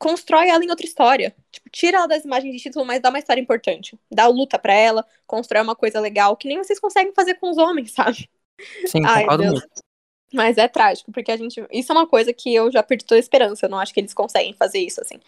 constrói 0.04 0.50
ela 0.50 0.62
em 0.62 0.68
outra 0.68 0.84
história. 0.84 1.34
Tipo, 1.50 1.70
tira 1.70 1.96
ela 1.96 2.06
das 2.06 2.24
imagens 2.24 2.54
de 2.54 2.62
título, 2.62 2.84
mas 2.84 3.00
dá 3.00 3.08
uma 3.08 3.18
história 3.18 3.40
importante. 3.40 3.98
Dá 4.10 4.26
luta 4.26 4.58
pra 4.58 4.74
ela, 4.74 5.06
constrói 5.26 5.62
uma 5.62 5.74
coisa 5.74 5.98
legal 5.98 6.36
que 6.36 6.46
nem 6.46 6.58
vocês 6.58 6.78
conseguem 6.78 7.14
fazer 7.14 7.36
com 7.36 7.50
os 7.50 7.56
homens, 7.56 7.92
sabe? 7.92 8.28
Sim, 8.86 9.00
Ai, 9.06 9.22
concordo 9.22 9.42
Deus. 9.44 9.60
muito. 9.60 9.82
Mas 10.32 10.58
é 10.58 10.68
trágico, 10.68 11.10
porque 11.10 11.32
a 11.32 11.36
gente. 11.36 11.64
Isso 11.70 11.90
é 11.90 11.94
uma 11.94 12.06
coisa 12.06 12.32
que 12.34 12.54
eu 12.54 12.70
já 12.70 12.82
perdi 12.82 13.04
toda 13.04 13.18
a 13.18 13.20
esperança. 13.20 13.64
Eu 13.64 13.70
não 13.70 13.78
acho 13.78 13.94
que 13.94 14.00
eles 14.00 14.12
conseguem 14.12 14.52
fazer 14.52 14.80
isso, 14.80 15.00
assim. 15.00 15.18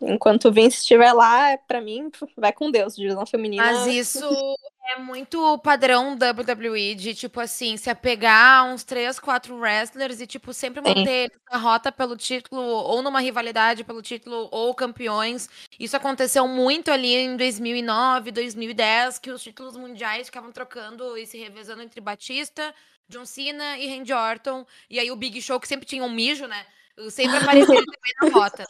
Enquanto 0.00 0.46
o 0.46 0.52
Vince 0.52 0.78
estiver 0.78 1.12
lá, 1.12 1.56
pra 1.58 1.80
mim, 1.80 2.10
vai 2.36 2.52
com 2.52 2.70
Deus, 2.70 2.96
divisão 2.96 3.26
feminina. 3.26 3.62
Mas 3.62 3.86
isso 3.86 4.26
é 4.90 4.98
muito 4.98 5.58
padrão 5.58 6.14
WWE 6.14 6.94
de, 6.94 7.14
tipo 7.14 7.40
assim, 7.40 7.76
se 7.76 7.88
apegar 7.88 8.60
a 8.60 8.64
uns 8.64 8.82
três, 8.82 9.18
quatro 9.20 9.56
wrestlers 9.56 10.20
e, 10.20 10.26
tipo, 10.26 10.52
sempre 10.52 10.80
manter 10.80 11.30
na 11.50 11.58
rota 11.58 11.92
pelo 11.92 12.16
título, 12.16 12.60
ou 12.60 13.00
numa 13.02 13.20
rivalidade 13.20 13.84
pelo 13.84 14.02
título, 14.02 14.48
ou 14.50 14.74
campeões. 14.74 15.48
Isso 15.78 15.96
aconteceu 15.96 16.46
muito 16.48 16.90
ali 16.90 17.14
em 17.14 17.36
2009, 17.36 18.32
2010, 18.32 19.18
que 19.18 19.30
os 19.30 19.42
títulos 19.42 19.76
mundiais 19.76 20.26
ficavam 20.26 20.50
trocando 20.50 21.16
e 21.16 21.26
se 21.26 21.38
revezando 21.38 21.82
entre 21.82 22.00
Batista, 22.00 22.74
John 23.08 23.24
Cena 23.24 23.78
e 23.78 23.88
Randy 23.88 24.12
Orton. 24.12 24.66
E 24.88 24.98
aí 24.98 25.10
o 25.10 25.16
Big 25.16 25.40
Show, 25.40 25.60
que 25.60 25.68
sempre 25.68 25.86
tinha 25.86 26.02
um 26.02 26.10
mijo, 26.10 26.46
né? 26.46 26.66
Sempre 27.10 27.36
aparecia 27.36 27.66
também 27.86 28.14
na 28.22 28.28
rota. 28.28 28.66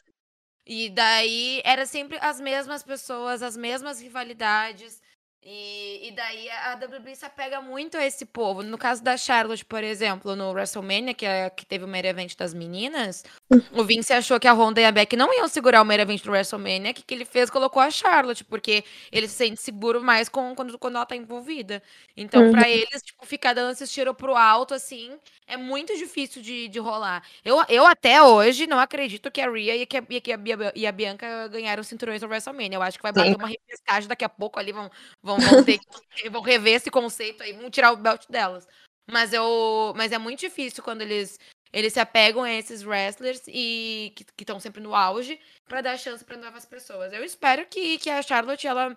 E 0.66 0.88
daí 0.90 1.60
era 1.64 1.86
sempre 1.86 2.18
as 2.20 2.40
mesmas 2.40 2.82
pessoas, 2.82 3.42
as 3.42 3.56
mesmas 3.56 4.01
rivalidades. 4.01 5.01
E, 5.43 6.09
e 6.09 6.12
daí 6.12 6.51
a 6.51 6.75
WWE 6.75 7.15
se 7.17 7.25
apega 7.25 7.62
muito 7.62 7.97
a 7.97 8.05
esse 8.05 8.27
povo. 8.27 8.62
No 8.62 8.77
caso 8.77 9.03
da 9.03 9.17
Charlotte, 9.17 9.65
por 9.65 9.83
exemplo, 9.83 10.37
no 10.37 10.51
WrestleMania, 10.51 11.15
que, 11.15 11.25
é, 11.25 11.49
que 11.49 11.65
teve 11.65 11.85
o 11.85 11.89
main 11.89 12.05
event 12.05 12.37
das 12.37 12.53
meninas, 12.53 13.25
o 13.72 13.85
Vince 13.85 14.12
achou 14.12 14.39
que 14.39 14.47
a 14.47 14.52
Ronda 14.52 14.81
e 14.81 14.85
a 14.85 14.93
Beck 14.93 15.16
não 15.16 15.32
iam 15.35 15.48
segurar 15.48 15.82
o 15.82 15.85
main 15.85 15.98
event 15.98 16.22
do 16.22 16.31
WrestleMania. 16.31 16.93
O 16.93 16.94
que, 16.94 17.02
que 17.02 17.12
ele 17.12 17.24
fez? 17.24 17.51
Colocou 17.51 17.82
a 17.82 17.90
Charlotte, 17.90 18.44
porque 18.44 18.85
ele 19.10 19.27
se 19.27 19.35
sente 19.35 19.60
seguro 19.60 20.01
mais 20.01 20.28
com, 20.28 20.55
quando, 20.55 20.78
quando 20.78 20.97
ela 20.97 21.06
tá 21.06 21.16
envolvida. 21.16 21.82
Então, 22.16 22.44
Uhum. 22.44 22.52
pra 22.52 22.68
eles, 22.68 23.02
tipo, 23.02 23.27
ficar 23.27 23.52
dando 23.52 23.72
esses 23.72 23.90
tiros 23.90 24.14
pro 24.16 24.36
alto, 24.36 24.72
assim, 24.72 25.18
é 25.47 25.56
muito 25.56 25.97
difícil 25.97 26.40
de, 26.40 26.68
de 26.68 26.78
rolar. 26.78 27.24
Eu, 27.44 27.64
eu 27.68 27.85
até 27.86 28.22
hoje 28.22 28.66
não 28.68 28.78
acredito 28.78 29.31
que 29.31 29.40
a 29.40 29.51
Rhea 29.51 29.77
e 29.77 29.86
que 29.86 29.97
a, 29.97 30.05
e 30.09 30.20
que 30.20 30.32
a, 30.32 30.39
e 30.74 30.86
a 30.86 30.93
Bianca 30.93 31.48
ganharam 31.48 31.81
os 31.81 31.89
cinturões 31.89 32.20
do 32.20 32.28
WrestleMania. 32.28 32.77
Eu 32.77 32.82
acho 32.82 32.98
que 32.98 33.02
vai 33.02 33.12
bater 33.12 33.31
Sim. 33.31 33.36
uma 33.36 33.48
repescagem 33.48 34.09
daqui 34.09 34.24
a 34.24 34.28
pouco 34.28 34.60
ali, 34.60 34.70
vão, 34.70 34.89
vão, 35.22 35.39
vão 35.39 35.64
ter 35.64 35.78
que 35.78 36.28
vão 36.31 36.43
rever 36.43 36.74
esse 36.74 36.90
conceito 36.90 37.43
aí, 37.43 37.52
vão 37.52 37.68
tirar 37.68 37.90
o 37.93 37.97
belt 37.97 38.27
delas. 38.28 38.68
Mas 39.10 39.32
eu, 39.32 39.93
mas 39.97 40.12
é 40.12 40.18
muito 40.18 40.39
difícil 40.39 40.85
quando 40.85 41.02
eles 41.02 41.36
eles 41.72 41.92
se 41.92 42.01
apegam 42.01 42.42
a 42.42 42.52
esses 42.52 42.82
wrestlers 42.82 43.42
e 43.47 44.12
que 44.16 44.24
estão 44.42 44.59
sempre 44.59 44.80
no 44.80 44.94
auge 44.94 45.40
pra 45.68 45.80
dar 45.80 45.98
chance 45.98 46.24
pra 46.24 46.36
novas 46.36 46.64
pessoas. 46.64 47.12
Eu 47.12 47.24
espero 47.24 47.66
que, 47.66 47.98
que 47.98 48.10
a 48.10 48.22
Charlotte 48.22 48.66
ela 48.66 48.97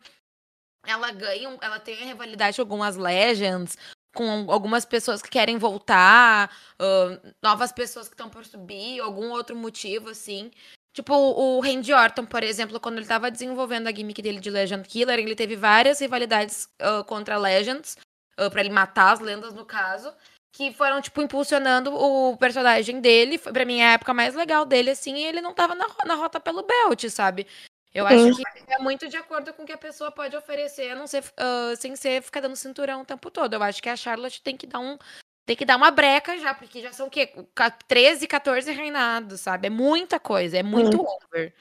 ela 0.86 1.12
ganhe, 1.12 1.46
ela 1.62 1.80
tenha 1.80 2.06
rivalidade 2.06 2.58
com 2.58 2.62
algumas 2.62 2.98
legends, 2.98 3.78
com 4.14 4.52
algumas 4.52 4.86
pessoas 4.86 5.22
que 5.22 5.30
querem 5.30 5.58
voltar, 5.58 6.52
ahn, 6.80 7.18
novas 7.42 7.72
pessoas 7.72 8.08
que 8.08 8.14
estão 8.14 8.30
por 8.30 8.46
subir, 8.46 9.00
algum 9.00 9.32
outro 9.32 9.56
motivo 9.56 10.10
assim. 10.10 10.52
Tipo, 10.94 11.14
o 11.16 11.60
Randy 11.60 11.92
Orton, 11.92 12.26
por 12.26 12.44
exemplo, 12.44 12.80
quando 12.80 12.98
ele 12.98 13.08
tava 13.08 13.32
desenvolvendo 13.32 13.88
a 13.88 13.92
gimmick 13.92 14.22
dele 14.22 14.40
de 14.40 14.52
Legend 14.52 14.88
Killer, 14.88 15.18
ele 15.18 15.36
teve 15.36 15.56
várias 15.56 16.00
rivalidades 16.00 16.70
ah, 16.80 17.04
contra 17.04 17.38
Legends, 17.38 17.98
ah, 18.38 18.50
pra 18.50 18.62
ele 18.62 18.70
matar 18.70 19.14
as 19.14 19.20
lendas, 19.20 19.54
no 19.54 19.66
caso, 19.66 20.14
que 20.54 20.72
foram, 20.72 21.02
tipo, 21.02 21.22
impulsionando 21.22 21.92
o 21.94 22.38
personagem 22.38 23.02
dele. 23.02 23.40
Foi, 23.40 23.52
pra 23.52 23.66
mim, 23.66 23.82
a 23.82 23.94
época 23.94 24.14
mais 24.14 24.36
legal 24.36 24.66
dele, 24.66 24.92
assim, 24.92 25.16
e 25.18 25.26
ele 25.26 25.42
não 25.42 25.54
tava 25.54 25.76
na, 25.76 25.88
na 26.06 26.16
rota 26.16 26.40
pelo 26.40 26.64
belt, 26.64 27.10
sabe? 27.10 27.48
Eu 27.94 28.08
Sim. 28.08 28.30
acho 28.30 28.36
que 28.36 28.44
é 28.74 28.80
muito 28.80 29.10
de 29.10 29.18
acordo 29.18 29.54
com 29.54 29.64
o 29.64 29.66
que 29.66 29.72
a 29.74 29.78
pessoa 29.78 30.12
pode 30.12 30.36
oferecer, 30.38 30.92
a 30.92 30.96
não 30.96 31.08
ser, 31.08 31.24
ah, 31.38 31.74
sem 31.76 31.96
ser 31.96 32.22
ficar 32.22 32.40
dando 32.42 32.56
cinturão 32.56 33.02
o 33.02 33.06
tempo 33.06 33.32
todo. 33.32 33.56
Eu 33.56 33.64
acho 33.64 33.82
que 33.82 33.90
a 33.90 33.96
Charlotte 33.96 34.42
tem 34.44 34.56
que 34.56 34.68
dar 34.68 34.80
um. 34.80 34.98
Tem 35.46 35.58
que 35.58 35.66
dar 35.66 35.76
uma 35.76 35.92
breca 35.92 36.38
já, 36.38 36.54
porque 36.54 36.82
já 36.82 36.94
são 36.94 37.08
o 37.08 37.10
quê? 37.10 37.28
Ca- 37.54 37.70
13, 37.72 38.28
14 38.28 38.72
reinados, 38.72 39.42
sabe? 39.42 39.68
É 39.68 39.70
muita 39.70 40.20
coisa, 40.20 40.58
é 40.58 40.64
muito 40.64 41.02
over. 41.02 41.54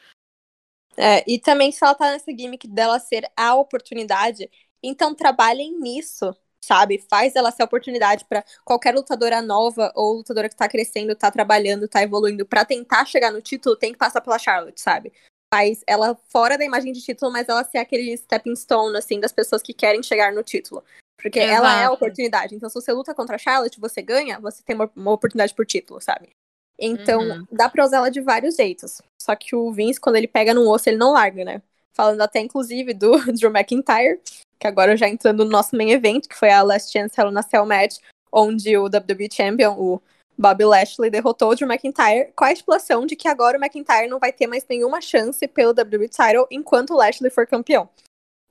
É, 0.96 1.24
e 1.26 1.38
também 1.40 1.72
se 1.72 1.82
ela 1.84 1.94
tá 1.94 2.10
nessa 2.10 2.30
gimmick 2.30 2.68
dela 2.68 2.98
ser 2.98 3.30
a 3.36 3.54
oportunidade, 3.54 4.48
então 4.82 5.14
trabalhem 5.14 5.78
nisso, 5.80 6.34
sabe? 6.64 7.04
Faz 7.10 7.34
ela 7.36 7.50
ser 7.50 7.62
a 7.62 7.64
oportunidade 7.64 8.24
pra 8.24 8.44
qualquer 8.64 8.94
lutadora 8.94 9.42
nova 9.42 9.92
ou 9.94 10.14
lutadora 10.14 10.48
que 10.48 10.56
tá 10.56 10.68
crescendo, 10.68 11.14
tá 11.14 11.30
trabalhando, 11.30 11.88
tá 11.88 12.02
evoluindo 12.02 12.46
pra 12.46 12.64
tentar 12.64 13.04
chegar 13.04 13.30
no 13.32 13.42
título, 13.42 13.76
tem 13.76 13.92
que 13.92 13.98
passar 13.98 14.20
pela 14.20 14.38
Charlotte, 14.38 14.80
sabe? 14.80 15.12
Faz 15.52 15.82
ela 15.86 16.18
fora 16.28 16.56
da 16.56 16.64
imagem 16.64 16.92
de 16.92 17.02
título, 17.02 17.30
mas 17.30 17.48
ela 17.48 17.62
ser 17.64 17.78
aquele 17.78 18.16
stepping 18.16 18.56
stone, 18.56 18.96
assim, 18.96 19.20
das 19.20 19.32
pessoas 19.32 19.60
que 19.60 19.74
querem 19.74 20.02
chegar 20.02 20.32
no 20.32 20.42
título. 20.42 20.82
Porque 21.20 21.38
ela 21.38 21.70
é 21.70 21.84
a 21.84 21.86
Exato. 21.86 21.94
oportunidade. 21.94 22.54
Então, 22.54 22.68
se 22.68 22.74
você 22.74 22.92
luta 22.92 23.14
contra 23.14 23.36
a 23.36 23.38
Charlotte, 23.38 23.78
você 23.78 24.00
ganha, 24.00 24.40
você 24.40 24.62
tem 24.62 24.74
uma, 24.74 24.90
uma 24.96 25.12
oportunidade 25.12 25.54
por 25.54 25.66
título, 25.66 26.00
sabe? 26.00 26.30
Então, 26.78 27.22
Uhum. 27.22 27.46
dá 27.52 27.68
pra 27.68 27.84
usar 27.84 27.98
ela 27.98 28.10
de 28.10 28.20
vários 28.20 28.56
jeitos. 28.56 29.00
Só 29.20 29.36
que 29.36 29.54
o 29.54 29.70
Vince, 29.72 30.00
quando 30.00 30.16
ele 30.16 30.26
pega 30.26 30.54
no 30.54 30.68
osso, 30.68 30.88
ele 30.88 30.96
não 30.96 31.12
larga, 31.12 31.44
né? 31.44 31.62
Falando 31.94 32.20
até, 32.20 32.40
inclusive, 32.40 32.94
do 32.94 33.12
Drew 33.32 33.50
McIntyre, 33.50 34.20
que 34.58 34.66
agora 34.66 34.96
já 34.96 35.08
entrando 35.08 35.44
no 35.44 35.50
nosso 35.50 35.76
main 35.76 35.90
event, 35.90 36.26
que 36.26 36.36
foi 36.36 36.50
a 36.50 36.62
Last 36.62 36.92
Chance 36.92 37.14
Hell 37.18 37.30
in 37.30 37.38
a 37.38 37.42
Cell 37.42 37.66
match, 37.66 37.98
onde 38.32 38.76
o 38.76 38.84
WWE 38.84 39.28
Champion, 39.30 39.74
o 39.78 40.00
Bobby 40.38 40.64
Lashley, 40.64 41.10
derrotou 41.10 41.50
o 41.50 41.54
Drew 41.54 41.68
McIntyre, 41.68 42.32
com 42.34 42.44
a 42.44 42.52
estipulação 42.52 43.04
de 43.04 43.14
que 43.14 43.28
agora 43.28 43.58
o 43.58 43.60
McIntyre 43.60 44.08
não 44.08 44.18
vai 44.18 44.32
ter 44.32 44.46
mais 44.46 44.66
nenhuma 44.68 45.00
chance 45.00 45.46
pelo 45.48 45.72
WWE 45.72 46.08
title 46.08 46.46
enquanto 46.50 46.90
o 46.90 46.96
Lashley 46.96 47.30
for 47.30 47.46
campeão. 47.46 47.88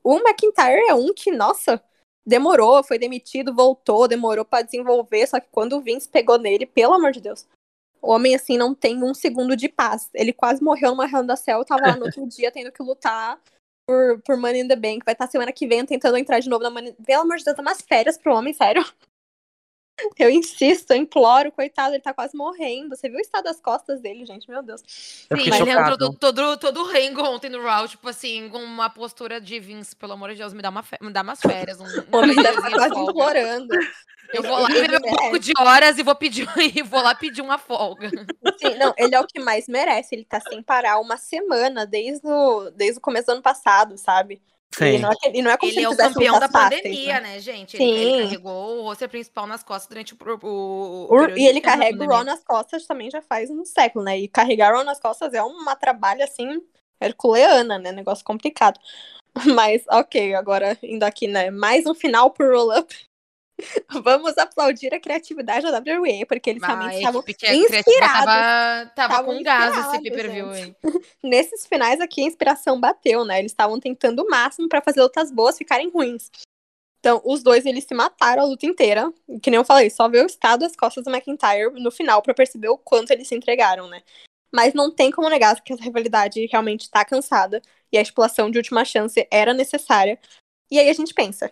O 0.03 0.17
McIntyre 0.17 0.81
é 0.87 0.93
um 0.93 1.13
que, 1.13 1.31
nossa, 1.31 1.81
demorou, 2.25 2.83
foi 2.83 2.99
demitido, 2.99 3.53
voltou, 3.53 4.07
demorou 4.07 4.45
pra 4.45 4.61
desenvolver, 4.61 5.27
só 5.27 5.39
que 5.39 5.47
quando 5.51 5.73
o 5.73 5.81
Vince 5.81 6.07
pegou 6.07 6.37
nele, 6.37 6.65
pelo 6.65 6.93
amor 6.93 7.11
de 7.11 7.21
Deus, 7.21 7.47
o 8.01 8.11
homem, 8.11 8.33
assim, 8.33 8.57
não 8.57 8.73
tem 8.73 9.03
um 9.03 9.13
segundo 9.13 9.55
de 9.55 9.69
paz. 9.69 10.09
Ele 10.13 10.33
quase 10.33 10.63
morreu 10.63 10.91
numa 10.91 11.05
Hell 11.05 11.23
in 11.23 11.31
a 11.31 11.35
Cell, 11.35 11.63
tava 11.63 11.87
lá 11.87 11.95
no 11.95 12.05
outro 12.05 12.25
dia 12.27 12.51
tendo 12.51 12.71
que 12.71 12.81
lutar 12.81 13.39
por, 13.85 14.19
por 14.21 14.37
Money 14.37 14.61
in 14.61 14.67
the 14.67 14.75
Bank. 14.75 15.01
Vai 15.05 15.13
estar 15.13 15.27
semana 15.27 15.51
que 15.51 15.67
vem 15.67 15.85
tentando 15.85 16.17
entrar 16.17 16.39
de 16.39 16.49
novo 16.49 16.63
na 16.63 16.69
Money... 16.69 16.95
Pelo 17.05 17.21
amor 17.21 17.37
de 17.37 17.43
Deus, 17.43 17.55
dá 17.55 17.61
umas 17.61 17.81
férias 17.81 18.17
pro 18.17 18.33
homem, 18.33 18.53
sério. 18.53 18.83
Eu 20.17 20.29
insisto, 20.29 20.91
eu 20.91 20.97
imploro, 20.97 21.51
coitado, 21.51 21.93
ele 21.93 22.01
tá 22.01 22.13
quase 22.13 22.35
morrendo. 22.35 22.95
Você 22.95 23.09
viu 23.09 23.17
o 23.17 23.21
estado 23.21 23.43
das 23.45 23.59
costas 23.61 24.01
dele, 24.01 24.25
gente? 24.25 24.49
Meu 24.49 24.61
Deus. 24.63 24.81
Eu 25.29 25.37
Sim, 25.37 25.43
fiquei 25.43 25.59
ele 25.59 25.69
entrou 25.71 25.97
chocado. 25.97 25.97
todo, 25.97 26.33
todo, 26.33 26.57
todo 26.57 26.83
rengo 26.85 27.21
ontem 27.23 27.49
no 27.49 27.61
Raw, 27.63 27.87
tipo 27.87 28.07
assim, 28.09 28.49
com 28.49 28.59
uma 28.59 28.89
postura 28.89 29.39
de 29.39 29.59
Vince, 29.59 29.95
pelo 29.95 30.13
amor 30.13 30.31
de 30.31 30.37
Deus, 30.37 30.53
me 30.53 30.61
dá, 30.61 30.69
uma 30.69 30.83
fe- 30.83 30.97
me 31.01 31.11
dá 31.11 31.21
umas 31.21 31.39
férias. 31.41 31.79
Um, 31.79 31.85
O 32.11 32.17
homem 32.17 32.37
um 32.37 32.41
deve 32.41 32.57
estar 32.57 32.69
diazinho 32.69 32.73
de 32.73 32.75
quase 32.75 32.89
folga. 32.89 33.11
implorando. 33.11 33.73
Eu 34.33 34.43
vou 34.43 34.57
lá 34.59 34.69
Ele 34.69 34.81
beber 34.87 34.97
um 34.97 35.01
pouco 35.09 35.39
de 35.39 35.51
horas 35.57 35.97
e 35.97 36.03
vou 36.03 36.15
pedir 36.15 36.47
e 36.75 36.81
vou 36.83 37.01
lá 37.01 37.13
pedir 37.15 37.41
uma 37.41 37.57
folga. 37.57 38.09
Sim, 38.57 38.75
não, 38.75 38.93
ele 38.97 39.15
é 39.15 39.19
o 39.19 39.25
que 39.27 39.39
mais 39.39 39.67
merece. 39.67 40.15
Ele 40.15 40.25
tá 40.25 40.39
sem 40.39 40.61
parar 40.63 40.99
uma 40.99 41.17
semana 41.17 41.85
desde 41.85 42.25
o, 42.27 42.69
desde 42.71 42.97
o 42.99 43.01
começo 43.01 43.27
do 43.27 43.33
ano 43.33 43.41
passado, 43.41 43.97
sabe? 43.97 44.41
E 44.73 44.97
Sim. 44.97 44.99
não 44.99 45.11
é, 45.11 45.15
e 45.33 45.41
não 45.41 45.51
é 45.51 45.57
como 45.57 45.71
se 45.71 45.77
Ele 45.79 45.85
é 45.85 45.89
o 45.89 45.97
campeão 45.97 46.39
da 46.39 46.45
lutas 46.45 46.51
fáceis, 46.51 46.81
pandemia, 46.81 47.13
né? 47.15 47.33
né, 47.33 47.39
gente? 47.39 47.75
Ele, 47.75 47.91
ele 47.91 48.11
Sim. 48.11 48.23
carregou 48.23 48.77
o 48.77 48.83
roster 48.83 49.09
principal 49.09 49.45
nas 49.45 49.63
costas 49.63 49.89
durante 49.89 50.13
o, 50.13 50.17
o, 50.43 51.07
o 51.13 51.37
e 51.37 51.45
ele 51.45 51.59
da 51.59 51.71
carrega 51.71 52.01
o. 52.01 52.07
Raw 52.07 52.23
nas 52.23 52.41
costas 52.41 52.85
também 52.85 53.11
já 53.11 53.21
faz 53.21 53.49
um 53.49 53.65
século, 53.65 54.05
né? 54.05 54.17
E 54.17 54.29
carregar 54.29 54.71
o 54.71 54.75
Raw 54.77 54.85
nas 54.85 54.99
costas 54.99 55.33
é 55.33 55.43
uma 55.43 55.75
trabalho 55.75 56.23
assim, 56.23 56.61
herculeana, 57.01 57.77
né? 57.77 57.91
Negócio 57.91 58.23
complicado. 58.23 58.79
Mas, 59.57 59.83
ok, 59.89 60.35
agora 60.35 60.77
indo 60.81 61.03
aqui, 61.03 61.27
né? 61.27 61.51
Mais 61.51 61.85
um 61.85 61.93
final 61.93 62.31
pro 62.31 62.49
roll-up. 62.49 62.95
Vamos 64.03 64.37
aplaudir 64.37 64.93
a 64.93 64.99
criatividade 64.99 65.69
da 65.69 65.79
WWE, 65.79 66.25
porque 66.25 66.49
eles 66.49 66.63
A 66.63 66.67
realmente 66.67 66.97
estavam 66.97 67.23
inspirados. 67.27 68.93
tava, 68.95 69.23
com 69.23 69.43
gás 69.43 69.77
esse 69.77 70.01
pay-per-view, 70.01 70.53
hein? 70.53 70.75
Nesses 71.23 71.65
finais 71.65 71.99
aqui, 72.01 72.21
a 72.21 72.27
inspiração 72.27 72.79
bateu, 72.79 73.23
né? 73.23 73.39
Eles 73.39 73.51
estavam 73.51 73.79
tentando 73.79 74.23
o 74.23 74.29
máximo 74.29 74.67
pra 74.67 74.81
fazer 74.81 75.01
lutas 75.01 75.31
boas 75.31 75.57
ficarem 75.57 75.89
ruins. 75.89 76.29
Então, 76.99 77.19
os 77.25 77.41
dois, 77.41 77.65
eles 77.65 77.83
se 77.83 77.95
mataram 77.95 78.43
a 78.43 78.45
luta 78.45 78.65
inteira. 78.65 79.11
Que 79.41 79.49
nem 79.49 79.57
eu 79.57 79.65
falei, 79.65 79.89
só 79.89 80.07
ver 80.07 80.23
o 80.23 80.27
estado 80.27 80.61
das 80.61 80.75
costas 80.75 81.03
do 81.03 81.09
McIntyre 81.09 81.71
no 81.81 81.91
final 81.91 82.21
pra 82.21 82.33
perceber 82.33 82.69
o 82.69 82.77
quanto 82.77 83.11
eles 83.11 83.27
se 83.27 83.35
entregaram, 83.35 83.87
né? 83.87 84.03
Mas 84.53 84.73
não 84.73 84.93
tem 84.93 85.09
como 85.09 85.29
negar 85.29 85.59
que 85.61 85.73
essa 85.73 85.83
rivalidade 85.83 86.45
realmente 86.45 86.89
tá 86.91 87.03
cansada 87.03 87.61
e 87.91 87.97
a 87.97 88.01
estipulação 88.01 88.51
de 88.51 88.57
última 88.57 88.85
chance 88.85 89.27
era 89.31 89.53
necessária. 89.53 90.19
E 90.69 90.77
aí 90.77 90.89
a 90.89 90.93
gente 90.93 91.13
pensa, 91.13 91.51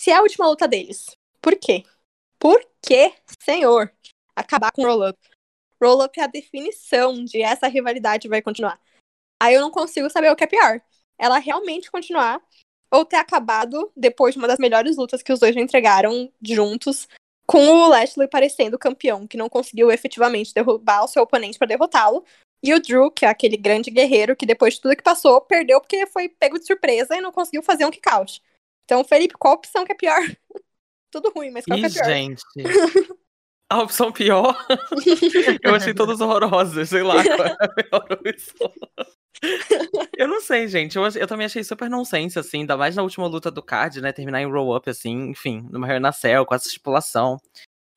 se 0.00 0.10
é 0.10 0.16
a 0.16 0.22
última 0.22 0.46
luta 0.46 0.66
deles, 0.66 1.06
por 1.40 1.56
quê? 1.56 1.84
Por 2.38 2.60
que, 2.82 3.12
senhor, 3.42 3.92
acabar 4.34 4.72
com 4.72 4.82
o 4.82 4.86
roll-up? 4.86 5.18
Roll-up 5.82 6.18
é 6.18 6.24
a 6.24 6.28
definição 6.28 7.24
de 7.24 7.42
essa 7.42 7.68
rivalidade 7.68 8.28
vai 8.28 8.42
continuar. 8.42 8.80
Aí 9.40 9.54
eu 9.54 9.60
não 9.60 9.70
consigo 9.70 10.10
saber 10.10 10.30
o 10.30 10.36
que 10.36 10.44
é 10.44 10.48
pior. 10.48 10.80
Ela 11.18 11.38
realmente 11.38 11.90
continuar 11.90 12.40
ou 12.90 13.04
ter 13.04 13.16
acabado 13.16 13.92
depois 13.96 14.34
de 14.34 14.38
uma 14.38 14.48
das 14.48 14.58
melhores 14.58 14.96
lutas 14.96 15.22
que 15.22 15.32
os 15.32 15.40
dois 15.40 15.54
já 15.54 15.60
entregaram 15.60 16.32
juntos, 16.42 17.06
com 17.46 17.66
o 17.66 17.88
Lashley 17.88 18.28
parecendo 18.28 18.78
campeão, 18.78 19.26
que 19.26 19.36
não 19.36 19.48
conseguiu 19.48 19.90
efetivamente 19.90 20.54
derrubar 20.54 21.04
o 21.04 21.08
seu 21.08 21.22
oponente 21.22 21.58
para 21.58 21.68
derrotá-lo. 21.68 22.24
E 22.62 22.74
o 22.74 22.80
Drew, 22.80 23.10
que 23.10 23.24
é 23.24 23.28
aquele 23.28 23.56
grande 23.56 23.90
guerreiro 23.90 24.34
que 24.34 24.44
depois 24.44 24.74
de 24.74 24.80
tudo 24.80 24.96
que 24.96 25.02
passou, 25.02 25.40
perdeu 25.40 25.80
porque 25.80 26.06
foi 26.06 26.28
pego 26.28 26.58
de 26.58 26.66
surpresa 26.66 27.16
e 27.16 27.20
não 27.20 27.30
conseguiu 27.30 27.62
fazer 27.62 27.84
um 27.84 27.90
kick-out. 27.90 28.42
Então, 28.84 29.04
Felipe, 29.04 29.34
qual 29.38 29.54
opção 29.54 29.84
que 29.84 29.92
é 29.92 29.94
pior? 29.94 30.20
tudo 31.10 31.32
ruim, 31.34 31.50
mas 31.50 31.64
qual 31.64 31.78
Ih, 31.78 31.82
que 31.82 31.86
é 31.86 31.90
pior? 31.90 32.04
gente. 32.04 32.42
A 33.70 33.82
opção 33.82 34.10
pior, 34.10 34.56
eu 35.62 35.74
achei 35.74 35.92
todas 35.92 36.22
horrorosas, 36.22 36.88
sei 36.88 37.02
lá 37.02 37.22
qual 37.22 37.46
é 37.46 37.56
a 37.60 37.68
melhor 37.76 38.12
opção. 38.12 38.72
Eu 40.16 40.26
não 40.26 40.40
sei, 40.40 40.66
gente. 40.66 40.96
Eu, 40.96 41.06
eu 41.06 41.26
também 41.26 41.44
achei 41.44 41.62
super 41.62 41.90
nonsense, 41.90 42.38
assim, 42.38 42.60
ainda 42.60 42.78
mais 42.78 42.96
na 42.96 43.02
última 43.02 43.26
luta 43.26 43.50
do 43.50 43.62
card, 43.62 44.00
né? 44.00 44.10
Terminar 44.10 44.40
em 44.40 44.50
roll-up, 44.50 44.88
assim, 44.88 45.28
enfim, 45.28 45.68
numa 45.70 46.12
Cell, 46.12 46.46
com 46.46 46.54
essa 46.54 46.66
estipulação. 46.66 47.38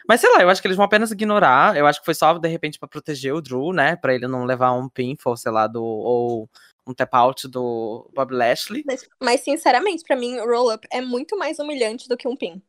Mas 0.07 0.19
sei 0.19 0.29
lá, 0.31 0.41
eu 0.41 0.49
acho 0.49 0.61
que 0.61 0.67
eles 0.67 0.75
vão 0.75 0.85
apenas 0.85 1.11
ignorar. 1.11 1.77
Eu 1.77 1.87
acho 1.87 1.99
que 1.99 2.05
foi 2.05 2.15
só, 2.15 2.37
de 2.37 2.47
repente, 2.49 2.77
pra 2.77 2.87
proteger 2.87 3.33
o 3.33 3.41
Drew, 3.41 3.71
né? 3.71 3.95
Pra 3.95 4.13
ele 4.13 4.27
não 4.27 4.43
levar 4.43 4.73
um 4.73 4.89
pinfall, 4.89 5.37
sei 5.37 5.51
lá, 5.51 5.67
do. 5.67 5.81
Ou 5.81 6.49
um 6.85 6.93
tap 6.93 7.13
out 7.13 7.47
do 7.47 8.09
Bob 8.13 8.33
Lashley. 8.33 8.83
Mas, 8.85 9.07
mas, 9.21 9.41
sinceramente, 9.41 10.03
pra 10.03 10.15
mim, 10.15 10.37
roll-up 10.39 10.85
é 10.91 10.99
muito 10.99 11.37
mais 11.37 11.59
humilhante 11.59 12.09
do 12.09 12.17
que 12.17 12.27
um 12.27 12.35
pin. 12.35 12.61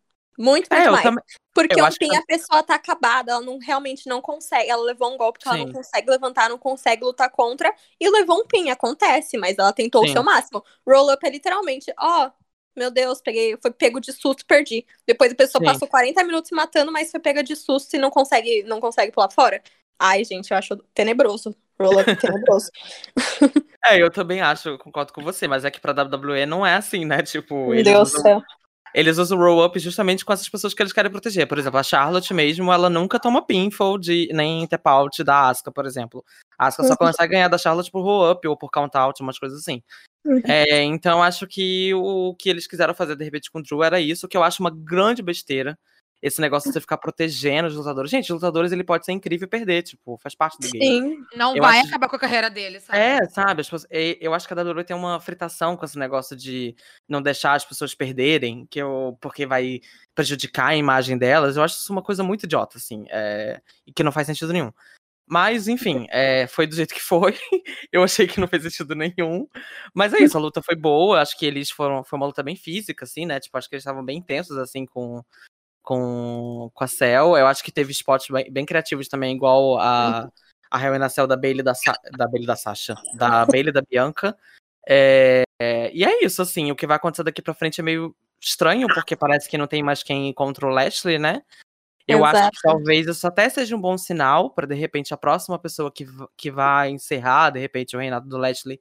Muito, 0.42 0.66
muito 0.68 0.74
É, 0.74 0.90
mais. 0.90 1.04
também. 1.04 1.22
Porque 1.54 1.80
eu 1.80 1.84
acho 1.84 1.98
que 1.98 2.16
a 2.16 2.22
pessoa 2.22 2.62
tá 2.64 2.74
acabada, 2.74 3.30
ela 3.30 3.40
não 3.40 3.58
realmente 3.58 4.08
não 4.08 4.20
consegue. 4.20 4.68
Ela 4.68 4.82
levou 4.82 5.14
um 5.14 5.16
golpe 5.16 5.38
que 5.38 5.46
ela 5.46 5.58
Sim. 5.58 5.66
não 5.66 5.72
consegue 5.72 6.10
levantar, 6.10 6.48
não 6.48 6.58
consegue 6.58 7.04
lutar 7.04 7.30
contra. 7.30 7.72
E 8.00 8.10
levou 8.10 8.40
um 8.40 8.46
pin, 8.46 8.68
acontece, 8.70 9.38
mas 9.38 9.56
ela 9.56 9.72
tentou 9.72 10.02
Sim. 10.02 10.10
o 10.10 10.12
seu 10.14 10.24
máximo. 10.24 10.64
Roll-up 10.84 11.24
é 11.24 11.30
literalmente, 11.30 11.92
ó, 11.96 12.30
meu 12.74 12.90
Deus, 12.90 13.20
peguei, 13.20 13.56
foi 13.62 13.70
pego 13.70 14.00
de 14.00 14.12
susto, 14.12 14.44
perdi. 14.44 14.84
Depois 15.06 15.30
a 15.30 15.36
pessoa 15.36 15.60
Sim. 15.60 15.70
passou 15.70 15.86
40 15.86 16.24
minutos 16.24 16.48
se 16.48 16.54
matando, 16.56 16.90
mas 16.90 17.12
foi 17.12 17.20
pega 17.20 17.44
de 17.44 17.54
susto 17.54 17.94
e 17.94 17.98
não 17.98 18.10
consegue, 18.10 18.64
não 18.64 18.80
consegue 18.80 19.12
pular 19.12 19.30
fora. 19.30 19.62
Ai, 19.98 20.24
gente, 20.24 20.50
eu 20.50 20.56
acho 20.56 20.76
tenebroso. 20.92 21.54
Roll-up 21.80 22.10
é 22.10 22.16
tenebroso. 22.16 22.68
É, 23.84 24.00
eu 24.00 24.12
também 24.12 24.40
acho, 24.40 24.78
concordo 24.78 25.12
com 25.12 25.24
você, 25.24 25.48
mas 25.48 25.64
é 25.64 25.70
que 25.70 25.80
pra 25.80 25.90
WWE 25.92 26.46
não 26.46 26.64
é 26.64 26.76
assim, 26.76 27.04
né? 27.04 27.20
Tipo, 27.20 27.66
Meu 27.66 27.74
eles 27.74 27.84
Deus 27.92 28.12
do 28.12 28.18
usam, 28.18 28.22
céu. 28.22 28.42
Eles 28.94 29.18
usam 29.18 29.38
o 29.38 29.40
roll-up 29.40 29.78
justamente 29.78 30.24
com 30.24 30.32
essas 30.32 30.48
pessoas 30.48 30.74
que 30.74 30.82
eles 30.82 30.92
querem 30.92 31.10
proteger. 31.10 31.46
Por 31.46 31.58
exemplo, 31.58 31.78
a 31.78 31.82
Charlotte 31.82 32.32
mesmo, 32.34 32.72
ela 32.72 32.90
nunca 32.90 33.18
toma 33.18 33.44
pinfall 33.44 33.98
de, 33.98 34.28
nem 34.32 34.66
tap 34.66 34.86
out 34.86 35.22
da 35.24 35.48
Asuka, 35.48 35.72
por 35.72 35.86
exemplo. 35.86 36.24
A 36.58 36.66
Asuka 36.68 36.84
só 36.84 36.90
Uhum. 36.90 36.96
consegue 36.96 37.32
ganhar 37.32 37.48
da 37.48 37.58
Charlotte 37.58 37.90
por 37.90 38.02
roll-up 38.02 38.46
ou 38.46 38.56
por 38.56 38.70
count-out, 38.70 39.20
umas 39.22 39.38
coisas 39.38 39.60
assim. 39.60 39.82
Uhum. 40.24 40.40
É, 40.44 40.82
então, 40.84 41.22
acho 41.22 41.46
que 41.46 41.92
o 41.94 42.34
que 42.38 42.48
eles 42.48 42.66
quiseram 42.66 42.94
fazer, 42.94 43.16
de 43.16 43.24
repente, 43.24 43.50
com 43.50 43.58
o 43.58 43.62
Drew 43.62 43.82
era 43.82 44.00
isso, 44.00 44.28
que 44.28 44.36
eu 44.36 44.42
acho 44.44 44.62
uma 44.62 44.70
grande 44.70 45.22
besteira. 45.22 45.78
Esse 46.22 46.40
negócio 46.40 46.70
de 46.70 46.74
você 46.74 46.80
ficar 46.80 46.98
protegendo 46.98 47.66
os 47.66 47.74
lutadores. 47.74 48.08
Gente, 48.10 48.26
os 48.32 48.40
lutadores, 48.40 48.70
ele 48.70 48.84
pode 48.84 49.04
ser 49.04 49.10
incrível 49.10 49.46
e 49.46 49.48
perder, 49.50 49.82
tipo, 49.82 50.16
faz 50.18 50.34
parte 50.36 50.56
do 50.60 50.70
game. 50.70 51.16
Sim. 51.16 51.24
Não 51.36 51.56
Eu 51.56 51.62
vai 51.62 51.80
acho- 51.80 51.88
acabar 51.88 52.08
com 52.08 52.14
a 52.14 52.18
carreira 52.18 52.48
dele, 52.48 52.78
sabe? 52.78 52.96
É, 52.98 53.24
sabe? 53.28 53.60
as 53.62 53.68
pessoas- 53.68 53.86
eu 53.90 54.32
acho 54.32 54.46
que 54.46 54.52
a 54.54 54.56
WWE 54.56 54.84
tem 54.84 54.94
uma 54.96 55.18
fritação 55.20 55.76
com 55.76 55.84
esse 55.84 55.98
negócio 55.98 56.36
de 56.36 56.76
não 57.08 57.20
deixar 57.20 57.54
as 57.54 57.64
pessoas 57.64 57.92
perderem, 57.94 58.66
que 58.70 58.78
eu, 58.78 59.18
porque 59.20 59.44
vai 59.44 59.80
prejudicar 60.14 60.68
a 60.68 60.76
imagem 60.76 61.18
delas. 61.18 61.56
Eu 61.56 61.62
acho 61.64 61.76
isso 61.80 61.92
uma 61.92 62.02
coisa 62.02 62.22
muito 62.22 62.44
idiota, 62.44 62.78
assim, 62.78 63.04
é, 63.10 63.60
e 63.84 63.92
que 63.92 64.04
não 64.04 64.12
faz 64.12 64.26
sentido 64.28 64.52
nenhum. 64.52 64.70
Mas, 65.26 65.66
enfim, 65.66 66.06
é, 66.10 66.46
foi 66.46 66.66
do 66.66 66.74
jeito 66.76 66.92
que 66.94 67.00
foi. 67.00 67.32
Eu 67.92 68.02
achei 68.02 68.26
que 68.26 68.38
não 68.40 68.46
fez 68.48 68.62
sentido 68.64 68.94
nenhum. 68.94 69.48
Mas 69.94 70.12
é 70.12 70.18
isso, 70.18 70.36
a 70.36 70.40
luta 70.40 70.60
foi 70.60 70.74
boa. 70.76 71.20
Acho 71.22 71.38
que 71.38 71.46
eles 71.46 71.70
foram. 71.70 72.04
Foi 72.04 72.18
uma 72.18 72.26
luta 72.26 72.42
bem 72.42 72.54
física, 72.56 73.04
assim, 73.04 73.24
né? 73.24 73.40
Tipo, 73.40 73.56
acho 73.56 73.68
que 73.68 73.74
eles 73.74 73.82
estavam 73.82 74.04
bem 74.04 74.18
intensos, 74.18 74.58
assim, 74.58 74.84
com, 74.84 75.22
com, 75.82 76.70
com 76.72 76.84
a 76.84 76.86
Cell. 76.86 77.36
Eu 77.36 77.46
acho 77.46 77.62
que 77.62 77.72
teve 77.72 77.92
spots 77.92 78.28
bem, 78.30 78.50
bem 78.50 78.64
criativos 78.64 79.08
também, 79.08 79.34
igual 79.34 79.78
a, 79.78 80.28
a 80.70 80.82
Hell 80.82 80.96
in 80.96 81.02
a 81.02 81.08
Cell 81.08 81.26
da 81.26 81.36
Bailey 81.36 81.62
da, 81.62 81.74
Sa 81.74 81.94
da 82.16 82.26
Bailey 82.26 82.46
da 82.46 82.56
Sasha. 82.56 82.94
Da 83.14 83.44
Bailey 83.46 83.72
da 83.72 83.82
Bianca. 83.82 84.36
É, 84.88 85.42
é, 85.60 85.90
e 85.92 86.04
é 86.04 86.24
isso, 86.24 86.42
assim. 86.42 86.70
O 86.70 86.76
que 86.76 86.86
vai 86.86 86.96
acontecer 86.96 87.24
daqui 87.24 87.42
pra 87.42 87.54
frente 87.54 87.80
é 87.80 87.84
meio 87.84 88.14
estranho, 88.40 88.86
porque 88.88 89.16
parece 89.16 89.48
que 89.48 89.58
não 89.58 89.66
tem 89.66 89.82
mais 89.82 90.02
quem 90.02 90.32
contra 90.32 90.66
o 90.66 90.70
Lashley, 90.70 91.18
né? 91.18 91.42
Eu 92.06 92.24
acho 92.24 92.50
que 92.50 92.56
Exato. 92.56 92.60
talvez 92.62 93.06
isso 93.06 93.26
até 93.26 93.48
seja 93.48 93.76
um 93.76 93.80
bom 93.80 93.96
sinal 93.96 94.50
para 94.50 94.66
de 94.66 94.74
repente 94.74 95.14
a 95.14 95.16
próxima 95.16 95.56
pessoa 95.56 95.90
que, 95.90 96.04
que 96.36 96.50
vai 96.50 96.90
encerrar, 96.90 97.50
de 97.50 97.60
repente, 97.60 97.96
o 97.96 98.00
reinado 98.00 98.28
do 98.28 98.36
Lashley 98.36 98.80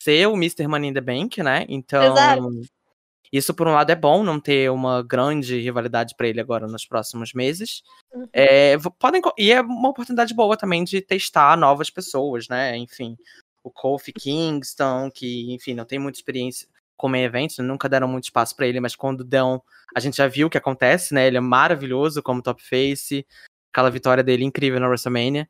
ser 0.00 0.28
o 0.28 0.34
Mr. 0.34 0.66
Money 0.68 0.90
in 0.90 0.94
the 0.94 1.00
Bank, 1.00 1.42
né? 1.42 1.66
Então, 1.68 2.12
Exato. 2.12 2.60
Isso 3.32 3.54
por 3.54 3.68
um 3.68 3.72
lado 3.72 3.90
é 3.90 3.94
bom 3.94 4.24
não 4.24 4.40
ter 4.40 4.70
uma 4.70 5.02
grande 5.02 5.60
rivalidade 5.60 6.14
para 6.16 6.28
ele 6.28 6.40
agora 6.40 6.66
nos 6.66 6.84
próximos 6.84 7.32
meses. 7.32 7.82
Uhum. 8.12 8.28
É, 8.32 8.76
podem, 8.98 9.22
e 9.38 9.52
é 9.52 9.60
uma 9.60 9.90
oportunidade 9.90 10.34
boa 10.34 10.56
também 10.56 10.82
de 10.82 11.00
testar 11.00 11.56
novas 11.56 11.90
pessoas, 11.90 12.48
né? 12.48 12.76
Enfim, 12.76 13.16
o 13.62 13.70
Kofi 13.70 14.12
Kingston, 14.12 15.10
que, 15.10 15.52
enfim, 15.54 15.74
não 15.74 15.84
tem 15.84 15.98
muita 15.98 16.18
experiência 16.18 16.68
como 16.96 17.16
em 17.16 17.22
eventos, 17.22 17.56
nunca 17.58 17.88
deram 17.88 18.06
muito 18.06 18.24
espaço 18.24 18.54
para 18.54 18.66
ele, 18.66 18.78
mas 18.78 18.94
quando 18.94 19.24
dão, 19.24 19.62
a 19.94 20.00
gente 20.00 20.18
já 20.18 20.28
viu 20.28 20.48
o 20.48 20.50
que 20.50 20.58
acontece, 20.58 21.14
né? 21.14 21.26
Ele 21.26 21.38
é 21.38 21.40
maravilhoso 21.40 22.22
como 22.22 22.42
top 22.42 22.62
face, 22.62 23.26
aquela 23.72 23.90
vitória 23.90 24.22
dele 24.22 24.44
incrível 24.44 24.78
na 24.78 24.86
WrestleMania. 24.86 25.48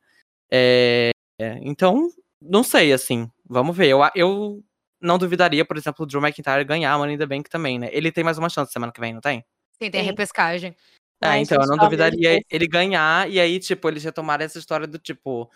É, 0.49 1.11
é, 1.39 1.59
então, 1.61 2.09
não 2.41 2.63
sei, 2.63 2.93
assim, 2.93 3.29
vamos 3.45 3.75
ver. 3.75 3.87
Eu, 3.87 3.99
eu 4.15 4.63
não 5.01 5.17
duvidaria, 5.17 5.65
por 5.65 5.77
exemplo, 5.77 6.03
o 6.03 6.05
Drew 6.05 6.21
McIntyre 6.21 6.63
ganhar 6.63 6.93
a 6.93 6.97
Money 6.97 7.15
in 7.15 7.17
the 7.17 7.25
Bank 7.25 7.49
também, 7.49 7.79
né? 7.79 7.89
Ele 7.91 8.11
tem 8.11 8.23
mais 8.23 8.37
uma 8.37 8.49
chance 8.49 8.71
semana 8.71 8.91
que 8.91 8.99
vem, 8.99 9.13
não 9.13 9.21
tem? 9.21 9.43
Sim, 9.81 9.89
tem 9.89 10.01
a 10.01 10.03
repescagem. 10.03 10.75
É, 11.23 11.37
então, 11.37 11.61
eu 11.61 11.67
não 11.67 11.77
duvidaria 11.77 12.31
Deus. 12.31 12.43
ele 12.49 12.67
ganhar, 12.67 13.29
e 13.29 13.39
aí, 13.39 13.59
tipo, 13.59 13.87
eles 13.87 14.03
retomaram 14.03 14.43
essa 14.43 14.57
história 14.57 14.87
do 14.87 14.97
tipo, 14.97 15.49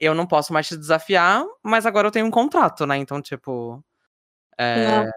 eu 0.00 0.14
não 0.14 0.26
posso 0.26 0.52
mais 0.52 0.66
te 0.66 0.76
desafiar, 0.76 1.44
mas 1.62 1.86
agora 1.86 2.08
eu 2.08 2.12
tenho 2.12 2.26
um 2.26 2.30
contrato, 2.30 2.84
né? 2.86 2.96
Então, 2.96 3.22
tipo. 3.22 3.82
é, 4.58 5.04
Não. 5.04 5.10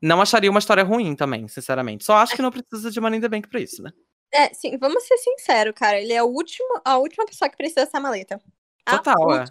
Não 0.00 0.22
acharia 0.22 0.50
uma 0.50 0.60
história 0.60 0.84
ruim 0.84 1.16
também, 1.16 1.48
sinceramente. 1.48 2.04
Só 2.04 2.16
acho 2.18 2.36
que 2.36 2.42
não 2.42 2.52
precisa 2.52 2.90
de 2.90 3.00
Money 3.00 3.18
in 3.18 3.20
the 3.20 3.28
Bank 3.28 3.48
pra 3.48 3.60
isso, 3.60 3.82
né? 3.82 3.90
É, 4.32 4.52
sim, 4.54 4.76
vamos 4.78 5.04
ser 5.04 5.16
sinceros, 5.16 5.74
cara. 5.74 6.00
Ele 6.00 6.12
é 6.12 6.22
o 6.22 6.26
último, 6.26 6.80
a 6.84 6.98
última 6.98 7.26
pessoa 7.26 7.48
que 7.48 7.56
precisa 7.56 7.84
dessa 7.84 7.98
maleta. 7.98 8.40
A 8.86 8.98
Total, 8.98 9.42
é. 9.42 9.44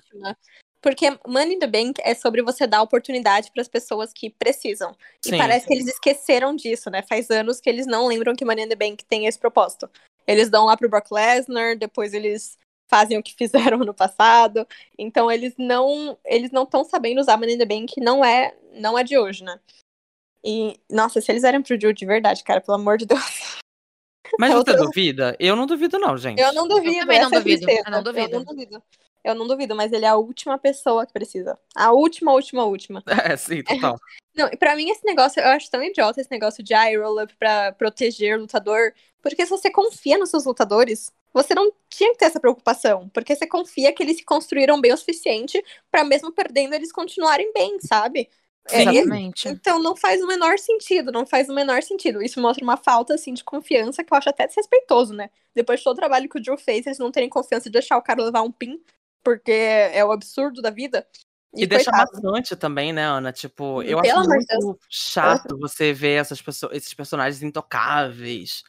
Porque 0.81 1.17
Money 1.27 1.55
in 1.55 1.59
the 1.59 1.67
Bank 1.67 1.99
é 2.03 2.13
sobre 2.13 2.41
você 2.41 2.67
dar 2.67 2.81
oportunidade 2.81 3.51
para 3.51 3.61
as 3.61 3.67
pessoas 3.67 4.13
que 4.13 4.29
precisam. 4.29 4.95
E 5.25 5.29
Sim. 5.29 5.37
parece 5.37 5.65
que 5.67 5.73
eles 5.73 5.87
esqueceram 5.87 6.55
disso, 6.55 6.89
né? 6.89 7.01
Faz 7.01 7.29
anos 7.31 7.59
que 7.59 7.69
eles 7.69 7.87
não 7.87 8.07
lembram 8.07 8.35
que 8.35 8.45
Money 8.45 8.65
in 8.65 8.69
the 8.69 8.75
Bank 8.75 9.03
tem 9.05 9.25
esse 9.25 9.39
propósito. 9.39 9.89
Eles 10.27 10.49
dão 10.49 10.65
lá 10.65 10.77
pro 10.77 10.87
Brock 10.89 11.11
Lesnar, 11.11 11.77
depois 11.77 12.13
eles 12.13 12.57
fazem 12.89 13.17
o 13.17 13.23
que 13.23 13.33
fizeram 13.73 13.79
no 13.79 13.93
passado. 13.93 14.67
Então 14.97 15.31
eles 15.31 15.53
não 15.57 16.17
eles 16.23 16.51
não 16.51 16.63
estão 16.63 16.83
sabendo 16.83 17.19
usar 17.21 17.37
Money 17.37 17.55
in 17.55 17.57
the 17.57 17.65
Bank, 17.65 17.99
não 17.99 18.23
é 18.23 18.55
não 18.73 18.97
é 18.97 19.03
de 19.03 19.17
hoje, 19.17 19.43
né? 19.43 19.59
E 20.43 20.79
nossa, 20.89 21.19
se 21.19 21.31
eles 21.31 21.43
eram 21.43 21.63
pro 21.63 21.77
Drew 21.77 21.91
de 21.91 22.05
verdade, 22.05 22.43
cara, 22.43 22.61
pelo 22.61 22.75
amor 22.77 22.97
de 22.97 23.05
Deus. 23.07 23.57
Mas 24.37 24.51
É 24.51 24.53
você 24.53 24.57
outra- 24.59 24.77
duvida? 24.77 25.35
Eu 25.39 25.55
não 25.55 25.65
duvido, 25.65 25.97
não, 25.97 26.17
gente. 26.17 26.39
Eu 26.39 26.53
não 26.53 26.67
duvido. 26.67 26.99
também 26.99 27.19
não 27.19 27.27
é 27.27 27.31
duvido, 27.31 27.65
tristeza. 27.65 27.87
eu 27.87 27.91
não 27.91 28.03
duvido. 28.03 28.29
Eu 28.33 28.39
não 28.39 28.45
duvido. 28.45 28.83
Eu 29.27 29.35
não 29.35 29.47
duvido, 29.47 29.75
mas 29.75 29.91
ele 29.91 30.05
é 30.05 30.07
a 30.07 30.15
última 30.15 30.57
pessoa 30.57 31.05
que 31.05 31.13
precisa. 31.13 31.57
A 31.75 31.91
última, 31.91 32.33
última, 32.33 32.63
última. 32.63 33.03
É, 33.27 33.35
sim, 33.35 33.61
total. 33.63 33.99
Não, 34.35 34.47
e 34.47 34.55
pra 34.55 34.75
mim 34.75 34.89
esse 34.89 35.03
negócio, 35.03 35.41
eu 35.41 35.47
acho 35.47 35.69
tão 35.69 35.83
idiota 35.83 36.21
esse 36.21 36.29
negócio 36.29 36.63
de 36.63 36.73
ah, 36.73 36.85
roll 36.95 37.23
up 37.23 37.35
pra 37.37 37.71
proteger 37.71 38.37
o 38.37 38.41
lutador. 38.41 38.93
Porque 39.21 39.43
se 39.43 39.49
você 39.49 39.71
confia 39.71 40.17
nos 40.17 40.29
seus 40.29 40.45
lutadores, 40.45 41.11
você 41.33 41.55
não 41.55 41.71
tinha 41.89 42.11
que 42.11 42.19
ter 42.19 42.25
essa 42.25 42.39
preocupação. 42.39 43.09
Porque 43.09 43.35
você 43.35 43.47
confia 43.47 43.91
que 43.91 44.03
eles 44.03 44.17
se 44.17 44.23
construíram 44.23 44.79
bem 44.79 44.93
o 44.93 44.97
suficiente 44.97 45.63
pra 45.91 46.03
mesmo 46.03 46.31
perdendo 46.31 46.75
eles 46.75 46.91
continuarem 46.91 47.51
bem, 47.51 47.79
sabe? 47.79 48.29
É, 48.69 48.81
Exatamente. 48.81 49.47
então 49.47 49.81
não 49.81 49.95
faz 49.95 50.21
o 50.21 50.27
menor 50.27 50.59
sentido, 50.59 51.11
não 51.11 51.25
faz 51.25 51.47
o 51.47 51.53
menor 51.53 51.81
sentido. 51.81 52.21
Isso 52.21 52.41
mostra 52.41 52.63
uma 52.63 52.77
falta 52.77 53.13
assim 53.13 53.33
de 53.33 53.43
confiança 53.43 54.03
que 54.03 54.13
eu 54.13 54.17
acho 54.17 54.29
até 54.29 54.45
desrespeitoso, 54.45 55.13
né? 55.13 55.29
Depois 55.55 55.79
de 55.79 55.85
todo 55.85 55.95
o 55.95 55.99
trabalho 55.99 56.27
que 56.27 56.37
o 56.37 56.41
Drew 56.41 56.57
fez, 56.57 56.85
eles 56.85 56.99
não 56.99 57.11
terem 57.11 57.29
confiança 57.29 57.65
de 57.65 57.73
deixar 57.73 57.97
o 57.97 58.01
cara 58.01 58.23
levar 58.23 58.41
um 58.41 58.51
pin, 58.51 58.79
porque 59.23 59.51
é 59.51 60.03
o 60.03 60.11
absurdo 60.11 60.61
da 60.61 60.69
vida. 60.69 61.07
E, 61.55 61.65
deixa 61.65 61.91
coitado. 61.91 62.21
maçante 62.21 62.55
também, 62.55 62.93
né, 62.93 63.03
Ana? 63.03 63.31
Tipo, 63.31 63.81
eu 63.81 64.01
Pelo 64.01 64.19
acho 64.19 64.29
muito 64.29 64.79
chato 64.89 65.57
você 65.57 65.93
ver 65.93 66.21
essas 66.21 66.41
pessoas, 66.41 66.75
esses 66.75 66.93
personagens 66.93 67.41
intocáveis. 67.41 68.63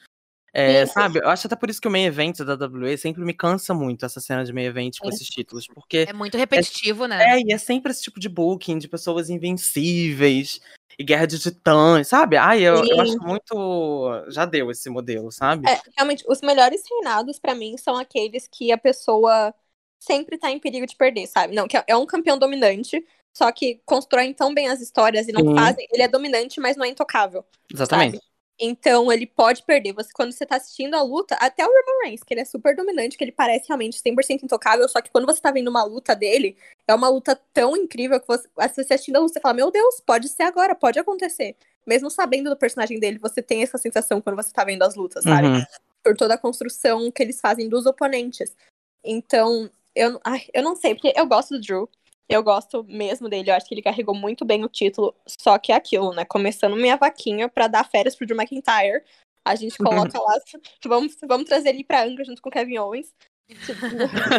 É, 0.53 0.87
sabe, 0.87 1.20
eu 1.23 1.29
acho 1.29 1.47
até 1.47 1.55
por 1.55 1.69
isso 1.69 1.81
que 1.81 1.87
o 1.87 1.91
main 1.91 2.07
event 2.07 2.39
da 2.39 2.55
WWE 2.55 2.97
sempre 2.97 3.23
me 3.23 3.35
cansa 3.35 3.75
muito 3.75 4.07
essa 4.07 4.19
cena 4.19 4.45
de 4.45 4.53
main 4.53 4.65
event 4.65 4.99
com 4.99 5.11
Sim. 5.11 5.15
esses 5.15 5.29
títulos, 5.29 5.66
porque 5.69 6.07
É 6.09 6.12
muito 6.12 6.39
repetitivo, 6.39 7.07
né? 7.07 7.23
é, 7.23 7.41
e 7.41 7.53
é 7.53 7.59
sempre 7.59 7.93
esse 7.93 8.03
tipo 8.03 8.19
de 8.19 8.29
booking 8.29 8.79
de 8.79 8.89
pessoas 8.89 9.29
invencíveis 9.29 10.61
e 10.99 11.05
guerra 11.05 11.27
de 11.27 11.39
titãs, 11.39 12.09
sabe? 12.09 12.37
Ai, 12.37 12.62
eu, 12.62 12.83
eu 12.85 13.01
acho 13.01 13.19
muito. 13.19 14.25
Já 14.29 14.45
deu 14.45 14.70
esse 14.70 14.89
modelo, 14.89 15.31
sabe? 15.31 15.69
É, 15.69 15.81
realmente, 15.97 16.25
os 16.27 16.41
melhores 16.41 16.83
reinados 16.91 17.39
pra 17.39 17.55
mim 17.55 17.77
são 17.77 17.97
aqueles 17.97 18.49
que 18.51 18.73
a 18.73 18.79
pessoa 18.79 19.55
sempre 19.99 20.39
tá 20.39 20.51
em 20.51 20.59
perigo 20.59 20.87
de 20.87 20.97
perder, 20.97 21.27
sabe? 21.27 21.55
Não, 21.55 21.66
que 21.66 21.77
é- 21.77 21.85
é 21.87 21.97
um 21.97 22.07
campeão 22.07 22.39
dominante, 22.39 23.05
só 23.37 23.51
que 23.53 23.81
constroem 23.85 24.33
tão 24.33 24.53
bem 24.55 24.69
as 24.69 24.81
histórias 24.81 25.29
e 25.29 25.33
não 25.33 25.43
Sim. 25.43 25.55
fazem. 25.55 25.87
Ele 25.91 26.03
é 26.03 26.09
dominante, 26.09 26.61
mas 26.61 26.77
não 26.77 26.85
é 26.85 26.89
intocável. 26.89 27.45
Exatamente. 27.73 28.16
sabe? 28.16 28.29
Então 28.61 29.12
ele 29.12 29.25
pode 29.25 29.62
perder. 29.62 29.93
Você, 29.93 30.11
quando 30.12 30.33
você 30.33 30.45
tá 30.45 30.57
assistindo 30.57 30.95
a 30.95 31.03
luta, 31.03 31.37
até 31.37 31.65
o 31.65 31.69
Roman 31.69 32.03
Reigns, 32.03 32.25
que 32.25 32.35
ele 32.35 32.41
é 32.41 32.45
super 32.45 32.75
dominante, 32.75 33.16
que 33.16 33.23
ele 33.23 33.31
parece 33.31 33.69
realmente 33.69 34.01
100% 34.01 34.43
intocável, 34.43 34.89
só 34.89 35.01
que 35.01 35.11
quando 35.11 35.27
você 35.27 35.41
tá 35.41 35.53
vendo 35.53 35.69
uma 35.69 35.85
luta 35.85 36.16
dele, 36.16 36.57
é 36.87 36.93
uma 36.93 37.09
luta 37.09 37.41
tão 37.53 37.77
incrível 37.77 38.20
que 38.20 38.27
você, 38.27 38.49
se 38.49 38.85
você 38.85 38.95
assistindo 38.95 39.16
a 39.16 39.20
luta, 39.20 39.35
você 39.35 39.41
fala, 39.41 39.55
meu 39.55 39.70
Deus, 39.70 40.01
pode 40.05 40.29
ser 40.29 40.43
agora, 40.43 40.75
pode 40.75 40.99
acontecer. 40.99 41.55
Mesmo 41.87 42.11
sabendo 42.11 42.51
do 42.51 42.57
personagem 42.57 42.99
dele, 42.99 43.19
você 43.19 43.41
tem 43.41 43.62
essa 43.62 43.79
sensação 43.79 44.20
quando 44.20 44.35
você 44.35 44.53
tá 44.53 44.65
vendo 44.65 44.83
as 44.83 44.97
lutas, 44.97 45.23
sabe? 45.23 45.47
Uhum. 45.47 45.62
Por 46.03 46.16
toda 46.16 46.35
a 46.35 46.39
construção 46.39 47.12
que 47.12 47.23
eles 47.23 47.41
fazem 47.41 47.69
dos 47.69 47.87
oponentes. 47.87 48.57
Então, 49.05 49.70
eu, 49.99 50.20
ai, 50.25 50.47
eu 50.55 50.62
não 50.62 50.77
sei, 50.77 50.95
porque 50.95 51.12
eu 51.16 51.27
gosto 51.27 51.55
do 51.55 51.61
Drew. 51.61 51.89
Eu 52.29 52.43
gosto 52.43 52.85
mesmo 52.85 53.27
dele, 53.27 53.51
eu 53.51 53.55
acho 53.55 53.66
que 53.66 53.75
ele 53.75 53.81
carregou 53.81 54.15
muito 54.15 54.45
bem 54.45 54.62
o 54.62 54.69
título, 54.69 55.15
só 55.27 55.59
que 55.59 55.73
é 55.73 55.75
aquilo, 55.75 56.12
né? 56.12 56.27
Começando 56.27 56.77
minha 56.77 56.95
vaquinha 56.95 57.49
pra 57.49 57.69
dar 57.69 57.89
férias 57.89 58.15
pro 58.15 58.27
Drew 58.27 58.39
McIntyre. 58.39 59.03
A 59.43 59.55
gente 59.55 59.79
coloca 59.79 60.20
lá, 60.20 60.39
vamos, 60.85 61.16
vamos 61.27 61.49
trazer 61.49 61.70
ele 61.70 61.85
pra 61.85 62.05
Angra 62.05 62.25
junto 62.25 62.43
com 62.43 62.51
o 62.51 62.53
Kevin 62.53 62.79
Owens. 62.79 63.15
Tipo, 63.49 63.87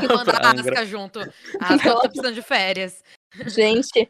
E 0.03 0.07
mandar 0.07 0.45
a 0.45 0.51
Angra. 0.51 0.73
Asca 0.73 0.85
junto. 0.85 1.19
A 1.59 1.73
Asca 1.73 1.95
tá 1.95 2.01
precisando 2.01 2.35
de 2.35 2.43
férias. 2.43 3.03
gente, 3.47 4.07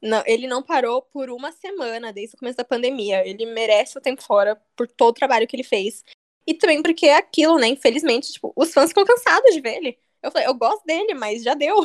não, 0.00 0.22
ele 0.24 0.46
não 0.46 0.62
parou 0.62 1.02
por 1.02 1.28
uma 1.28 1.52
semana 1.52 2.12
desde 2.12 2.34
o 2.34 2.38
começo 2.38 2.56
da 2.56 2.64
pandemia. 2.64 3.26
Ele 3.28 3.44
merece 3.44 3.98
o 3.98 4.00
tempo 4.00 4.22
fora 4.22 4.56
por 4.74 4.88
todo 4.88 5.10
o 5.10 5.18
trabalho 5.18 5.46
que 5.46 5.54
ele 5.54 5.64
fez. 5.64 6.02
E 6.46 6.54
também 6.54 6.82
porque 6.82 7.06
é 7.06 7.16
aquilo, 7.16 7.58
né? 7.58 7.68
Infelizmente, 7.68 8.32
tipo, 8.32 8.52
os 8.56 8.72
fãs 8.72 8.88
ficam 8.88 9.04
cansados 9.04 9.52
de 9.52 9.60
ver 9.60 9.76
ele. 9.76 9.98
Eu 10.28 10.32
falei, 10.32 10.46
eu 10.46 10.54
gosto 10.54 10.84
dele, 10.84 11.14
mas 11.14 11.42
já 11.42 11.54
deu. 11.54 11.76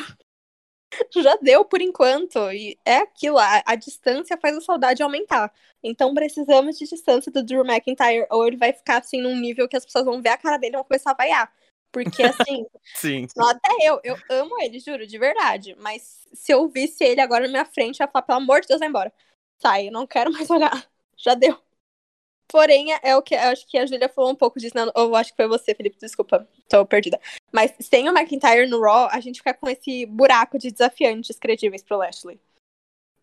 já 1.15 1.35
deu 1.37 1.65
por 1.65 1.81
enquanto. 1.81 2.39
E 2.51 2.77
é 2.85 2.97
aquilo, 2.97 3.37
a, 3.37 3.63
a 3.65 3.75
distância 3.75 4.37
faz 4.37 4.55
a 4.57 4.61
saudade 4.61 5.01
aumentar. 5.01 5.51
Então 5.81 6.13
precisamos 6.13 6.77
de 6.77 6.87
distância 6.87 7.31
do 7.31 7.43
Drew 7.43 7.65
McIntyre, 7.65 8.27
ou 8.29 8.47
ele 8.47 8.57
vai 8.57 8.73
ficar 8.73 8.99
assim 8.99 9.21
num 9.21 9.35
nível 9.35 9.67
que 9.67 9.75
as 9.75 9.85
pessoas 9.85 10.05
vão 10.05 10.21
ver 10.21 10.29
a 10.29 10.37
cara 10.37 10.57
dele 10.57 10.75
e 10.75 10.77
vão 10.77 10.83
começar 10.83 11.11
a 11.11 11.15
vaiar. 11.15 11.53
Porque 11.91 12.23
assim, 12.23 12.65
Sim. 12.95 13.27
não, 13.35 13.47
até 13.49 13.69
eu, 13.81 13.99
eu 14.03 14.17
amo 14.29 14.59
ele, 14.61 14.79
juro, 14.79 15.05
de 15.05 15.17
verdade. 15.17 15.75
Mas 15.79 16.27
se 16.33 16.51
eu 16.51 16.67
visse 16.67 17.03
ele 17.03 17.21
agora 17.21 17.45
na 17.45 17.51
minha 17.51 17.65
frente, 17.65 17.99
eu 17.99 18.05
ia 18.05 18.11
falar, 18.11 18.23
pelo 18.23 18.39
amor 18.39 18.61
de 18.61 18.67
Deus, 18.67 18.79
vai 18.79 18.89
embora. 18.89 19.13
Sai, 19.61 19.87
eu 19.87 19.91
não 19.91 20.07
quero 20.07 20.31
mais 20.31 20.49
olhar. 20.51 20.85
Já 21.17 21.35
deu. 21.35 21.57
Porém, 22.53 22.93
é- 23.01 23.15
o 23.15 23.21
que 23.23 23.33
eu 23.33 23.39
acho 23.39 23.65
que 23.65 23.79
a 23.79 23.85
Julia 23.87 24.07
falou 24.07 24.29
um 24.29 24.35
pouco 24.35 24.59
disso, 24.59 24.75
ou 24.93 25.15
acho 25.15 25.31
que 25.31 25.35
foi 25.35 25.47
você, 25.47 25.73
Felipe, 25.73 25.97
desculpa, 25.99 26.47
tô 26.69 26.85
perdida. 26.85 27.19
Mas 27.51 27.73
sem 27.79 28.07
o 28.07 28.15
McIntyre 28.15 28.67
no 28.67 28.79
Raw, 28.79 29.09
a 29.11 29.19
gente 29.19 29.39
fica 29.39 29.55
com 29.55 29.67
esse 29.67 30.05
buraco 30.05 30.59
de 30.59 30.69
desafiantes 30.69 31.39
credíveis 31.39 31.81
pro 31.81 31.97
Lashley. 31.97 32.39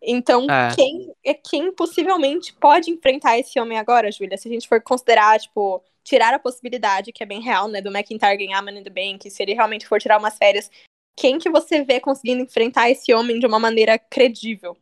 Então, 0.01 0.47
É. 0.49 0.75
quem 0.75 1.15
é 1.23 1.33
quem 1.33 1.71
possivelmente 1.71 2.53
pode 2.55 2.91
enfrentar 2.91 3.39
esse 3.39 3.57
homem 3.57 3.77
agora, 3.77 4.11
Julia? 4.11 4.37
Se 4.37 4.49
a 4.49 4.51
gente 4.51 4.67
for 4.67 4.81
considerar, 4.81 5.39
tipo, 5.39 5.81
tirar 6.03 6.33
a 6.33 6.39
possibilidade, 6.39 7.13
que 7.13 7.23
é 7.23 7.25
bem 7.25 7.39
real, 7.39 7.69
né, 7.69 7.79
do 7.79 7.89
McIntyre 7.89 8.35
ganhar 8.35 8.61
Money 8.61 8.81
in 8.81 8.83
the 8.83 8.89
Bank, 8.89 9.31
se 9.31 9.41
ele 9.41 9.53
realmente 9.53 9.87
for 9.87 9.97
tirar 10.01 10.19
umas 10.19 10.37
férias, 10.37 10.69
quem 11.15 11.39
que 11.39 11.49
você 11.49 11.85
vê 11.85 12.01
conseguindo 12.01 12.43
enfrentar 12.43 12.89
esse 12.89 13.13
homem 13.13 13.39
de 13.39 13.45
uma 13.45 13.59
maneira 13.59 13.97
credível? 13.97 14.75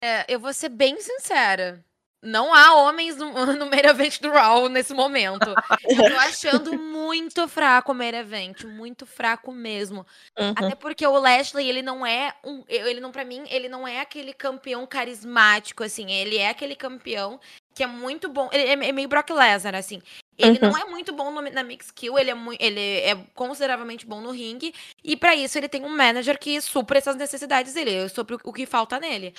É, 0.00 0.32
eu 0.32 0.38
vou 0.38 0.52
ser 0.52 0.68
bem 0.68 1.00
sincera. 1.00 1.84
Não 2.26 2.52
há 2.52 2.74
homens 2.74 3.16
no, 3.16 3.30
no 3.54 3.66
main 3.70 3.86
event 3.86 4.20
do 4.20 4.30
Raw 4.30 4.68
nesse 4.68 4.92
momento. 4.92 5.48
Eu 5.88 5.96
tô 6.10 6.18
achando 6.18 6.76
muito 6.76 7.46
fraco 7.46 7.92
o 7.92 7.94
main 7.94 8.14
event, 8.14 8.64
muito 8.64 9.06
fraco 9.06 9.52
mesmo. 9.52 10.04
Uhum. 10.38 10.50
Até 10.56 10.74
porque 10.74 11.06
o 11.06 11.18
Lashley, 11.18 11.68
ele 11.68 11.82
não 11.82 12.04
é 12.04 12.34
um. 12.44 12.64
Ele 12.68 13.00
não, 13.00 13.12
para 13.12 13.24
mim, 13.24 13.44
ele 13.48 13.68
não 13.68 13.86
é 13.86 14.00
aquele 14.00 14.32
campeão 14.32 14.84
carismático, 14.86 15.84
assim. 15.84 16.10
Ele 16.10 16.36
é 16.36 16.48
aquele 16.48 16.74
campeão 16.74 17.38
que 17.74 17.82
é 17.82 17.86
muito 17.86 18.28
bom. 18.28 18.48
Ele 18.52 18.64
é 18.84 18.88
é 18.88 18.92
meio 18.92 19.08
Brock 19.08 19.30
Lesnar, 19.30 19.74
assim. 19.74 20.02
Ele 20.38 20.58
Uhum. 20.62 20.70
não 20.70 20.76
é 20.78 20.84
muito 20.84 21.12
bom 21.14 21.30
no- 21.30 21.40
na 21.50 21.62
mix 21.62 21.90
kill, 21.90 22.18
ele 22.18 22.30
é, 22.30 22.34
mui- 22.34 22.56
ele 22.60 22.80
é 22.80 23.16
consideravelmente 23.34 24.04
bom 24.04 24.20
no 24.20 24.30
ringue. 24.32 24.74
E 25.02 25.16
pra 25.16 25.34
isso 25.34 25.56
ele 25.56 25.68
tem 25.68 25.82
um 25.84 25.88
manager 25.96 26.38
que 26.38 26.60
supra 26.60 26.98
essas 26.98 27.16
necessidades 27.16 27.72
dele, 27.72 28.06
supra 28.10 28.36
o- 28.36 28.40
o 28.44 28.52
que 28.52 28.66
falta 28.66 28.98
nele. 29.00 29.32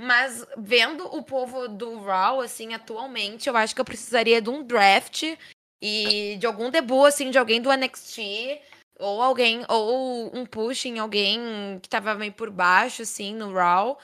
Mas 0.00 0.46
vendo 0.56 1.04
o 1.14 1.22
povo 1.22 1.68
do 1.68 2.00
Raw, 2.00 2.40
assim, 2.40 2.72
atualmente, 2.72 3.48
eu 3.48 3.56
acho 3.56 3.74
que 3.74 3.80
eu 3.80 3.84
precisaria 3.84 4.40
de 4.40 4.48
um 4.48 4.62
draft 4.62 5.24
e 5.82 6.36
de 6.38 6.46
algum 6.46 6.70
debut, 6.70 7.06
assim, 7.06 7.30
de 7.30 7.38
alguém 7.38 7.60
do 7.60 7.70
NXT. 7.70 8.60
Ou 8.98 9.22
alguém, 9.22 9.64
ou 9.68 10.30
um 10.34 10.44
push 10.44 10.86
em 10.86 10.98
alguém 10.98 11.78
que 11.80 11.88
tava 11.88 12.14
meio 12.14 12.32
por 12.32 12.50
baixo, 12.50 13.02
assim, 13.02 13.34
no 13.34 13.52
Raw. 13.52 13.98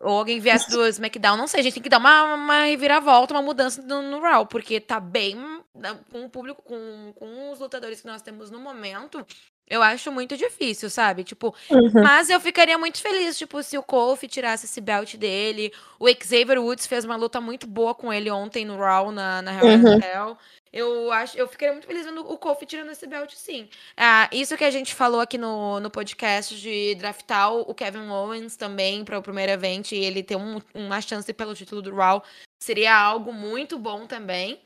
Ou 0.00 0.18
alguém 0.18 0.38
viesse 0.38 0.70
do 0.70 0.86
SmackDown. 0.86 1.36
Não 1.36 1.46
sei, 1.48 1.60
a 1.60 1.62
gente 1.62 1.74
tem 1.74 1.82
que 1.82 1.88
dar 1.88 1.98
uma, 1.98 2.34
uma 2.34 2.64
reviravolta, 2.64 3.34
uma 3.34 3.42
mudança 3.42 3.82
no, 3.82 4.02
no 4.02 4.20
Raw. 4.20 4.46
Porque 4.46 4.80
tá 4.80 5.00
bem, 5.00 5.36
né, 5.74 5.98
com 6.10 6.24
o 6.24 6.30
público, 6.30 6.62
com, 6.62 7.12
com 7.14 7.50
os 7.50 7.58
lutadores 7.58 8.00
que 8.00 8.06
nós 8.06 8.22
temos 8.22 8.50
no 8.50 8.60
momento, 8.60 9.24
eu 9.72 9.82
acho 9.82 10.12
muito 10.12 10.36
difícil, 10.36 10.88
sabe? 10.90 11.24
Tipo, 11.24 11.54
Uhum. 11.70 11.90
mas 12.02 12.28
eu 12.30 12.38
ficaria 12.38 12.76
muito 12.78 13.00
feliz, 13.00 13.36
tipo, 13.38 13.62
se 13.62 13.76
o 13.78 13.82
Kofi 13.82 14.28
tirasse 14.28 14.66
esse 14.66 14.80
belt 14.80 15.16
dele. 15.16 15.72
O 15.98 16.06
Xavier 16.08 16.60
Woods 16.60 16.86
fez 16.86 17.04
uma 17.04 17.16
luta 17.16 17.40
muito 17.40 17.66
boa 17.66 17.94
com 17.94 18.12
ele 18.12 18.30
ontem 18.30 18.64
no 18.64 18.76
Raw, 18.76 19.10
na, 19.10 19.40
na 19.42 19.52
Hell 19.52 20.28
Uhum. 20.30 20.36
Eu 20.72 21.12
acho, 21.12 21.36
eu 21.36 21.46
ficaria 21.46 21.74
muito 21.74 21.86
feliz 21.86 22.06
vendo 22.06 22.20
o 22.22 22.38
Kofi 22.38 22.64
tirando 22.64 22.90
esse 22.90 23.06
belt, 23.06 23.30
sim. 23.34 23.68
Ah, 23.94 24.26
isso 24.32 24.56
que 24.56 24.64
a 24.64 24.70
gente 24.70 24.94
falou 24.94 25.20
aqui 25.20 25.36
no, 25.36 25.78
no 25.80 25.90
podcast 25.90 26.58
de 26.58 26.94
draftar 26.94 27.52
o 27.52 27.74
Kevin 27.74 28.08
Owens 28.08 28.56
também 28.56 29.04
para 29.04 29.18
o 29.18 29.22
primeiro 29.22 29.52
evento 29.52 29.92
e 29.92 30.02
ele 30.02 30.22
ter 30.22 30.36
um- 30.36 30.62
uma 30.72 30.98
chance 31.02 31.30
pelo 31.34 31.54
título 31.54 31.82
do 31.82 31.94
Raw 31.94 32.22
seria 32.62 32.96
algo 32.96 33.34
muito 33.34 33.78
bom 33.78 34.06
também. 34.06 34.62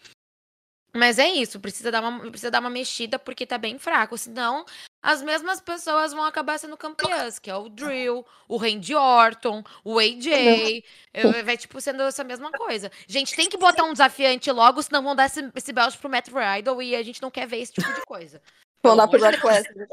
Mas 0.97 1.19
é 1.19 1.29
isso, 1.29 1.61
precisa 1.61 1.91
dar 1.91 2.01
uma, 2.01 2.19
precisa 2.31 2.51
dar 2.51 2.61
uma 2.61 2.71
mexida 2.71 3.19
porque 3.19 3.47
tá 3.47 3.59
bem 3.59 3.79
fraco. 3.79 4.17
Senão, 4.17 4.65
as 5.03 5.23
mesmas 5.23 5.61
pessoas 5.61 6.13
vão 6.13 6.25
acabar 6.25 6.59
sendo 6.59 6.77
campeãs, 6.77 7.39
que 7.39 7.51
é 7.51 7.55
o 7.57 7.69
Drill, 7.69 8.25
o 8.49 8.57
Randy 8.57 8.95
Orton, 8.95 9.63
o 9.85 9.99
AJ. 9.99 10.83
eh, 11.13 11.43
Vai, 11.43 11.57
tipo, 11.57 11.81
sendo 11.81 12.03
essa 12.03 12.25
mesma 12.25 12.51
coisa. 12.51 12.91
Gente, 13.07 13.37
tem 13.37 13.49
que 13.49 13.57
botar 13.59 13.85
um 13.85 13.93
desafiante 13.93 14.51
logo, 14.51 14.83
senão 14.83 15.03
vão 15.03 15.15
dar 15.15 15.27
esse, 15.27 15.51
esse 15.55 15.73
belt 15.73 15.97
pro 15.99 16.11
Matt 16.11 16.29
Riddle 16.29 16.83
e 16.83 16.97
a 16.97 17.03
gente 17.03 17.23
não 17.23 17.31
quer 17.31 17.47
ver 17.47 17.59
esse 17.59 17.73
tipo 17.73 17.93
de 17.93 18.03
coisa. 18.03 18.41
Vão 18.87 18.97
Pelo 18.97 18.97
dar 18.97 19.09
pro 19.09 19.19
Brock. 19.21 19.45
Lesnar. 19.45 19.75
né? 19.77 19.87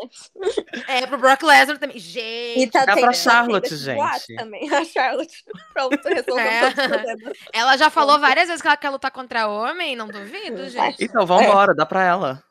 É, 0.87 1.05
pro 1.07 1.17
Brock 1.17 1.43
Lesnar 1.43 1.77
também. 1.77 1.97
E 1.97 1.99
Gente, 1.99 2.71
tá 2.71 2.85
Dá 2.85 2.93
pra 2.93 3.07
tá 3.07 3.13
Charlotte, 3.13 3.75
gente. 3.75 4.35
Também, 4.35 4.73
a 4.73 4.85
Charlotte, 4.85 5.43
pra 5.73 5.83
resolver 6.13 6.41
É. 6.41 6.59
todos 6.71 6.77
os 6.77 6.87
problemas. 6.87 7.37
ela 7.53 7.77
já 7.77 7.89
falou 7.89 8.19
várias 8.19 8.47
vezes 8.47 8.61
que 8.61 8.67
ela 8.67 8.77
quer 8.77 8.89
lutar 8.89 9.11
contra 9.11 9.47
homem, 9.47 9.95
não 9.95 10.07
duvido, 10.07 10.69
gente. 10.69 11.03
Então, 11.03 11.25
vambora, 11.25 11.73
dá 11.75 11.85
pra 11.85 12.03
ela. 12.03 12.43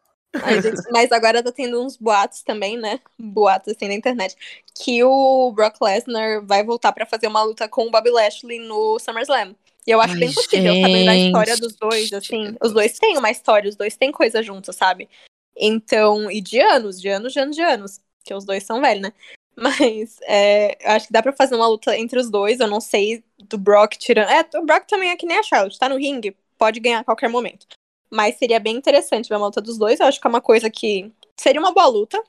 Ai, 0.42 0.62
gente, 0.62 0.80
mas 0.90 1.12
agora 1.12 1.42
tá 1.42 1.52
tendo 1.52 1.84
uns 1.84 1.96
boatos 1.96 2.42
também, 2.42 2.78
né? 2.78 3.00
Boatos 3.18 3.74
assim 3.74 3.86
na 3.88 3.94
internet. 3.94 4.34
Que 4.74 5.04
o 5.04 5.52
Brock 5.54 5.76
Lesnar 5.82 6.44
vai 6.46 6.64
voltar 6.64 6.90
pra 6.92 7.04
fazer 7.04 7.26
uma 7.26 7.42
luta 7.42 7.68
com 7.68 7.86
o 7.86 7.90
Bobby 7.90 8.10
Lashley 8.10 8.58
no 8.60 8.98
SummerSlam. 8.98 9.54
E 9.86 9.90
eu 9.90 10.00
acho 10.00 10.14
Ai, 10.14 10.20
bem 10.20 10.32
possível, 10.32 10.72
sabendo 10.80 11.10
a 11.10 11.16
história 11.16 11.54
gente. 11.56 11.60
dos 11.64 11.74
dois, 11.76 12.12
assim. 12.12 12.56
Os 12.62 12.72
dois 12.72 12.98
têm 12.98 13.18
uma 13.18 13.30
história, 13.30 13.68
os 13.68 13.76
dois 13.76 13.96
têm 13.96 14.10
coisa 14.12 14.42
juntos, 14.42 14.74
sabe? 14.76 15.08
Então, 15.56 16.30
e 16.30 16.40
de 16.40 16.60
anos, 16.60 17.00
de 17.00 17.08
anos, 17.08 17.32
de 17.32 17.40
anos, 17.40 17.56
de 17.56 17.62
anos. 17.62 18.00
Que 18.24 18.34
os 18.34 18.44
dois 18.44 18.64
são 18.64 18.80
velhos, 18.80 19.02
né? 19.02 19.12
Mas 19.56 20.18
é, 20.22 20.78
eu 20.80 20.92
acho 20.92 21.06
que 21.06 21.12
dá 21.12 21.22
pra 21.22 21.32
fazer 21.32 21.54
uma 21.54 21.66
luta 21.66 21.96
entre 21.96 22.18
os 22.18 22.30
dois. 22.30 22.60
Eu 22.60 22.68
não 22.68 22.80
sei 22.80 23.22
do 23.38 23.58
Brock 23.58 23.96
tirando. 23.96 24.30
É, 24.30 24.58
o 24.58 24.64
Brock 24.64 24.86
também 24.86 25.10
é 25.10 25.16
que 25.16 25.26
nem 25.26 25.38
a 25.38 25.42
Charlotte, 25.42 25.78
tá 25.78 25.88
no 25.88 25.96
ringue, 25.96 26.36
pode 26.56 26.80
ganhar 26.80 27.00
a 27.00 27.04
qualquer 27.04 27.28
momento. 27.28 27.66
Mas 28.10 28.36
seria 28.36 28.60
bem 28.60 28.76
interessante 28.76 29.28
ver 29.28 29.36
uma 29.36 29.46
luta 29.46 29.60
dos 29.60 29.78
dois. 29.78 30.00
Eu 30.00 30.06
acho 30.06 30.20
que 30.20 30.26
é 30.26 30.30
uma 30.30 30.40
coisa 30.40 30.70
que 30.70 31.10
seria 31.38 31.60
uma 31.60 31.72
boa 31.72 31.86
luta. 31.86 32.22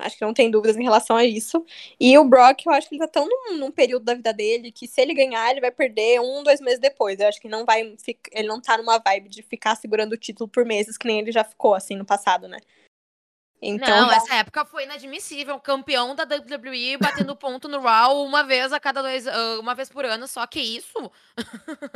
Acho 0.00 0.16
que 0.16 0.24
não 0.24 0.34
tem 0.34 0.50
dúvidas 0.50 0.76
em 0.76 0.82
relação 0.82 1.16
a 1.16 1.24
isso. 1.24 1.64
E 1.98 2.16
o 2.18 2.24
Brock, 2.24 2.64
eu 2.66 2.72
acho 2.72 2.88
que 2.88 2.94
ele 2.94 3.06
tá 3.06 3.08
tão 3.08 3.28
num, 3.28 3.56
num 3.56 3.70
período 3.70 4.04
da 4.04 4.14
vida 4.14 4.32
dele 4.32 4.70
que 4.70 4.86
se 4.86 5.00
ele 5.00 5.14
ganhar, 5.14 5.50
ele 5.50 5.60
vai 5.60 5.70
perder 5.70 6.20
um, 6.20 6.42
dois 6.42 6.60
meses 6.60 6.78
depois. 6.78 7.18
Eu 7.18 7.28
acho 7.28 7.40
que 7.40 7.48
não 7.48 7.64
vai. 7.64 7.96
Ele 8.32 8.48
não 8.48 8.60
tá 8.60 8.76
numa 8.78 8.98
vibe 8.98 9.28
de 9.28 9.42
ficar 9.42 9.74
segurando 9.76 10.12
o 10.12 10.16
título 10.18 10.48
por 10.48 10.64
meses, 10.64 10.96
que 10.96 11.06
nem 11.06 11.20
ele 11.20 11.32
já 11.32 11.44
ficou, 11.44 11.74
assim, 11.74 11.96
no 11.96 12.04
passado, 12.04 12.46
né? 12.48 12.58
Então, 13.60 14.02
não, 14.02 14.12
essa 14.12 14.36
época 14.36 14.64
foi 14.64 14.84
inadmissível. 14.84 15.58
Campeão 15.58 16.14
da 16.14 16.22
WWE 16.22 16.96
batendo 16.96 17.34
ponto 17.34 17.68
no 17.68 17.80
Raw 17.80 18.24
uma 18.24 18.44
vez 18.44 18.72
a 18.72 18.78
cada 18.78 19.02
dois. 19.02 19.26
ah, 19.26 19.58
uma 19.58 19.74
vez 19.74 19.88
por 19.88 20.04
ano, 20.04 20.28
só 20.28 20.46
que 20.46 20.60
isso. 20.60 21.10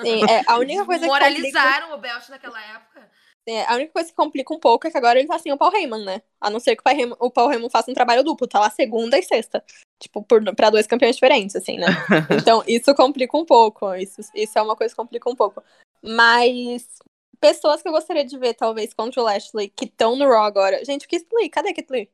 sim, 0.00 0.24
é, 0.28 0.42
a 0.46 0.58
única 0.58 0.84
coisa 0.86 1.04
que 1.04 1.08
complica- 1.08 1.60
Moralizaram 1.60 1.94
o 1.94 1.98
Belt 1.98 2.28
naquela 2.28 2.60
época. 2.60 3.08
É, 3.46 3.64
a 3.64 3.74
única 3.74 3.92
coisa 3.92 4.08
que 4.08 4.14
complica 4.14 4.54
um 4.54 4.58
pouco 4.58 4.86
é 4.86 4.90
que 4.90 4.96
agora 4.96 5.18
ele 5.18 5.26
tá 5.26 5.38
sem 5.38 5.52
o 5.52 5.58
Paul 5.58 5.74
Heyman, 5.74 6.04
né? 6.04 6.22
A 6.40 6.48
não 6.48 6.60
ser 6.60 6.76
que 6.76 6.80
o 6.80 6.84
Paul 6.84 6.96
Heyman, 6.96 7.16
o 7.18 7.30
Paul 7.30 7.52
Heyman 7.52 7.70
faça 7.70 7.90
um 7.90 7.94
trabalho 7.94 8.22
duplo, 8.22 8.46
tá 8.46 8.60
lá 8.60 8.70
segunda 8.70 9.18
e 9.18 9.22
sexta. 9.22 9.64
Tipo, 9.98 10.22
por, 10.22 10.42
pra 10.54 10.70
dois 10.70 10.86
campeões 10.86 11.16
diferentes, 11.16 11.56
assim, 11.56 11.76
né? 11.78 11.86
Então, 12.40 12.62
isso 12.66 12.94
complica 12.94 13.36
um 13.36 13.44
pouco. 13.44 13.92
Isso, 13.94 14.20
isso 14.34 14.58
é 14.58 14.62
uma 14.62 14.76
coisa 14.76 14.94
que 14.94 15.00
complica 15.00 15.28
um 15.28 15.34
pouco. 15.34 15.62
Mas 16.00 16.98
pessoas 17.40 17.82
que 17.82 17.88
eu 17.88 17.92
gostaria 17.92 18.24
de 18.24 18.38
ver, 18.38 18.54
talvez, 18.54 18.94
contra 18.94 19.20
o 19.20 19.24
Lashley, 19.24 19.68
que 19.68 19.86
estão 19.86 20.14
no 20.14 20.28
Raw 20.28 20.44
agora. 20.44 20.84
Gente, 20.84 21.06
o 21.06 21.08
Keith 21.08 21.26
Lee, 21.32 21.48
cadê 21.48 21.70
o 21.70 21.74
Keith 21.74 21.90
Lee? 21.90 22.08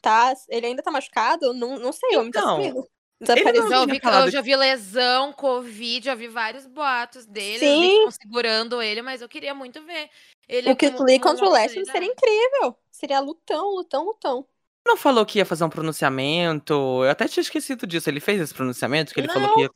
Tá, 0.00 0.34
ele 0.48 0.66
ainda 0.66 0.82
tá 0.82 0.90
machucado? 0.90 1.54
Não, 1.54 1.78
não 1.78 1.92
sei, 1.92 2.10
tá 2.10 2.24
Então. 2.24 2.88
Ele 3.30 3.52
tinha 3.52 3.80
ouvi, 3.80 4.00
falado 4.00 4.26
eu 4.26 4.30
já 4.32 4.40
vi 4.40 4.56
lesão, 4.56 5.32
Covid, 5.32 6.04
já 6.06 6.14
vi 6.14 6.28
vários 6.28 6.66
boatos 6.66 7.24
dele. 7.26 7.58
Sim. 7.60 7.84
Eu 7.84 8.00
vi 8.00 8.06
que 8.06 8.22
segurando 8.22 8.82
ele, 8.82 9.02
mas 9.02 9.22
eu 9.22 9.28
queria 9.28 9.54
muito 9.54 9.82
ver. 9.84 10.08
Ele 10.48 10.70
O 10.72 10.76
Keith 10.76 10.92
como- 10.94 11.04
Lee 11.04 11.18
como 11.20 11.32
contra 11.34 11.48
o 11.48 11.52
Lashley 11.52 11.84
seria 11.86 12.08
incrível. 12.08 12.76
Seria 12.90 13.20
lutão, 13.20 13.70
lutão, 13.74 14.04
lutão. 14.04 14.46
não 14.86 14.96
falou 14.96 15.24
que 15.24 15.38
ia 15.38 15.46
fazer 15.46 15.62
um 15.64 15.68
pronunciamento. 15.70 16.72
Eu 17.04 17.10
até 17.10 17.28
tinha 17.28 17.42
esquecido 17.42 17.86
disso. 17.86 18.10
Ele 18.10 18.20
fez 18.20 18.40
esse 18.40 18.52
pronunciamento, 18.52 19.14
que 19.14 19.20
ele 19.20 19.28
falou 19.28 19.48
Não. 19.48 19.54
que 19.54 19.60
ia 19.62 19.70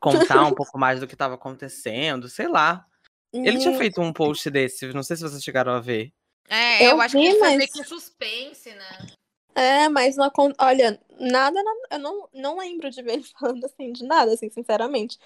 contar 0.00 0.42
um 0.44 0.52
pouco 0.54 0.76
mais 0.78 1.00
do 1.00 1.06
que 1.06 1.14
estava 1.14 1.34
acontecendo, 1.34 2.28
sei 2.28 2.48
lá. 2.48 2.84
Ele 3.32 3.58
tinha 3.58 3.76
feito 3.76 4.00
um 4.00 4.12
post 4.12 4.48
desse, 4.50 4.86
não 4.92 5.02
sei 5.02 5.16
se 5.16 5.22
vocês 5.22 5.42
chegaram 5.42 5.72
a 5.72 5.80
ver. 5.80 6.12
É, 6.48 6.84
eu, 6.86 6.90
Eu 6.90 7.00
acho 7.00 7.16
que 7.16 7.20
vi, 7.22 7.28
ele 7.30 7.38
faz 7.40 7.56
mas- 7.56 7.72
que 7.72 7.80
um 7.80 7.84
suspense, 7.84 8.70
né? 8.70 9.06
É, 9.54 9.88
mas 9.88 10.16
não 10.16 10.24
olha, 10.58 11.00
nada, 11.18 11.62
eu 11.90 11.98
não, 11.98 12.28
não 12.34 12.58
lembro 12.58 12.90
de 12.90 13.02
ver 13.02 13.14
ele 13.14 13.24
falando 13.38 13.64
assim 13.64 13.92
de 13.92 14.04
nada, 14.04 14.32
assim, 14.32 14.50
sinceramente. 14.50 15.18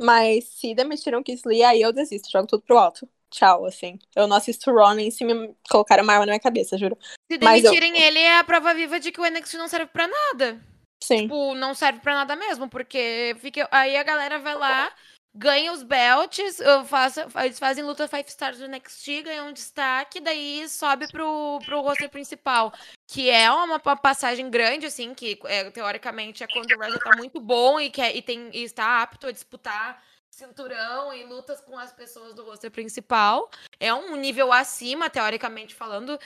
Mas 0.00 0.44
se 0.44 0.74
demitiram 0.74 1.20
o 1.20 1.48
Lee, 1.48 1.62
aí 1.62 1.80
eu 1.82 1.92
desisto, 1.92 2.30
jogo 2.30 2.46
tudo 2.46 2.62
pro 2.62 2.78
alto. 2.78 3.08
Tchau, 3.30 3.64
assim. 3.64 3.98
Eu 4.14 4.26
não 4.26 4.36
assisto 4.36 4.72
Raw 4.72 4.94
nem 4.94 5.10
se 5.10 5.24
me 5.24 5.54
colocaram 5.68 6.04
uma 6.04 6.12
arma 6.12 6.26
na 6.26 6.32
minha 6.32 6.40
cabeça, 6.40 6.78
juro. 6.78 6.96
Se 7.30 7.38
Mas 7.42 7.64
eu- 7.64 7.70
demitirem 7.72 8.00
ele, 8.00 8.18
é 8.18 8.38
a 8.38 8.44
prova 8.44 8.72
viva 8.72 9.00
de 9.00 9.10
que 9.10 9.20
o 9.20 9.24
NXT 9.24 9.54
não 9.56 9.68
serve 9.68 9.86
pra 9.86 10.06
nada. 10.06 10.60
Sim. 11.02 11.22
Tipo, 11.22 11.54
não 11.54 11.74
serve 11.74 12.00
pra 12.00 12.14
nada 12.14 12.36
mesmo, 12.36 12.68
porque 12.68 13.36
fica... 13.40 13.68
aí 13.70 13.96
a 13.96 14.02
galera 14.02 14.38
vai 14.38 14.54
lá, 14.54 14.92
ganha 15.36 15.72
os 15.72 15.82
belts, 15.82 16.58
eu 16.60 16.84
faço... 16.84 17.20
eles 17.44 17.58
fazem 17.58 17.84
luta 17.84 18.08
Five 18.08 18.28
Stars 18.28 18.58
do 18.58 18.68
NXT, 18.68 19.22
ganham 19.22 19.48
um 19.48 19.52
destaque, 19.52 20.20
daí 20.20 20.68
sobe 20.68 21.06
pro, 21.08 21.58
pro 21.64 21.82
roster 21.82 22.08
principal. 22.08 22.72
Que 23.06 23.30
é 23.30 23.50
uma, 23.50 23.80
uma 23.84 23.96
passagem 23.96 24.50
grande, 24.50 24.86
assim, 24.86 25.14
que 25.14 25.38
é, 25.44 25.70
teoricamente 25.70 26.42
é 26.42 26.46
quando 26.46 26.70
o 26.72 26.78
wrestler 26.78 27.02
tá 27.02 27.16
muito 27.16 27.40
bom 27.40 27.78
e, 27.78 27.90
quer, 27.90 28.16
e, 28.16 28.22
tem, 28.22 28.50
e 28.52 28.62
está 28.62 29.02
apto 29.02 29.26
a 29.26 29.32
disputar 29.32 30.02
cinturão 30.30 31.14
e 31.14 31.24
lutas 31.24 31.60
com 31.60 31.78
as 31.78 31.92
pessoas 31.92 32.34
do 32.34 32.44
roster 32.44 32.70
principal. 32.70 33.50
É 33.78 33.92
um 33.92 34.16
nível 34.16 34.52
acima, 34.52 35.08
teoricamente 35.08 35.74
falando. 35.74 36.18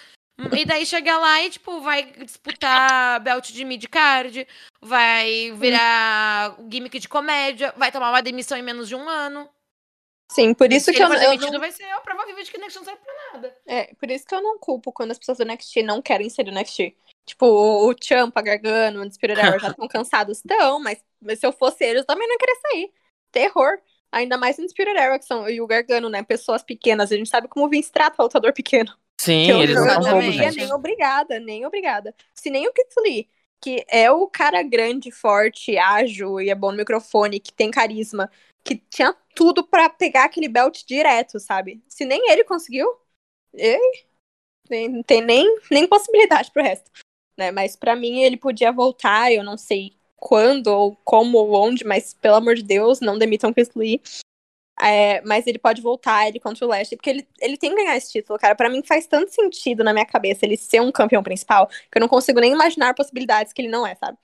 E 0.57 0.65
daí 0.65 0.87
chega 0.87 1.19
lá 1.19 1.43
e, 1.43 1.51
tipo, 1.51 1.81
vai 1.81 2.05
disputar 2.13 3.21
belt 3.21 3.51
de 3.51 3.65
mid-card, 3.65 4.47
vai 4.81 5.53
virar 5.53 6.57
gimmick 6.71 6.99
de 6.99 7.09
comédia, 7.09 7.75
vai 7.77 7.93
tomar 7.93 8.11
uma 8.11 8.23
demissão 8.23 8.57
em 8.57 8.63
menos 8.63 8.89
de 8.89 8.95
um 8.95 9.09
ano. 9.09 9.49
Sim, 10.31 10.55
por 10.55 10.73
isso 10.73 10.87
Se 10.87 10.93
que 10.93 11.03
eu, 11.03 11.13
eu 11.13 11.37
não, 11.51 11.59
vai 11.59 11.73
ser 11.73 11.85
a 11.91 12.01
prova 12.01 12.25
viva 12.25 12.43
de 12.43 12.51
que 12.51 12.57
o 12.57 12.61
NXT 12.61 12.77
não 12.77 12.85
serve 12.85 13.01
pra 13.01 13.33
nada. 13.33 13.57
é, 13.67 13.93
por 13.95 14.09
isso 14.09 14.25
que 14.25 14.35
eu 14.35 14.41
não 14.41 14.59
culpo 14.59 14.93
quando 14.93 15.11
as 15.11 15.19
pessoas 15.19 15.39
do 15.39 15.45
NXT 15.45 15.83
não 15.83 16.01
querem 16.01 16.31
ser 16.31 16.45
do 16.45 16.53
NXT. 16.53 16.95
Tipo, 17.27 17.47
o 17.47 17.95
Champa, 18.01 18.41
Gargano, 18.41 19.03
o 19.03 19.11
Spirit 19.11 19.37
já 19.37 19.57
estão 19.57 19.89
cansados, 19.89 20.39
estão, 20.39 20.81
mas, 20.81 21.05
mas 21.21 21.41
se 21.41 21.47
eu 21.47 21.53
fosse 21.53 21.85
eles, 21.85 22.03
eu 22.03 22.07
também 22.07 22.29
não 22.29 22.39
queria 22.39 22.57
sair. 22.63 22.93
Terror. 23.33 23.79
Ainda 24.13 24.37
mais 24.37 24.59
no 24.59 24.69
Spirit 24.69 24.97
Arrow, 24.97 25.19
que 25.19 25.25
são, 25.25 25.49
e 25.49 25.61
o 25.61 25.67
Gargano, 25.67 26.09
né? 26.09 26.23
Pessoas 26.23 26.63
pequenas. 26.63 27.13
A 27.13 27.17
gente 27.17 27.29
sabe 27.29 27.47
como 27.47 27.67
o 27.67 27.69
Vince 27.69 27.93
trata 27.93 28.21
o 28.21 28.25
lutador 28.25 28.53
pequeno. 28.53 28.93
Sim, 29.21 29.45
Que 29.45 29.53
eu, 29.53 29.63
eles 29.63 29.77
não 29.77 30.03
são 30.03 30.19
bobos, 30.19 30.35
gente. 30.35 30.57
nem 30.57 30.73
obrigada, 30.73 31.39
nem 31.39 31.67
obrigada. 31.67 32.15
Se 32.33 32.49
nem 32.49 32.67
o 32.67 32.73
Kit 32.73 32.89
Lee, 33.01 33.29
que 33.61 33.85
é 33.87 34.11
o 34.11 34.27
cara 34.27 34.63
grande, 34.63 35.11
forte, 35.11 35.77
ágil 35.77 36.41
e 36.41 36.49
é 36.49 36.55
bom 36.55 36.71
no 36.71 36.79
microfone, 36.79 37.39
que 37.39 37.53
tem 37.53 37.71
carisma, 37.71 38.31
que 38.65 38.77
tinha 38.77 39.15
tudo 39.35 39.63
pra 39.63 39.91
pegar 39.91 40.25
aquele 40.25 40.49
belt 40.49 40.85
direto, 40.87 41.39
sabe? 41.39 41.83
Se 41.87 42.07
nem 42.07 42.31
ele 42.31 42.45
conseguiu, 42.45 42.89
ei, 43.53 43.79
tem- 44.67 44.89
não 44.89 45.03
tem 45.03 45.21
nem, 45.21 45.59
nem 45.71 45.87
possibilidade 45.87 46.51
pro 46.51 46.63
resto. 46.63 46.91
Né? 47.37 47.51
Mas 47.51 47.77
pra 47.77 47.95
mim 47.95 48.23
ele 48.23 48.39
podia 48.39 48.73
voltar, 48.73 49.31
eu 49.31 49.45
não 49.45 49.59
sei 49.59 49.93
quando, 50.17 50.69
ou 50.69 50.97
como, 51.05 51.37
ou 51.37 51.53
onde, 51.55 51.85
mas 51.85 52.15
pelo 52.15 52.37
amor 52.37 52.55
de 52.55 52.63
Deus, 52.63 53.01
não 53.01 53.19
demitam 53.19 53.53
Chris 53.53 53.69
Lee. 53.77 54.01
É, 54.83 55.21
mas 55.23 55.47
ele 55.47 55.59
pode 55.59 55.83
voltar, 55.83 56.27
ele 56.27 56.41
contra 56.41 56.65
o 56.65 56.69
Lashley, 56.69 56.97
porque 56.97 57.11
ele, 57.11 57.29
ele 57.39 57.59
tem 57.59 57.71
que 57.71 57.77
ganhar 57.77 57.97
esse 57.97 58.13
título, 58.13 58.39
cara. 58.39 58.55
Pra 58.55 58.71
mim 58.71 58.83
faz 58.83 59.07
tanto 59.07 59.31
sentido 59.31 59.85
na 59.85 59.93
minha 59.93 60.07
cabeça 60.07 60.47
ele 60.47 60.57
ser 60.57 60.81
um 60.81 60.91
campeão 60.91 61.23
principal, 61.23 61.69
que 61.69 61.99
eu 61.99 62.01
não 62.01 62.09
consigo 62.09 62.41
nem 62.41 62.53
imaginar 62.53 62.95
possibilidades 62.95 63.53
que 63.53 63.61
ele 63.61 63.69
não 63.69 63.87
é, 63.87 63.95
sabe? 63.95 64.17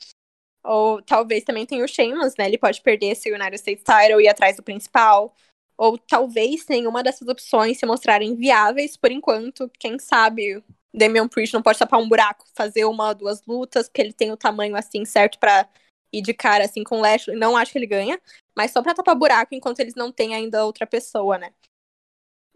Ou 0.65 1.03
talvez 1.03 1.45
também 1.45 1.67
tenha 1.67 1.85
o 1.85 1.89
Sheamus, 1.89 2.35
né? 2.39 2.47
Ele 2.47 2.59
pode 2.59 2.81
perder 2.81 3.09
esse 3.09 3.31
United 3.31 3.57
States 3.57 3.85
title 3.85 4.21
e 4.21 4.25
ir 4.25 4.29
atrás 4.29 4.57
do 4.57 4.63
principal. 4.63 5.35
Ou 5.77 5.99
talvez 5.99 6.67
nenhuma 6.69 7.03
dessas 7.03 7.29
opções 7.29 7.79
se 7.79 7.87
mostrarem 7.87 8.35
viáveis 8.35 8.97
por 8.97 9.13
enquanto. 9.13 9.71
Quem 9.79 9.99
sabe 9.99 10.63
Damian 10.93 11.29
Priest 11.29 11.55
não 11.55 11.63
pode 11.63 11.79
tapar 11.79 12.01
um 12.01 12.09
buraco, 12.09 12.47
fazer 12.55 12.85
uma 12.87 13.09
ou 13.09 13.15
duas 13.15 13.43
lutas, 13.47 13.89
porque 13.89 14.01
ele 14.01 14.13
tem 14.13 14.33
o 14.33 14.37
tamanho 14.37 14.75
assim 14.77 15.05
certo 15.05 15.39
pra 15.39 15.69
ir 16.19 16.23
de 16.23 16.35
cara 16.35 16.65
assim 16.65 16.83
com 16.85 16.99
o 16.99 17.01
Lashley. 17.01 17.37
Não 17.37 17.57
acho 17.57 17.73
que 17.73 17.79
ele 17.79 17.87
ganha, 17.87 18.21
mas 18.57 18.71
só 18.71 18.83
pra 18.83 18.95
tapar 18.95 19.15
buraco 19.15 19.55
enquanto 19.55 19.81
eles 19.81 19.95
não 19.95 20.11
têm 20.13 20.35
ainda 20.35 20.65
outra 20.65 20.87
pessoa, 20.87 21.39
né? 21.39 21.53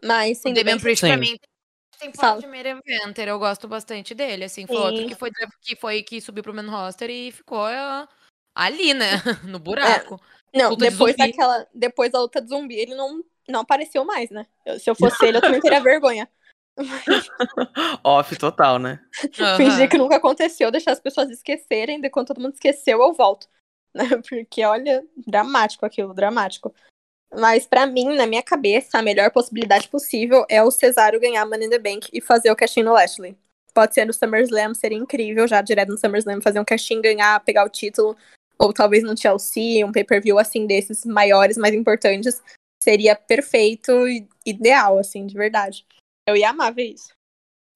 Mas 0.02 0.40
Damian 0.42 0.64
bem 0.64 0.78
Priest, 0.80 1.06
pra 1.06 1.16
mim, 1.16 1.36
tem 1.98 2.12
Fala. 2.14 2.40
de 2.40 2.46
main 2.46 2.60
eventer. 2.60 3.28
Eu 3.28 3.38
gosto 3.38 3.68
bastante 3.68 4.14
dele, 4.14 4.44
assim. 4.44 4.66
Foi 4.66 4.76
Sim. 4.76 4.82
outro 4.82 5.06
que 5.06 5.14
foi, 5.14 5.30
que 5.60 5.76
foi 5.76 6.02
que 6.02 6.20
subiu 6.20 6.42
pro 6.42 6.54
main 6.54 6.66
roster 6.66 7.10
e 7.10 7.30
ficou 7.30 7.62
ah, 7.62 8.08
ali, 8.54 8.94
né? 8.94 9.10
No 9.54 9.58
buraco. 9.58 10.20
Não, 10.54 10.70
Luta 10.70 10.84
de 10.86 10.90
depois 10.90 11.16
zumbi. 11.16 11.30
daquela. 11.30 11.66
Depois 11.74 12.10
da 12.10 12.20
luta 12.20 12.40
de 12.40 12.48
zumbi, 12.48 12.74
ele 12.74 12.94
não, 12.94 13.22
não 13.48 13.60
apareceu 13.60 14.04
mais, 14.04 14.30
né? 14.30 14.46
Eu- 14.64 14.80
se 14.80 14.88
eu 14.90 14.94
fosse 14.94 15.24
ele, 15.24 15.36
eu 15.36 15.42
também 15.42 15.60
teria 15.60 15.80
vergonha. 15.82 16.28
Off 18.04 18.36
total, 18.36 18.78
né? 18.78 19.00
Aham. 19.38 19.56
Fingir 19.56 19.88
que 19.88 19.98
nunca 19.98 20.16
aconteceu, 20.16 20.70
deixar 20.70 20.92
as 20.92 21.00
pessoas 21.00 21.30
esquecerem, 21.30 22.00
de 22.00 22.10
quando 22.10 22.28
todo 22.28 22.40
mundo 22.40 22.54
esqueceu, 22.54 23.00
eu 23.02 23.12
volto. 23.12 23.48
Né? 23.92 24.04
Porque, 24.28 24.64
olha, 24.64 25.04
dramático 25.26 25.84
aquilo, 25.84 26.14
dramático. 26.14 26.72
Mas 27.34 27.66
pra 27.66 27.86
mim, 27.86 28.14
na 28.14 28.24
minha 28.24 28.40
cabeça, 28.40 28.98
a 28.98 29.02
melhor 29.02 29.32
possibilidade 29.32 29.88
possível 29.88 30.46
é 30.48 30.62
o 30.62 30.70
Cesaro 30.70 31.18
ganhar 31.18 31.44
Money 31.44 31.66
in 31.66 31.70
the 31.70 31.78
Bank 31.80 32.08
e 32.12 32.20
fazer 32.20 32.52
o 32.52 32.56
cash 32.56 32.76
no 32.76 32.92
Lashley. 32.92 33.36
Pode 33.74 33.94
ser 33.94 34.04
no 34.04 34.12
SummerSlam, 34.12 34.74
seria 34.74 34.96
incrível 34.96 35.48
já 35.48 35.60
direto 35.60 35.88
no 35.88 35.98
SummerSlam 35.98 36.40
fazer 36.40 36.60
um 36.60 36.64
cash 36.64 36.88
ganhar, 37.02 37.40
pegar 37.40 37.64
o 37.64 37.68
título. 37.68 38.16
Ou 38.58 38.72
talvez 38.72 39.02
no 39.02 39.16
Chelsea, 39.16 39.86
um 39.86 39.90
pay-per-view 39.90 40.38
assim 40.38 40.66
desses 40.66 41.04
maiores, 41.04 41.56
mais 41.56 41.74
importantes. 41.74 42.42
Seria 42.82 43.14
perfeito 43.14 44.06
e 44.06 44.28
ideal, 44.44 44.98
assim, 44.98 45.26
de 45.26 45.34
verdade. 45.34 45.84
Eu 46.30 46.36
ia 46.36 46.50
amar 46.50 46.72
ver 46.72 46.94
isso. 46.94 47.12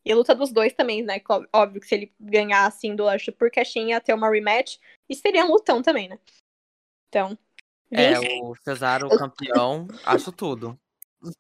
E 0.04 0.12
a 0.12 0.16
luta 0.16 0.34
dos 0.34 0.52
dois 0.52 0.72
também, 0.74 1.02
né? 1.02 1.20
Óbvio 1.52 1.80
que 1.80 1.86
se 1.86 1.94
ele 1.94 2.14
ganhar 2.20 2.66
assim 2.66 2.94
do 2.94 3.04
Lashley 3.04 3.34
por 3.34 3.50
ia 3.76 4.00
ter 4.00 4.12
uma 4.12 4.30
rematch. 4.30 4.76
E 5.08 5.14
seria 5.14 5.44
um 5.44 5.50
lutão 5.50 5.82
também, 5.82 6.08
né? 6.08 6.18
Então. 7.08 7.38
É, 7.90 8.18
o 8.42 8.54
Cesaro 8.56 9.08
campeão, 9.08 9.86
acho 10.04 10.30
tudo. 10.30 10.78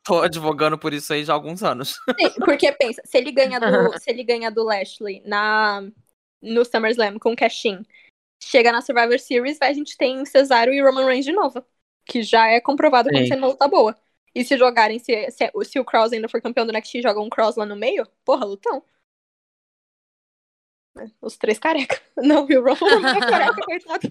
Tô 0.02 0.22
advogando 0.22 0.78
por 0.78 0.94
isso 0.94 1.12
aí 1.12 1.24
já 1.24 1.32
há 1.32 1.36
alguns 1.36 1.62
anos. 1.62 1.98
Sim, 2.18 2.30
porque 2.44 2.72
pensa, 2.72 3.02
se 3.04 3.18
ele 3.18 3.32
ganha 3.32 3.60
do, 3.60 3.66
se 4.00 4.10
ele 4.10 4.24
ganha 4.24 4.50
do 4.50 4.64
Lashley 4.64 5.22
na 5.26 5.82
no 6.40 6.64
SummerSlam 6.64 7.18
com 7.18 7.32
o 7.32 7.36
Cashin, 7.36 7.82
chega 8.42 8.70
na 8.70 8.80
Survivor 8.80 9.18
Series, 9.18 9.60
a 9.60 9.72
gente 9.72 9.96
tem 9.96 10.24
Cesaro 10.24 10.72
e 10.72 10.80
Roman 10.80 11.06
Reigns 11.06 11.24
de 11.24 11.32
novo, 11.32 11.64
que 12.06 12.22
já 12.22 12.48
é 12.48 12.60
comprovado 12.60 13.08
como 13.08 13.22
Sim. 13.22 13.28
sendo 13.28 13.38
uma 13.38 13.48
luta 13.48 13.66
boa. 13.66 13.96
E 14.34 14.44
se 14.44 14.56
jogarem, 14.56 14.98
se, 14.98 15.30
se, 15.30 15.50
se 15.64 15.78
o 15.78 15.84
Cross 15.84 16.12
ainda 16.12 16.28
for 16.28 16.42
campeão 16.42 16.66
do 16.66 16.72
NXT, 16.72 17.02
joga 17.02 17.20
um 17.20 17.30
Cross 17.30 17.56
lá 17.56 17.64
no 17.64 17.76
meio, 17.76 18.06
porra, 18.24 18.44
lutão. 18.44 18.82
É, 20.98 21.06
Os 21.20 21.36
três 21.36 21.58
careca. 21.58 22.00
Não, 22.16 22.46
e 22.48 22.56
o 22.56 22.62
não 22.62 23.08
é 23.08 23.20
careca, 23.20 23.60
coitado. 23.62 24.10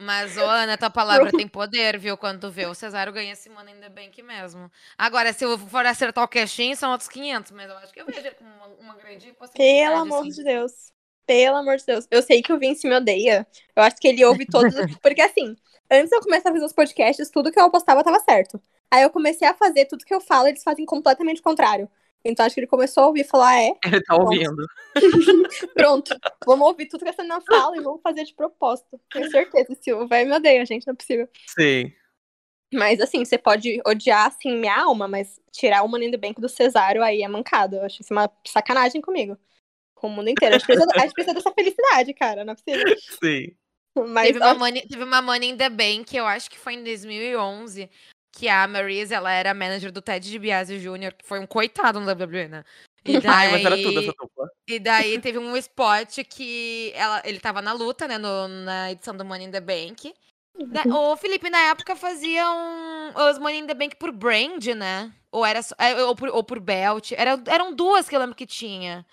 Mas, 0.00 0.36
ô, 0.36 0.44
Ana, 0.44 0.78
tua 0.78 0.90
palavra 0.90 1.30
tem 1.32 1.48
poder, 1.48 1.98
viu? 1.98 2.16
Quando 2.16 2.40
tu 2.42 2.50
vê 2.50 2.66
o 2.66 2.74
Cesaro 2.74 3.12
ganha 3.12 3.32
esse 3.32 3.50
Money 3.50 3.74
in 3.74 3.80
the 3.80 3.88
Bank 3.88 4.22
mesmo. 4.22 4.70
Agora, 4.96 5.32
se 5.32 5.44
eu 5.44 5.58
for 5.58 5.84
acertar 5.84 6.22
o 6.22 6.28
cashin, 6.28 6.74
são 6.76 6.92
outros 6.92 7.08
500, 7.08 7.50
mas 7.52 7.68
eu 7.68 7.76
acho 7.78 7.92
que 7.92 8.00
eu 8.00 8.06
vejo 8.06 8.20
ele 8.20 8.30
com 8.30 8.44
uma, 8.44 8.66
uma 8.80 8.94
grande 8.94 9.32
possibilidade. 9.32 9.56
Pelo 9.56 9.96
amor 9.96 10.20
assim. 10.20 10.30
de 10.30 10.44
Deus. 10.44 10.92
Pelo 11.26 11.56
amor 11.56 11.76
de 11.76 11.84
Deus. 11.84 12.06
Eu 12.10 12.22
sei 12.22 12.40
que 12.40 12.52
o 12.52 12.58
Vince 12.58 12.88
me 12.88 12.94
odeia. 12.94 13.46
Eu 13.74 13.82
acho 13.82 13.96
que 13.96 14.06
ele 14.06 14.24
ouve 14.24 14.46
todos. 14.46 14.72
Porque 15.02 15.20
assim, 15.20 15.56
antes 15.90 16.10
de 16.10 16.16
eu 16.16 16.20
começar 16.20 16.50
a 16.50 16.52
fazer 16.52 16.64
os 16.64 16.72
podcasts, 16.72 17.30
tudo 17.30 17.50
que 17.50 17.60
eu 17.60 17.70
postava 17.70 18.04
tava 18.04 18.20
certo. 18.20 18.60
Aí 18.90 19.02
eu 19.02 19.10
comecei 19.10 19.46
a 19.46 19.54
fazer 19.54 19.84
tudo 19.86 20.04
que 20.04 20.14
eu 20.14 20.20
falo, 20.20 20.48
eles 20.48 20.62
fazem 20.62 20.86
completamente 20.86 21.40
o 21.40 21.44
contrário. 21.44 21.88
Então 22.24 22.44
acho 22.44 22.54
que 22.54 22.60
ele 22.60 22.66
começou 22.66 23.04
a 23.04 23.06
ouvir 23.06 23.20
e 23.20 23.24
falar: 23.24 23.50
ah, 23.50 23.62
é, 23.62 23.72
Ele 23.86 24.02
tá 24.02 24.16
ouvindo. 24.16 24.66
pronto, 25.74 26.16
vamos 26.44 26.66
ouvir 26.66 26.86
tudo 26.86 27.04
que 27.04 27.10
a 27.10 27.12
Senna 27.12 27.40
fala 27.40 27.76
e 27.76 27.80
vamos 27.80 28.02
fazer 28.02 28.24
de 28.24 28.34
propósito. 28.34 29.00
Tenho 29.12 29.30
certeza. 29.30 29.76
Se 29.80 29.92
o 29.92 30.06
velho 30.06 30.28
me 30.28 30.36
odeia, 30.36 30.64
gente, 30.66 30.86
não 30.86 30.92
é 30.92 30.96
possível. 30.96 31.28
Sim. 31.46 31.92
Mas 32.72 33.00
assim, 33.00 33.24
você 33.24 33.38
pode 33.38 33.80
odiar 33.86 34.26
assim 34.26 34.58
minha 34.58 34.78
alma, 34.78 35.08
mas 35.08 35.40
tirar 35.50 35.82
o 35.82 35.88
Money 35.88 36.10
the 36.10 36.16
Bank 36.16 36.40
do 36.40 36.48
Cesário 36.48 37.02
aí 37.02 37.22
é 37.22 37.28
mancado. 37.28 37.76
Eu 37.76 37.84
acho 37.84 38.02
isso 38.02 38.12
uma 38.12 38.30
sacanagem 38.46 39.00
comigo. 39.00 39.38
Com 39.94 40.08
o 40.08 40.10
mundo 40.10 40.28
inteiro. 40.28 40.54
A 40.54 40.58
gente 40.58 40.66
precisa, 40.66 40.86
a 40.94 41.00
gente 41.00 41.14
precisa 41.14 41.34
dessa 41.34 41.52
felicidade, 41.52 42.14
cara. 42.14 42.44
Não 42.44 42.52
é 42.52 42.56
possível. 42.56 42.96
Sim. 43.22 43.56
Mas, 44.08 44.28
Teve 44.28 44.38
uma, 44.38 44.54
money, 44.54 44.86
teve 44.86 45.04
uma 45.04 45.22
Money 45.22 45.50
in 45.50 45.56
the 45.56 45.68
Bank, 45.68 46.16
eu 46.16 46.26
acho 46.26 46.50
que 46.50 46.58
foi 46.58 46.74
em 46.74 46.84
2011, 46.84 47.90
que 48.32 48.48
a 48.48 48.66
Maryse, 48.68 49.12
ela 49.12 49.32
era 49.32 49.52
manager 49.54 49.90
do 49.90 50.00
Ted 50.02 50.30
DiBiase 50.30 50.78
Jr., 50.78 51.14
que 51.16 51.26
foi 51.26 51.38
um 51.40 51.46
coitado 51.46 51.98
no 51.98 52.06
WWE, 52.06 52.48
né? 52.48 52.64
E 53.04 53.12
Ai, 53.26 53.50
mas 53.52 53.64
era 53.64 53.76
tudo 53.76 53.94
daí- 53.94 54.04
essa 54.04 54.12
dupla. 54.20 54.48
E 54.68 54.78
daí 54.78 55.18
teve 55.20 55.38
um 55.38 55.56
spot 55.56 56.18
que 56.28 56.92
ela, 56.94 57.22
ele 57.24 57.40
tava 57.40 57.60
na 57.62 57.72
luta, 57.72 58.06
né, 58.06 58.18
no- 58.18 58.46
na 58.48 58.92
edição 58.92 59.16
do 59.16 59.24
Money 59.24 59.46
in 59.48 59.50
the 59.50 59.60
Bank. 59.60 60.12
O 60.92 61.16
Felipe, 61.16 61.48
na 61.48 61.58
época, 61.70 61.94
fazia 61.94 62.50
um, 62.50 63.12
os 63.30 63.38
Money 63.38 63.60
in 63.60 63.66
the 63.66 63.74
Bank 63.74 63.96
por 63.96 64.10
brand, 64.12 64.64
né? 64.76 65.10
Ou, 65.30 65.46
era, 65.46 65.60
é, 65.78 66.02
ou, 66.04 66.16
por, 66.16 66.28
ou 66.30 66.42
por 66.42 66.58
belt. 66.60 67.12
Era, 67.12 67.40
eram 67.46 67.72
duas 67.74 68.08
que 68.08 68.14
eu 68.16 68.20
lembro 68.20 68.34
que 68.34 68.46
tinha. 68.46 69.06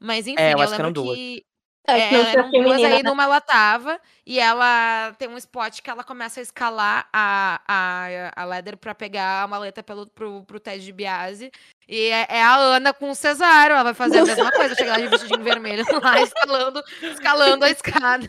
Mas 0.00 0.26
enfim, 0.26 0.40
É, 0.40 0.54
eu 0.54 0.58
eu 0.58 0.70
lembro 0.70 0.92
duas. 0.92 1.16
que 1.16 1.44
é, 1.88 2.14
é, 2.14 2.32
eram 2.32 2.50
duas, 2.50 2.82
aí 2.82 3.02
né? 3.02 3.08
numa 3.08 3.24
ela 3.24 3.40
tava, 3.40 4.00
e 4.24 4.38
ela 4.38 5.12
tem 5.18 5.28
um 5.28 5.36
spot 5.36 5.80
que 5.80 5.90
ela 5.90 6.02
começa 6.02 6.40
a 6.40 6.42
escalar 6.42 7.08
a, 7.12 7.60
a, 7.66 8.42
a 8.42 8.44
ladder 8.44 8.76
pra 8.76 8.94
pegar 8.94 9.42
a 9.42 9.48
maleta 9.48 9.82
pelo, 9.82 10.06
pro, 10.06 10.42
pro 10.44 10.60
Ted 10.60 10.84
DiBiase. 10.84 11.50
E 11.88 12.10
é, 12.10 12.26
é 12.28 12.42
a 12.42 12.56
Ana 12.56 12.92
com 12.92 13.10
o 13.10 13.14
Cesário, 13.14 13.74
ela 13.74 13.84
vai 13.84 13.94
fazer 13.94 14.18
a 14.18 14.24
mesma 14.24 14.50
coisa, 14.50 14.74
chegar 14.74 14.92
lá 14.92 15.00
de 15.00 15.08
vestidinho 15.08 15.44
vermelho 15.44 15.84
lá, 16.02 16.20
escalando, 16.20 16.82
escalando 17.02 17.64
a 17.64 17.70
escada. 17.70 18.26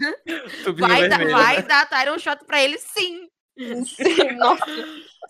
Tubinho 0.63 0.87
Vai, 0.87 1.09
dar, 1.09 1.17
vermelho, 1.17 1.37
vai 1.37 1.55
né? 1.57 1.61
dar 1.63 1.89
Tyron 1.89 2.19
Shot 2.19 2.45
pra 2.45 2.63
ele, 2.63 2.77
sim. 2.77 3.27
Sim, 3.57 4.33
nossa. 4.37 4.63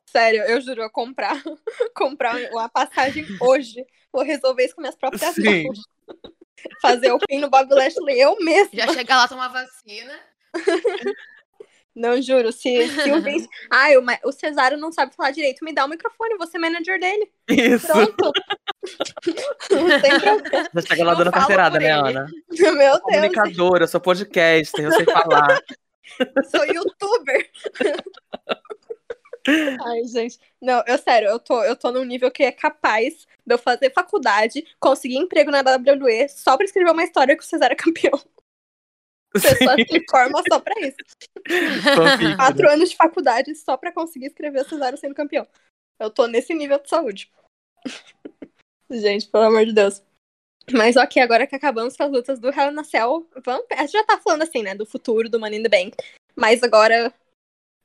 Sério, 0.08 0.42
eu 0.44 0.60
juro, 0.62 0.82
eu 0.82 0.90
comprar, 0.90 1.42
comprar 1.96 2.36
uma 2.52 2.68
passagem 2.68 3.26
hoje. 3.40 3.86
Vou 4.12 4.24
resolver 4.24 4.66
isso 4.66 4.76
com 4.76 4.82
minhas 4.82 4.96
próprias 4.96 5.36
Sim. 5.36 5.66
mãos. 5.66 5.80
Fazer 6.82 7.12
o 7.12 7.20
pin 7.20 7.40
no 7.40 7.50
Bob 7.50 7.70
Lashley 7.74 8.20
eu 8.20 8.38
mesma. 8.40 8.70
Já 8.74 8.94
chega 8.94 9.18
lá, 9.18 9.28
toma 9.28 9.48
vacina. 9.50 10.14
Não, 11.98 12.22
juro, 12.22 12.52
se, 12.52 12.88
se 12.90 13.12
o 13.12 13.20
Vince... 13.24 13.50
Ah, 13.72 13.88
o, 13.98 14.30
o 14.30 14.32
Cesário 14.32 14.78
não 14.78 14.92
sabe 14.92 15.16
falar 15.16 15.32
direito, 15.32 15.66
me 15.66 15.74
dá 15.74 15.84
o 15.84 15.90
microfone, 15.90 16.38
vou 16.38 16.46
ser 16.46 16.60
manager 16.60 17.00
dele. 17.00 17.28
Isso. 17.50 17.88
Pronto. 17.88 18.32
Já 20.76 20.82
chega 20.82 21.04
lá 21.04 21.16
dando 21.16 21.32
carteirada, 21.32 21.80
né. 21.80 21.90
Ana? 21.90 22.28
Meu 22.54 22.76
Deus, 22.76 23.00
Comunicadora, 23.00 23.86
eu 23.86 23.88
sou 23.88 24.00
podcaster, 24.00 24.86
eu 24.86 24.92
sei 24.92 25.06
falar. 25.06 25.60
sou 26.52 26.64
youtuber. 26.66 27.50
Ai, 29.48 30.04
gente. 30.06 30.38
Não, 30.62 30.84
eu 30.86 30.98
sério, 30.98 31.30
eu 31.30 31.40
tô, 31.40 31.64
eu 31.64 31.76
tô 31.76 31.92
num 31.92 32.04
nível 32.04 32.30
que 32.30 32.44
é 32.44 32.52
capaz 32.52 33.26
de 33.46 33.54
eu 33.54 33.58
fazer 33.58 33.94
faculdade, 33.94 34.66
conseguir 34.80 35.18
emprego 35.18 35.50
na 35.52 35.62
WWE 35.62 36.28
só 36.28 36.58
pra 36.58 36.66
escrever 36.66 36.92
uma 36.92 37.04
história 37.04 37.36
que 37.36 37.44
o 37.44 37.46
Cesário 37.46 37.74
é 37.74 37.78
campeão. 37.78 38.20
Pessoas 39.32 39.82
se 39.88 40.06
formam 40.10 40.42
só 40.50 40.60
pra 40.60 40.74
isso. 40.82 40.98
Né? 41.48 42.36
Quatro 42.36 42.70
anos 42.70 42.90
de 42.90 42.96
faculdade 42.96 43.56
só 43.56 43.78
pra 43.78 43.92
conseguir 43.92 44.28
escrever 44.28 44.62
o 44.62 44.70
Cesário 44.70 44.98
sendo 44.98 45.16
campeão. 45.16 45.48
Eu 46.00 46.10
tô 46.10 46.28
nesse 46.28 46.54
nível 46.54 46.80
de 46.80 46.90
saúde. 46.90 47.32
Gente, 48.92 49.28
pelo 49.28 49.46
amor 49.46 49.66
de 49.66 49.74
Deus. 49.74 50.02
Mas 50.72 50.98
ok, 50.98 51.22
agora 51.22 51.48
que 51.48 51.56
acabamos 51.56 51.96
com 51.96 52.04
as 52.04 52.12
lutas 52.12 52.40
do 52.40 52.50
Hell 52.50 52.72
in 52.72 52.80
a 52.80 52.84
Cell, 52.84 53.30
vamos... 53.44 53.66
a 53.72 53.82
gente 53.82 53.92
já 53.92 54.04
tá 54.04 54.18
falando 54.18 54.42
assim, 54.42 54.62
né, 54.64 54.76
do 54.76 54.86
futuro 54.86 55.30
do 55.30 55.40
Money 55.40 55.60
in 55.60 55.64
the 55.64 55.70
Bank. 55.70 55.96
Mas 56.36 56.62
agora, 56.62 57.14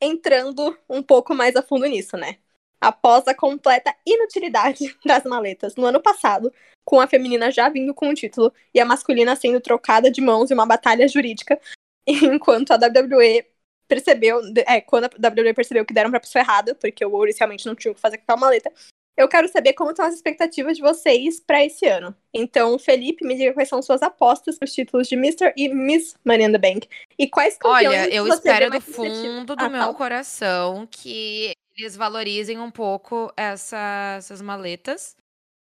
entrando 0.02 0.76
um 0.88 1.02
pouco 1.02 1.32
mais 1.34 1.54
a 1.54 1.62
fundo 1.62 1.86
nisso, 1.86 2.16
né? 2.16 2.38
Após 2.80 3.26
a 3.28 3.34
completa 3.34 3.94
inutilidade 4.04 4.96
das 5.06 5.22
maletas 5.24 5.76
no 5.76 5.86
ano 5.86 6.02
passado, 6.02 6.52
com 6.84 7.00
a 7.00 7.06
feminina 7.06 7.50
já 7.50 7.68
vindo 7.68 7.94
com 7.94 8.10
o 8.10 8.14
título 8.14 8.52
e 8.74 8.80
a 8.80 8.84
masculina 8.84 9.36
sendo 9.36 9.60
trocada 9.60 10.10
de 10.10 10.20
mãos 10.20 10.50
em 10.50 10.54
uma 10.54 10.66
batalha 10.66 11.06
jurídica, 11.06 11.58
enquanto 12.06 12.72
a 12.72 12.76
WWE 12.76 13.46
percebeu, 13.86 14.40
é, 14.66 14.80
quando 14.80 15.04
a 15.04 15.28
WWE 15.28 15.54
percebeu 15.54 15.84
que 15.84 15.94
deram 15.94 16.10
pra 16.10 16.18
pessoa 16.18 16.42
errada, 16.42 16.74
porque 16.74 17.04
o 17.04 17.12
Ouris 17.12 17.38
realmente 17.38 17.66
não 17.66 17.74
tinha 17.74 17.92
o 17.92 17.94
que 17.94 18.00
fazer 18.00 18.18
com 18.18 18.24
aquela 18.24 18.40
maleta, 18.40 18.72
eu 19.16 19.28
quero 19.28 19.48
saber 19.48 19.74
como 19.74 19.90
estão 19.90 20.06
as 20.06 20.14
expectativas 20.14 20.76
de 20.76 20.82
vocês 20.82 21.38
pra 21.40 21.64
esse 21.64 21.86
ano. 21.86 22.14
Então, 22.32 22.78
Felipe, 22.78 23.24
me 23.26 23.36
diga 23.36 23.52
quais 23.52 23.68
são 23.68 23.82
suas 23.82 24.02
apostas 24.02 24.58
pros 24.58 24.72
títulos 24.72 25.08
de 25.08 25.14
Mr. 25.14 25.52
e 25.56 25.68
Miss 25.68 26.14
Money 26.24 26.46
in 26.46 26.52
the 26.52 26.58
Bank. 26.58 26.88
E 27.18 27.28
quais 27.28 27.56
campeões 27.58 27.86
Olha, 27.88 28.14
eu 28.14 28.26
espero 28.26 28.70
do 28.70 28.80
fundo 28.80 29.54
do 29.54 29.62
Ah, 29.64 29.68
meu 29.68 29.80
fala. 29.80 29.94
coração 29.94 30.86
que 30.90 31.52
eles 31.76 31.96
valorizem 31.96 32.58
um 32.58 32.70
pouco 32.70 33.32
essa- 33.36 34.14
essas 34.18 34.40
maletas. 34.42 35.16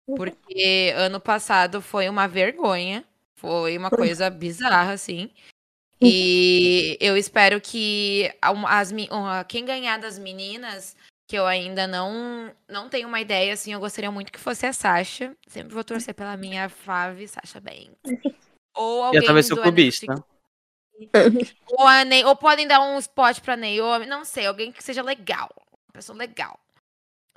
Uhum. 0.08 0.16
Porque 0.16 0.94
ano 0.96 1.20
passado 1.20 1.82
foi 1.82 2.10
uma 2.10 2.28
vergonha. 2.28 3.04
Foi 3.36 3.78
uma 3.78 3.90
coisa 3.90 4.30
bizarra, 4.30 4.94
assim. 4.94 5.30
E 6.02 6.98
eu 7.00 7.16
espero 7.18 7.62
que 7.62 8.30
as, 8.42 8.92
quem 9.48 9.64
ganhar 9.66 9.98
das 9.98 10.18
meninas, 10.20 10.96
que 11.34 11.38
eu 11.40 11.48
ainda 11.48 11.88
não, 11.88 12.54
não 12.70 12.88
tenho 12.88 13.08
uma 13.08 13.20
ideia, 13.20 13.54
assim, 13.54 13.74
eu 13.74 13.80
gostaria 13.80 14.12
muito 14.12 14.32
que 14.32 14.40
fosse 14.40 14.68
a 14.68 14.72
Sasha. 14.72 15.36
Sempre 15.48 15.74
vou 15.74 15.84
torcer 15.84 16.14
pela 16.14 16.38
minha 16.38 16.70
fave, 16.70 17.28
Sasha 17.28 17.60
Banks. 17.60 17.98
Ou 18.78 19.02
alguém 19.02 19.22
eu 19.22 19.26
também 19.26 19.42
sou 19.42 19.58
do 19.58 19.64
clubista. 19.64 20.14
NXT 20.14 21.56
ou, 21.72 21.88
a 21.88 22.06
Ney, 22.06 22.24
ou 22.24 22.36
podem 22.36 22.68
dar 22.68 22.82
um 22.82 23.00
spot 23.00 23.40
pra 23.40 23.58
Naomi, 23.58 24.06
não 24.06 24.24
sei, 24.24 24.46
alguém 24.46 24.72
que 24.72 24.84
seja 24.84 25.02
legal. 25.02 25.50
Uma 25.88 25.94
pessoa 25.94 26.16
legal. 26.16 26.60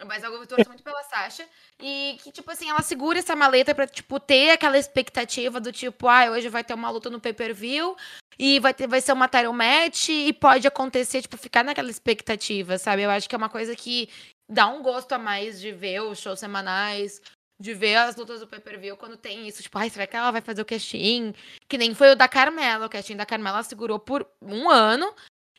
Mas 0.04 0.22
eu 0.22 0.46
torço 0.46 0.68
muito 0.68 0.82
pela 0.82 1.02
Sasha. 1.04 1.46
E 1.80 2.18
que, 2.22 2.30
tipo 2.30 2.50
assim, 2.50 2.68
ela 2.68 2.82
segura 2.82 3.18
essa 3.18 3.34
maleta 3.34 3.74
pra, 3.74 3.86
tipo, 3.86 4.20
ter 4.20 4.50
aquela 4.50 4.78
expectativa 4.78 5.58
do 5.58 5.72
tipo, 5.72 6.08
ah, 6.08 6.30
hoje 6.30 6.48
vai 6.48 6.62
ter 6.62 6.74
uma 6.74 6.90
luta 6.90 7.08
no 7.08 7.20
pay-per-view 7.20 7.96
e 8.38 8.60
vai, 8.60 8.74
ter, 8.74 8.86
vai 8.86 9.00
ser 9.00 9.12
uma 9.12 9.28
title 9.28 9.52
match 9.52 10.10
e 10.10 10.32
pode 10.32 10.66
acontecer, 10.66 11.22
tipo, 11.22 11.38
ficar 11.38 11.64
naquela 11.64 11.90
expectativa, 11.90 12.76
sabe? 12.76 13.02
Eu 13.02 13.10
acho 13.10 13.28
que 13.28 13.34
é 13.34 13.38
uma 13.38 13.48
coisa 13.48 13.74
que 13.74 14.10
dá 14.50 14.66
um 14.66 14.82
gosto 14.82 15.12
a 15.12 15.18
mais 15.18 15.60
de 15.60 15.72
ver 15.72 16.02
os 16.02 16.18
shows 16.18 16.38
semanais, 16.38 17.20
de 17.58 17.72
ver 17.72 17.96
as 17.96 18.16
lutas 18.16 18.40
do 18.40 18.46
pay-per-view 18.46 18.96
quando 18.96 19.16
tem 19.16 19.48
isso. 19.48 19.62
Tipo, 19.62 19.78
ai, 19.78 19.88
será 19.88 20.06
que 20.06 20.14
ela 20.14 20.30
vai 20.30 20.42
fazer 20.42 20.60
o 20.60 20.66
casting? 20.66 21.32
Que 21.68 21.78
nem 21.78 21.94
foi 21.94 22.12
o 22.12 22.16
da 22.16 22.28
Carmela. 22.28 22.86
O 22.86 22.90
casting 22.90 23.16
da 23.16 23.24
Carmela 23.24 23.58
ela 23.58 23.64
segurou 23.64 23.98
por 23.98 24.28
um 24.42 24.68
ano. 24.68 25.14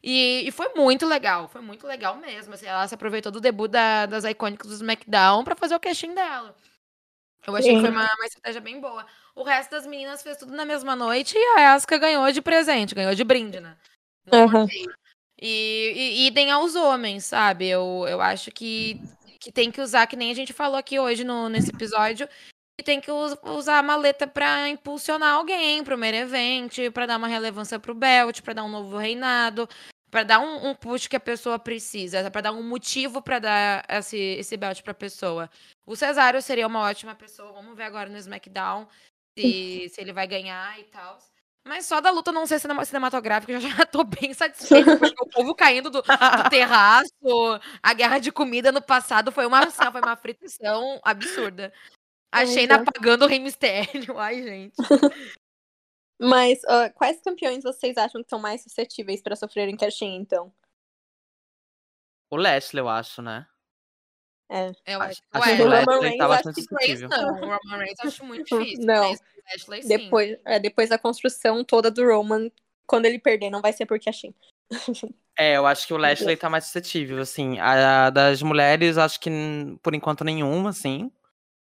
E, 0.09 0.47
e 0.47 0.51
foi 0.51 0.69
muito 0.73 1.05
legal. 1.05 1.49
Foi 1.49 1.59
muito 1.59 1.85
legal 1.85 2.15
mesmo. 2.15 2.53
Assim, 2.53 2.65
ela 2.65 2.87
se 2.87 2.95
aproveitou 2.95 3.29
do 3.29 3.41
debut 3.41 3.69
da- 3.69 4.05
das 4.05 4.23
icônicas 4.23 4.69
do 4.69 4.73
SmackDown 4.73 5.43
pra 5.43 5.53
fazer 5.53 5.75
o 5.75 5.79
casting 5.81 6.13
dela. 6.13 6.55
Eu 7.45 7.53
achei 7.55 7.73
que 7.73 7.81
foi 7.81 7.89
Sim. 7.89 7.95
uma, 7.95 8.09
uma 8.15 8.25
estratégia 8.25 8.61
bem 8.61 8.79
boa. 8.79 9.05
O 9.35 9.43
resto 9.43 9.71
das 9.71 9.85
meninas 9.85 10.23
fez 10.23 10.37
tudo 10.37 10.53
na 10.55 10.63
mesma 10.63 10.95
noite 10.95 11.35
e 11.37 11.59
a 11.59 11.73
Asuka 11.73 11.97
ganhou 11.97 12.31
de 12.31 12.41
presente, 12.41 12.95
ganhou 12.95 13.13
de 13.13 13.23
brinde, 13.23 13.59
né? 13.59 13.75
Sorteio. 14.29 14.93
E, 15.39 15.93
e, 15.95 16.27
idem 16.27 16.51
aos 16.51 16.75
homens, 16.75 17.25
sabe? 17.25 17.67
Eu, 17.67 18.05
eu 18.07 18.21
acho 18.21 18.49
que, 18.51 18.99
que 19.39 19.51
tem 19.51 19.69
que 19.69 19.81
usar, 19.81 20.07
que 20.07 20.15
nem 20.15 20.31
a 20.31 20.33
gente 20.33 20.51
falou 20.53 20.77
aqui 20.77 20.99
hoje 20.99 21.23
no, 21.23 21.47
nesse 21.47 21.69
episódio, 21.69 22.27
que 22.77 22.83
tem 22.83 22.99
que 22.99 23.11
us- 23.11 23.37
usar 23.43 23.79
a 23.79 23.83
maleta 23.83 24.25
pra 24.25 24.67
impulsionar 24.67 25.35
alguém 25.35 25.83
pro 25.83 25.97
main 25.97 26.15
event, 26.15 26.91
pra 26.93 27.05
dar 27.05 27.17
uma 27.17 27.27
relevância 27.27 27.79
pro 27.79 27.93
belt, 27.93 28.41
pra 28.41 28.53
dar 28.53 28.63
um 28.63 28.69
novo 28.69 28.97
reinado, 28.97 29.69
pra 30.09 30.23
dar 30.23 30.39
um, 30.39 30.69
um 30.69 30.75
push 30.75 31.07
que 31.07 31.15
a 31.15 31.19
pessoa 31.19 31.59
precisa, 31.59 32.29
pra 32.31 32.41
dar 32.41 32.51
um 32.51 32.63
motivo 32.63 33.21
pra 33.21 33.39
dar 33.39 33.85
esse, 33.89 34.17
esse 34.17 34.55
belt 34.57 34.81
pra 34.81 34.93
pessoa. 34.93 35.49
O 35.85 35.95
Cesário 35.95 36.41
seria 36.41 36.67
uma 36.67 36.81
ótima 36.81 37.15
pessoa, 37.15 37.51
vamos 37.53 37.75
ver 37.75 37.83
agora 37.83 38.09
no 38.09 38.17
SmackDown 38.17 38.87
se, 39.37 39.89
se 39.89 40.01
ele 40.01 40.13
vai 40.13 40.27
ganhar 40.27 40.79
e 40.79 40.83
tal. 40.85 41.17
Mas 41.67 41.85
só 41.85 41.99
da 41.99 42.09
luta 42.09 42.31
não 42.31 42.47
ser 42.47 42.59
cinema- 42.59 42.85
cinematográfica, 42.85 43.51
eu 43.51 43.59
já 43.59 43.85
tô 43.85 44.03
bem 44.05 44.33
satisfeita, 44.33 44.97
porque 44.97 45.21
o 45.21 45.27
povo 45.27 45.53
caindo 45.53 45.89
do, 45.89 46.01
do 46.01 46.49
terraço, 46.49 47.11
a 47.83 47.93
guerra 47.93 48.19
de 48.19 48.31
comida 48.31 48.71
no 48.71 48.81
passado 48.81 49.31
foi 49.31 49.45
uma, 49.45 49.69
foi 49.69 50.01
uma 50.01 50.15
fritação 50.15 50.99
absurda. 51.03 51.73
A 52.31 52.43
Deus. 52.43 52.81
apagando 52.81 53.25
o 53.25 53.27
Rei 53.27 53.39
Mistério. 53.39 54.15
Ai, 54.19 54.43
gente. 54.43 54.75
Mas 56.19 56.59
ah, 56.65 56.89
quais 56.89 57.21
campeões 57.21 57.63
vocês 57.63 57.95
acham 57.97 58.23
que 58.23 58.29
são 58.29 58.39
mais 58.39 58.63
suscetíveis 58.63 59.21
pra 59.21 59.35
sofrerem 59.35 59.77
casting, 59.77 60.15
então? 60.15 60.51
O 62.29 62.35
Lashley, 62.35 62.81
eu 62.81 62.89
acho, 62.89 63.21
né? 63.21 63.45
Eu 64.49 65.01
Acho- 65.01 65.21
acho, 65.21 65.21
acho 65.31 65.55
que 65.57 65.61
Ué, 65.61 65.65
o 65.65 65.67
Lashley 65.69 65.85
Roman 65.85 65.85
tá 65.85 65.99
Reigns 65.99 66.19
eu 66.21 66.27
bastante 66.29 66.59
acho 66.59 66.67
que 66.67 66.75
Reigns 66.75 66.99
suscetível. 66.99 67.09
não. 67.09 67.29
O 67.33 67.57
Roman 67.57 67.77
Reigns 67.77 67.99
eu 68.03 68.07
acho 68.07 68.25
muito 68.25 68.45
difícil. 68.65 68.85
Não. 68.85 69.09
Mas 69.09 69.19
o 69.19 69.55
Ashley, 69.55 69.81
sim. 69.83 69.87
Depois, 69.89 70.37
é, 70.45 70.59
depois 70.59 70.89
da 70.89 70.97
construção 70.97 71.63
toda 71.63 71.91
do 71.91 72.03
Roman, 72.05 72.49
quando 72.85 73.05
ele 73.05 73.19
perder, 73.19 73.49
não 73.49 73.61
vai 73.61 73.73
ser 73.73 73.85
por 73.85 73.99
casting. 73.99 74.33
É, 75.39 75.55
eu 75.55 75.67
acho 75.67 75.85
que 75.85 75.93
o 75.93 75.97
Lashley 75.97 76.35
tá 76.35 76.49
mais 76.49 76.63
suscetível, 76.65 77.19
assim. 77.21 77.59
A 77.59 78.09
das 78.09 78.41
mulheres, 78.41 78.97
acho 78.97 79.19
que 79.19 79.29
por 79.83 79.93
enquanto 79.93 80.23
nenhuma, 80.23 80.71
assim. 80.71 81.11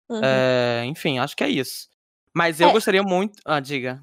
Uhum. 0.10 0.22
É, 0.24 0.86
enfim, 0.86 1.20
acho 1.20 1.36
que 1.38 1.44
é 1.44 1.50
isso. 1.50 1.88
Mas 2.34 2.60
eu 2.60 2.70
É. 2.70 2.72
gostaria 2.72 3.04
muito. 3.04 3.40
Ah, 3.46 3.60
diga. 3.60 4.02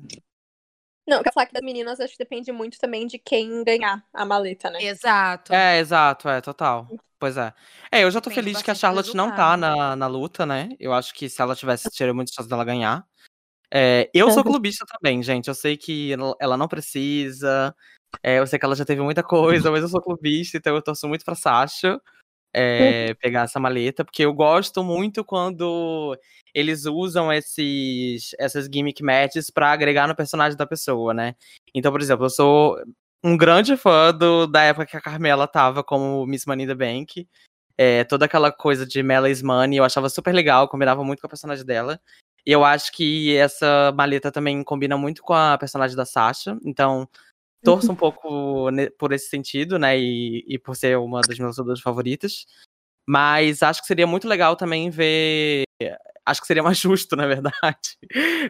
Não, 1.06 1.18
eu 1.18 1.22
quero 1.22 1.34
falar 1.34 1.46
que 1.46 1.52
das 1.52 1.62
meninas 1.62 2.00
acho 2.00 2.12
que 2.12 2.18
depende 2.18 2.50
muito 2.50 2.78
também 2.78 3.06
de 3.06 3.18
quem 3.18 3.62
ganhar 3.62 4.04
a 4.12 4.24
maleta, 4.24 4.68
né? 4.70 4.82
Exato. 4.82 5.54
É, 5.54 5.78
exato, 5.78 6.28
é, 6.28 6.40
total. 6.40 6.88
Pois 7.18 7.36
é. 7.36 7.52
É, 7.90 8.02
eu 8.02 8.10
já 8.10 8.20
tô 8.20 8.28
Depende 8.28 8.44
feliz 8.46 8.62
que 8.62 8.70
a 8.70 8.74
Charlotte 8.74 9.14
não 9.14 9.30
tá 9.34 9.56
na, 9.56 9.94
na 9.96 10.06
luta, 10.06 10.44
né? 10.44 10.70
Eu 10.78 10.92
acho 10.92 11.14
que 11.14 11.28
se 11.28 11.40
ela 11.40 11.54
tivesse, 11.54 11.88
teria 11.90 12.12
muita 12.12 12.32
chance 12.32 12.48
dela 12.48 12.64
ganhar. 12.64 13.06
É, 13.72 14.10
eu 14.12 14.28
sou 14.30 14.38
Uhum. 14.38 14.50
clubista 14.50 14.84
também, 14.86 15.22
gente. 15.22 15.48
Eu 15.48 15.54
sei 15.54 15.76
que 15.76 16.12
ela- 16.12 16.36
ela 16.40 16.56
não 16.56 16.68
precisa. 16.68 17.74
é, 18.22 18.38
eu 18.38 18.46
sei 18.46 18.58
que 18.58 18.64
ela 18.64 18.74
já 18.74 18.84
teve 18.84 19.00
muita 19.02 19.22
coisa, 19.22 19.70
mas 19.70 19.82
eu 19.82 19.88
sou 19.88 20.00
clubista, 20.00 20.56
então 20.56 20.74
eu 20.74 20.82
torço 20.82 21.06
muito 21.08 21.24
pra 21.24 21.34
Sasha 21.34 22.00
é, 22.58 23.12
pegar 23.20 23.42
essa 23.42 23.60
maleta, 23.60 24.02
porque 24.02 24.24
eu 24.24 24.32
gosto 24.32 24.82
muito 24.82 25.22
quando 25.22 26.18
eles 26.54 26.86
usam 26.86 27.30
esses, 27.30 28.34
essas 28.38 28.66
gimmick 28.72 29.02
matches 29.02 29.50
pra 29.50 29.72
agregar 29.72 30.08
no 30.08 30.16
personagem 30.16 30.56
da 30.56 30.66
pessoa, 30.66 31.12
né? 31.12 31.34
Então, 31.74 31.92
por 31.92 32.00
exemplo, 32.00 32.24
eu 32.24 32.30
sou 32.30 32.78
um 33.22 33.36
grande 33.36 33.76
fã 33.76 34.10
do, 34.10 34.46
da 34.46 34.62
época 34.62 34.86
que 34.86 34.96
a 34.96 35.02
Carmela 35.02 35.46
tava 35.46 35.84
como 35.84 36.24
Miss 36.24 36.46
Money 36.46 36.66
the 36.66 36.74
Bank. 36.74 37.28
É, 37.76 38.04
toda 38.04 38.24
aquela 38.24 38.50
coisa 38.50 38.86
de 38.86 39.02
Mela 39.02 39.28
is 39.28 39.42
Money, 39.42 39.76
eu 39.76 39.84
achava 39.84 40.08
super 40.08 40.34
legal, 40.34 40.66
combinava 40.66 41.04
muito 41.04 41.20
com 41.20 41.26
a 41.26 41.30
personagem 41.30 41.64
dela. 41.64 42.00
E 42.46 42.52
eu 42.52 42.64
acho 42.64 42.90
que 42.92 43.36
essa 43.36 43.92
maleta 43.94 44.32
também 44.32 44.62
combina 44.64 44.96
muito 44.96 45.20
com 45.22 45.34
a 45.34 45.58
personagem 45.58 45.94
da 45.94 46.06
Sasha. 46.06 46.56
Então, 46.64 47.06
torço 47.66 47.90
um 47.92 47.96
pouco 47.96 48.68
por 48.98 49.12
esse 49.12 49.28
sentido, 49.28 49.78
né? 49.78 49.98
E, 49.98 50.44
e 50.46 50.58
por 50.58 50.74
ser 50.74 50.96
uma 50.98 51.20
das 51.22 51.38
minhas 51.38 51.56
lutadoras 51.56 51.80
favoritas. 51.80 52.46
Mas 53.08 53.62
acho 53.62 53.80
que 53.80 53.86
seria 53.86 54.06
muito 54.06 54.26
legal 54.26 54.56
também 54.56 54.90
ver. 54.90 55.64
Acho 56.24 56.40
que 56.40 56.46
seria 56.46 56.62
mais 56.62 56.78
justo, 56.78 57.14
na 57.14 57.26
verdade, 57.26 57.96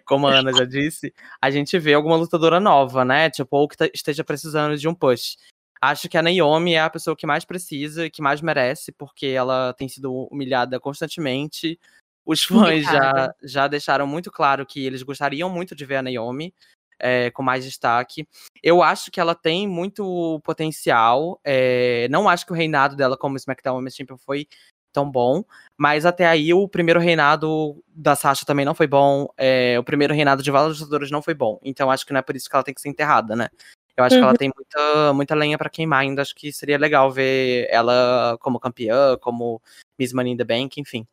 como 0.06 0.26
a 0.26 0.38
Ana 0.38 0.52
já 0.52 0.64
disse, 0.64 1.12
a 1.42 1.50
gente 1.50 1.78
ver 1.78 1.94
alguma 1.94 2.16
lutadora 2.16 2.58
nova, 2.58 3.04
né? 3.04 3.28
Tipo, 3.28 3.56
ou 3.58 3.68
que 3.68 3.76
te- 3.76 3.90
esteja 3.94 4.24
precisando 4.24 4.76
de 4.76 4.88
um 4.88 4.94
push. 4.94 5.36
Acho 5.78 6.08
que 6.08 6.16
a 6.16 6.22
Naomi 6.22 6.72
é 6.72 6.80
a 6.80 6.88
pessoa 6.88 7.14
que 7.14 7.26
mais 7.26 7.44
precisa 7.44 8.06
e 8.06 8.10
que 8.10 8.22
mais 8.22 8.40
merece, 8.40 8.92
porque 8.92 9.26
ela 9.26 9.74
tem 9.74 9.88
sido 9.88 10.10
humilhada 10.30 10.80
constantemente. 10.80 11.78
Os 12.24 12.42
fãs 12.42 12.82
já, 12.84 13.34
já 13.42 13.68
deixaram 13.68 14.06
muito 14.06 14.32
claro 14.32 14.64
que 14.64 14.84
eles 14.84 15.02
gostariam 15.02 15.50
muito 15.50 15.76
de 15.76 15.84
ver 15.84 15.96
a 15.96 16.02
Naomi 16.02 16.54
é, 16.98 17.30
com 17.30 17.42
mais 17.42 17.64
destaque. 17.64 18.26
Eu 18.62 18.82
acho 18.82 19.10
que 19.10 19.20
ela 19.20 19.34
tem 19.34 19.66
muito 19.66 20.40
potencial. 20.44 21.40
é, 21.44 22.08
não 22.10 22.28
acho 22.28 22.46
que 22.46 22.52
o 22.52 22.56
reinado 22.56 22.96
dela 22.96 23.16
como 23.16 23.36
SmackDown 23.36 23.76
Women's 23.76 23.94
Champion 23.94 24.16
foi 24.18 24.46
tão 24.92 25.10
bom. 25.10 25.44
Mas 25.76 26.06
até 26.06 26.26
aí 26.26 26.54
o 26.54 26.66
primeiro 26.68 26.98
reinado 26.98 27.82
da 27.88 28.16
Sasha 28.16 28.46
também 28.46 28.64
não 28.64 28.74
foi 28.74 28.86
bom. 28.86 29.28
é, 29.36 29.78
o 29.78 29.84
primeiro 29.84 30.14
reinado 30.14 30.42
de 30.42 30.50
vários 30.50 30.80
lutadores 30.80 31.10
não 31.10 31.20
foi 31.20 31.34
bom. 31.34 31.60
Então 31.62 31.90
acho 31.90 32.06
que 32.06 32.12
não 32.12 32.20
é 32.20 32.22
por 32.22 32.34
isso 32.34 32.48
que 32.48 32.56
ela 32.56 32.64
tem 32.64 32.74
que 32.74 32.80
ser 32.80 32.88
enterrada, 32.88 33.36
né? 33.36 33.48
Eu 33.96 34.04
acho 34.04 34.16
que 34.16 34.22
ela 34.22 34.36
tem 34.36 34.52
muita, 34.54 35.12
muita 35.14 35.34
lenha 35.34 35.56
pra 35.56 35.70
queimar 35.70 36.00
ainda. 36.00 36.20
Acho 36.20 36.34
que 36.34 36.52
seria 36.52 36.76
legal 36.76 37.10
ver 37.10 37.66
ela 37.70 38.36
como 38.40 38.60
campeã, 38.60 39.16
como 39.18 39.60
Miss 39.98 40.12
Money 40.12 40.34
in 40.34 40.36
the 40.36 40.44
Bank, 40.44 40.78
enfim. 40.78 41.06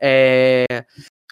É, 0.00 0.64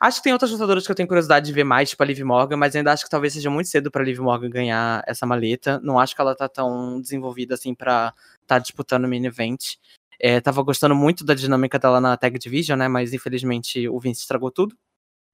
Acho 0.01 0.19
que 0.19 0.25
tem 0.25 0.33
outras 0.33 0.51
lutadoras 0.51 0.87
que 0.87 0.91
eu 0.91 0.97
tenho 0.97 1.07
curiosidade 1.07 1.45
de 1.45 1.53
ver 1.53 1.65
mais, 1.65 1.91
tipo 1.91 2.03
a 2.03 2.07
Liv 2.07 2.21
Morgan, 2.23 2.57
mas 2.57 2.75
ainda 2.75 2.91
acho 2.91 3.05
que 3.05 3.11
talvez 3.11 3.35
seja 3.35 3.51
muito 3.51 3.69
cedo 3.69 3.91
pra 3.91 4.03
Liv 4.03 4.19
Morgan 4.19 4.49
ganhar 4.49 5.05
essa 5.07 5.27
maleta. 5.27 5.79
Não 5.83 5.99
acho 5.99 6.15
que 6.15 6.21
ela 6.23 6.35
tá 6.35 6.49
tão 6.49 6.99
desenvolvida 7.01 7.55
assim 7.55 7.75
pra 7.75 8.15
tá 8.47 8.59
disputando 8.59 9.05
o 9.05 9.09
main 9.09 9.27
event. 9.27 9.75
É, 10.19 10.41
tava 10.41 10.63
gostando 10.63 10.95
muito 10.95 11.23
da 11.23 11.35
dinâmica 11.35 11.79
dela 11.79 12.01
na 12.01 12.17
Tag 12.17 12.39
Division, 12.39 12.79
né? 12.79 12.89
Mas 12.89 13.13
infelizmente 13.13 13.87
o 13.89 14.01
Vince 14.01 14.23
estragou 14.23 14.51
tudo. 14.51 14.75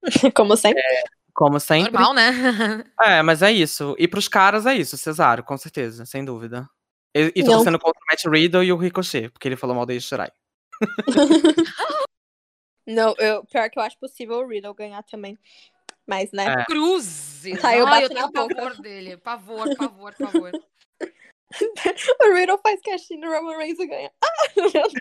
Como 0.35 0.57
sempre. 0.57 0.83
Como 1.33 1.59
sempre. 1.61 1.93
Normal, 1.93 2.13
né? 2.13 2.83
É, 3.01 3.21
mas 3.21 3.41
é 3.41 3.51
isso. 3.51 3.95
E 3.97 4.05
pros 4.05 4.27
caras 4.27 4.65
é 4.65 4.75
isso, 4.75 4.97
Cesaro, 4.97 5.43
com 5.43 5.57
certeza, 5.57 6.05
sem 6.05 6.25
dúvida. 6.25 6.67
E, 7.15 7.31
e 7.35 7.43
tô 7.43 7.51
torcendo 7.51 7.79
contra 7.79 7.99
o 7.99 8.05
Matt 8.11 8.25
Riddle 8.25 8.63
e 8.63 8.73
o 8.73 8.77
Ricochet, 8.77 9.29
porque 9.29 9.47
ele 9.47 9.55
falou 9.55 9.75
mal 9.75 9.85
da 9.85 9.93
Io 9.93 10.01
Shirai. 10.01 10.31
Não, 12.87 13.13
eu, 13.17 13.45
pior 13.45 13.69
que 13.69 13.77
eu 13.77 13.83
acho 13.83 13.99
possível 13.99 14.37
o 14.37 14.47
Riddle 14.47 14.73
ganhar 14.73 15.03
também. 15.03 15.37
Mas, 16.05 16.31
né? 16.31 16.45
É. 16.61 16.65
Cruzes. 16.65 17.59
Tá, 17.61 17.75
eu 17.75 17.85
Ai, 17.85 18.05
eu 18.05 18.07
tenho 18.07 18.21
na 18.21 18.27
boca. 18.27 18.55
pavor 18.55 18.81
dele. 18.81 19.17
Pavor, 19.17 19.75
pavor, 19.75 20.15
pavor. 20.17 20.51
O 22.21 22.33
Riddle 22.33 22.59
faz 22.61 22.81
casting 22.81 23.19
no 23.19 23.31
Roman 23.31 23.57
Reigns 23.57 23.79
e 23.79 23.87
ganha. 23.87 24.11
Ah, 24.21 24.53
meu 24.57 24.69
Deus. 24.69 24.93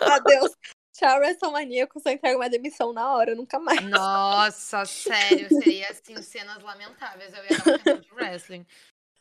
Adeus. 0.00 0.56
Tchau, 0.94 1.18
WrestleManiaco. 1.18 2.00
Só 2.00 2.10
entrega 2.10 2.36
uma 2.36 2.48
demissão 2.48 2.92
na 2.92 3.14
hora, 3.14 3.34
nunca 3.34 3.58
mais. 3.58 3.80
Nossa, 3.82 4.84
sério, 4.86 5.48
seria 5.48 5.88
assim, 5.90 6.20
cenas 6.22 6.62
lamentáveis. 6.62 7.32
Eu 7.34 7.44
ia 7.44 7.58
dar 7.58 7.74
um 7.74 7.78
tempo 7.78 8.00
de 8.00 8.14
wrestling. 8.14 8.66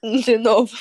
De 0.26 0.38
novo. 0.38 0.78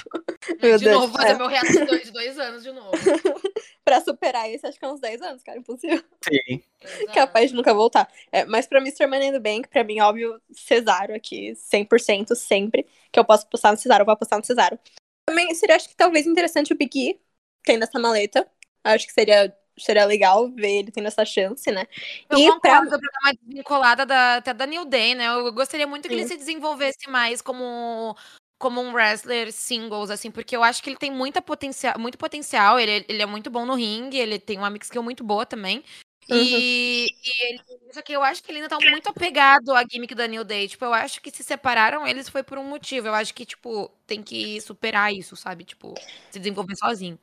Meu 0.63 0.79
de 0.79 0.85
Deus, 0.85 1.01
novo, 1.01 1.13
fazer 1.13 1.31
é. 1.31 1.39
meu 1.39 1.49
reato 1.49 1.73
de 1.73 2.13
dois, 2.13 2.39
anos 2.39 2.63
de 2.63 2.71
novo. 2.71 2.93
pra 3.85 4.01
superar 4.01 4.49
esse, 4.49 4.67
acho 4.67 4.79
que 4.79 4.85
é 4.85 4.89
uns 4.89 5.01
10 5.01 5.23
anos, 5.23 5.43
cara. 5.43 5.59
Impossível. 5.59 6.03
Sim. 6.23 6.63
Exato. 6.81 7.13
Capaz 7.13 7.51
de 7.51 7.57
nunca 7.57 7.75
voltar. 7.75 8.09
É, 8.31 8.45
mas 8.45 8.67
pra 8.67 8.81
Mr. 8.81 9.07
Money 9.07 9.29
in 9.29 9.33
the 9.33 9.41
Bank, 9.41 9.69
pra 9.69 9.83
mim, 9.83 10.01
óbvio, 10.01 10.41
Cesaro 10.53 11.15
aqui, 11.15 11.53
100% 11.53 12.35
sempre. 12.37 12.87
Que 13.11 13.19
eu 13.19 13.25
posso 13.25 13.49
postar 13.49 13.73
no 13.73 13.79
Cesaro, 13.79 14.03
eu 14.03 14.07
vou 14.07 14.13
apostar 14.13 14.39
no 14.39 14.45
Cesaro. 14.45 14.79
Também 15.27 15.53
seria, 15.55 15.77
acho 15.77 15.89
que 15.89 15.97
talvez 15.97 16.27
interessante 16.27 16.73
o 16.73 16.77
Big 16.77 16.99
E 16.99 17.21
tendo 17.65 17.83
essa 17.83 17.99
maleta. 17.99 18.49
Acho 18.85 19.07
que 19.07 19.13
seria, 19.13 19.55
seria 19.77 20.05
legal 20.05 20.49
ver 20.51 20.79
ele 20.79 20.93
tendo 20.93 21.09
essa 21.09 21.25
chance, 21.25 21.71
né? 21.71 21.87
Eu 22.31 22.39
e 22.39 22.47
concordo 22.47 22.89
pra. 22.89 22.99
pra 22.99 23.09
dar 23.11 23.19
uma 23.25 23.35
desvinculada 23.35 24.07
da, 24.07 24.37
até 24.37 24.55
da 24.55 24.65
New 24.65 24.85
Day, 24.85 25.15
né? 25.15 25.27
Eu 25.27 25.53
gostaria 25.53 25.87
muito 25.87 26.09
que 26.09 26.15
ele 26.15 26.23
Sim. 26.23 26.29
se 26.29 26.37
desenvolvesse 26.37 27.11
mais 27.11 27.43
como, 27.43 28.17
como 28.59 28.81
um 28.81 28.93
wrestler 28.93 29.53
singles, 29.53 30.11
assim, 30.11 30.31
porque 30.31 30.57
eu 30.57 30.65
acho 30.65 30.83
que 30.83 30.91
ele 30.91 30.97
tem 30.97 31.11
muita 31.11 31.41
potencial, 31.41 31.99
muito 31.99 32.19
potencial. 32.19 32.79
Ele, 32.79 33.05
ele 33.09 33.23
é 33.23 33.27
muito 33.27 33.51
bom 33.51 33.65
no 33.65 33.75
ringue, 33.75 34.19
ele 34.19 34.39
tem 34.39 34.59
uma 34.59 34.69
mix 34.69 34.87
skill 34.87 35.03
muito 35.03 35.23
boa 35.23 35.47
também. 35.47 35.85
E, 36.31 37.07
e 37.07 37.45
ele, 37.47 37.61
só 37.91 38.03
que 38.03 38.13
eu 38.13 38.23
acho 38.23 38.43
que 38.43 38.51
ele 38.51 38.59
ainda 38.59 38.69
tá 38.69 38.79
muito 38.91 39.09
apegado 39.09 39.75
à 39.75 39.83
gimmick 39.89 40.15
da 40.15 40.27
New 40.27 40.45
Day. 40.45 40.69
Tipo, 40.69 40.85
eu 40.85 40.93
acho 40.93 41.23
que 41.23 41.31
se 41.31 41.43
separaram 41.43 42.07
eles 42.07 42.29
foi 42.29 42.43
por 42.43 42.59
um 42.59 42.65
motivo. 42.65 43.07
Eu 43.07 43.15
acho 43.15 43.33
que, 43.33 43.47
tipo, 43.47 43.91
tem 44.07 44.23
que 44.23 44.61
superar 44.61 45.15
isso, 45.15 45.37
sabe? 45.37 45.65
Tipo, 45.65 45.95
se 46.31 46.39
desenvolver 46.39 46.77
sozinho. 46.77 47.19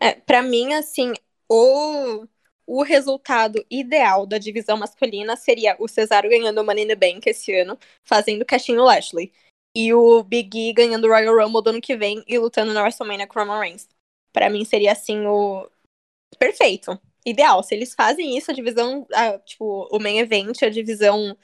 É, 0.00 0.14
pra 0.14 0.42
mim, 0.42 0.74
assim, 0.74 1.12
o, 1.48 2.26
o 2.66 2.82
resultado 2.82 3.64
ideal 3.70 4.26
da 4.26 4.38
divisão 4.38 4.76
masculina 4.76 5.36
seria 5.36 5.76
o 5.78 5.86
Cesaro 5.86 6.28
ganhando 6.28 6.60
o 6.60 6.64
Money 6.64 6.84
in 6.84 6.88
the 6.88 6.96
Bank 6.96 7.28
esse 7.28 7.54
ano, 7.54 7.78
fazendo 8.02 8.44
no 8.70 8.84
Lashley. 8.84 9.32
E 9.74 9.92
o 9.94 10.22
Big 10.22 10.58
E 10.58 10.72
ganhando 10.72 11.06
o 11.06 11.08
Royal 11.10 11.34
Rumble 11.36 11.62
do 11.62 11.70
ano 11.70 11.80
que 11.80 11.96
vem 11.96 12.22
e 12.26 12.38
lutando 12.38 12.72
na 12.74 12.82
WrestleMania 12.82 13.26
com 13.26 13.38
o 13.38 13.42
Roman 13.42 13.60
Reigns. 13.60 13.88
Pra 14.32 14.50
mim 14.50 14.64
seria, 14.64 14.92
assim, 14.92 15.26
o 15.26 15.68
perfeito. 16.38 16.98
Ideal. 17.24 17.62
Se 17.62 17.74
eles 17.74 17.94
fazem 17.94 18.36
isso, 18.36 18.50
a 18.50 18.54
divisão, 18.54 19.06
a, 19.12 19.38
tipo, 19.38 19.88
o 19.90 19.98
main 19.98 20.18
event, 20.18 20.62
a 20.62 20.68
divisão. 20.68 21.36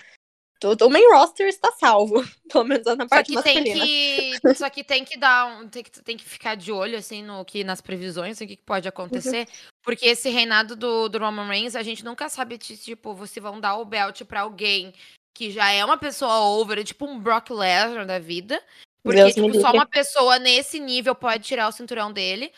todo- 0.61 0.87
O 0.87 0.91
main 0.91 1.07
roster 1.13 1.47
está 1.47 1.71
salvo. 1.73 2.15
Pelo 2.51 2.65
menos 2.65 2.85
na 2.85 3.05
Só 3.05 3.09
parte 3.09 3.33
que 3.33 3.43
tem 3.43 3.55
masculina. 3.57 3.85
que, 3.87 4.33
só 4.57 4.71
que 4.71 4.83
tem 4.85 5.05
que 5.05 5.17
dar 5.17 5.47
um, 5.47 5.69
tem 5.69 5.83
que, 5.85 5.91
tem 6.03 6.17
que 6.17 6.25
ficar 6.25 6.55
de 6.57 6.73
olho 6.73 6.99
assim 6.99 7.23
no 7.23 7.45
que 7.45 7.63
nas 7.63 7.81
previsões, 7.81 8.41
o 8.41 8.47
que, 8.47 8.57
que 8.57 8.63
pode 8.65 8.89
acontecer, 8.89 9.47
porque 9.85 10.07
esse 10.07 10.29
reinado 10.31 10.75
do, 10.75 11.09
do 11.09 11.19
Roman 11.19 11.47
Reigns, 11.47 11.77
a 11.77 11.83
gente 11.83 12.05
nunca 12.05 12.29
sabe 12.29 12.59
se 12.61 12.77
tipo, 12.77 13.15
você 13.15 13.39
vão 13.39 13.61
dar 13.61 13.77
o 13.77 13.85
belt 13.85 14.23
pra 14.25 14.41
alguém 14.41 14.93
que 15.39 15.53
já 15.53 15.71
é 15.71 15.85
uma 15.85 15.97
pessoa 15.97 16.41
over, 16.41 16.83
tipo 16.83 17.07
um 17.07 17.17
Brock 17.17 17.51
Lesnar 17.51 18.05
da 18.05 18.19
vida, 18.19 18.61
porque 19.05 19.23
Deus 19.23 19.35
tipo, 19.35 19.61
só 19.61 19.71
uma 19.71 19.87
pessoa 19.87 20.37
nesse 20.37 20.81
nível 20.81 21.15
pode 21.15 21.45
tirar 21.45 21.69
o 21.69 21.73
cinturão 21.73 22.13
dele. 22.13 22.53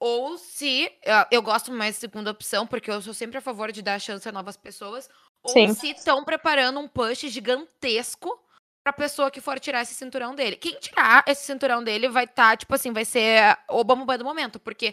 Ou 0.00 0.36
se. 0.36 0.90
eu- 1.30 1.40
gosto 1.40 1.70
mais 1.70 1.94
da 1.94 2.00
segunda 2.00 2.32
opção, 2.32 2.66
porque 2.66 2.90
eu 2.90 3.00
sou 3.00 3.14
sempre 3.14 3.38
a 3.38 3.40
favor 3.40 3.70
de 3.70 3.80
dar 3.82 4.00
chance 4.00 4.28
a 4.28 4.32
novas 4.32 4.56
pessoas. 4.56 5.08
Ou 5.44 5.52
Sim. 5.52 5.72
se 5.74 5.90
estão 5.92 6.24
preparando 6.24 6.80
um 6.80 6.88
push 6.88 7.20
gigantesco 7.20 8.36
pra 8.82 8.92
pessoa 8.92 9.30
que 9.30 9.40
for 9.40 9.60
tirar 9.60 9.82
esse 9.82 9.94
cinturão 9.94 10.34
dele. 10.34 10.56
Quem 10.56 10.74
tirar 10.80 11.22
esse 11.28 11.46
cinturão 11.46 11.84
dele 11.84 12.08
vai 12.08 12.24
estar, 12.24 12.56
tipo 12.56 12.74
assim, 12.74 12.92
vai 12.92 13.04
ser 13.04 13.56
o 13.70 13.84
bambam 13.84 14.18
do 14.18 14.24
momento. 14.24 14.58
Porque 14.58 14.92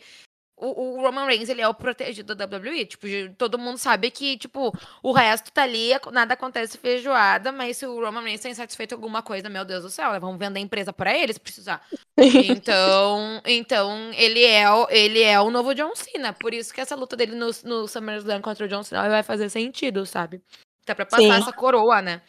o, 0.61 0.97
o 0.97 1.01
Roman 1.01 1.25
Reigns, 1.25 1.49
ele 1.49 1.61
é 1.61 1.67
o 1.67 1.73
protegido 1.73 2.35
da 2.35 2.45
WWE. 2.45 2.85
Tipo, 2.85 3.07
todo 3.37 3.57
mundo 3.57 3.77
sabe 3.77 4.11
que, 4.11 4.37
tipo, 4.37 4.71
o 5.01 5.11
resto 5.11 5.51
tá 5.51 5.63
ali, 5.63 5.89
nada 6.11 6.35
acontece 6.35 6.77
feijoada, 6.77 7.51
mas 7.51 7.77
se 7.77 7.85
o 7.85 7.99
Roman 7.99 8.21
Reigns 8.21 8.41
tá 8.41 8.49
insatisfeito 8.49 8.95
com 8.95 9.01
alguma 9.01 9.21
coisa, 9.21 9.49
meu 9.49 9.65
Deus 9.65 9.83
do 9.83 9.89
céu, 9.89 10.11
né, 10.11 10.19
vamos 10.19 10.37
vender 10.37 10.59
a 10.59 10.63
empresa 10.63 10.93
pra 10.93 11.17
ele 11.17 11.33
se 11.33 11.39
precisar. 11.39 11.85
Então, 12.61 13.41
então 13.45 14.11
ele, 14.13 14.43
é 14.43 14.69
o, 14.69 14.87
ele 14.89 15.21
é 15.21 15.39
o 15.39 15.49
novo 15.49 15.73
John 15.73 15.95
Cena. 15.95 16.33
Por 16.33 16.53
isso 16.53 16.73
que 16.73 16.79
essa 16.79 16.95
luta 16.95 17.15
dele 17.15 17.35
no, 17.35 17.49
no 17.63 17.87
SummerSlam 17.87 18.41
contra 18.41 18.65
o 18.65 18.69
John 18.69 18.83
Cena 18.83 19.09
vai 19.09 19.23
fazer 19.23 19.49
sentido, 19.49 20.05
sabe? 20.05 20.41
Até 20.83 20.93
pra 20.93 21.05
passar 21.05 21.21
Sim. 21.21 21.31
essa 21.31 21.53
coroa, 21.53 22.01
né? 22.01 22.21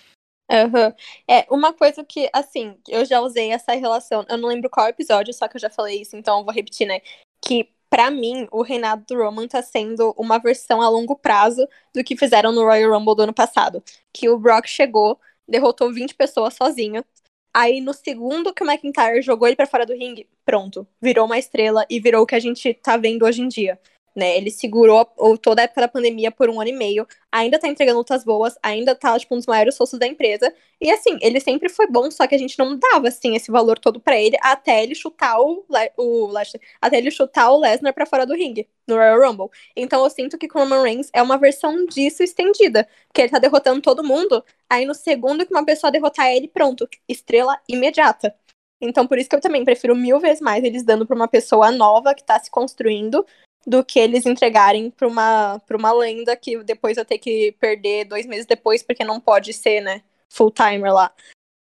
Aham. 0.51 0.95
É, 1.29 1.47
uma 1.51 1.73
coisa 1.73 2.05
que, 2.05 2.29
assim, 2.33 2.79
eu 2.89 3.05
já 3.05 3.21
usei 3.21 3.51
essa 3.51 3.73
relação, 3.73 4.25
eu 4.29 4.37
não 4.37 4.49
lembro 4.49 4.69
qual 4.69 4.89
episódio, 4.89 5.33
só 5.33 5.49
que 5.49 5.57
eu 5.57 5.61
já 5.61 5.71
falei 5.71 6.03
isso, 6.03 6.17
então 6.17 6.39
eu 6.39 6.45
vou 6.45 6.53
repetir, 6.53 6.87
né? 6.87 7.01
Que, 7.41 7.69
pra 7.93 8.11
mim, 8.11 8.49
o 8.51 8.63
reinado 8.63 9.05
do 9.07 9.23
Roman 9.23 9.47
tá 9.47 9.61
sendo 9.61 10.15
uma 10.17 10.39
versão 10.39 10.81
a 10.81 10.89
longo 10.89 11.15
prazo 11.15 11.69
do 11.95 12.03
que 12.03 12.17
fizeram 12.17 12.51
no 12.51 12.65
Royal 12.65 12.91
Rumble 12.91 13.15
do 13.15 13.23
ano 13.25 13.35
passado. 13.35 13.85
Que 14.11 14.31
o 14.31 14.39
Brock 14.39 14.67
chegou, 14.67 15.21
derrotou 15.47 15.93
20 15.93 16.15
pessoas 16.15 16.55
sozinho. 16.55 17.05
Aí, 17.53 17.83
no 17.83 17.93
segundo 17.93 18.55
que 18.55 18.65
o 18.65 18.67
McIntyre 18.67 19.21
jogou 19.21 19.47
ele 19.47 19.57
pra 19.57 19.67
fora 19.67 19.85
do 19.85 19.93
ringue, 19.93 20.27
pronto. 20.43 20.89
Virou 21.03 21.27
uma 21.27 21.39
estrela 21.39 21.85
e 21.91 22.01
virou 22.01 22.23
o 22.23 22.27
que 22.27 22.35
a 22.35 22.41
gente 22.41 22.73
tá 22.73 22.97
vendo 22.97 23.27
hoje 23.27 23.43
em 23.43 23.49
dia. 23.49 23.79
Né? 24.15 24.37
Ele 24.37 24.51
segurou 24.51 25.05
toda 25.41 25.63
a 25.63 25.65
época 25.65 25.81
da 25.83 25.89
pandemia 25.89 26.31
por 26.31 26.49
um 26.51 26.61
ano 26.61 26.71
e 26.71 26.73
meio, 26.73 27.07
ainda 27.31 27.59
tá 27.59 27.69
entregando 27.69 27.99
lutas 27.99 28.25
boas, 28.25 28.55
ainda 28.63 28.95
tá, 28.95 29.19
tipo, 29.19 29.35
um 29.35 29.39
dos 29.39 29.47
maiores 29.47 29.75
sócios 29.75 29.99
da 29.99 30.07
empresa. 30.07 30.53
E 30.81 30.91
assim, 30.91 31.19
ele 31.21 31.41
sempre 31.41 31.69
foi 31.69 31.87
bom, 31.87 32.11
só 32.11 32.27
que 32.27 32.35
a 32.35 32.39
gente 32.39 32.59
não 32.59 32.79
dava, 32.79 33.09
assim, 33.09 33.35
esse 33.35 33.51
valor 33.51 33.79
todo 33.79 34.01
pra 34.01 34.21
ele 34.21 34.37
até 34.43 34.83
ele 34.83 34.95
chutar 34.95 35.41
o, 35.41 35.65
Le- 35.71 35.93
o 35.97 36.27
Lashley, 36.27 36.61
até 36.81 36.99
ele 36.99 37.11
chutar 37.11 37.51
o 37.51 37.59
Lesnar 37.59 37.95
pra 37.95 38.07
fora 38.07 38.27
do 38.27 38.35
ringue, 38.35 38.69
no 38.87 38.97
Royal 38.97 39.21
Rumble. 39.21 39.49
Então 39.77 40.03
eu 40.05 40.11
sinto 40.11 40.37
que 40.37 40.49
Roman 40.53 40.83
Reigns 40.83 41.09
é 41.13 41.23
uma 41.23 41.39
versão 41.39 41.87
disso 41.87 42.23
estendida, 42.23 42.89
porque 43.09 43.23
ele 43.23 43.31
tá 43.31 43.39
derrotando 43.39 43.81
todo 43.81 44.05
mundo, 44.05 44.45
aí 44.69 44.85
no 44.85 44.95
segundo 44.95 45.47
que 45.47 45.55
uma 45.55 45.65
pessoa 45.65 45.91
derrotar 45.91 46.29
ele, 46.33 46.49
pronto, 46.49 46.89
estrela 47.09 47.59
imediata. 47.69 48.35
Então 48.81 49.07
por 49.07 49.17
isso 49.17 49.31
que 49.31 49.37
eu 49.37 49.41
também 49.41 49.65
prefiro 49.65 49.95
mil 49.95 50.19
vezes 50.19 50.41
mais 50.41 50.65
eles 50.65 50.83
dando 50.83 51.07
pra 51.07 51.15
uma 51.15 51.29
pessoa 51.29 51.71
nova 51.71 52.15
que 52.15 52.25
tá 52.25 52.39
se 52.41 52.51
construindo 52.51 53.25
do 53.67 53.85
que 53.85 53.99
eles 53.99 54.27
entregarem 54.27 54.91
pra 54.91 55.07
uma, 55.07 55.59
pra 55.67 55.77
uma 55.77 55.93
lenda 55.93 56.37
que 56.37 56.63
depois 56.65 56.97
eu 56.97 57.05
ter 57.05 57.19
que 57.19 57.53
perder 57.61 58.05
dois 58.07 58.27
meses 58.27 58.47
depois, 58.47 58.83
porque 58.83 59.05
não 59.05 59.21
pode 59.21 59.53
ser, 59.53 59.81
né, 59.81 60.03
full 60.29 60.51
timer 60.51 60.93
lá. 60.93 61.13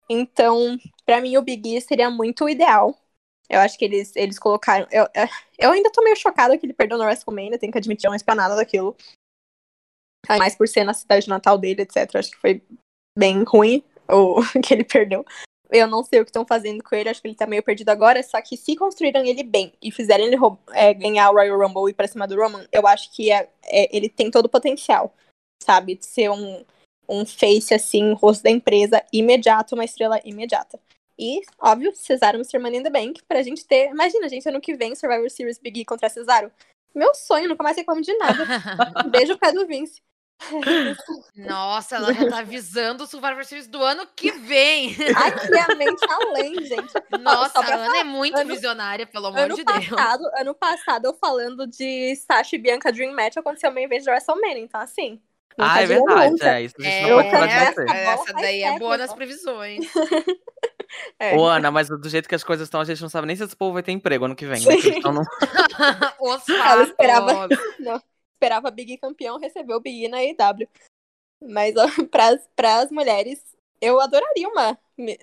Então, 0.08 0.76
pra 1.04 1.20
mim, 1.20 1.36
o 1.36 1.42
Big 1.42 1.76
E 1.76 1.80
seria 1.80 2.10
muito 2.10 2.48
ideal. 2.48 2.96
Eu 3.48 3.60
acho 3.60 3.76
que 3.78 3.84
eles, 3.84 4.14
eles 4.14 4.38
colocaram. 4.38 4.86
Eu, 4.90 5.04
eu- 5.14 5.28
eu 5.58 5.72
ainda 5.72 5.90
tô 5.90 6.02
meio 6.02 6.16
chocada 6.16 6.56
que 6.56 6.64
ele 6.66 6.72
perdeu 6.72 6.96
no 6.98 7.04
WrestleMania, 7.04 7.58
tenho 7.58 7.72
que 7.72 7.78
admitir, 7.78 8.06
eu 8.06 8.10
não 8.10 8.16
esperava 8.16 8.42
nada 8.48 8.56
daquilo. 8.56 8.96
Mais 10.38 10.54
por 10.54 10.68
ser 10.68 10.84
na 10.84 10.94
cidade 10.94 11.28
natal 11.28 11.58
dele, 11.58 11.82
etc. 11.82 12.16
Acho 12.16 12.30
que 12.30 12.36
foi 12.38 12.62
bem 13.18 13.42
ruim 13.42 13.82
o 14.08 14.40
que 14.62 14.74
ele 14.74 14.84
perdeu. 14.84 15.24
Eu 15.70 15.86
não 15.86 16.02
sei 16.02 16.20
o 16.20 16.24
que 16.24 16.30
estão 16.30 16.44
fazendo 16.44 16.82
com 16.82 16.94
ele, 16.94 17.08
acho 17.08 17.22
que 17.22 17.28
ele 17.28 17.34
tá 17.34 17.46
meio 17.46 17.62
perdido 17.62 17.90
agora. 17.90 18.22
Só 18.22 18.40
que 18.42 18.56
se 18.56 18.76
construíram 18.76 19.24
ele 19.24 19.42
bem 19.42 19.72
e 19.80 19.90
fizerem 19.90 20.26
ele 20.26 20.36
é, 20.72 20.92
ganhar 20.92 21.30
o 21.30 21.34
Royal 21.34 21.58
Rumble 21.58 21.88
e 21.88 21.90
ir 21.90 21.94
pra 21.94 22.08
cima 22.08 22.26
do 22.26 22.36
Roman, 22.36 22.66
eu 22.72 22.86
acho 22.86 23.10
que 23.12 23.30
é, 23.30 23.48
é- 23.64 23.96
ele 23.96 24.08
tem 24.08 24.30
todo 24.30 24.46
o 24.46 24.50
potencial, 24.50 25.14
sabe? 25.62 25.94
De 25.94 26.04
ser 26.06 26.30
um, 26.30 26.64
um 27.08 27.24
face, 27.24 27.72
assim, 27.72 28.12
rosto 28.14 28.42
da 28.42 28.50
empresa 28.50 29.02
imediato, 29.12 29.74
uma 29.74 29.84
estrela 29.84 30.20
imediata. 30.24 30.80
E, 31.18 31.42
óbvio, 31.58 31.94
Cesaro 31.94 32.38
Mr. 32.38 32.58
Money 32.58 32.80
in 32.80 32.82
the 32.82 32.90
Bank, 32.90 33.22
pra 33.28 33.42
gente 33.42 33.66
ter. 33.66 33.90
Imagina, 33.90 34.28
gente, 34.28 34.48
ano 34.48 34.60
que 34.60 34.74
vem, 34.74 34.94
Survivor 34.94 35.30
Series 35.30 35.58
Big 35.58 35.80
E 35.80 35.84
contra 35.84 36.08
Cesaro. 36.08 36.50
Meu 36.94 37.14
sonho, 37.14 37.48
nunca 37.48 37.62
mais 37.62 37.76
reclamo 37.76 38.00
de 38.00 38.12
nada. 38.16 38.44
Beijo 39.10 39.34
o 39.34 39.38
pé 39.38 39.52
do 39.52 39.66
Vince. 39.66 40.00
Nossa, 41.36 41.96
ela 41.96 42.12
já 42.12 42.28
tá 42.28 42.38
avisando 42.40 43.04
o 43.04 43.06
Survivor 43.06 43.44
Series 43.44 43.66
do 43.68 43.82
ano 43.82 44.06
que 44.14 44.30
vem. 44.32 44.94
Aqui 45.16 45.54
é 45.54 45.72
a 45.72 45.74
mente 45.74 46.04
além, 46.08 46.54
gente. 46.64 46.92
Nossa, 47.20 47.60
a 47.60 47.74
Ana 47.74 47.98
é 47.98 48.04
muito 48.04 48.38
ano- 48.38 48.50
visionária, 48.52 49.06
pelo 49.06 49.26
amor 49.26 49.40
Ano 49.40 49.54
de 49.56 49.64
Deus. 49.64 49.88
passado, 49.88 50.24
ano 50.36 50.54
passado, 50.54 51.04
eu 51.06 51.14
falando 51.14 51.66
de 51.66 52.14
Sasha 52.16 52.56
e 52.56 52.58
Bianca 52.58 52.92
Dream 52.92 53.14
Match, 53.14 53.36
aconteceu 53.36 53.70
meio 53.70 53.88
vez 53.88 54.04
de 54.04 54.10
WrestleMania, 54.10 54.58
então 54.64 54.80
assim. 54.80 55.20
Ah, 55.58 55.82
é 55.82 55.86
verdade. 55.86 56.30
nunca. 56.30 56.48
É, 56.58 56.62
isso 56.62 56.74
a 56.78 56.82
gente 56.82 56.94
É, 56.94 57.10
não 57.10 57.16
pode 57.22 57.52
essa- 57.52 57.82
essa 57.92 58.32
daí 58.34 58.62
é 58.62 58.78
boa 58.78 58.96
nas 58.96 59.12
previsões. 59.12 59.84
É. 61.20 61.36
Ô, 61.36 61.44
Ana, 61.46 61.70
mas 61.70 61.86
do 61.88 62.08
jeito 62.08 62.28
que 62.28 62.34
as 62.34 62.42
coisas 62.42 62.66
estão, 62.66 62.80
a 62.80 62.84
gente 62.84 63.00
não 63.00 63.08
sabe 63.08 63.24
nem 63.24 63.36
se 63.36 63.44
esse 63.44 63.54
povo 63.54 63.74
vai 63.74 63.82
ter 63.82 63.92
emprego 63.92 64.24
ano 64.24 64.34
que 64.34 64.44
vem. 64.44 64.60
né? 64.66 64.76
Sim. 64.80 64.94
Então 64.96 65.12
não- 65.12 65.22
Os 66.18 66.48
Ela 66.48 66.82
esperava-. 66.82 67.46
Não, 67.78 68.02
esperava 68.40 68.70
Big 68.70 68.96
campeão, 68.96 69.38
recebeu 69.38 69.76
o 69.76 69.80
Big 69.80 70.08
na 70.08 70.18
AEW. 70.18 70.66
Mas 71.42 71.74
pras, 72.10 72.48
pras 72.56 72.90
mulheres, 72.90 73.42
eu 73.80 74.00
adoraria 74.00 74.48
uma, 74.48 74.78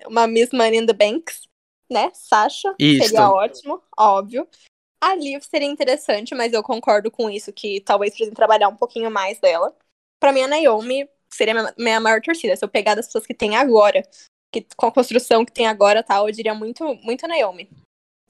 uma 0.06 0.26
Miss 0.26 0.50
Money 0.52 0.78
in 0.78 0.86
the 0.86 0.92
Banks, 0.92 1.48
né? 1.90 2.10
Sasha, 2.14 2.74
Isso. 2.78 3.08
seria 3.08 3.28
ótimo, 3.28 3.82
óbvio. 3.98 4.48
A 5.00 5.14
Liv 5.14 5.42
seria 5.42 5.68
interessante, 5.68 6.34
mas 6.34 6.52
eu 6.52 6.62
concordo 6.62 7.08
com 7.08 7.30
isso, 7.30 7.52
que 7.52 7.80
talvez 7.80 8.10
precisem 8.10 8.34
trabalhar 8.34 8.68
um 8.68 8.76
pouquinho 8.76 9.10
mais 9.10 9.38
dela. 9.38 9.76
Pra 10.18 10.32
mim, 10.32 10.42
a 10.42 10.48
Naomi 10.48 11.08
seria 11.32 11.54
minha, 11.54 11.74
minha 11.78 12.00
maior 12.00 12.20
torcida. 12.20 12.56
Se 12.56 12.64
eu 12.64 12.68
pegar 12.68 12.96
das 12.96 13.06
pessoas 13.06 13.24
que 13.24 13.34
tem 13.34 13.56
agora, 13.56 14.02
que, 14.52 14.66
com 14.76 14.86
a 14.86 14.92
construção 14.92 15.44
que 15.44 15.52
tem 15.52 15.68
agora 15.68 16.02
tal, 16.02 16.28
eu 16.28 16.34
diria 16.34 16.52
muito, 16.52 16.84
muito 16.96 17.28
Naomi. 17.28 17.70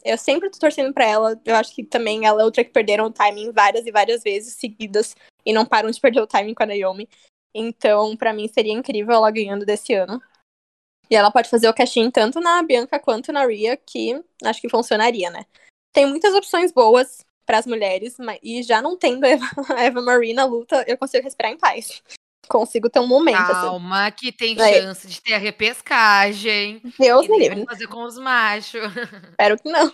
Eu 0.08 0.16
sempre 0.16 0.48
tô 0.48 0.58
torcendo 0.58 0.92
pra 0.94 1.04
ela. 1.04 1.38
Eu 1.44 1.54
acho 1.54 1.74
que 1.74 1.84
também 1.84 2.24
ela 2.24 2.40
é 2.40 2.44
outra 2.44 2.64
que 2.64 2.70
perderam 2.70 3.04
o 3.04 3.10
timing 3.12 3.52
várias 3.52 3.86
e 3.86 3.92
várias 3.92 4.22
vezes 4.22 4.54
seguidas 4.54 5.14
e 5.44 5.52
não 5.52 5.66
param 5.66 5.90
de 5.90 6.00
perder 6.00 6.22
o 6.22 6.26
timing 6.26 6.54
com 6.54 6.62
a 6.62 6.66
Naomi. 6.66 7.06
Então, 7.54 8.16
pra 8.16 8.32
mim, 8.32 8.48
seria 8.48 8.72
incrível 8.72 9.14
ela 9.14 9.30
ganhando 9.30 9.66
desse 9.66 9.92
ano. 9.92 10.18
E 11.10 11.14
ela 11.14 11.30
pode 11.30 11.50
fazer 11.50 11.68
o 11.68 11.74
casting 11.74 12.10
tanto 12.10 12.40
na 12.40 12.62
Bianca 12.62 12.98
quanto 12.98 13.32
na 13.32 13.44
Rhea, 13.44 13.76
que 13.76 14.18
acho 14.44 14.62
que 14.62 14.68
funcionaria, 14.70 15.30
né? 15.30 15.44
Tem 15.92 16.06
muitas 16.06 16.34
opções 16.34 16.72
boas 16.72 17.26
pras 17.44 17.66
mulheres, 17.66 18.16
mas, 18.18 18.38
e 18.42 18.62
já 18.62 18.80
não 18.80 18.96
tendo 18.96 19.24
a 19.24 19.28
Eva, 19.28 19.46
a 19.76 19.82
Eva 19.84 20.00
Marie 20.00 20.32
na 20.32 20.44
luta, 20.44 20.84
eu 20.86 20.96
consigo 20.96 21.24
respirar 21.24 21.52
em 21.52 21.58
paz. 21.58 22.02
Consigo 22.48 22.88
ter 22.88 23.00
um 23.00 23.06
momento, 23.06 23.38
assim. 23.40 23.52
Calma, 23.52 24.10
que 24.10 24.32
tem 24.32 24.60
Aí. 24.60 24.80
chance 24.80 25.06
de 25.06 25.20
ter 25.20 25.34
a 25.34 25.38
repescagem. 25.38 26.82
Deus 26.98 27.28
me 27.28 27.38
livre. 27.38 27.64
fazer 27.64 27.86
com 27.86 28.04
os 28.04 28.18
machos. 28.18 28.80
Espero 29.30 29.58
que 29.58 29.70
não. 29.70 29.92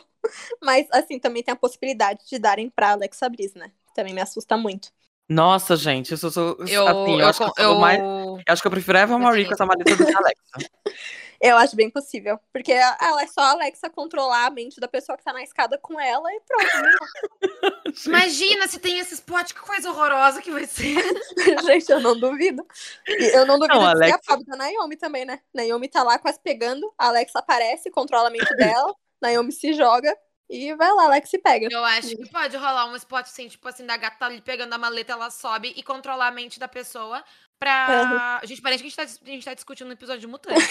Mas, 0.62 0.86
assim, 0.90 1.18
também 1.18 1.42
tem 1.42 1.52
a 1.52 1.56
possibilidade 1.56 2.20
de 2.26 2.38
darem 2.38 2.70
pra 2.70 2.92
Alexa 2.92 3.28
Bliss, 3.28 3.54
né? 3.54 3.70
Também 3.94 4.14
me 4.14 4.20
assusta 4.20 4.56
muito. 4.56 4.88
Nossa, 5.28 5.76
gente, 5.76 6.12
eu 6.12 6.18
sou. 6.18 6.56
Eu, 6.68 6.86
assim, 6.86 7.12
eu, 7.12 7.20
eu, 7.20 7.26
acho 7.26 7.38
que 7.38 7.60
eu, 7.60 7.64
eu, 7.64 7.78
mais- 7.78 8.00
eu 8.00 8.42
acho 8.48 8.60
que 8.60 8.68
eu 8.68 8.70
prefiro 8.72 8.98
a 8.98 9.00
Eva 9.02 9.18
Marie 9.18 9.46
com 9.46 9.54
essa 9.54 9.64
maleta 9.64 9.96
do 9.96 10.04
que 10.04 10.14
a 10.14 10.18
Alexa. 10.18 10.42
Eu 11.46 11.56
acho 11.58 11.76
bem 11.76 11.90
possível. 11.90 12.38
Porque 12.52 12.72
ela 12.72 13.22
é 13.22 13.26
só 13.26 13.40
a 13.42 13.50
Alexa 13.50 13.90
controlar 13.90 14.46
a 14.46 14.50
mente 14.50 14.80
da 14.80 14.88
pessoa 14.88 15.16
que 15.18 15.24
tá 15.24 15.32
na 15.32 15.42
escada 15.42 15.76
com 15.78 16.00
ela 16.00 16.32
e 16.32 16.40
pronto. 16.40 16.82
né? 16.82 16.90
Imagina 18.06 18.66
se 18.66 18.78
tem 18.78 18.98
esse 18.98 19.14
spot, 19.14 19.52
que 19.52 19.60
coisa 19.60 19.90
horrorosa 19.90 20.40
que 20.40 20.50
vai 20.50 20.66
ser. 20.66 20.96
Gente, 21.66 21.90
eu 21.90 22.00
não 22.00 22.18
duvido. 22.18 22.66
Eu 23.06 23.46
não 23.46 23.58
duvido 23.58 23.74
Não, 23.78 23.92
de 23.92 23.98
ser 23.98 24.04
Alexa- 24.04 24.16
a 24.16 24.18
pobre 24.36 24.44
da 24.46 24.56
Naomi 24.56 24.96
também, 24.96 25.24
né? 25.24 25.40
Naomi 25.52 25.88
tá 25.88 26.02
lá 26.02 26.18
quase 26.18 26.40
pegando, 26.40 26.92
a 26.98 27.08
Alexa 27.08 27.38
aparece, 27.38 27.90
controla 27.90 28.28
a 28.28 28.30
mente 28.30 28.48
dela, 28.56 28.94
Naomi 29.20 29.52
se 29.52 29.72
joga 29.74 30.16
e 30.48 30.74
vai 30.74 30.92
lá, 30.92 31.04
Alexa 31.04 31.30
se 31.32 31.38
pega. 31.38 31.68
Eu 31.70 31.84
acho 31.84 32.16
que 32.16 32.28
pode 32.30 32.56
rolar 32.56 32.86
um 32.86 32.96
spot 32.96 33.24
assim, 33.26 33.48
tipo 33.48 33.66
assim, 33.68 33.86
da 33.86 33.96
gata 33.96 34.16
tá 34.18 34.26
ali 34.26 34.40
pegando 34.40 34.72
a 34.72 34.78
maleta, 34.78 35.12
ela 35.12 35.30
sobe 35.30 35.72
e 35.76 35.82
controlar 35.82 36.28
a 36.28 36.32
mente 36.32 36.58
da 36.58 36.68
pessoa 36.68 37.22
pra. 37.58 38.40
Gente, 38.44 38.60
parece 38.62 38.82
que 38.82 38.86
a 38.88 38.90
gente, 38.90 38.96
tá, 38.96 39.24
a 39.24 39.30
gente 39.30 39.44
tá 39.44 39.54
discutindo 39.54 39.88
um 39.88 39.92
episódio 39.92 40.20
de 40.20 40.26
mutantes. 40.26 40.68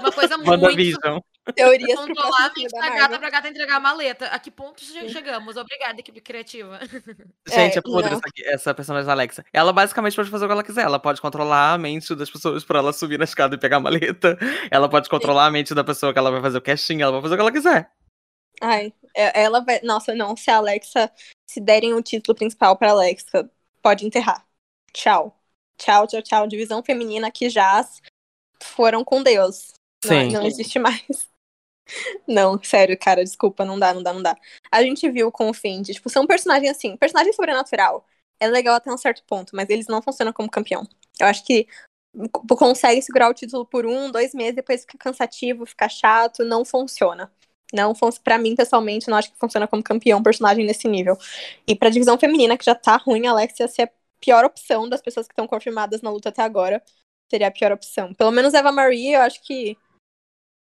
Uma 0.00 0.12
coisa 0.12 0.36
muito. 0.38 1.24
Teorias 1.54 1.98
pro 2.00 2.06
Controlar 2.06 2.28
próximo 2.30 2.46
a 2.46 2.52
mente 2.56 2.70
da 2.72 2.80
Marvel. 2.80 2.98
gata 2.98 3.18
pra 3.18 3.30
gata 3.30 3.48
entregar 3.48 3.76
a 3.76 3.80
maleta. 3.80 4.26
A 4.28 4.38
que 4.38 4.50
ponto 4.50 4.82
che- 4.82 5.08
chegamos? 5.10 5.56
Obrigada, 5.56 6.00
equipe 6.00 6.20
criativa. 6.20 6.80
Gente, 7.46 7.76
É, 7.76 7.78
é 7.78 7.82
podre 7.82 8.14
essa, 8.14 8.22
essa 8.46 8.74
personagem 8.74 9.06
da 9.06 9.12
Alexa. 9.12 9.44
Ela 9.52 9.72
basicamente 9.72 10.16
pode 10.16 10.30
fazer 10.30 10.44
o 10.46 10.48
que 10.48 10.52
ela 10.52 10.64
quiser. 10.64 10.82
Ela 10.84 10.98
pode 10.98 11.20
controlar 11.20 11.74
a 11.74 11.78
mente 11.78 12.14
das 12.14 12.30
pessoas 12.30 12.64
pra 12.64 12.78
ela 12.78 12.92
subir 12.94 13.18
na 13.18 13.24
escada 13.24 13.54
e 13.56 13.58
pegar 13.58 13.76
a 13.76 13.80
maleta. 13.80 14.38
Ela 14.70 14.88
pode 14.88 15.08
controlar 15.10 15.46
a 15.46 15.50
mente 15.50 15.74
da 15.74 15.84
pessoa 15.84 16.12
que 16.14 16.18
ela 16.18 16.30
vai 16.30 16.40
fazer 16.40 16.56
o 16.58 16.62
casting. 16.62 17.02
Ela 17.02 17.12
vai 17.12 17.20
fazer 17.22 17.34
o 17.34 17.36
que 17.36 17.42
ela 17.42 17.52
quiser. 17.52 17.90
Ai, 18.62 18.94
é- 19.14 19.42
ela 19.42 19.60
vai. 19.62 19.80
Nossa, 19.82 20.14
não, 20.14 20.34
se 20.34 20.50
a 20.50 20.56
Alexa. 20.56 21.10
Se 21.46 21.60
derem 21.60 21.92
o 21.92 22.02
título 22.02 22.34
principal 22.34 22.74
pra 22.78 22.90
Alexa, 22.90 23.50
pode 23.82 24.06
enterrar. 24.06 24.46
Tchau. 24.94 25.38
Tchau, 25.76 26.06
tchau, 26.06 26.22
tchau. 26.22 26.46
Divisão 26.46 26.82
feminina 26.82 27.30
que 27.30 27.48
já 27.48 27.86
foram 28.62 29.04
com 29.04 29.22
Deus. 29.22 29.72
Não, 30.04 30.10
Sim. 30.10 30.32
não 30.32 30.46
existe 30.46 30.78
mais. 30.78 31.28
Não, 32.26 32.60
sério, 32.62 32.98
cara, 32.98 33.22
desculpa, 33.22 33.64
não 33.64 33.78
dá, 33.78 33.92
não 33.92 34.02
dá, 34.02 34.12
não 34.12 34.22
dá. 34.22 34.36
A 34.70 34.82
gente 34.82 35.08
viu 35.10 35.30
com 35.30 35.50
o 35.50 35.54
Find, 35.54 35.86
tipo, 35.86 36.08
são 36.08 36.26
personagens 36.26 36.70
assim, 36.70 36.96
personagem 36.96 37.32
sobrenatural. 37.32 38.06
É 38.40 38.46
legal 38.46 38.74
até 38.74 38.90
um 38.90 38.96
certo 38.96 39.22
ponto, 39.24 39.54
mas 39.54 39.68
eles 39.68 39.86
não 39.86 40.02
funcionam 40.02 40.32
como 40.32 40.50
campeão. 40.50 40.86
Eu 41.20 41.26
acho 41.26 41.44
que 41.44 41.66
consegue 42.48 43.02
segurar 43.02 43.28
o 43.28 43.34
título 43.34 43.66
por 43.66 43.86
um, 43.86 44.10
dois 44.10 44.34
meses, 44.34 44.54
depois 44.54 44.82
fica 44.82 44.98
cansativo, 44.98 45.66
fica 45.66 45.88
chato, 45.88 46.44
não 46.44 46.64
funciona. 46.64 47.30
Não 47.72 47.94
fun 47.94 48.10
para 48.22 48.38
mim, 48.38 48.54
pessoalmente, 48.54 49.08
não 49.08 49.16
acho 49.16 49.32
que 49.32 49.38
funciona 49.38 49.66
como 49.66 49.82
campeão 49.82 50.22
personagem 50.22 50.64
nesse 50.64 50.86
nível. 50.86 51.18
E 51.66 51.74
pra 51.74 51.90
divisão 51.90 52.18
feminina, 52.18 52.56
que 52.56 52.64
já 52.64 52.74
tá 52.74 52.96
ruim, 52.96 53.26
a 53.26 53.32
Alex 53.32 53.58
ia 53.58 53.68
ser 53.68 53.82
a 53.82 53.90
pior 54.24 54.44
opção 54.44 54.88
das 54.88 55.02
pessoas 55.02 55.26
que 55.26 55.32
estão 55.32 55.46
confirmadas 55.46 56.00
na 56.00 56.10
luta 56.10 56.30
até 56.30 56.42
agora. 56.42 56.82
Seria 57.30 57.48
a 57.48 57.50
pior 57.50 57.72
opção. 57.72 58.14
Pelo 58.14 58.30
menos 58.30 58.54
Eva 58.54 58.72
Marie, 58.72 59.12
eu 59.12 59.20
acho 59.20 59.42
que 59.42 59.76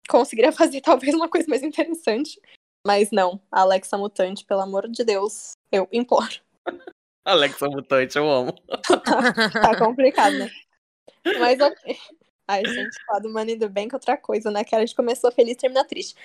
conseguiria 0.10 0.52
fazer 0.54 0.82
talvez 0.82 1.14
uma 1.16 1.30
coisa 1.30 1.48
mais 1.48 1.64
interessante. 1.64 2.40
Mas 2.86 3.12
não, 3.12 3.42
a 3.50 3.62
Alexa 3.62 3.98
Mutante, 3.98 4.46
pelo 4.46 4.60
amor 4.60 4.90
de 4.90 5.06
Deus, 5.06 5.54
eu 5.72 5.88
imploro. 5.92 6.42
Alexa 7.26 7.70
Mutante, 7.70 8.18
eu 8.18 8.30
amo. 8.30 8.54
Tá 9.54 9.80
complicado, 9.80 10.38
né? 10.38 10.50
Mas 11.40 11.58
ok. 11.62 11.98
Ai, 12.46 12.66
gente, 12.66 13.06
falar 13.06 13.20
do 13.20 13.32
Money 13.32 13.58
the 13.58 13.70
Bank 13.70 13.94
é 13.94 13.96
outra 13.96 14.18
coisa, 14.18 14.52
né? 14.52 14.66
Que 14.66 14.76
a 14.76 14.80
gente 14.82 14.94
começou 14.94 15.32
feliz 15.32 15.54
e 15.54 15.58
termina 15.58 15.86
triste. 15.86 16.16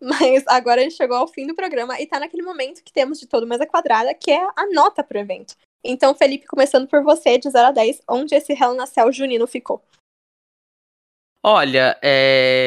Mas 0.00 0.44
agora 0.48 0.80
a 0.80 0.84
gente 0.84 0.96
chegou 0.96 1.16
ao 1.16 1.28
fim 1.28 1.46
do 1.46 1.54
programa 1.54 2.00
e 2.00 2.06
tá 2.08 2.18
naquele 2.18 2.42
momento 2.42 2.82
que 2.82 2.92
temos 2.92 3.20
de 3.20 3.28
todo 3.28 3.46
mesa 3.46 3.64
quadrada, 3.64 4.12
que 4.14 4.32
é 4.32 4.44
a 4.56 4.66
nota 4.72 5.04
pro 5.04 5.18
evento. 5.18 5.54
Então, 5.84 6.14
Felipe, 6.14 6.46
começando 6.46 6.88
por 6.88 7.02
você, 7.02 7.38
de 7.38 7.48
0 7.50 7.68
a 7.68 7.72
10, 7.72 8.00
onde 8.08 8.34
esse 8.34 8.52
Hell 8.52 8.74
na 8.74 8.86
Cell 8.86 9.12
junino 9.12 9.46
ficou? 9.46 9.82
Olha, 11.42 11.98
é... 12.02 12.64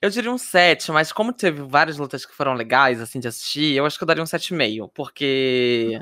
Eu 0.00 0.08
diria 0.08 0.30
um 0.30 0.38
7, 0.38 0.90
mas 0.92 1.12
como 1.12 1.32
teve 1.32 1.62
várias 1.62 1.98
lutas 1.98 2.24
que 2.24 2.32
foram 2.34 2.54
legais, 2.54 3.00
assim, 3.00 3.20
de 3.20 3.28
assistir, 3.28 3.74
eu 3.74 3.84
acho 3.84 3.98
que 3.98 4.04
eu 4.04 4.06
daria 4.06 4.22
um 4.22 4.26
7,5, 4.26 4.88
porque. 4.94 6.00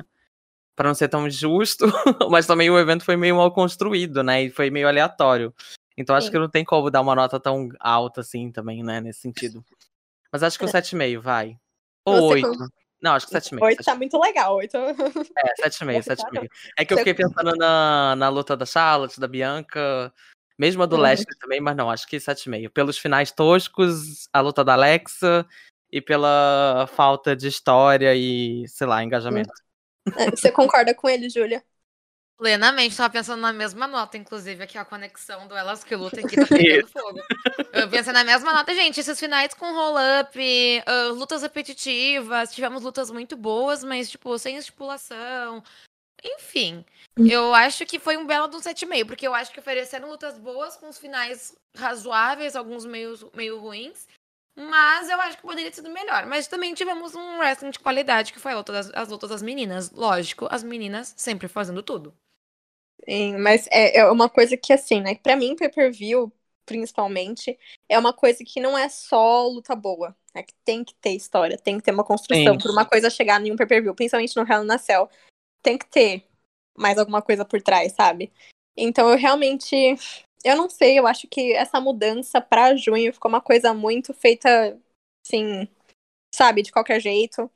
Pra 0.77 0.87
não 0.87 0.95
ser 0.95 1.09
tão 1.09 1.29
justo, 1.29 1.87
mas 2.31 2.47
também 2.47 2.71
o 2.71 2.79
evento 2.79 3.05
foi 3.05 3.17
meio 3.17 3.35
mal 3.35 3.53
construído, 3.53 4.23
né? 4.23 4.45
E 4.45 4.51
foi 4.51 4.71
meio 4.71 4.87
aleatório. 4.87 5.53
Então 5.97 6.15
acho 6.15 6.27
Sim. 6.27 6.33
que 6.33 6.39
não 6.39 6.49
tem 6.49 6.65
como 6.65 6.89
dar 6.89 7.01
uma 7.01 7.17
nota 7.17 7.41
tão 7.41 7.69
alta 7.81 8.21
assim 8.21 8.53
também, 8.53 8.85
né? 8.85 9.01
Nesse 9.01 9.21
sentido. 9.23 9.65
Mas 10.31 10.45
acho 10.45 10.57
que 10.57 10.65
o 10.65 10.69
7,5, 10.69 11.21
vai. 11.21 11.59
Ou 12.05 12.15
É. 12.15 12.21
Você 12.21 12.47
8. 12.47 12.59
com- 12.59 12.69
Não, 13.01 13.13
acho 13.13 13.27
que 13.27 13.33
7,5. 13.33 13.63
Oito 13.63 13.85
tá 13.85 13.95
muito 13.95 14.19
legal. 14.19 14.57
Oito. 14.57 14.77
É, 14.77 15.55
7,5, 15.63 16.03
Você 16.03 16.17
tá 16.17 16.31
7,5. 16.31 16.49
É 16.77 16.85
que 16.85 16.95
eu 16.95 16.99
fiquei 16.99 17.15
pensando 17.15 17.55
na, 17.57 18.17
na 18.17 18.29
luta 18.29 18.57
da 18.57 18.67
Charlotte, 18.67 19.21
da 19.21 19.29
Bianca, 19.29 20.13
mesmo 20.59 20.83
a 20.83 20.87
do 20.87 20.97
Uhum. 20.97 21.03
Leslie 21.03 21.39
também, 21.39 21.61
mas 21.61 21.77
não, 21.77 21.91
acho 21.91 22.07
que 22.07 22.17
7,5. 22.17 22.71
Pelos 22.71 22.99
finais 22.99 23.31
toscos, 23.31 24.29
a 24.33 24.41
luta 24.41 24.65
da 24.65 24.73
Alexa 24.73 25.47
e 25.91 26.01
pela 26.01 26.89
falta 26.93 27.35
de 27.37 27.47
história 27.47 28.15
e, 28.15 28.67
sei 28.69 28.87
lá, 28.87 29.03
engajamento. 29.03 29.53
É, 30.17 30.31
Você 30.31 30.51
concorda 30.51 30.95
com 30.95 31.09
ele, 31.09 31.29
Júlia? 31.29 31.63
Plenamente, 32.39 32.97
tava 32.97 33.11
pensando 33.11 33.41
na 33.41 33.53
mesma 33.53 33.89
nota, 33.89 34.17
inclusive, 34.17 34.63
aqui 34.63 34.79
a 34.79 34.85
conexão 34.85 35.49
do 35.49 35.57
Elas 35.57 35.83
que 35.83 35.97
Lutam 35.97 36.25
aqui 36.25 36.37
tá 36.37 36.47
pegando 36.47 36.87
fogo. 36.87 37.21
Eu 37.73 37.89
pensei 37.91 38.13
na 38.13 38.23
mesma 38.23 38.53
nota, 38.53 38.73
gente, 38.73 39.01
esses 39.01 39.19
finais 39.19 39.53
com 39.55 39.73
roll-up, 39.75 40.39
ah, 40.87 41.09
lutas 41.13 41.43
repetitivas, 41.43 42.55
tivemos 42.55 42.85
lutas 42.85 43.11
muito 43.11 43.37
boas, 43.37 43.83
mas, 43.83 44.09
tipo, 44.09 44.39
sem 44.39 44.57
estipulação. 44.57 45.65
Enfim, 46.25 46.85
eu 47.17 47.53
acho 47.55 47.85
que 47.85 47.99
foi 47.99 48.17
um 48.17 48.27
belo 48.27 48.47
de 48.47 48.57
um 48.57 48.61
7,5, 48.61 49.07
porque 49.07 49.27
eu 49.27 49.35
acho 49.35 49.51
que 49.53 49.59
ofereceram 49.59 50.09
lutas 50.09 50.39
boas 50.39 50.77
com 50.77 50.89
os 50.89 50.99
finais 50.99 51.57
razoáveis, 51.77 52.55
alguns 52.55 52.85
meio, 52.87 53.15
meio 53.35 53.59
ruins, 53.59 54.07
mas 54.57 55.09
eu 55.11 55.21
acho 55.21 55.37
que 55.37 55.43
poderia 55.43 55.71
ter 55.71 55.77
sido 55.77 55.91
melhor. 55.91 56.27
Mas 56.27 56.47
também 56.47 56.73
tivemos 56.75 57.17
um 57.17 57.39
wrestling 57.39 57.71
de 57.71 57.81
qualidade, 57.81 58.33
que 58.33 58.41
foi 58.41 58.53
a 58.53 58.57
luta 58.57 58.73
das, 58.73 58.91
as 58.95 59.09
lutas 59.09 59.31
das 59.31 59.43
meninas. 59.43 59.91
Lógico, 59.91 60.47
as 60.51 60.63
meninas 60.63 61.15
sempre 61.17 61.49
fazendo 61.49 61.83
tudo. 61.83 62.15
Sim, 63.09 63.39
mas 63.39 63.67
é, 63.71 63.99
é 64.01 64.11
uma 64.11 64.29
coisa 64.29 64.55
que, 64.55 64.71
assim, 64.71 65.01
né? 65.01 65.15
Pra 65.15 65.35
mim, 65.35 65.57
pay-per-view, 65.57 66.31
principalmente, 66.67 67.59
é 67.89 67.99
uma 67.99 68.13
coisa 68.13 68.45
que 68.45 68.61
não 68.61 68.77
é 68.77 68.91
só 68.91 69.47
luta 69.47 69.75
boa. 69.75 70.15
É 70.35 70.43
que 70.43 70.53
tem 70.63 70.85
que 70.85 70.95
ter 70.97 71.13
história, 71.13 71.57
tem 71.57 71.79
que 71.79 71.85
ter 71.85 71.91
uma 71.91 72.05
construção 72.05 72.53
Sim. 72.53 72.59
por 72.59 72.71
uma 72.71 72.85
coisa 72.85 73.09
chegar 73.09 73.45
em 73.45 73.51
um 73.51 73.57
pay-per-view, 73.57 73.95
principalmente 73.95 74.37
no 74.37 74.47
Hell 74.47 74.63
in 74.63 74.71
a 74.71 74.77
Cell. 74.77 75.09
Tem 75.63 75.79
que 75.79 75.87
ter 75.87 76.25
mais 76.77 76.99
alguma 76.99 77.23
coisa 77.23 77.47
por 77.47 77.63
trás, 77.63 77.93
sabe? 77.93 78.31
Então, 78.77 79.09
eu 79.09 79.17
realmente. 79.17 79.75
Eu 80.45 80.57
não 80.57 80.69
sei, 80.69 80.99
eu 80.99 81.07
acho 81.07 81.27
que 81.27 81.53
essa 81.55 81.81
mudança 81.81 82.41
pra 82.41 82.77
junho 82.77 83.13
ficou 83.13 83.31
uma 83.31 83.41
coisa 83.41 83.73
muito 83.73 84.13
feita, 84.13 84.79
assim, 85.27 85.67
sabe, 86.33 86.63
de 86.63 86.71
qualquer 86.71 87.01
jeito. 87.01 87.51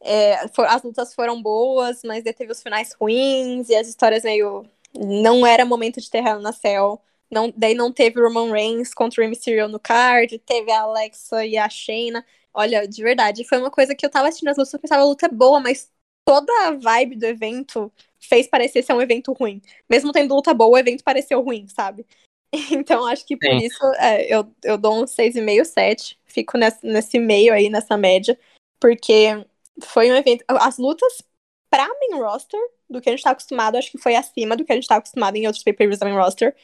É, 0.00 0.46
fo- 0.48 0.62
as 0.62 0.82
lutas 0.82 1.14
foram 1.14 1.40
boas, 1.42 2.02
mas 2.04 2.22
teve 2.22 2.52
os 2.52 2.62
finais 2.62 2.94
ruins 3.00 3.68
e 3.68 3.74
as 3.74 3.88
histórias 3.88 4.24
meio. 4.24 4.64
Não 4.94 5.46
era 5.46 5.64
momento 5.64 6.00
de 6.00 6.10
ter 6.10 6.24
Hell 6.24 6.40
na 6.40 6.52
Cell. 6.52 7.00
Não, 7.30 7.52
daí 7.56 7.74
não 7.74 7.92
teve 7.92 8.20
Roman 8.20 8.50
Reigns 8.50 8.94
contra 8.94 9.24
o 9.24 9.28
Mysterio 9.28 9.68
no 9.68 9.78
card, 9.78 10.38
teve 10.38 10.70
a 10.70 10.80
Alexa 10.82 11.44
e 11.44 11.56
a 11.58 11.68
Shayna. 11.68 12.24
Olha, 12.54 12.88
de 12.88 13.02
verdade, 13.02 13.44
foi 13.44 13.58
uma 13.58 13.70
coisa 13.70 13.94
que 13.94 14.04
eu 14.04 14.10
tava 14.10 14.28
assistindo 14.28 14.48
as 14.48 14.56
lutas, 14.56 14.72
eu 14.72 14.80
pensava, 14.80 15.02
a 15.02 15.04
luta 15.06 15.26
é 15.26 15.28
boa, 15.28 15.60
mas 15.60 15.90
toda 16.24 16.50
a 16.66 16.70
vibe 16.72 17.16
do 17.16 17.24
evento 17.26 17.92
fez 18.18 18.46
parecer 18.46 18.82
ser 18.82 18.94
um 18.94 19.02
evento 19.02 19.32
ruim. 19.32 19.60
Mesmo 19.88 20.10
tendo 20.12 20.34
luta 20.34 20.54
boa, 20.54 20.70
o 20.70 20.78
evento 20.78 21.04
pareceu 21.04 21.40
ruim, 21.42 21.66
sabe? 21.68 22.06
Então, 22.72 23.04
acho 23.06 23.26
que 23.26 23.36
por 23.36 23.46
Sim. 23.46 23.58
isso 23.58 23.84
é, 23.98 24.34
eu, 24.34 24.50
eu 24.64 24.78
dou 24.78 25.02
um 25.02 25.06
6,5, 25.06 25.64
7. 25.66 26.18
Fico 26.24 26.56
nesse, 26.56 26.78
nesse 26.86 27.18
meio 27.18 27.52
aí, 27.52 27.68
nessa 27.68 27.94
média. 27.96 28.38
Porque 28.80 29.44
foi 29.82 30.10
um 30.10 30.16
evento. 30.16 30.44
As 30.48 30.78
lutas 30.78 31.22
pra 31.70 31.86
main 31.86 32.20
roster, 32.20 32.60
do 32.88 33.00
que 33.00 33.08
a 33.08 33.12
gente 33.12 33.22
tá 33.22 33.30
acostumado, 33.30 33.76
acho 33.76 33.90
que 33.90 33.98
foi 33.98 34.14
acima 34.14 34.56
do 34.56 34.64
que 34.64 34.72
a 34.72 34.74
gente 34.74 34.88
tá 34.88 34.96
acostumado 34.96 35.36
em 35.36 35.46
outros 35.46 35.62
pay-per-views 35.62 35.98
da 35.98 36.06
main 36.06 36.16
roster. 36.16 36.56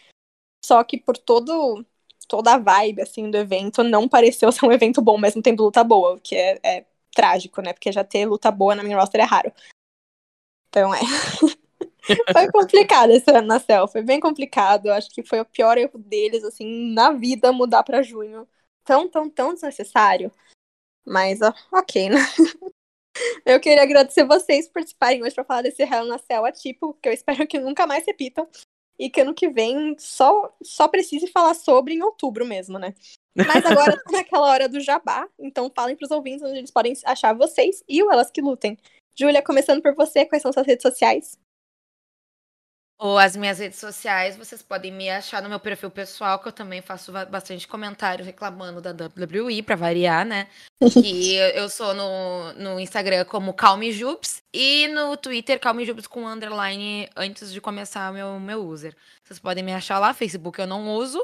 Só 0.65 0.83
que 0.83 0.99
por 0.99 1.17
todo, 1.17 1.85
toda 2.27 2.55
a 2.55 2.59
vibe, 2.59 3.03
assim, 3.03 3.31
do 3.31 3.37
evento, 3.37 3.83
não 3.83 4.09
pareceu 4.09 4.51
ser 4.53 4.65
um 4.67 4.73
evento 4.73 5.03
bom, 5.03 5.19
mesmo 5.19 5.43
tendo 5.43 5.63
luta 5.63 5.85
boa, 5.85 6.15
o 6.15 6.21
que 6.21 6.35
é, 6.35 6.59
é 6.63 6.87
trágico, 7.15 7.61
né? 7.61 7.73
Porque 7.73 7.93
já 7.93 8.03
ter 8.03 8.27
luta 8.27 8.51
boa 8.51 8.75
na 8.75 8.83
main 8.83 8.95
roster 8.95 9.21
é 9.21 9.25
raro. 9.25 9.53
Então 10.69 10.93
é. 10.95 11.01
foi 12.33 12.51
complicado 12.51 13.11
esse 13.11 13.31
ano 13.31 13.47
na 13.47 13.61
Cell, 13.61 13.89
foi 13.89 14.03
bem 14.03 14.19
complicado. 14.19 14.91
Acho 14.91 15.11
que 15.11 15.23
foi 15.23 15.41
o 15.41 15.45
pior 15.45 15.79
erro 15.79 15.99
deles, 15.99 16.43
assim, 16.45 16.93
na 16.93 17.13
vida 17.13 17.53
mudar 17.53 17.83
pra 17.83 18.03
junho. 18.03 18.49
Tão, 18.85 19.09
tão, 19.09 19.31
tão 19.31 19.55
desnecessário. 19.55 20.33
Mas, 21.07 21.41
ó, 21.43 21.53
ok, 21.73 22.11
né? 22.11 22.19
Eu 23.45 23.61
queria 23.61 23.83
agradecer 23.83 24.25
vocês 24.25 24.67
por 24.67 24.75
participarem 24.75 25.23
hoje 25.23 25.35
pra 25.35 25.45
falar 25.45 25.63
desse 25.63 25.83
Hell 25.83 26.07
na 26.07 26.19
Cell 26.19 26.45
atípico, 26.45 26.99
que 27.01 27.09
eu 27.09 27.13
espero 27.13 27.47
que 27.47 27.59
nunca 27.59 27.87
mais 27.87 28.05
repitam. 28.07 28.49
E 28.99 29.11
que 29.11 29.21
ano 29.21 29.35
que 29.35 29.49
vem 29.49 29.97
só, 29.99 30.55
só 30.63 30.87
precise 30.87 31.27
falar 31.27 31.55
sobre 31.55 31.95
em 31.95 32.03
outubro 32.03 32.47
mesmo, 32.47 32.79
né? 32.79 32.95
Mas 33.37 33.67
agora 33.67 33.97
tá 33.97 34.13
naquela 34.13 34.49
hora 34.49 34.69
do 34.69 34.81
jabá, 34.81 35.29
então 35.39 35.71
falem 35.75 35.97
pros 35.97 36.13
ouvintes 36.13 36.43
onde 36.43 36.59
eles 36.59 36.71
podem 36.71 36.93
achar 37.05 37.35
vocês 37.35 37.83
e 37.89 38.03
o 38.03 38.13
Elas 38.13 38.31
Que 38.31 38.41
Lutem. 38.41 38.79
Júlia, 39.17 39.43
começando 39.43 39.83
por 39.83 39.95
você, 39.95 40.25
quais 40.25 40.43
são 40.43 40.53
suas 40.53 40.67
redes 40.67 40.83
sociais? 40.83 41.37
Ou 42.97 43.19
as 43.19 43.35
minhas 43.37 43.59
redes 43.59 43.79
sociais, 43.81 44.37
vocês 44.37 44.63
podem 44.63 44.93
me 44.93 45.11
achar 45.11 45.43
no 45.43 45.49
meu 45.49 45.59
perfil 45.59 45.91
pessoal, 45.91 46.39
que 46.39 46.47
eu 46.47 46.53
também 46.53 46.81
faço 46.81 47.11
ba- 47.11 47.25
bastante 47.25 47.67
comentário 47.67 48.25
reclamando 48.25 48.81
da 48.81 48.91
WWE, 48.93 49.63
pra 49.63 49.75
variar, 49.77 50.25
né? 50.25 50.47
Que 50.93 51.35
eu- 51.35 51.69
sou 51.69 51.93
no, 51.93 52.53
no 52.53 52.79
Instagram 52.81 53.25
como 53.25 53.53
CalmeJubes 53.53 54.43
e 54.53 54.87
no 54.89 55.17
Twitter 55.17 55.59
CalmeJubes 55.59 56.07
com 56.07 56.27
underline 56.29 57.09
antes 57.17 57.53
de 57.53 57.61
começar 57.61 58.13
meu, 58.13 58.39
meu 58.39 58.65
user. 58.65 58.95
Vocês 59.25 59.41
podem 59.41 59.65
me 59.65 59.75
achar 59.75 59.99
lá, 59.99 60.15
Facebook 60.15 60.61
eu 60.61 60.67
não 60.67 60.89
uso. 60.95 61.21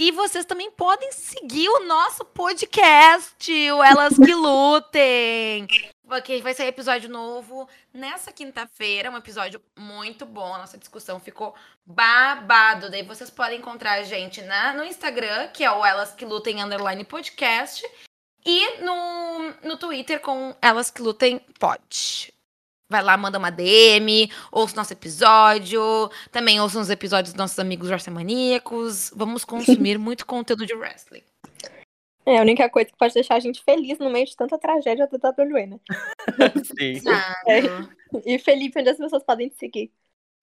E 0.00 0.12
vocês 0.12 0.44
também 0.44 0.70
podem 0.70 1.10
seguir 1.10 1.68
o 1.68 1.84
nosso 1.84 2.24
podcast, 2.24 3.50
o 3.72 3.82
Elas 3.82 4.14
Que 4.16 4.32
Lutem. 4.36 5.66
Porque 6.08 6.40
vai 6.40 6.54
sair 6.54 6.68
episódio 6.68 7.10
novo 7.10 7.68
nessa 7.92 8.32
quinta-feira, 8.32 9.10
um 9.10 9.16
episódio 9.16 9.60
muito 9.76 10.24
bom. 10.24 10.54
A 10.54 10.58
nossa 10.58 10.78
discussão 10.78 11.20
ficou 11.20 11.54
babado. 11.84 12.90
Daí 12.90 13.02
vocês 13.02 13.28
podem 13.28 13.58
encontrar 13.58 13.92
a 13.92 14.02
gente 14.02 14.40
na, 14.40 14.72
no 14.72 14.84
Instagram, 14.84 15.48
que 15.48 15.62
é 15.62 15.70
o 15.70 15.84
Elas 15.84 16.12
Que 16.12 16.24
Lutem 16.24 16.62
Underline 16.62 17.04
Podcast. 17.04 17.86
E 18.44 18.78
no, 18.78 19.52
no 19.62 19.76
Twitter 19.76 20.18
com 20.20 20.56
Elas 20.62 20.90
Que 20.90 21.02
Lutem 21.02 21.38
Pod. 21.60 22.32
Vai 22.88 23.02
lá, 23.02 23.14
manda 23.18 23.36
uma 23.36 23.50
DM, 23.50 24.32
ouça 24.50 24.72
o 24.72 24.76
nosso 24.78 24.94
episódio. 24.94 26.10
Também 26.32 26.58
ouça 26.58 26.80
os 26.80 26.88
episódios 26.88 27.34
dos 27.34 27.38
nossos 27.38 27.58
amigos 27.58 27.90
Maníacos. 28.08 29.12
Vamos 29.14 29.44
consumir 29.44 29.98
muito 30.00 30.24
conteúdo 30.24 30.64
de 30.64 30.72
wrestling. 30.72 31.22
É 32.28 32.38
a 32.38 32.42
única 32.42 32.68
coisa 32.68 32.90
que 32.90 32.96
pode 32.98 33.14
deixar 33.14 33.36
a 33.36 33.40
gente 33.40 33.62
feliz 33.64 33.98
no 33.98 34.10
meio 34.10 34.26
de 34.26 34.36
tanta 34.36 34.58
tragédia 34.58 35.08
da 35.08 35.30
WWE, 35.30 35.66
né? 35.66 35.80
Sim. 36.78 36.92
Exato. 36.96 37.94
E 38.26 38.38
Felipe, 38.38 38.78
onde 38.78 38.90
as 38.90 38.98
pessoas 38.98 39.22
podem 39.22 39.48
te 39.48 39.56
seguir? 39.56 39.90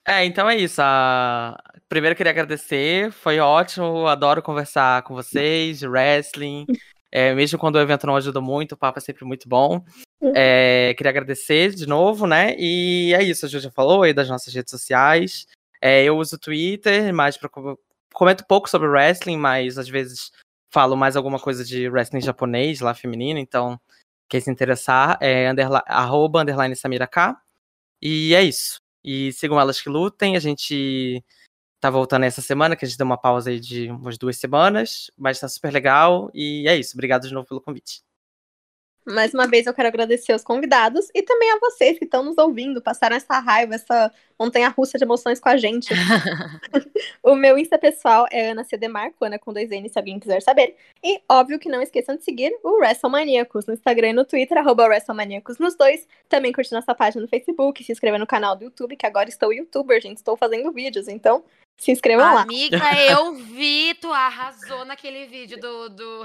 É, 0.07 0.25
então 0.25 0.49
é 0.49 0.57
isso. 0.57 0.81
A... 0.83 1.55
Primeiro 1.87 2.13
eu 2.13 2.17
queria 2.17 2.31
agradecer, 2.31 3.11
foi 3.11 3.39
ótimo, 3.39 4.07
adoro 4.07 4.41
conversar 4.41 5.03
com 5.03 5.13
vocês 5.13 5.77
de 5.77 5.87
wrestling. 5.87 6.65
É, 7.11 7.35
mesmo 7.35 7.59
quando 7.59 7.75
o 7.75 7.79
evento 7.79 8.07
não 8.07 8.15
ajuda 8.15 8.41
muito, 8.41 8.71
o 8.71 8.77
papo 8.77 8.97
é 8.97 9.01
sempre 9.01 9.23
muito 9.23 9.47
bom. 9.47 9.85
É, 10.33 10.95
queria 10.97 11.11
agradecer 11.11 11.69
de 11.75 11.85
novo, 11.85 12.25
né? 12.25 12.55
E 12.57 13.13
é 13.13 13.21
isso, 13.23 13.45
a 13.45 13.49
Ju 13.49 13.59
já 13.59 13.69
falou 13.69 14.01
aí 14.01 14.11
das 14.13 14.27
nossas 14.27 14.51
redes 14.51 14.71
sociais. 14.71 15.45
É, 15.79 16.03
eu 16.03 16.17
uso 16.17 16.35
o 16.35 16.39
Twitter, 16.39 17.13
mais 17.13 17.37
pra, 17.37 17.47
co- 17.47 17.79
comento 18.11 18.43
pouco 18.47 18.67
sobre 18.67 18.87
wrestling, 18.87 19.37
mas 19.37 19.77
às 19.77 19.87
vezes 19.87 20.31
falo 20.75 20.97
mais 20.97 21.15
alguma 21.15 21.39
coisa 21.39 21.63
de 21.63 21.87
wrestling 21.87 22.19
japonês, 22.19 22.81
lá 22.81 22.93
feminino, 22.93 23.39
então 23.39 23.79
quem 24.27 24.41
se 24.41 24.51
interessar 24.51 25.17
é 25.21 25.49
underli 25.49 25.79
arroba, 25.85 26.41
underline 26.41 26.75
Samira 26.75 27.07
K. 27.07 27.39
E 28.01 28.35
é 28.35 28.43
isso. 28.43 28.81
E 29.01 29.31
sigam 29.31 29.57
elas 29.57 29.79
que 29.81 29.87
lutem. 29.87 30.35
A 30.35 30.39
gente 30.39 31.23
tá 31.79 31.89
voltando 31.89 32.25
essa 32.25 32.41
semana, 32.41 32.75
que 32.75 32.83
a 32.83 32.87
gente 32.87 32.97
deu 32.97 33.05
uma 33.05 33.17
pausa 33.17 33.51
aí 33.51 33.59
de 33.59 33.89
umas 33.89 34.17
duas 34.17 34.37
semanas, 34.37 35.09
mas 35.17 35.39
tá 35.39 35.47
super 35.47 35.71
legal. 35.71 36.29
E 36.33 36.67
é 36.67 36.75
isso. 36.75 36.93
Obrigado 36.95 37.25
de 37.25 37.33
novo 37.33 37.47
pelo 37.47 37.61
convite. 37.61 38.04
Mais 39.05 39.35
uma 39.35 39.45
vez 39.45 39.67
eu 39.67 39.73
quero 39.73 39.87
agradecer 39.87 40.33
aos 40.33 40.43
convidados 40.43 41.09
e 41.13 41.21
também 41.21 41.51
a 41.51 41.59
vocês 41.59 41.99
que 41.99 42.05
estão 42.05 42.23
nos 42.23 42.39
ouvindo, 42.39 42.81
passaram 42.81 43.15
essa 43.15 43.37
raiva, 43.37 43.75
essa 43.75 44.11
montanha 44.39 44.67
russa 44.69 44.97
de 44.97 45.03
emoções 45.03 45.39
com 45.39 45.47
a 45.47 45.57
gente. 45.57 45.93
o 47.21 47.35
meu 47.35 47.55
Insta 47.55 47.77
pessoal 47.77 48.25
é 48.31 48.49
Ana 48.49 48.63
C. 48.63 48.75
Demarco, 48.77 49.23
Ana 49.23 49.37
com 49.37 49.53
dois 49.53 49.69
N, 49.69 49.87
se 49.87 49.99
alguém 49.99 50.19
quiser 50.19 50.41
saber. 50.41 50.75
E 51.03 51.21
óbvio 51.29 51.59
que 51.59 51.69
não 51.69 51.83
esqueçam 51.83 52.15
de 52.15 52.23
seguir 52.23 52.51
o 52.63 52.79
WrestleManiacos 52.79 53.67
no 53.67 53.75
Instagram 53.75 54.09
e 54.09 54.13
no 54.13 54.25
Twitter, 54.25 54.57
arroba 54.57 54.87
WrestleManiacos 54.87 55.59
nos 55.59 55.75
dois. 55.75 56.07
Também 56.27 56.51
curtir 56.51 56.73
nossa 56.73 56.95
página 56.95 57.21
no 57.21 57.27
Facebook, 57.27 57.83
se 57.83 57.91
inscrever 57.91 58.19
no 58.19 58.25
canal 58.25 58.55
do 58.55 58.63
YouTube, 58.63 58.95
que 58.95 59.05
agora 59.05 59.29
estou 59.29 59.53
youtuber, 59.53 60.01
gente, 60.01 60.17
estou 60.17 60.35
fazendo 60.35 60.71
vídeos, 60.71 61.07
então 61.07 61.43
Se 61.77 61.91
inscrevam 61.91 62.33
lá. 62.33 62.41
Amiga, 62.43 62.79
eu 63.09 63.33
vi, 63.35 63.93
tu 63.95 64.11
arrasou 64.11 64.85
naquele 64.85 65.25
vídeo 65.27 65.59
do, 65.59 65.89
do 65.89 66.23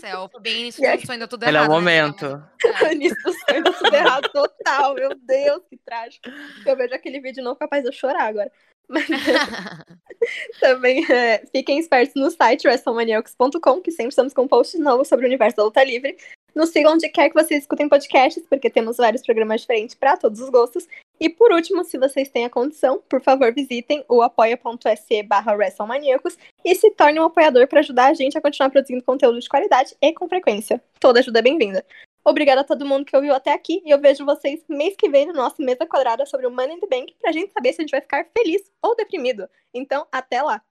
Cell. 0.00 0.28
Foi 0.30 0.40
bem 0.40 0.68
isso, 0.68 0.82
Yes. 0.82 1.02
isso 1.02 1.12
ainda 1.12 1.26
tudo 1.28 1.42
errado. 1.42 1.68
né, 1.68 1.68
momento. 1.68 2.26
amiga? 2.26 2.52
Mas- 2.64 2.82
é. 2.82 2.92
Início 2.94 3.22
do 3.22 3.32
sonho 3.32 3.64
deu 3.64 3.72
tudo 3.74 3.94
errado 3.94 4.28
total. 4.32 4.94
Meu 4.94 5.10
Deus, 5.14 5.62
que 5.68 5.76
trágico. 5.84 6.30
Eu 6.64 6.76
vejo 6.76 6.94
aquele 6.94 7.20
vídeo 7.20 7.42
não 7.42 7.54
capaz 7.56 7.82
de 7.82 7.88
eu 7.88 7.92
chorar 7.92 8.28
agora. 8.28 8.50
Mas 8.88 9.06
também 10.60 11.04
é, 11.10 11.44
fiquem 11.50 11.78
espertos 11.78 12.14
no 12.14 12.30
site 12.30 12.66
WrestleManiacs.com, 12.66 13.80
que 13.80 13.90
sempre 13.90 14.10
estamos 14.10 14.32
com 14.32 14.46
posts 14.46 14.78
novos 14.80 15.08
sobre 15.08 15.24
o 15.26 15.28
universo 15.28 15.56
da 15.56 15.64
luta 15.64 15.82
livre. 15.82 16.16
Nos 16.54 16.70
sigam 16.70 16.92
onde 16.94 17.08
quer 17.08 17.28
que 17.28 17.34
vocês 17.34 17.62
escutem 17.62 17.88
podcasts, 17.88 18.44
porque 18.48 18.70
temos 18.70 18.96
vários 18.96 19.22
programas 19.22 19.62
diferentes 19.62 19.94
para 19.94 20.16
todos 20.16 20.40
os 20.40 20.48
gostos. 20.50 20.86
E 21.20 21.28
por 21.28 21.52
último, 21.52 21.84
se 21.84 21.96
vocês 21.96 22.28
têm 22.28 22.44
a 22.44 22.50
condição, 22.50 23.02
por 23.08 23.20
favor 23.22 23.52
visitem 23.52 24.04
o 24.08 24.20
apoia.se 24.20 25.22
barra 25.22 25.54
WrestleManiacos 25.54 26.36
e 26.64 26.74
se 26.74 26.90
torne 26.90 27.20
um 27.20 27.24
apoiador 27.24 27.66
para 27.68 27.80
ajudar 27.80 28.06
a 28.06 28.14
gente 28.14 28.36
a 28.36 28.40
continuar 28.40 28.70
produzindo 28.70 29.02
conteúdo 29.02 29.38
de 29.38 29.48
qualidade 29.48 29.96
e 30.00 30.12
com 30.12 30.28
frequência. 30.28 30.82
Toda 30.98 31.20
ajuda 31.20 31.38
é 31.38 31.42
bem-vinda. 31.42 31.84
Obrigada 32.24 32.62
a 32.62 32.64
todo 32.64 32.86
mundo 32.86 33.04
que 33.04 33.14
ouviu 33.14 33.34
até 33.34 33.52
aqui 33.52 33.82
e 33.84 33.90
eu 33.90 34.00
vejo 34.00 34.24
vocês 34.24 34.60
mês 34.68 34.94
que 34.96 35.08
vem 35.08 35.26
no 35.26 35.34
nosso 35.34 35.62
Mesa 35.62 35.86
Quadrada 35.86 36.24
sobre 36.24 36.46
o 36.46 36.50
Money 36.50 36.76
in 36.76 36.80
the 36.80 36.86
Bank 36.86 37.14
pra 37.20 37.32
gente 37.32 37.52
saber 37.52 37.72
se 37.72 37.80
a 37.80 37.82
gente 37.82 37.90
vai 37.90 38.00
ficar 38.00 38.26
feliz 38.36 38.62
ou 38.82 38.96
deprimido. 38.96 39.48
Então, 39.74 40.06
até 40.10 40.42
lá! 40.42 40.62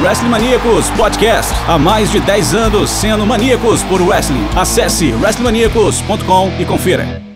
Wrestling 0.00 0.28
Maníacos 0.28 0.88
Podcast. 0.96 1.52
Há 1.68 1.76
mais 1.76 2.10
de 2.10 2.20
10 2.20 2.54
anos 2.54 2.88
sendo 2.88 3.26
maníacos 3.26 3.82
por 3.84 4.00
wrestling. 4.00 4.46
Acesse 4.56 5.12
wrestlingmaníacos.com 5.12 6.60
e 6.60 6.64
confira. 6.64 7.31